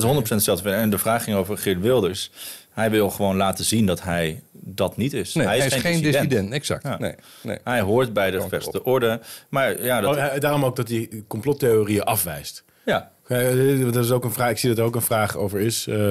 Dat 0.00 0.02
is 0.02 0.08
100% 0.10 0.28
hetzelfde. 0.28 0.70
En 0.70 0.90
de 0.90 0.98
vraag 0.98 1.24
ging 1.24 1.36
over 1.36 1.58
Geert 1.58 1.80
Wilders. 1.80 2.30
Hij 2.70 2.90
wil 2.90 3.10
gewoon 3.10 3.36
laten 3.36 3.64
zien 3.64 3.86
dat 3.86 4.02
hij 4.02 4.42
dat 4.52 4.96
niet 4.96 5.12
is. 5.12 5.34
nee, 5.34 5.46
hij 5.46 5.56
is, 5.56 5.62
geen 5.62 5.82
dissident. 5.82 6.12
dissident. 6.30 6.52
Exact. 6.52 6.82
Ja. 6.82 6.98
Nee, 6.98 7.14
nee. 7.42 7.58
Hij 7.64 7.80
hoort 7.80 8.12
bij 8.12 8.30
de 8.30 8.40
gevestigde 8.40 8.84
orde. 8.84 9.20
Maar 9.48 9.82
ja, 9.82 10.00
dat, 10.00 10.10
Oh, 10.10 10.16
hij- 10.28 10.38
daarom 10.38 10.64
ook 10.64 10.76
dat 10.76 10.88
hij 10.88 11.08
complottheorieën 11.26 12.02
afwijst. 12.02 12.64
ja. 12.84 13.10
Eh, 13.26 13.92
Dat 13.92 14.04
is 14.04 14.10
ook 14.10 14.24
een 14.24 14.32
vraag. 14.32 14.50
Ik 14.50 14.58
zie 14.58 14.68
dat 14.68 14.78
er 14.78 14.84
ook 14.84 14.94
een 14.94 15.02
vraag 15.02 15.36
over 15.36 15.60
is. 15.60 15.86
Eh, 15.86 16.10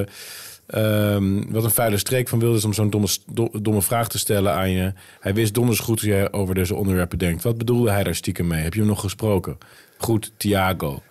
ehm, 0.68 1.52
wat 1.52 1.64
een 1.64 1.72
vuile 1.72 1.98
streek 1.98 2.28
van 2.28 2.40
Wilders 2.40 2.66
om 2.66 2.74
zo'n 2.74 2.90
domme, 2.90 3.08
do- 3.32 3.50
domme 3.62 3.82
vraag 3.82 4.08
te 4.10 4.18
stellen 4.20 4.54
aan 4.54 4.70
je. 4.72 4.94
Hij 5.20 5.34
wist 5.34 5.54
donders 5.54 5.80
goed 5.80 6.02
hoe 6.02 6.10
jij 6.10 6.32
over 6.32 6.56
deze 6.56 6.76
onderwerpen 6.76 7.18
denkt. 7.18 7.44
Wat 7.44 7.58
bedoelde 7.58 7.92
hij 7.92 8.04
daar 8.04 8.16
stiekem 8.16 8.48
mee? 8.48 8.64
Heb 8.64 8.74
je 8.74 8.80
hem 8.80 8.90
nog 8.90 9.00
gesproken? 9.00 9.58
Goed, 9.98 10.32
Thiago. 10.38 11.02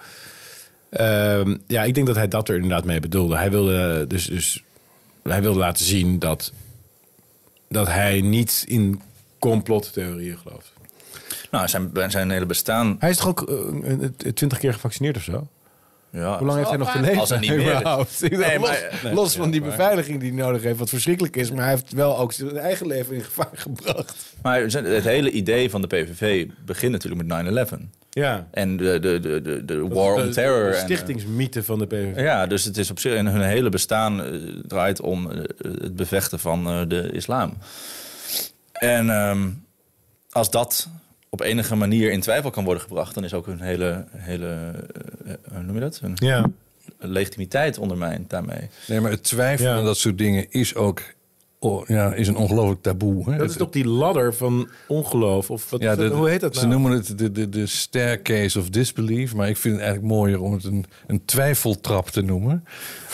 Ehm, 0.91 1.57
ja, 1.66 1.84
ik 1.84 1.95
denk 1.95 2.07
dat 2.07 2.16
hij 2.16 2.28
dat 2.28 2.49
er 2.49 2.55
inderdaad 2.55 2.84
mee 2.84 3.01
bedoelde. 3.01 3.36
Hij 3.36 3.51
wilde 3.51 4.05
dus, 4.09 4.26
dus 4.26 4.64
hij 5.22 5.43
wilde 5.43 5.59
laten 5.59 5.84
zien 5.84 6.18
dat, 6.18 6.53
dat 7.68 7.86
hij 7.86 8.20
niet 8.20 8.64
in 8.68 9.03
complottheorieën 9.38 10.38
gelooft. 10.38 10.72
Nou, 11.51 11.68
zijn, 11.68 12.11
zijn 12.11 12.30
hele 12.30 12.47
bestaan... 12.47 12.97
Hij 12.99 13.11
is 13.11 13.16
toch 13.16 13.28
ook 13.28 13.53
twintig 14.34 14.59
keer 14.59 14.72
gevaccineerd 14.72 15.16
of 15.16 15.22
zo? 15.22 15.49
Ja, 16.12 16.38
Hoe 16.38 16.47
lang 16.47 16.59
heeft 16.59 16.68
hij 16.68 16.78
nog 16.78 16.91
te 16.91 17.01
leven? 17.01 17.20
Als 17.20 17.30
het 17.30 17.41
niet 17.41 17.51
meer 17.51 18.07
is. 18.20 18.38
Nee, 19.03 19.14
los, 19.14 19.36
van 19.36 19.51
die 19.51 19.61
beveiliging 19.61 20.20
die 20.20 20.32
hij 20.32 20.41
nodig 20.41 20.62
heeft, 20.62 20.78
wat 20.78 20.88
verschrikkelijk 20.88 21.36
is. 21.36 21.51
Maar 21.51 21.61
hij 21.62 21.70
heeft 21.70 21.93
wel 21.93 22.18
ook 22.18 22.32
zijn 22.32 22.57
eigen 22.57 22.86
leven 22.86 23.14
in 23.14 23.24
gevaar 23.24 23.51
gebracht. 23.66 24.16
Maar 24.43 24.61
het 24.61 25.05
hele 25.05 25.30
idee 25.30 25.70
van 25.70 25.80
de 25.80 25.86
PVV 25.86 26.49
begint 26.64 26.93
natuurlijk 26.93 27.22
met 27.22 27.68
9-11. 27.72 27.99
Ja. 28.11 28.49
En 28.51 28.77
de, 28.77 28.99
de, 29.01 29.21
de, 29.21 29.43
de, 29.43 29.65
de 29.65 29.89
war 29.89 30.17
De- 30.17 30.23
on 30.23 30.31
terror. 30.31 30.63
De 30.65 30.69
en, 30.71 30.75
eh, 30.77 30.85
stichtingsmythe 30.85 31.63
van 31.63 31.79
de 31.79 31.87
PVV. 31.87 32.21
Ja, 32.21 32.47
dus 32.47 32.65
het 32.65 32.77
is 32.77 32.91
op 32.91 32.99
zich 32.99 33.15
en 33.15 33.27
hun 33.27 33.43
hele 33.43 33.69
bestaan 33.69 34.25
eh, 34.25 34.33
draait 34.67 35.01
om 35.01 35.31
eh, 35.31 35.39
het 35.61 35.97
bevechten 35.97 36.39
van 36.39 36.67
eh, 36.67 36.81
de 36.89 37.11
islam. 37.13 37.57
En 38.73 39.11
ehm, 39.11 39.49
als 40.31 40.51
dat 40.51 40.89
op 41.29 41.41
enige 41.41 41.75
manier 41.77 42.11
in 42.13 42.21
twijfel 42.21 42.51
kan 42.51 42.65
worden 42.65 42.83
gebracht, 42.83 43.15
dan 43.15 43.25
is 43.25 43.35
ook 43.35 43.47
hun 43.47 43.61
hele, 43.61 44.05
hele 44.17 44.73
hoe 45.53 45.63
noem 45.63 45.75
je 45.75 45.81
dat? 45.81 46.01
Hun 46.01 46.13
Ja. 46.15 46.51
legitimiteit 46.99 47.79
ondermijnd 47.79 48.31
daarmee. 48.31 48.69
Nee, 48.87 49.01
maar 49.01 49.11
het 49.11 49.23
twijfelen 49.23 49.73
Ja. 49.73 49.79
aan 49.79 49.85
dat 49.85 49.97
soort 49.99 50.19
dingen 50.19 50.47
is 50.51 50.75
ook 50.75 51.03
oh, 51.63 51.87
ja, 51.87 52.13
is 52.15 52.29
een 52.29 52.37
ongelooflijk 52.37 52.83
taboe. 52.83 53.31
Hè? 53.31 53.37
Dat 53.39 53.51
is 53.51 53.57
toch 53.57 53.71
die 53.71 53.87
ladder 53.87 54.35
van 54.35 54.69
ongeloof? 54.89 55.51
Of 55.51 55.71
wat, 55.71 55.81
ja, 55.81 55.95
de- 55.97 56.07
hoe 56.09 56.29
heet 56.29 56.41
dat 56.41 56.55
Ze 56.55 56.67
nou? 56.67 56.73
noemen 56.81 56.93
het 56.99 57.19
de, 57.19 57.33
de, 57.33 57.49
de 57.49 57.67
staircase 57.67 58.59
of 58.59 58.69
disbelief. 58.69 59.35
Maar 59.35 59.49
ik 59.49 59.57
vind 59.57 59.75
het 59.75 59.83
eigenlijk 59.85 60.13
mooier 60.15 60.41
om 60.41 60.53
het 60.53 60.65
een, 60.65 60.85
een 61.07 61.25
twijfeltrap 61.25 62.09
te 62.09 62.23
noemen. 62.23 62.65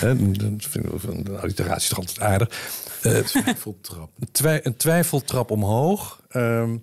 Dat 0.01 0.17
vind 0.59 0.85
ik 0.85 1.25
de 1.27 1.39
alliteratie 1.39 1.89
toch 1.89 1.99
altijd 1.99 2.21
aardig. 2.21 2.49
Eh, 3.03 3.19
Twijfeltrap. 3.19 4.11
een 4.19 4.29
twij- 4.33 4.61
een 4.63 4.77
twijfeltrap 4.77 5.51
omhoog. 5.51 6.21
ehm, 6.29 6.77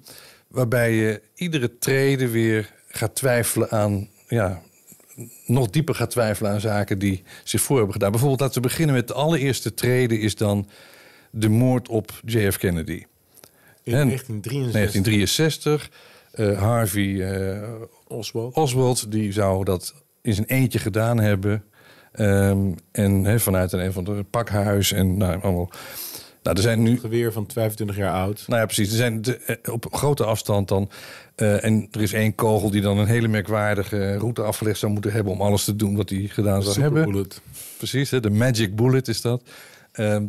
waarbij 0.48 0.92
je 0.94 1.22
iedere 1.36 1.78
trede 1.78 2.28
weer 2.30 2.74
gaat 2.88 3.16
twijfelen 3.16 3.70
aan... 3.72 4.08
Ja, 4.28 4.62
nog 5.46 5.70
dieper 5.70 5.96
gaat 5.96 6.10
twijfelen 6.10 6.52
aan 6.52 6.60
zaken 6.62 7.00
die 7.00 7.24
zich 7.44 7.62
voor 7.62 7.76
hebben 7.76 7.94
gedaan. 7.94 8.12
Bijvoorbeeld 8.12 8.40
laten 8.42 8.62
we 8.62 8.68
beginnen 8.68 8.96
met 8.96 9.08
de 9.08 9.14
allereerste 9.14 9.74
trede... 9.74 10.20
is 10.20 10.36
dan 10.36 10.68
de 11.36 11.50
moord 11.50 11.88
op 11.90 12.12
JF 12.26 12.58
Kennedy. 12.58 13.04
In 13.84 13.94
En 13.94 14.08
1963. 14.08 14.72
1963. 14.74 15.90
eh, 16.32 16.62
Harvey 16.62 17.32
eh, 17.32 17.70
Oswald. 18.08 18.56
Oswald 18.56 19.12
die 19.12 19.32
zou 19.32 19.64
dat 19.64 19.94
in 20.22 20.34
zijn 20.34 20.48
eentje 20.48 20.80
gedaan 20.80 21.20
hebben. 21.20 21.64
Ehm, 22.12 22.72
en 22.92 23.24
hè, 23.24 23.40
vanuit 23.40 23.72
een, 23.72 23.80
een 23.80 23.94
van 23.94 24.04
de 24.04 24.26
pakhuis. 24.30 24.92
En 24.92 25.18
nou, 25.18 25.42
allemaal. 25.42 25.70
Nou, 26.44 26.56
er 26.56 26.62
zijn 26.62 26.84
nu. 26.84 27.00
Geweer 27.00 27.32
van 27.32 27.46
25 27.54 27.96
jaar 27.96 28.14
oud. 28.14 28.44
Nou 28.48 28.60
ja, 28.60 28.66
precies. 28.66 28.90
Er 28.90 28.96
zijn 28.98 29.22
de- 29.22 29.38
eh, 29.38 29.74
op 29.74 29.88
grote 29.92 30.26
afstand 30.26 30.68
dan. 30.68 30.90
en 31.36 31.88
er 31.92 32.02
is 32.02 32.14
één 32.14 32.36
kogel 32.36 32.70
die 32.72 32.82
dan 32.82 32.98
een 32.98 33.08
hele 33.08 33.28
merkwaardige 33.28 34.18
route 34.18 34.42
afgelegd 34.42 34.80
zou 34.80 34.92
moeten 34.92 35.12
hebben. 35.12 35.34
om 35.34 35.42
alles 35.42 35.64
te 35.64 35.76
doen 35.76 35.96
wat 35.96 36.10
hij 36.10 36.20
gedaan 36.28 36.64
zou 36.64 36.82
hebben. 36.82 37.28
Precies, 37.78 38.10
hè, 38.12 38.20
de 38.20 38.30
magic 38.30 38.76
bullet 38.76 39.08
is 39.08 39.22
dat. 39.22 39.44
Ehm, 39.92 40.26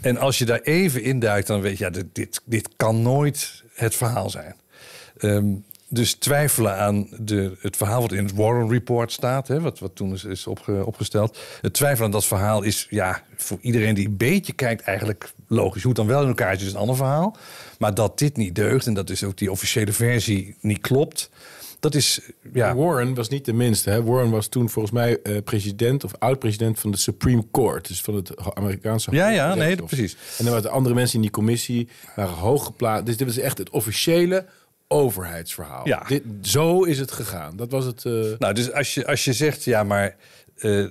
en 0.00 0.16
als 0.16 0.38
je 0.38 0.44
daar 0.44 0.60
even 0.60 1.02
induikt, 1.02 1.46
dan 1.46 1.60
weet 1.60 1.78
je, 1.78 1.84
ja, 1.84 1.90
dit, 1.90 2.06
dit, 2.12 2.40
dit 2.44 2.68
kan 2.76 3.02
nooit 3.02 3.62
het 3.74 3.94
verhaal 3.94 4.30
zijn. 4.30 4.54
Ehm, 5.18 5.52
dus 5.92 6.14
twijfelen 6.14 6.76
aan 6.76 7.08
de, 7.18 7.56
het 7.60 7.76
verhaal 7.76 8.00
wat 8.00 8.12
in 8.12 8.24
het 8.24 8.34
Warren 8.34 8.68
Report 8.70 9.12
staat, 9.12 9.48
hè, 9.48 9.60
wat, 9.60 9.78
wat 9.78 9.96
toen 9.96 10.12
is, 10.12 10.24
is 10.24 10.46
opge- 10.46 10.86
opgesteld. 10.86 11.38
Het 11.60 11.72
twijfelen 11.72 12.06
aan 12.06 12.12
dat 12.12 12.24
verhaal 12.24 12.62
is 12.62 12.86
ja, 12.90 13.22
voor 13.36 13.58
iedereen 13.60 13.94
die 13.94 14.06
een 14.06 14.16
beetje 14.16 14.52
kijkt 14.52 14.82
eigenlijk 14.82 15.32
logisch. 15.46 15.82
Hoe 15.82 15.94
dan 15.94 16.06
wel 16.06 16.22
in 16.22 16.28
elkaar 16.28 16.56
zit 16.56 16.66
is 16.66 16.72
een 16.72 16.78
ander 16.78 16.96
verhaal. 16.96 17.36
Maar 17.78 17.94
dat 17.94 18.18
dit 18.18 18.36
niet 18.36 18.54
deugt 18.54 18.86
en 18.86 18.94
dat 18.94 19.06
dus 19.06 19.24
ook 19.24 19.38
die 19.38 19.50
officiële 19.50 19.92
versie 19.92 20.56
niet 20.60 20.80
klopt, 20.80 21.30
dat 21.80 21.94
is 21.94 22.20
ja, 22.52 22.74
Warren 22.74 23.14
was 23.14 23.28
niet 23.28 23.44
de 23.44 23.52
minste. 23.52 23.90
Hè? 23.90 24.02
Warren 24.04 24.30
was 24.30 24.46
toen 24.46 24.68
volgens 24.70 24.94
mij 24.94 25.18
eh, 25.22 25.36
president 25.44 26.04
of 26.04 26.12
oud-president 26.18 26.78
van 26.80 26.90
de 26.90 26.96
Supreme 26.96 27.44
Court. 27.52 27.88
Dus 27.88 28.00
van 28.00 28.14
het 28.14 28.54
Amerikaanse 28.54 29.10
Ja, 29.14 29.28
ja, 29.28 29.54
nee, 29.54 29.76
precies. 29.76 30.12
En 30.12 30.18
dan 30.44 30.46
waren 30.46 30.62
de 30.62 30.68
andere 30.68 30.94
mensen 30.94 31.14
in 31.16 31.20
die 31.22 31.30
commissie 31.30 31.88
waren 32.16 32.34
hoog 32.34 32.64
geplaatst. 32.64 33.06
Dus 33.06 33.16
dit 33.16 33.26
was 33.26 33.38
echt 33.38 33.58
het 33.58 33.70
officiële 33.70 34.46
overheidsverhaal. 34.88 35.86
Ja. 35.88 36.04
Dit, 36.08 36.22
zo 36.42 36.82
is 36.84 36.98
het 36.98 37.12
gegaan. 37.12 37.56
Dat 37.56 37.70
was 37.70 37.84
het... 37.84 38.04
eh, 38.04 38.12
Nou, 38.38 38.54
dus 38.54 38.72
als 38.72 38.94
je, 38.94 39.06
als 39.06 39.24
je 39.24 39.32
zegt, 39.32 39.64
ja, 39.64 39.82
maar 39.84 40.16
eh, 40.56 40.84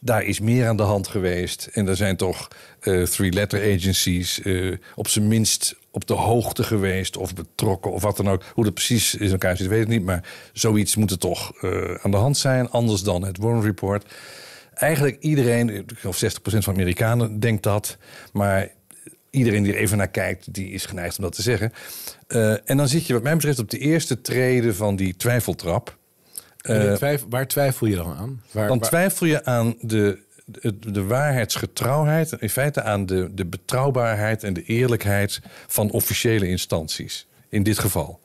daar 0.00 0.22
is 0.24 0.40
meer 0.40 0.68
aan 0.68 0.76
de 0.76 0.82
hand 0.82 1.08
geweest. 1.08 1.68
En 1.72 1.88
er 1.88 1.96
zijn 1.96 2.16
toch 2.16 2.48
three-letter 2.80 3.74
agencies 3.76 4.40
op 4.94 5.08
zijn 5.08 5.28
minst 5.28 5.76
op 5.90 6.06
de 6.06 6.14
hoogte 6.14 6.62
geweest 6.62 7.16
of 7.16 7.34
betrokken 7.34 7.92
of 7.92 8.02
wat 8.02 8.16
dan 8.16 8.28
ook. 8.28 8.42
Hoe 8.54 8.64
dat 8.64 8.74
precies 8.74 9.14
in 9.14 9.30
elkaar 9.30 9.56
zit, 9.56 9.66
weet 9.66 9.82
ik 9.82 9.88
niet. 9.88 10.04
Maar 10.04 10.24
zoiets 10.52 10.96
moet 10.96 11.10
er 11.10 11.18
toch 11.18 11.52
eh, 11.60 11.94
aan 12.02 12.10
de 12.10 12.16
hand 12.16 12.36
zijn. 12.36 12.70
Anders 12.70 13.02
dan 13.02 13.24
het 13.24 13.38
Warren 13.38 13.62
Report. 13.62 14.04
Eigenlijk 14.74 15.16
iedereen, 15.20 15.86
geloof 15.94 16.22
60% 16.24 16.28
van 16.42 16.60
de 16.74 16.80
Amerikanen 16.80 17.40
denkt 17.40 17.62
dat. 17.62 17.96
Maar 18.32 18.68
iedereen 19.30 19.62
die 19.62 19.72
er 19.72 19.78
even 19.78 19.96
naar 19.98 20.08
kijkt, 20.10 20.54
die 20.54 20.70
is 20.70 20.86
geneigd 20.86 21.16
om 21.18 21.24
dat 21.24 21.34
te 21.34 21.42
zeggen. 21.42 21.72
Eh, 22.26 22.70
en 22.70 22.76
dan 22.76 22.88
zit 22.88 23.06
je 23.06 23.12
wat 23.12 23.22
mij 23.22 23.34
betreft 23.34 23.58
op 23.58 23.70
de 23.70 23.78
eerste 23.78 24.20
treden 24.20 24.74
van 24.74 24.96
die 24.96 25.16
twijfeltrap. 25.16 25.98
Eh, 26.60 27.12
waar 27.28 27.46
twijfel 27.46 27.86
je 27.86 27.96
dan 27.96 28.14
aan? 28.16 28.42
Waar, 28.50 28.68
dan 28.68 28.78
waar- 28.78 28.88
twijfel 28.88 29.26
je 29.26 29.44
aan 29.44 29.74
de, 29.80 30.18
de, 30.60 30.78
de 30.92 31.04
waarheidsgetrouwheid, 31.04 32.32
in 32.38 32.50
feite 32.50 32.82
aan 32.82 33.06
de, 33.06 33.28
de 33.34 33.46
betrouwbaarheid 33.46 34.44
en 34.44 34.52
de 34.52 34.62
eerlijkheid 34.62 35.40
van 35.66 35.90
officiële 35.90 36.48
instanties. 36.48 37.26
In 37.48 37.62
dit 37.62 37.78
geval. 37.78 38.20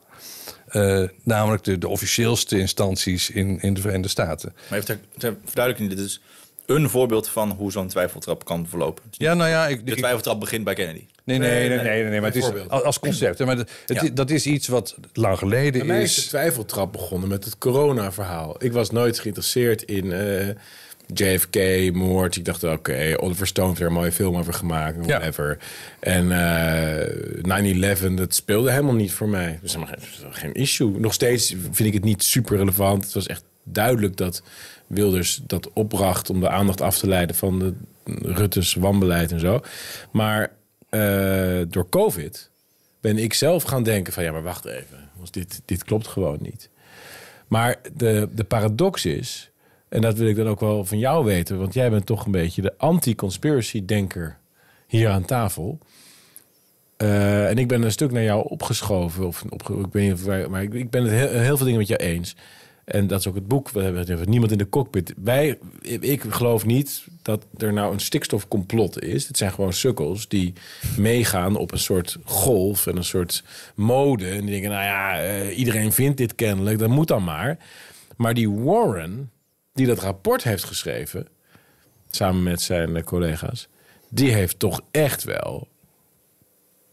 Eh, 0.67 1.03
namelijk 1.23 1.63
de, 1.63 1.77
de 1.77 1.87
officieelste 1.87 2.59
instanties 2.59 3.29
in, 3.29 3.59
in 3.61 3.73
de 3.73 3.81
Verenigde 3.81 4.09
Staten. 4.09 4.53
Maar 4.69 4.79
even 4.79 4.85
ter, 4.85 4.99
ter 5.17 5.35
verduidelijking, 5.45 5.97
dit 5.99 6.05
is 6.05 6.21
een 6.65 6.89
voorbeeld 6.89 7.29
van 7.29 7.49
hoe 7.51 7.71
zo'n 7.71 7.87
twijfeltrap 7.87 8.45
kan 8.45 8.67
verlopen. 8.69 9.03
Ja, 9.11 9.33
nou 9.33 9.49
ja, 9.49 9.67
ik, 9.67 9.85
De 9.85 9.91
ik- 9.91 9.97
twijfeltrap 9.97 10.39
begint 10.39 10.63
bij 10.63 10.73
Kennedy. 10.73 11.05
nee, 11.23 11.37
nee, 11.37 11.49
nee, 11.49 11.77
nee, 11.77 11.77
nee, 11.83 12.03
nee, 12.03 12.21
maar 12.21 12.33
het 12.33 12.43
is 12.43 12.69
als 12.69 12.99
concept. 12.99 13.37
hè, 13.39 13.45
Maar 13.45 13.57
het, 13.57 13.71
het- 13.85 14.01
Ja. 14.01 14.09
dat 14.13 14.29
is 14.29 14.45
iets 14.45 14.67
wat 14.67 14.95
lang 15.13 15.37
geleden 15.37 15.79
Bij 15.79 15.87
mij 15.87 16.01
is 16.01 16.15
de 16.15 16.21
is. 16.21 16.27
twijfeltrap 16.27 16.91
begonnen 16.91 17.29
met 17.29 17.43
het 17.45 17.57
corona-verhaal. 17.57 18.55
Ik 18.63 18.71
was 18.71 18.89
nooit 18.91 19.19
geïnteresseerd 19.19 19.81
in 19.81 20.11
eh, 21.13 21.33
JFK, 21.33 21.93
moord. 21.93 22.35
Ik 22.35 22.45
dacht, 22.45 22.63
oké, 22.63 23.13
Oliver 23.17 23.47
Stone 23.47 23.67
heeft 23.67 23.79
er 23.79 23.87
een 23.87 23.93
mooie 23.93 24.11
film 24.11 24.35
over 24.35 24.53
gemaakt. 24.53 25.05
Ja. 25.05 25.17
Whatever. 25.19 25.57
En 25.99 26.31
eh 26.31 27.99
9-11, 28.11 28.13
dat 28.13 28.35
speelde 28.35 28.71
helemaal 28.71 28.93
niet 28.93 29.13
voor 29.13 29.29
mij. 29.29 29.59
Dus 29.61 29.73
helemaal 29.73 29.95
geen, 29.99 30.33
geen 30.33 30.53
issue. 30.53 30.99
Nog 30.99 31.13
steeds 31.13 31.55
vind 31.71 31.87
ik 31.87 31.93
het 31.93 32.03
niet 32.03 32.23
super 32.23 32.57
relevant. 32.57 33.03
Het 33.03 33.13
was 33.13 33.27
echt 33.27 33.43
duidelijk 33.63 34.17
dat 34.17 34.43
Wilders 34.87 35.41
dat 35.47 35.73
opbracht... 35.73 36.29
om 36.29 36.39
de 36.39 36.49
aandacht 36.49 36.81
af 36.81 36.97
te 36.97 37.07
leiden 37.07 37.35
van 37.35 37.59
de 37.59 37.73
Rutte's 38.21 38.73
wanbeleid 38.73 39.31
en 39.31 39.39
zo. 39.39 39.61
Maar 40.11 40.51
eh, 40.89 41.61
door 41.67 41.89
COVID 41.89 42.49
ben 43.01 43.17
ik 43.17 43.33
zelf 43.33 43.63
gaan 43.63 43.83
denken 43.83 44.13
van... 44.13 44.23
ja, 44.23 44.31
maar 44.31 44.43
wacht 44.43 44.65
even. 44.65 45.03
Dit, 45.31 45.61
dit 45.65 45.83
klopt 45.83 46.07
gewoon 46.07 46.37
niet. 46.41 46.69
Maar 47.47 47.75
de, 47.93 48.29
de 48.31 48.43
paradox 48.43 49.05
is, 49.05 49.49
en 49.89 50.01
dat 50.01 50.17
wil 50.17 50.27
ik 50.27 50.35
dan 50.35 50.47
ook 50.47 50.59
wel 50.59 50.85
van 50.85 50.99
jou 50.99 51.25
weten, 51.25 51.57
want 51.59 51.73
jij 51.73 51.89
bent 51.89 52.05
toch 52.05 52.25
een 52.25 52.31
beetje 52.31 52.61
de 52.61 52.73
anti-conspiracy-denker 52.77 54.37
hier 54.87 55.09
aan 55.09 55.25
tafel. 55.25 55.79
Eh, 56.97 57.49
en 57.49 57.57
ik 57.57 57.67
ben 57.67 57.81
een 57.81 57.91
stuk 57.91 58.11
naar 58.11 58.23
jou 58.23 58.49
opgeschoven, 58.49 59.27
of 59.27 59.43
opge 59.49 59.87
ik 59.91 60.49
maar 60.49 60.63
ik, 60.63 60.73
ik 60.73 60.89
ben 60.89 61.03
het 61.03 61.11
heel, 61.11 61.39
heel 61.39 61.57
veel 61.57 61.65
dingen 61.65 61.79
met 61.79 61.87
jou 61.87 62.01
eens. 62.01 62.35
En 62.85 63.07
dat 63.07 63.19
is 63.19 63.27
ook 63.27 63.35
het 63.35 63.47
boek. 63.47 63.69
We 63.69 63.81
hebben 63.81 64.17
het 64.17 64.29
niemand 64.29 64.51
in 64.51 64.57
de 64.57 64.69
cockpit. 64.69 65.13
Wij, 65.17 65.57
ik 65.99 66.23
geloof 66.29 66.65
niet 66.65 67.07
dat 67.21 67.45
er 67.57 67.73
nou 67.73 67.93
een 67.93 67.99
stikstofcomplot 67.99 69.01
is. 69.01 69.27
Het 69.27 69.37
zijn 69.37 69.51
gewoon 69.51 69.73
sukkels 69.73 70.27
die 70.27 70.53
meegaan 70.97 71.55
op 71.55 71.71
een 71.71 71.79
soort 71.79 72.17
golf 72.23 72.87
en 72.87 72.97
een 72.97 73.03
soort 73.03 73.43
mode. 73.75 74.29
En 74.29 74.41
die 74.41 74.49
denken, 74.49 74.69
nou 74.69 74.83
ja, 74.83 75.21
eh, 75.21 75.57
iedereen 75.57 75.91
vindt 75.91 76.17
dit 76.17 76.35
kennelijk, 76.35 76.79
dat 76.79 76.89
moet 76.89 77.07
dan 77.07 77.23
maar. 77.23 77.57
Maar 78.15 78.33
die 78.33 78.49
Warren, 78.49 79.31
die 79.75 79.85
dat 79.85 79.99
rapport 79.99 80.43
heeft 80.43 80.63
geschreven, 80.63 81.27
samen 82.09 82.43
met 82.43 82.61
zijn 82.61 83.03
collega's, 83.03 83.67
die 84.09 84.31
heeft 84.31 84.59
toch 84.59 84.81
echt 84.91 85.23
wel 85.23 85.67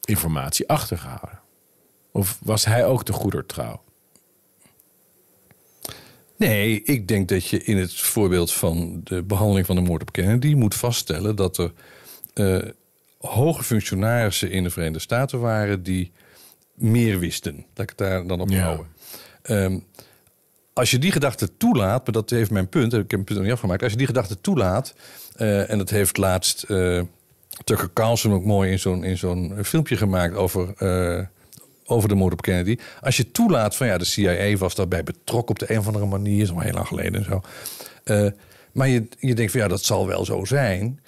informatie 0.04 0.68
achtergehouden. 0.68 1.40
Of 2.12 2.38
was 2.42 2.64
hij 2.64 2.86
ook 2.86 3.04
de 3.06 3.12
goedertrouw? 3.12 3.82
Nee, 6.36 6.82
ik 6.82 7.08
denk 7.08 7.28
dat 7.28 7.46
je 7.46 7.64
in 7.64 7.76
het 7.76 7.94
voorbeeld 7.94 8.52
van 8.52 9.00
de 9.04 9.22
behandeling 9.22 9.66
van 9.66 9.76
de 9.76 9.82
moord 9.82 10.02
op 10.02 10.12
Kennedy 10.12 10.54
moet 10.54 10.74
vaststellen 10.74 11.36
dat 11.36 11.58
er 11.58 11.72
eh, 12.34 12.68
hoge 13.18 13.62
functionarissen 13.62 14.50
in 14.50 14.62
de 14.62 14.70
Verenigde 14.70 14.98
Staten 15.00 15.40
waren 15.40 15.82
die 15.82 16.12
meer 16.74 17.18
wisten. 17.18 17.54
Laat 17.54 17.78
ik 17.78 17.88
het 17.88 17.98
daar 17.98 18.26
dan 18.26 18.40
op 18.40 18.50
Ja. 18.50 18.62
houden. 18.62 19.84
Als 20.72 20.90
je 20.90 20.98
die 20.98 21.12
gedachte 21.12 21.56
toelaat, 21.56 22.04
maar 22.04 22.12
dat 22.12 22.30
heeft 22.30 22.50
mijn 22.50 22.68
punt, 22.68 22.92
ik 22.92 22.98
heb 22.98 23.10
mijn 23.10 23.24
punt 23.24 23.38
nog 23.38 23.42
niet 23.42 23.52
afgemaakt. 23.52 23.82
Als 23.82 23.92
je 23.92 23.98
die 23.98 24.06
gedachte 24.06 24.40
toelaat, 24.40 24.94
eh, 25.34 25.70
en 25.70 25.78
dat 25.78 25.90
heeft 25.90 26.16
laatst 26.16 26.62
eh, 26.62 27.02
Tucker 27.64 27.90
Carlson 27.92 28.32
ook 28.32 28.44
mooi 28.44 28.70
in 28.70 28.78
zo'n 28.78 29.04
in 29.04 29.18
zo'n 29.18 29.54
filmpje 29.62 29.96
gemaakt 29.96 30.34
over, 30.34 30.72
eh, 30.76 31.24
over 31.84 32.08
de 32.08 32.14
moord 32.14 32.32
op 32.32 32.42
Kennedy. 32.42 32.76
Als 33.00 33.16
je 33.16 33.30
toelaat 33.30 33.76
van 33.76 33.86
ja, 33.86 33.98
de 33.98 34.04
CIA 34.04 34.56
was 34.56 34.74
daarbij 34.74 35.02
betrokken 35.02 35.50
op 35.50 35.58
de 35.58 35.72
een 35.72 35.78
of 35.78 35.86
andere 35.86 36.06
manier, 36.06 36.42
is 36.42 36.50
al 36.50 36.60
heel 36.60 36.72
lang 36.72 36.86
geleden 36.86 37.14
en 37.14 37.24
zo. 37.24 37.40
Maar 38.72 38.88
je, 38.88 39.06
je 39.18 39.34
denkt 39.34 39.52
van 39.52 39.60
ja, 39.60 39.68
dat 39.68 39.84
zal 39.84 40.06
wel 40.06 40.24
zo 40.24 40.44
zijn. 40.44 41.00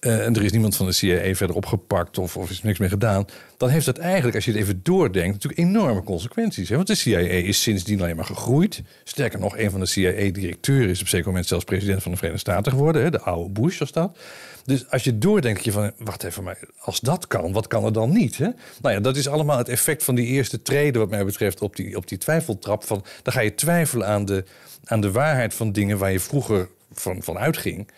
Eh, 0.00 0.26
en 0.26 0.36
er 0.36 0.42
is 0.42 0.52
niemand 0.52 0.76
van 0.76 0.86
de 0.86 0.92
CIA 0.92 1.34
verder 1.34 1.56
opgepakt 1.56 2.18
of, 2.18 2.36
of 2.36 2.50
is 2.50 2.62
niks 2.62 2.78
meer 2.78 2.88
gedaan. 2.88 3.24
Dan 3.56 3.68
heeft 3.68 3.86
dat 3.86 3.98
eigenlijk, 3.98 4.34
als 4.34 4.44
je 4.44 4.50
het 4.50 4.60
even 4.60 4.80
doordenkt, 4.82 5.32
natuurlijk 5.32 5.60
enorme 5.60 6.02
consequenties. 6.02 6.68
Hè? 6.68 6.76
Want 6.76 6.86
de 6.86 6.94
CIA 6.94 7.18
is 7.18 7.62
sindsdien 7.62 8.00
alleen 8.00 8.16
maar 8.16 8.24
gegroeid. 8.24 8.82
Sterker 9.04 9.38
nog, 9.38 9.58
een 9.58 9.70
van 9.70 9.80
de 9.80 9.86
CIA-directeuren 9.86 10.88
is 10.88 11.00
op 11.00 11.08
zeker 11.08 11.26
moment 11.26 11.46
zelfs 11.46 11.64
president 11.64 12.02
van 12.02 12.10
de 12.10 12.16
Verenigde 12.16 12.50
Staten 12.50 12.72
geworden. 12.72 13.02
Hè? 13.02 13.10
De 13.10 13.20
oude 13.20 13.60
Bush 13.60 13.78
was 13.78 13.92
dat. 13.92 14.18
Dus 14.64 14.90
als 14.90 15.04
je 15.04 15.18
doordenkt, 15.18 15.64
je 15.64 15.72
van, 15.72 15.92
wacht 15.98 16.22
even, 16.22 16.42
maar 16.42 16.58
als 16.78 17.00
dat 17.00 17.26
kan, 17.26 17.52
wat 17.52 17.66
kan 17.66 17.84
er 17.84 17.92
dan 17.92 18.12
niet? 18.12 18.38
Hè? 18.38 18.48
Nou 18.82 18.94
ja, 18.94 19.00
dat 19.00 19.16
is 19.16 19.28
allemaal 19.28 19.58
het 19.58 19.68
effect 19.68 20.04
van 20.04 20.14
die 20.14 20.26
eerste 20.26 20.62
treden, 20.62 21.00
wat 21.00 21.10
mij 21.10 21.24
betreft, 21.24 21.60
op 21.60 21.76
die, 21.76 21.96
op 21.96 22.08
die 22.08 22.18
twijfeltrap. 22.18 22.84
Van, 22.84 23.04
dan 23.22 23.32
ga 23.32 23.40
je 23.40 23.54
twijfelen 23.54 24.06
aan 24.06 24.24
de, 24.24 24.44
aan 24.84 25.00
de 25.00 25.10
waarheid 25.10 25.54
van 25.54 25.72
dingen 25.72 25.98
waar 25.98 26.12
je 26.12 26.20
vroeger 26.20 26.68
van, 26.92 27.22
van 27.22 27.38
uitging. 27.38 27.88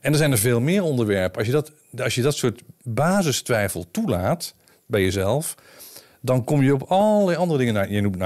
En 0.00 0.12
er 0.12 0.18
zijn 0.18 0.32
er 0.32 0.38
veel 0.38 0.60
meer 0.60 0.82
onderwerpen. 0.82 1.38
Als 1.38 1.46
je 1.46 1.52
dat, 1.52 1.72
als 1.98 2.14
je 2.14 2.22
dat 2.22 2.34
soort 2.34 2.62
basistwijfel 2.82 3.86
toelaat 3.90 4.54
bij 4.86 5.02
jezelf, 5.02 5.56
dan 6.20 6.44
kom 6.44 6.62
je 6.62 6.74
op 6.74 6.82
allerlei 6.82 7.36
andere 7.36 7.58
dingen. 7.58 7.74
Nou, 7.74 7.92
je 7.92 8.00
noemt 8.00 8.16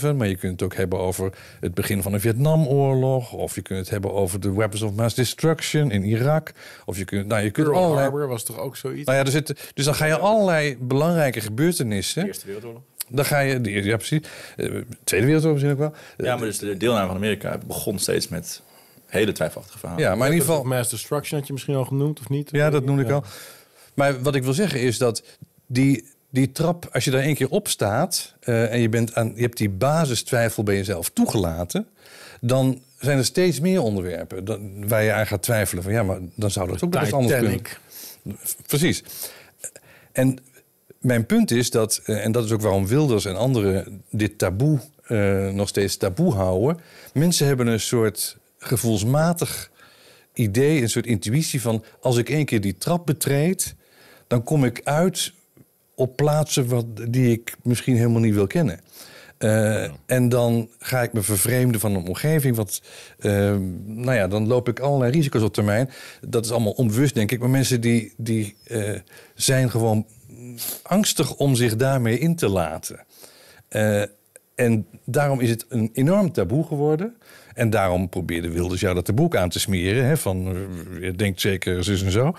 9-11, 0.00 0.16
maar 0.16 0.28
je 0.28 0.36
kunt 0.36 0.52
het 0.52 0.62
ook 0.62 0.74
hebben 0.74 0.98
over 0.98 1.32
het 1.60 1.74
begin 1.74 2.02
van 2.02 2.12
de 2.12 2.20
Vietnamoorlog. 2.20 3.32
Of 3.32 3.54
je 3.54 3.62
kunt 3.62 3.78
het 3.78 3.90
hebben 3.90 4.12
over 4.12 4.40
de 4.40 4.52
weapons 4.52 4.82
of 4.82 4.94
mass 4.94 5.14
destruction 5.14 5.90
in 5.90 6.04
Irak. 6.04 6.52
Of 6.84 6.98
je 6.98 7.04
kunt, 7.04 7.26
nou, 7.26 7.42
je 7.42 7.50
kunt 7.50 7.66
Pearl 7.66 7.78
allerlei. 7.82 8.08
Harbor 8.08 8.28
was 8.28 8.44
toch 8.44 8.58
ook 8.58 8.76
zoiets? 8.76 9.06
Nou 9.06 9.18
ja, 9.18 9.32
er 9.32 9.54
dus 9.74 9.84
dan 9.84 9.94
ga 9.94 10.04
je 10.04 10.18
allerlei 10.18 10.76
belangrijke 10.80 11.40
gebeurtenissen. 11.40 12.26
Eerste 12.26 12.46
Wereldoorlog. 12.46 12.82
Dan 13.08 13.24
ga 13.24 13.38
je, 13.38 13.84
ja 13.84 13.96
precies. 13.96 14.20
Eh, 14.56 14.66
Tweede 15.04 15.26
Wereldoorlog 15.26 15.62
misschien 15.62 15.72
ook 15.72 15.78
wel. 16.16 16.26
Ja, 16.26 16.36
maar 16.36 16.46
dus 16.46 16.58
de 16.58 16.76
deelname 16.76 17.06
van 17.06 17.16
Amerika 17.16 17.58
begon 17.66 17.98
steeds 17.98 18.28
met 18.28 18.62
hele 19.14 19.32
twijfelachtige 19.32 19.78
verhalen. 19.78 20.04
Ja, 20.04 20.14
maar 20.14 20.26
in 20.26 20.32
ieder 20.32 20.48
geval. 20.48 20.64
Mass 20.64 20.90
Destruction 20.90 21.38
had 21.38 21.46
je 21.46 21.52
misschien 21.52 21.74
al 21.74 21.84
genoemd, 21.84 22.20
of 22.20 22.28
niet? 22.28 22.48
Ja, 22.52 22.70
dat 22.70 22.84
noemde 22.84 23.02
ik 23.02 23.10
al. 23.10 23.24
Maar 23.94 24.22
wat 24.22 24.34
ik 24.34 24.42
wil 24.42 24.52
zeggen 24.52 24.80
is 24.80 24.98
dat 24.98 25.22
die, 25.66 26.08
die 26.30 26.52
trap, 26.52 26.88
als 26.92 27.04
je 27.04 27.10
daar 27.10 27.22
één 27.22 27.34
keer 27.34 27.50
op 27.50 27.68
staat 27.68 28.34
eh, 28.40 28.72
en 28.72 28.80
je, 28.80 28.88
bent 28.88 29.14
aan, 29.14 29.32
je 29.34 29.42
hebt 29.42 29.56
die 29.56 29.70
basistwijfel 29.70 30.62
bij 30.62 30.74
jezelf 30.74 31.10
toegelaten, 31.10 31.86
dan 32.40 32.82
zijn 32.98 33.18
er 33.18 33.24
steeds 33.24 33.60
meer 33.60 33.80
onderwerpen 33.80 34.44
dan, 34.44 34.88
waar 34.88 35.02
je 35.02 35.12
aan 35.12 35.26
gaat 35.26 35.42
twijfelen. 35.42 35.82
Van 35.82 35.92
ja, 35.92 36.02
maar 36.02 36.18
dan 36.34 36.50
zou 36.50 36.68
dat 36.68 36.84
ook 36.84 36.92
nog 36.92 37.02
eens 37.02 37.12
anders 37.12 37.38
kunnen. 37.38 37.60
Precies. 38.66 39.02
En 40.12 40.38
mijn 40.98 41.26
punt 41.26 41.50
is 41.50 41.70
dat, 41.70 42.00
eh, 42.04 42.24
en 42.24 42.32
dat 42.32 42.44
is 42.44 42.52
ook 42.52 42.60
waarom 42.60 42.86
Wilders 42.86 43.24
en 43.24 43.36
anderen 43.36 44.02
dit 44.10 44.38
taboe 44.38 44.80
eh, 45.04 45.48
nog 45.48 45.68
steeds 45.68 45.96
taboe 45.96 46.34
houden. 46.34 46.80
Mensen 47.12 47.46
hebben 47.46 47.66
een 47.66 47.80
soort 47.80 48.36
gevoelsmatig 48.64 49.70
idee, 50.32 50.82
een 50.82 50.90
soort 50.90 51.06
intuïtie 51.06 51.60
van... 51.60 51.84
als 52.00 52.16
ik 52.16 52.30
één 52.30 52.44
keer 52.44 52.60
die 52.60 52.78
trap 52.78 53.06
betreed, 53.06 53.74
dan 54.26 54.42
kom 54.42 54.64
ik 54.64 54.80
uit 54.84 55.32
op 55.94 56.16
plaatsen 56.16 56.68
wat, 56.68 56.86
die 57.08 57.32
ik 57.32 57.56
misschien 57.62 57.96
helemaal 57.96 58.20
niet 58.20 58.34
wil 58.34 58.46
kennen. 58.46 58.80
Uh, 59.38 59.90
En 60.06 60.28
dan 60.28 60.68
ga 60.78 61.02
ik 61.02 61.12
me 61.12 61.22
vervreemden 61.22 61.80
van 61.80 61.94
een 61.94 62.06
omgeving. 62.06 62.56
Wat, 62.56 62.82
uh, 63.18 63.56
nou 63.84 64.14
ja, 64.14 64.28
dan 64.28 64.46
loop 64.46 64.68
ik 64.68 64.80
allerlei 64.80 65.12
risico's 65.12 65.42
op 65.42 65.54
termijn. 65.54 65.90
Dat 66.20 66.44
is 66.44 66.50
allemaal 66.50 66.72
onbewust, 66.72 67.14
denk 67.14 67.30
ik. 67.30 67.40
Maar 67.40 67.50
mensen 67.50 67.80
die, 67.80 68.14
die 68.16 68.56
uh, 68.66 68.98
zijn 69.34 69.70
gewoon 69.70 70.06
angstig 70.82 71.34
om 71.34 71.54
zich 71.54 71.76
daarmee 71.76 72.18
in 72.18 72.36
te 72.36 72.48
laten. 72.48 73.04
en 74.54 74.86
daarom 75.04 75.40
is 75.40 75.50
het 75.50 75.66
een 75.68 75.90
enorm 75.92 76.32
taboe 76.32 76.64
geworden. 76.64 77.16
En 77.54 77.70
daarom 77.70 78.08
probeerde 78.08 78.50
Wilders 78.50 78.80
jou 78.80 78.94
dat 78.94 79.14
boek 79.14 79.36
aan 79.36 79.48
te 79.48 79.60
smeren. 79.60 80.04
Hè, 80.04 80.16
van, 80.16 80.56
je 81.00 81.12
denkt 81.12 81.40
zeker 81.40 81.84
zus 81.84 82.02
en 82.02 82.10
zo. 82.10 82.34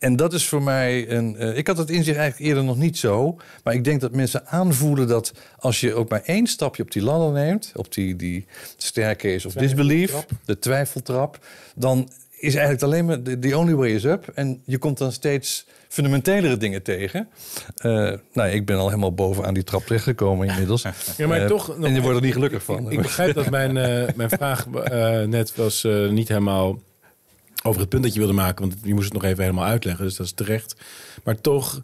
En 0.00 0.16
dat 0.16 0.32
is 0.32 0.46
voor 0.48 0.62
mij 0.62 1.10
een. 1.10 1.36
Uh, 1.38 1.56
ik 1.56 1.66
had 1.66 1.78
het 1.78 1.90
inzicht 1.90 2.18
eigenlijk 2.18 2.48
eerder 2.50 2.64
nog 2.64 2.76
niet 2.76 2.98
zo. 2.98 3.36
Maar 3.64 3.74
ik 3.74 3.84
denk 3.84 4.00
dat 4.00 4.12
mensen 4.12 4.46
aanvoelen 4.46 5.08
dat 5.08 5.32
als 5.58 5.80
je 5.80 5.94
ook 5.94 6.08
maar 6.08 6.22
één 6.24 6.46
stapje 6.46 6.82
op 6.82 6.90
die 6.90 7.02
ladder 7.02 7.32
neemt, 7.32 7.72
op 7.74 7.92
die, 7.92 8.16
die 8.16 8.46
staircase 8.76 9.46
of 9.46 9.52
disbelief, 9.52 10.26
de 10.44 10.58
twijfeltrap, 10.58 11.46
dan 11.74 12.08
is 12.40 12.54
eigenlijk 12.54 12.82
alleen 12.82 13.04
maar 13.04 13.22
the 13.40 13.56
only 13.56 13.74
way 13.74 13.90
is 13.90 14.04
up. 14.04 14.28
En 14.34 14.62
je 14.64 14.78
komt 14.78 14.98
dan 14.98 15.12
steeds 15.12 15.66
fundamentelere 15.88 16.56
dingen 16.56 16.82
tegen. 16.82 17.28
Uh, 17.84 18.12
nou, 18.32 18.48
ik 18.48 18.66
ben 18.66 18.76
al 18.76 18.88
helemaal 18.88 19.14
bovenaan 19.14 19.54
die 19.54 19.64
trap 19.64 19.86
terechtgekomen 19.86 20.48
inmiddels. 20.48 20.82
Ja, 21.16 21.26
maar 21.26 21.40
uh, 21.40 21.46
toch. 21.46 21.78
en 21.82 21.94
je 21.94 22.00
wordt 22.00 22.16
er 22.16 22.24
niet 22.24 22.32
gelukkig 22.32 22.62
van. 22.62 22.84
Ik, 22.84 22.92
ik 22.92 23.02
begrijp 23.02 23.34
dat 23.34 23.50
mijn, 23.50 23.76
uh, 23.76 24.14
mijn 24.14 24.30
vraag 24.30 24.66
net 25.26 25.54
was 25.54 25.86
niet 26.10 26.28
helemaal 26.28 26.80
over 27.62 27.80
het 27.80 27.90
punt 27.90 28.02
dat 28.02 28.12
je 28.12 28.18
wilde 28.18 28.34
maken, 28.34 28.68
want 28.68 28.80
je 28.82 28.94
moest 28.94 29.04
het 29.04 29.12
nog 29.12 29.24
even 29.24 29.42
helemaal 29.42 29.64
uitleggen, 29.64 30.04
dus 30.04 30.16
dat 30.16 30.26
is 30.26 30.32
terecht. 30.32 30.76
Maar 31.24 31.40
toch, 31.40 31.82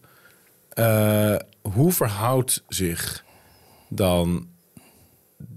hoe 1.62 1.92
verhoudt 1.92 2.64
zich 2.68 3.24
dan. 3.88 4.54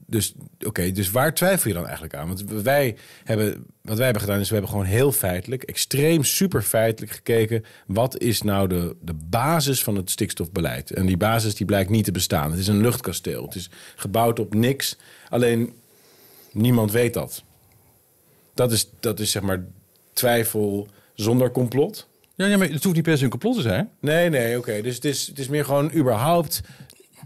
Dus 0.10 0.34
oké, 0.66 0.92
dus 0.92 1.12
waar 1.12 1.34
twijfel 1.34 1.68
je 1.68 1.76
dan 1.76 1.84
eigenlijk 1.84 2.16
aan? 2.16 2.28
Want 2.28 2.44
wij 2.44 2.96
hebben, 3.24 3.66
wat 3.82 3.96
wij 3.96 4.06
hebben 4.06 4.24
gedaan, 4.24 4.40
is 4.40 4.48
we 4.48 4.54
hebben 4.54 4.72
gewoon 4.72 4.86
heel 4.88 5.12
feitelijk, 5.12 5.64
extreem 5.64 6.24
super 6.24 6.62
feitelijk 6.62 7.12
gekeken. 7.14 7.64
Wat 7.88 8.20
is 8.20 8.42
nou 8.42 8.68
de, 8.68 8.96
de 9.02 9.14
basis 9.30 9.84
van 9.84 9.96
het 9.96 10.10
stikstofbeleid? 10.10 10.92
En 10.92 11.06
die 11.06 11.18
basis 11.18 11.56
die 11.56 11.66
blijkt 11.66 11.90
niet 11.90 12.06
te 12.06 12.12
bestaan. 12.12 12.52
Het 12.52 12.60
is 12.60 12.68
een 12.68 12.82
luchtkasteel. 12.82 13.44
Het 13.46 13.56
is 13.56 13.70
gebouwd 13.96 14.40
op 14.40 14.54
niks. 14.54 14.98
Alleen 15.30 15.74
niemand 16.52 16.92
weet 16.92 17.14
dat. 17.14 17.44
Dat 18.54 18.72
is, 18.72 18.90
dat 19.00 19.20
is 19.20 19.32
zeg 19.32 19.42
maar 19.42 19.66
twijfel 20.14 20.88
zonder 21.14 21.52
complot. 21.52 22.08
Ja, 22.36 22.46
ja, 22.46 22.58
maar 22.58 22.70
het 22.70 22.84
hoeft 22.84 22.96
niet 22.96 23.06
per 23.06 23.18
se 23.18 23.24
een 23.24 23.30
complot 23.30 23.56
te 23.56 23.62
zijn. 23.62 23.90
Nee, 24.00 24.30
nee, 24.30 24.58
oké. 24.58 24.82
Dus 24.82 24.96
het 24.96 25.06
is, 25.06 25.28
het 25.28 25.40
is 25.40 25.48
meer 25.48 25.66
gewoon 25.66 25.92
überhaupt 25.94 26.62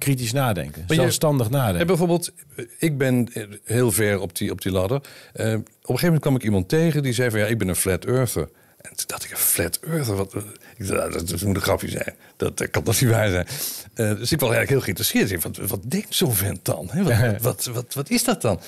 kritisch 0.03 0.31
nadenken. 0.31 0.83
Maar 0.87 0.95
zelfstandig 0.95 1.49
nadenken. 1.49 1.79
En 1.79 1.87
bijvoorbeeld, 1.87 2.31
ik 2.77 2.97
ben 2.97 3.27
heel 3.63 3.91
ver 3.91 4.19
op 4.19 4.35
die, 4.35 4.51
op 4.51 4.61
die 4.61 4.71
ladder. 4.71 4.97
Uh, 4.97 5.45
op 5.45 5.45
een 5.45 5.65
gegeven 5.81 6.05
moment 6.05 6.21
kwam 6.21 6.35
ik 6.35 6.43
iemand 6.43 6.69
tegen 6.69 7.03
die 7.03 7.13
zei 7.13 7.29
van... 7.29 7.39
ja, 7.39 7.45
ik 7.45 7.57
ben 7.57 7.67
een 7.67 7.75
flat 7.75 8.05
earther. 8.05 8.49
En 8.77 8.95
toen 8.95 9.05
dacht 9.07 9.23
ik, 9.23 9.31
een 9.31 9.37
flat 9.37 9.79
earther? 9.79 10.15
Wat, 10.15 10.35
ik 10.77 10.87
dacht, 10.87 11.13
dat, 11.13 11.29
dat 11.29 11.41
moet 11.41 11.55
een 11.55 11.61
grapje 11.61 11.89
zijn. 11.89 12.13
Dat, 12.37 12.69
kan 12.69 12.83
toch 12.83 13.01
niet 13.01 13.09
waar 13.09 13.29
zijn? 13.29 13.47
Uh, 13.95 14.17
dus 14.17 14.31
ik 14.31 14.39
was 14.39 14.49
eigenlijk 14.51 14.69
heel 14.69 14.81
geïnteresseerd. 14.81 15.43
Wat, 15.43 15.57
wat 15.57 15.79
denkt 15.83 16.15
zo'n 16.15 16.33
vent 16.33 16.65
dan? 16.65 16.89
Wat, 16.93 17.41
wat, 17.41 17.69
wat, 17.73 17.93
wat, 17.93 18.09
is 18.09 18.23
dat 18.23 18.41
dan? 18.41 18.59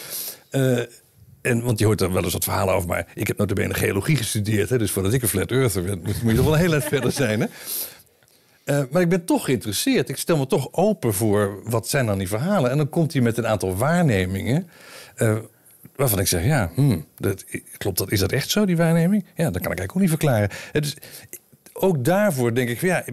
Uh, 0.52 0.80
en, 1.42 1.62
want 1.62 1.80
je 1.80 1.86
hoort 1.86 2.02
er 2.02 2.14
wel 2.14 2.24
eens 2.24 2.34
wat 2.34 2.44
verhalen 2.44 2.74
over, 2.74 2.88
maar 2.88 3.08
ik 3.14 3.28
heb 3.28 3.38
notabene 3.38 3.74
geologie 3.74 4.16
gestudeerd. 4.16 4.70
Hè, 4.70 4.78
dus 4.78 4.92
voordat 4.92 5.14
ik 5.14 5.22
een 5.22 5.28
flat 5.28 5.52
earther 5.52 5.84
werd, 5.84 6.04
moet 6.04 6.32
je 6.32 6.36
toch 6.36 6.46
wel 6.46 6.56
heel 6.56 6.74
erg 6.74 6.88
verder 6.88 7.12
zijn. 7.12 7.40
Hè? 7.40 7.48
Uh, 8.66 8.82
maar 8.92 9.02
ik 9.02 9.10
ben 9.10 9.26
toch 9.26 9.46
geïnteresseerd. 9.46 10.10
Ik 10.10 10.18
stel 10.18 10.38
me 10.38 10.48
toch 10.48 10.68
open 10.72 11.14
voor 11.14 11.62
wat 11.64 11.88
zijn 11.88 12.06
dan 12.06 12.18
die 12.18 12.28
verhalen. 12.28 12.72
En 12.72 12.78
dan 12.78 12.90
komt 12.90 13.14
hij 13.14 13.22
met 13.22 13.38
een 13.38 13.48
aantal 13.48 13.76
waarnemingen. 13.76 14.70
Uh, 15.18 15.38
waarvan 15.96 16.20
ik 16.20 16.28
zeg, 16.28 16.46
ja, 16.46 16.72
hmm, 16.76 17.06
dat, 17.18 17.46
klopt 17.78 17.98
dat? 17.98 18.12
Is 18.12 18.20
dat 18.20 18.32
echt 18.32 18.50
zo, 18.50 18.66
die 18.66 18.78
waarneming? 18.78 19.26
Ja, 19.36 19.50
dat 19.50 19.62
kan 19.62 19.72
ik 19.72 19.80
eigenlijk 19.80 19.92
ook 19.92 20.02
niet 20.02 20.10
verklaren. 20.10 20.50
Dus 20.72 20.96
ook 21.74 22.06
daarvoor 22.06 22.54
denk 22.54 22.70
ik, 22.70 22.82
ja, 22.82 23.06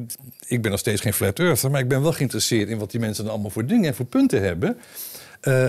ik 0.47 0.63
ben 0.63 0.71
nog 0.71 0.81
steeds 0.81 1.01
geen 1.01 1.13
flat 1.13 1.39
earther... 1.39 1.71
maar 1.71 1.81
ik 1.81 1.89
ben 1.89 2.03
wel 2.03 2.13
geïnteresseerd 2.13 2.69
in 2.69 2.79
wat 2.79 2.91
die 2.91 3.01
mensen 3.01 3.25
dan 3.25 3.33
allemaal 3.33 3.51
voor 3.51 3.67
dingen 3.67 3.89
en 3.89 3.95
voor 3.95 4.07
punten 4.07 4.43
hebben... 4.43 4.79
Uh, 5.43 5.67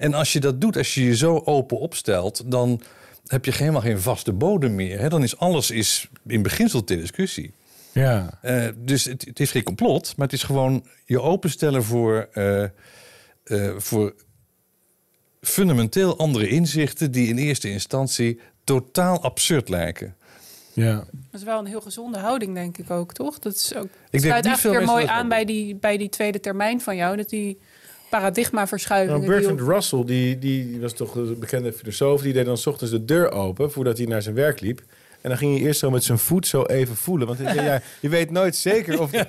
en 0.00 0.14
als 0.14 0.32
je 0.32 0.40
dat 0.40 0.60
doet, 0.60 0.76
als 0.76 0.94
je 0.94 1.04
je 1.04 1.16
zo 1.16 1.42
open 1.44 1.78
opstelt, 1.78 2.42
dan 2.46 2.80
heb 3.26 3.44
je 3.44 3.52
helemaal 3.54 3.80
geen 3.80 4.00
vaste 4.00 4.32
bodem 4.32 4.74
meer. 4.74 4.98
Hè? 4.98 5.08
Dan 5.08 5.22
is 5.22 5.36
alles 5.36 5.70
is 5.70 6.08
in 6.26 6.42
beginsel 6.42 6.84
ter 6.84 6.96
discussie. 6.96 7.52
Ja. 7.92 8.38
Uh, 8.44 8.68
dus 8.76 9.04
het, 9.04 9.24
het, 9.24 9.40
is 9.40 9.50
geen 9.50 9.62
complot, 9.62 10.12
maar 10.16 10.26
het 10.26 10.36
is 10.36 10.42
gewoon 10.42 10.86
je 11.04 11.20
openstellen 11.20 11.84
voor, 11.84 12.28
uh, 12.34 12.64
uh, 13.44 13.76
voor 13.76 14.14
fundamenteel 15.40 16.18
andere 16.18 16.48
inzichten 16.48 17.10
die 17.10 17.28
in 17.28 17.38
eerste 17.38 17.70
instantie 17.70 18.40
totaal 18.64 19.22
absurd 19.22 19.68
lijken. 19.68 20.14
Ja. 20.72 20.94
Dat 20.94 21.40
is 21.40 21.42
wel 21.42 21.58
een 21.58 21.66
heel 21.66 21.80
gezonde 21.80 22.18
houding, 22.18 22.54
denk 22.54 22.78
ik 22.78 22.90
ook, 22.90 23.12
toch? 23.12 23.38
Dat 23.38 23.54
is 23.54 23.74
ook. 23.74 23.88
Ik 24.10 24.20
sluit 24.20 24.46
eigenlijk 24.46 24.78
weer 24.78 24.86
mooi 24.86 25.06
aan 25.06 25.28
bij 25.28 25.44
die, 25.44 25.76
bij 25.76 25.96
die 25.96 26.08
tweede 26.08 26.40
termijn 26.40 26.80
van 26.80 26.96
jou. 26.96 27.16
Dat 27.16 27.28
die 27.28 27.58
paradigmaverschuivingen. 28.10 29.20
Nou, 29.20 29.32
Bertrand 29.32 29.60
Russell, 29.60 30.04
die, 30.04 30.38
die 30.38 30.80
was 30.80 30.92
toch 30.92 31.14
een 31.14 31.38
bekende 31.38 31.72
filosoof, 31.72 32.22
die 32.22 32.32
deed 32.32 32.44
dan 32.44 32.58
s 32.58 32.66
ochtends 32.66 32.92
de 32.92 33.04
deur 33.04 33.30
open 33.30 33.72
voordat 33.72 33.98
hij 33.98 34.06
naar 34.06 34.22
zijn 34.22 34.34
werk 34.34 34.60
liep. 34.60 34.82
En 35.20 35.28
dan 35.28 35.38
ging 35.38 35.56
hij 35.56 35.66
eerst 35.66 35.80
zo 35.80 35.90
met 35.90 36.04
zijn 36.04 36.18
voet 36.18 36.46
zo 36.46 36.62
even 36.62 36.96
voelen. 36.96 37.26
Want 37.26 37.38
ja, 37.38 37.80
je 38.00 38.08
weet 38.08 38.30
nooit 38.30 38.56
zeker 38.56 39.00
of... 39.00 39.10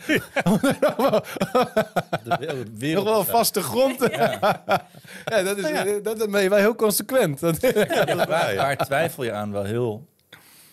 de 2.72 2.92
nog 2.96 3.04
wel 3.04 3.24
vaste 3.24 3.62
grond. 3.62 4.08
Ja. 4.12 4.40
ja 5.26 5.44
dat, 5.44 5.58
is, 5.58 5.64
dat, 6.04 6.20
dat 6.20 6.32
ben 6.32 6.44
je 6.44 6.50
wel 6.50 6.58
heel 6.58 6.76
consequent. 6.76 7.40
Ja, 7.40 8.16
waar, 8.16 8.56
waar 8.56 8.78
twijfel 8.78 9.24
je 9.24 9.32
aan 9.32 9.52
wel 9.52 9.64
heel, 9.64 10.08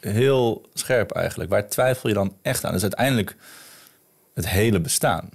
heel 0.01 0.69
scherp 0.75 1.11
eigenlijk? 1.11 1.51
Waar 1.51 1.69
twijfel 1.69 2.09
je 2.09 2.15
dan 2.15 2.37
echt 2.43 2.65
aan? 2.65 2.71
Dat 2.71 2.77
is 2.77 2.83
uiteindelijk 2.83 3.37
het 4.35 4.49
hele 4.49 4.81
bestaan 4.81 5.31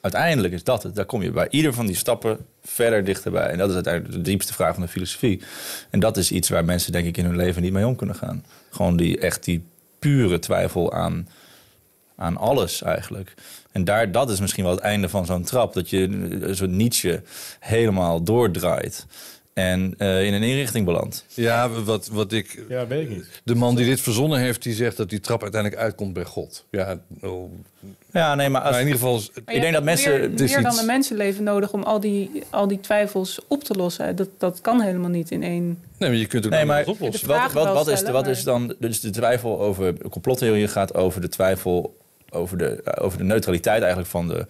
uiteindelijk 0.00 0.54
is 0.54 0.64
dat 0.64 0.82
het. 0.82 0.94
Daar 0.94 1.04
kom 1.04 1.22
je 1.22 1.30
bij 1.30 1.48
ieder 1.50 1.74
van 1.74 1.86
die 1.86 1.96
stappen 1.96 2.38
verder 2.62 3.04
dichterbij. 3.04 3.50
En 3.50 3.58
dat 3.58 3.68
is 3.68 3.74
uiteindelijk 3.74 4.14
de 4.14 4.20
diepste 4.20 4.52
vraag 4.52 4.74
van 4.74 4.82
de 4.82 4.88
filosofie. 4.88 5.42
En 5.90 6.00
dat 6.00 6.16
is 6.16 6.30
iets 6.30 6.48
waar 6.48 6.64
mensen 6.64 6.92
denk 6.92 7.06
ik 7.06 7.16
in 7.16 7.24
hun 7.24 7.36
leven 7.36 7.62
niet 7.62 7.72
mee 7.72 7.86
om 7.86 7.96
kunnen 7.96 8.16
gaan. 8.16 8.44
Gewoon 8.70 8.96
die 8.96 9.18
echt 9.18 9.44
die 9.44 9.64
pure 9.98 10.38
twijfel 10.38 10.92
aan, 10.92 11.28
aan 12.16 12.36
alles 12.36 12.82
eigenlijk. 12.82 13.34
En 13.72 13.84
daar, 13.84 14.12
dat 14.12 14.30
is 14.30 14.40
misschien 14.40 14.64
wel 14.64 14.72
het 14.72 14.82
einde 14.82 15.08
van 15.08 15.26
zo'n 15.26 15.42
trap. 15.42 15.74
Dat 15.74 15.90
je 15.90 16.48
zo'n 16.50 16.76
Nietzsche 16.76 17.22
helemaal 17.60 18.22
doordraait 18.22 19.06
en 19.58 19.94
uh, 19.98 20.24
in 20.24 20.34
een 20.34 20.42
inrichting 20.42 20.84
belandt. 20.84 21.24
Ja, 21.34 21.70
wat, 21.70 22.08
wat 22.12 22.32
ik... 22.32 22.64
Ja, 22.68 22.86
weet 22.86 23.02
ik 23.02 23.08
niet. 23.08 23.40
De 23.44 23.54
man 23.54 23.76
die 23.76 23.86
dit 23.86 24.00
verzonnen 24.00 24.38
heeft, 24.38 24.62
die 24.62 24.74
zegt 24.74 24.96
dat 24.96 25.10
die 25.10 25.20
trap 25.20 25.42
uiteindelijk 25.42 25.82
uitkomt 25.82 26.12
bij 26.12 26.24
God. 26.24 26.64
Ja, 26.70 27.00
oh. 27.22 27.52
ja 28.12 28.34
nee, 28.34 28.48
maar, 28.48 28.60
als, 28.60 28.70
maar 28.70 28.80
in 28.80 28.86
ieder 28.86 29.00
geval... 29.00 29.22
ik 29.46 29.60
denk 29.60 29.72
dat 29.72 29.82
mensen... 29.82 30.10
Meer, 30.10 30.30
meer 30.30 30.42
iets... 30.42 30.62
dan 30.62 30.78
een 30.78 30.86
mensenleven 30.86 31.44
nodig 31.44 31.72
om 31.72 31.82
al 31.82 32.00
die, 32.00 32.42
al 32.50 32.68
die 32.68 32.80
twijfels 32.80 33.40
op 33.48 33.64
te 33.64 33.74
lossen. 33.74 34.16
Dat, 34.16 34.28
dat 34.38 34.60
kan 34.60 34.80
helemaal 34.80 35.10
niet 35.10 35.30
in 35.30 35.42
één... 35.42 35.64
Nee, 35.98 36.08
maar 36.08 36.18
je 36.18 36.26
kunt 36.26 36.44
ook 36.44 36.50
nee, 36.50 36.64
maar 36.64 36.86
oplossen. 36.86 37.28
Wat, 37.28 37.52
wat, 37.52 37.72
wat, 37.72 37.88
is, 37.88 38.02
wat 38.02 38.26
is 38.26 38.44
dan... 38.44 38.74
Dus 38.78 39.00
de 39.00 39.10
twijfel 39.10 39.60
over 39.60 39.94
complottheorie 40.10 40.68
gaat 40.68 40.94
over 40.94 41.20
de 41.20 41.28
twijfel... 41.28 41.96
Over 42.30 42.58
de, 42.58 42.82
over 43.00 43.18
de 43.18 43.24
neutraliteit 43.24 43.80
eigenlijk 43.80 44.10
van 44.10 44.28
de 44.28 44.46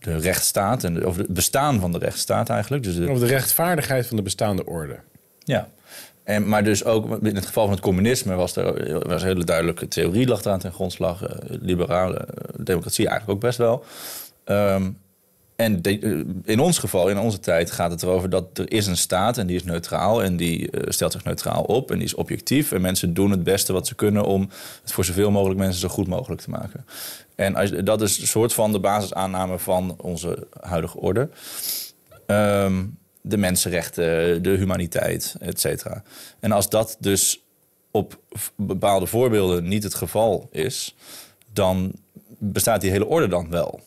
de 0.00 0.16
rechtsstaat 0.16 0.84
en 0.84 1.04
over 1.04 1.20
het 1.20 1.34
bestaan 1.34 1.80
van 1.80 1.92
de 1.92 1.98
rechtsstaat 1.98 2.48
eigenlijk. 2.48 2.82
Dus 2.82 2.96
de, 2.96 3.08
over 3.08 3.26
de 3.26 3.32
rechtvaardigheid 3.32 4.06
van 4.06 4.16
de 4.16 4.22
bestaande 4.22 4.66
orde. 4.66 4.98
Ja. 5.38 5.68
En, 6.24 6.48
maar 6.48 6.64
dus 6.64 6.84
ook 6.84 7.24
in 7.24 7.34
het 7.34 7.46
geval 7.46 7.64
van 7.64 7.74
het 7.74 7.82
communisme 7.82 8.34
was 8.34 8.56
er 8.56 9.08
was 9.08 9.22
een 9.22 9.28
hele 9.28 9.44
duidelijke 9.44 9.88
theorie 9.88 10.26
lag 10.26 10.40
eraan 10.40 10.58
ten 10.58 10.72
grondslag. 10.72 11.22
Uh, 11.22 11.28
liberale 11.60 12.28
uh, 12.28 12.64
democratie 12.64 13.08
eigenlijk 13.08 13.36
ook 13.36 13.44
best 13.44 13.58
wel. 13.58 13.84
Um, 14.44 14.98
en 15.60 15.82
de, 15.82 16.24
in 16.44 16.60
ons 16.60 16.78
geval, 16.78 17.08
in 17.08 17.18
onze 17.18 17.40
tijd, 17.40 17.70
gaat 17.70 17.90
het 17.90 18.02
erover 18.02 18.30
dat 18.30 18.58
er 18.58 18.72
is 18.72 18.86
een 18.86 18.96
staat 18.96 19.38
en 19.38 19.46
die 19.46 19.56
is 19.56 19.64
neutraal 19.64 20.22
en 20.22 20.36
die 20.36 20.58
uh, 20.70 20.82
stelt 20.88 21.12
zich 21.12 21.24
neutraal 21.24 21.62
op 21.62 21.90
en 21.90 21.96
die 21.96 22.06
is 22.06 22.14
objectief. 22.14 22.72
En 22.72 22.80
mensen 22.80 23.14
doen 23.14 23.30
het 23.30 23.44
beste 23.44 23.72
wat 23.72 23.86
ze 23.86 23.94
kunnen 23.94 24.24
om 24.24 24.48
het 24.82 24.92
voor 24.92 25.04
zoveel 25.04 25.30
mogelijk 25.30 25.58
mensen 25.58 25.80
zo 25.80 25.88
goed 25.88 26.06
mogelijk 26.06 26.40
te 26.40 26.50
maken. 26.50 26.86
En 27.34 27.54
als, 27.54 27.70
dat 27.70 28.02
is 28.02 28.20
een 28.20 28.26
soort 28.26 28.52
van 28.52 28.72
de 28.72 28.80
basisaanname 28.80 29.58
van 29.58 29.94
onze 29.98 30.46
huidige 30.60 30.98
orde. 30.98 31.28
Um, 32.26 32.98
de 33.20 33.36
mensenrechten, 33.36 34.42
de 34.42 34.50
humaniteit, 34.50 35.34
et 35.40 35.60
cetera. 35.60 36.02
En 36.40 36.52
als 36.52 36.68
dat 36.68 36.96
dus 37.00 37.40
op 37.90 38.18
bepaalde 38.56 39.06
voorbeelden 39.06 39.68
niet 39.68 39.82
het 39.82 39.94
geval 39.94 40.48
is, 40.50 40.94
dan 41.52 41.92
bestaat 42.38 42.80
die 42.80 42.90
hele 42.90 43.06
orde 43.06 43.28
dan 43.28 43.50
wel. 43.50 43.80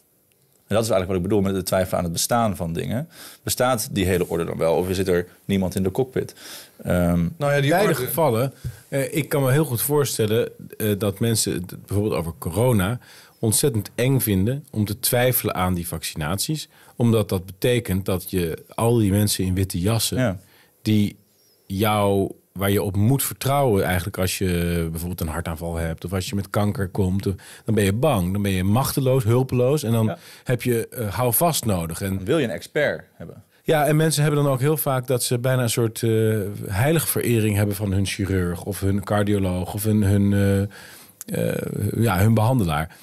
En 0.74 0.80
dat 0.80 0.84
is 0.88 0.90
eigenlijk 0.92 1.08
wat 1.08 1.16
ik 1.18 1.22
bedoel 1.24 1.42
met 1.42 1.56
het 1.56 1.66
twijfelen 1.66 1.98
aan 1.98 2.04
het 2.04 2.14
bestaan 2.14 2.56
van 2.56 2.74
dingen. 2.74 3.08
Bestaat 3.44 3.88
die 3.92 4.06
hele 4.06 4.28
orde 4.30 4.46
dan 4.46 4.58
wel? 4.58 4.76
Of 4.76 4.88
zit 4.92 5.08
er 5.08 5.28
niemand 5.46 5.76
in 5.76 5.84
de 5.84 5.92
cockpit? 5.92 6.36
Ehm, 6.84 7.20
Nou 7.38 7.52
ja, 7.52 7.54
In 7.56 7.62
die 7.62 7.72
beide 7.72 7.90
orde- 7.94 8.06
gevallen, 8.06 8.54
eh, 8.88 9.16
ik 9.16 9.30
kan 9.30 9.44
me 9.44 9.52
heel 9.52 9.66
goed 9.66 9.82
voorstellen 9.82 10.50
eh, 10.78 10.92
dat 10.98 11.20
mensen 11.20 11.54
het 11.54 11.86
bijvoorbeeld 11.86 12.16
over 12.16 12.34
corona 12.38 13.00
ontzettend 13.40 13.90
eng 13.96 14.20
vinden 14.20 14.66
om 14.72 14.86
te 14.86 15.00
twijfelen 15.00 15.56
aan 15.56 15.74
die 15.74 15.88
vaccinaties. 15.88 16.70
Omdat 16.96 17.30
dat 17.30 17.46
betekent 17.46 18.06
dat 18.06 18.30
je 18.32 18.64
al 18.76 18.98
die 18.98 19.12
mensen 19.12 19.44
in 19.46 19.54
witte 19.56 19.80
jassen 19.80 20.18
ja. 20.18 20.40
die 20.82 21.16
jou, 21.68 22.32
waar 22.54 22.72
je 22.72 22.84
op 22.84 22.96
moet 22.96 23.24
vertrouwen 23.24 23.84
eigenlijk 23.84 24.18
als 24.18 24.38
je 24.38 24.88
bijvoorbeeld 24.92 25.22
een 25.22 25.28
hartaanval 25.28 25.76
hebt 25.76 26.06
of 26.06 26.14
als 26.14 26.30
je 26.30 26.36
met 26.36 26.50
kanker 26.50 26.88
komt, 26.90 27.24
dan 27.66 27.76
ben 27.76 27.84
je 27.84 27.94
bang, 27.94 28.32
dan 28.34 28.42
ben 28.42 28.52
je 28.52 28.64
machteloos, 28.64 29.24
hulpeloos 29.24 29.84
en 29.84 29.92
dan 29.92 30.06
Ja. 30.06 30.18
heb 30.44 30.62
je 30.62 30.88
uh, 31.00 31.14
hou 31.14 31.34
vast 31.34 31.66
nodig. 31.66 32.02
En 32.02 32.16
Dan 32.16 32.26
wil 32.26 32.38
je 32.38 32.44
een 32.44 32.50
expert 32.52 33.04
hebben. 33.14 33.44
ja, 33.64 33.86
en 33.86 33.96
mensen 33.96 34.24
hebben 34.24 34.44
dan 34.44 34.52
ook 34.52 34.60
heel 34.60 34.78
vaak 34.78 35.08
dat 35.08 35.24
ze 35.24 35.40
bijna 35.40 35.62
een 35.64 35.70
soort 35.70 36.02
uh, 36.02 36.40
heilige 36.68 37.08
verering 37.08 37.56
hebben 37.56 37.76
van 37.76 37.92
hun 37.92 38.06
chirurg 38.06 38.64
of 38.64 38.80
hun 38.80 39.04
cardioloog 39.04 39.74
of 39.74 39.84
hun, 39.84 40.04
hun, 40.04 40.32
uh, 40.32 40.60
uh, 40.60 42.04
ja, 42.04 42.20
hun 42.20 42.34
behandelaar. 42.34 42.96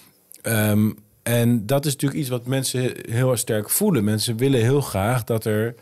Um, 0.42 0.96
en 1.22 1.66
dat 1.66 1.86
is 1.86 1.92
natuurlijk 1.92 2.20
iets 2.20 2.30
wat 2.30 2.46
mensen 2.46 2.92
heel 3.10 3.30
erg 3.30 3.38
sterk 3.38 3.70
voelen. 3.70 4.04
Mensen 4.04 4.36
willen 4.36 4.60
heel 4.60 4.80
graag 4.80 5.24
dat 5.24 5.44
er 5.44 5.74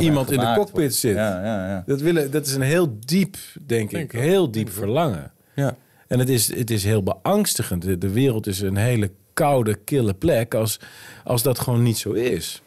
iemand 0.00 0.30
in 0.30 0.38
de 0.38 0.52
cockpit 0.54 0.74
wordt. 0.74 0.94
zit. 0.94 1.14
Ja, 1.14 1.44
ja, 1.44 1.68
ja. 1.68 1.82
Dat, 1.86 2.00
willen, 2.00 2.30
dat 2.30 2.46
is 2.46 2.54
een 2.54 2.60
heel 2.60 2.96
diep, 3.00 3.36
denk, 3.66 3.90
Denk 3.90 4.12
ik, 4.12 4.20
heel 4.20 4.50
diep 4.50 4.72
verlangen. 4.72 5.32
Ja. 5.54 5.76
En 6.08 6.18
het 6.18 6.28
is, 6.28 6.54
het 6.54 6.70
is 6.70 6.84
heel 6.84 7.02
beangstigend. 7.02 7.82
De, 7.82 7.98
de 7.98 8.10
wereld 8.10 8.46
is 8.46 8.60
een 8.60 8.76
hele 8.76 9.10
koude, 9.32 9.74
kille 9.74 10.14
plek 10.14 10.54
als, 10.54 10.80
als 11.24 11.42
dat 11.42 11.58
gewoon 11.58 11.82
niet 11.82 11.98
zo 11.98 12.12
is. 12.12 12.62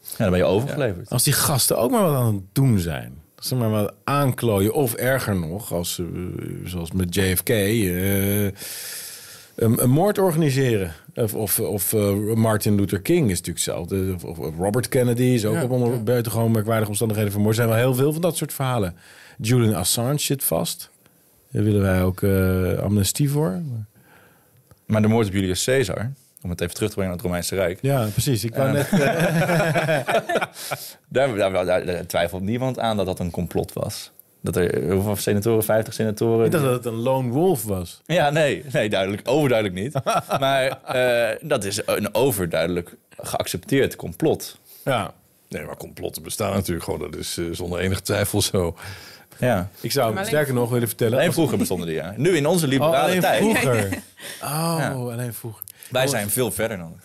Ja, 0.00 0.16
dan 0.16 0.30
ben 0.30 0.38
je 0.38 0.44
overgeleverd. 0.44 1.10
Als 1.10 1.22
die 1.22 1.32
gasten 1.32 1.78
ook 1.78 1.90
maar 1.90 2.02
wat 2.02 2.14
aan 2.14 2.34
het 2.34 2.44
doen 2.52 2.78
zijn. 2.78 3.20
Ze 3.38 3.54
maar 3.54 3.70
wat 3.70 3.94
aanklooien. 4.04 4.74
Of 4.74 4.94
erger 4.94 5.36
nog, 5.36 5.72
als, 5.72 5.98
uh, 5.98 6.06
zoals 6.64 6.92
met 6.92 7.14
JFK, 7.14 7.48
uh, 7.48 8.44
een, 8.44 8.52
een, 9.54 9.90
moord 9.90 10.18
organiseren. 10.18 10.92
Of, 11.14 11.34
of, 11.34 11.60
of 11.60 11.92
uh, 11.92 12.34
Martin 12.34 12.74
Luther 12.74 13.00
King 13.00 13.30
is 13.30 13.38
natuurlijk 13.40 13.64
hetzelfde. 13.64 14.14
Of, 14.14 14.38
of 14.38 14.56
Robert 14.56 14.88
Kennedy 14.88 15.22
is 15.22 15.44
ook 15.44 15.54
ja, 15.54 15.62
op 15.62 15.70
onder, 15.70 15.92
ja. 15.92 15.98
buitengewoon 15.98 16.50
merkwaardige 16.50 16.88
omstandigheden 16.88 17.32
vermoord. 17.32 17.58
Er 17.58 17.62
zijn 17.62 17.68
wel 17.68 17.78
heel 17.78 17.94
veel 17.94 18.12
van 18.12 18.22
dat 18.22 18.36
soort 18.36 18.52
verhalen. 18.52 18.96
Julian 19.38 19.74
Assange 19.74 20.18
zit 20.18 20.44
vast. 20.44 20.90
Daar 21.50 21.62
willen 21.62 21.82
wij 21.82 22.02
ook 22.02 22.20
uh, 22.20 22.78
amnestie 22.78 23.30
voor. 23.30 23.62
Maar 24.86 25.02
de 25.02 25.08
moord 25.08 25.26
op 25.26 25.32
Julius 25.32 25.64
Caesar, 25.64 26.12
om 26.42 26.50
het 26.50 26.60
even 26.60 26.74
terug 26.74 26.88
te 26.88 26.94
brengen 26.94 27.16
naar 27.16 27.22
het 27.22 27.22
Romeinse 27.22 27.54
Rijk. 27.54 27.78
Ja, 27.82 28.06
precies. 28.06 28.44
Ik 28.44 28.54
wou 28.54 28.68
uh, 28.68 28.74
net... 28.74 28.92
Uh... 28.92 28.98
daar, 31.08 31.36
daar, 31.36 31.64
daar, 31.64 31.84
daar, 31.84 32.06
twijfelt 32.06 32.42
niemand 32.42 32.78
aan 32.78 32.96
dat 32.96 33.06
dat 33.06 33.18
een 33.18 33.30
complot 33.30 33.72
was. 33.72 34.10
Dat 34.42 34.56
er 34.56 34.92
hoeveel 34.92 35.16
senatoren, 35.16 35.64
50 35.64 35.94
senatoren. 35.94 36.46
Ik 36.46 36.52
dacht 36.52 36.64
dat 36.64 36.74
het 36.74 36.84
een 36.84 37.00
lone 37.00 37.28
wolf 37.28 37.64
was. 37.64 38.02
Ja, 38.06 38.30
nee, 38.30 38.64
nee 38.72 38.90
duidelijk, 38.90 39.28
overduidelijk 39.28 39.80
niet. 39.80 40.04
maar 40.40 40.78
uh, 40.94 41.48
dat 41.48 41.64
is 41.64 41.80
een 41.86 42.14
overduidelijk 42.14 42.96
geaccepteerd 43.16 43.96
complot. 43.96 44.58
Ja. 44.84 45.14
Nee, 45.48 45.64
maar 45.64 45.76
complotten 45.76 46.22
bestaan 46.22 46.52
natuurlijk 46.52 46.84
gewoon. 46.84 47.00
Dat 47.00 47.16
is 47.16 47.38
uh, 47.38 47.54
zonder 47.54 47.78
enige 47.78 48.02
twijfel 48.02 48.42
zo. 48.42 48.76
Ja. 49.38 49.68
Ik 49.80 49.92
zou 49.92 50.14
hem 50.14 50.24
sterker 50.24 50.54
nog 50.54 50.70
willen 50.70 50.88
vertellen. 50.88 51.18
Alleen 51.18 51.32
vroeger 51.32 51.58
bestonden 51.58 51.86
die, 51.86 51.96
ja. 51.96 52.14
Nu 52.16 52.36
in 52.36 52.46
onze 52.46 52.66
liberale 52.66 52.96
oh, 52.96 53.02
alleen 53.02 53.20
tijd. 53.20 53.42
Vroeger. 53.42 53.88
Oh, 54.42 54.76
ja. 54.78 54.90
alleen 54.90 55.34
vroeger. 55.34 55.62
Wij 55.90 56.06
zijn 56.06 56.30
veel 56.30 56.50
verder 56.50 56.76
dan. 56.76 57.00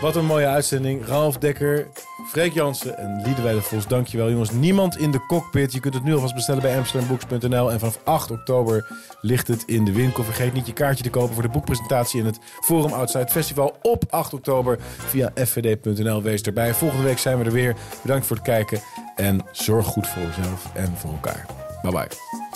Wat 0.00 0.16
een 0.16 0.24
mooie 0.24 0.46
uitzending. 0.46 1.06
Ralf 1.06 1.38
Dekker, 1.38 1.86
Freek 2.28 2.52
Jansen 2.52 2.98
en 2.98 3.22
Liedewij 3.24 3.54
Vos. 3.54 3.86
Dankjewel 3.86 4.30
jongens. 4.30 4.50
Niemand 4.50 4.98
in 4.98 5.10
de 5.10 5.26
cockpit. 5.26 5.72
Je 5.72 5.80
kunt 5.80 5.94
het 5.94 6.04
nu 6.04 6.14
alvast 6.14 6.34
bestellen 6.34 6.62
bij 6.62 6.76
amsterdambooks.nl. 6.76 7.72
En 7.72 7.78
vanaf 7.78 8.00
8 8.04 8.30
oktober 8.30 8.86
ligt 9.20 9.48
het 9.48 9.62
in 9.66 9.84
de 9.84 9.92
winkel. 9.92 10.24
Vergeet 10.24 10.52
niet 10.52 10.66
je 10.66 10.72
kaartje 10.72 11.04
te 11.04 11.10
kopen 11.10 11.34
voor 11.34 11.42
de 11.42 11.48
boekpresentatie 11.48 12.20
in 12.20 12.26
het 12.26 12.38
Forum 12.60 12.92
Outside 12.92 13.28
Festival 13.28 13.76
op 13.82 14.04
8 14.10 14.34
oktober 14.34 14.78
via 14.80 15.30
fvd.nl. 15.34 16.22
Wees 16.22 16.42
erbij. 16.42 16.74
Volgende 16.74 17.04
week 17.04 17.18
zijn 17.18 17.38
we 17.38 17.44
er 17.44 17.52
weer. 17.52 17.76
Bedankt 18.02 18.26
voor 18.26 18.36
het 18.36 18.44
kijken 18.44 18.80
en 19.16 19.46
zorg 19.52 19.86
goed 19.86 20.06
voor 20.06 20.22
jezelf 20.22 20.70
en 20.74 20.96
voor 20.96 21.10
elkaar. 21.10 21.46
Bye 21.82 21.92
bye. 21.92 22.47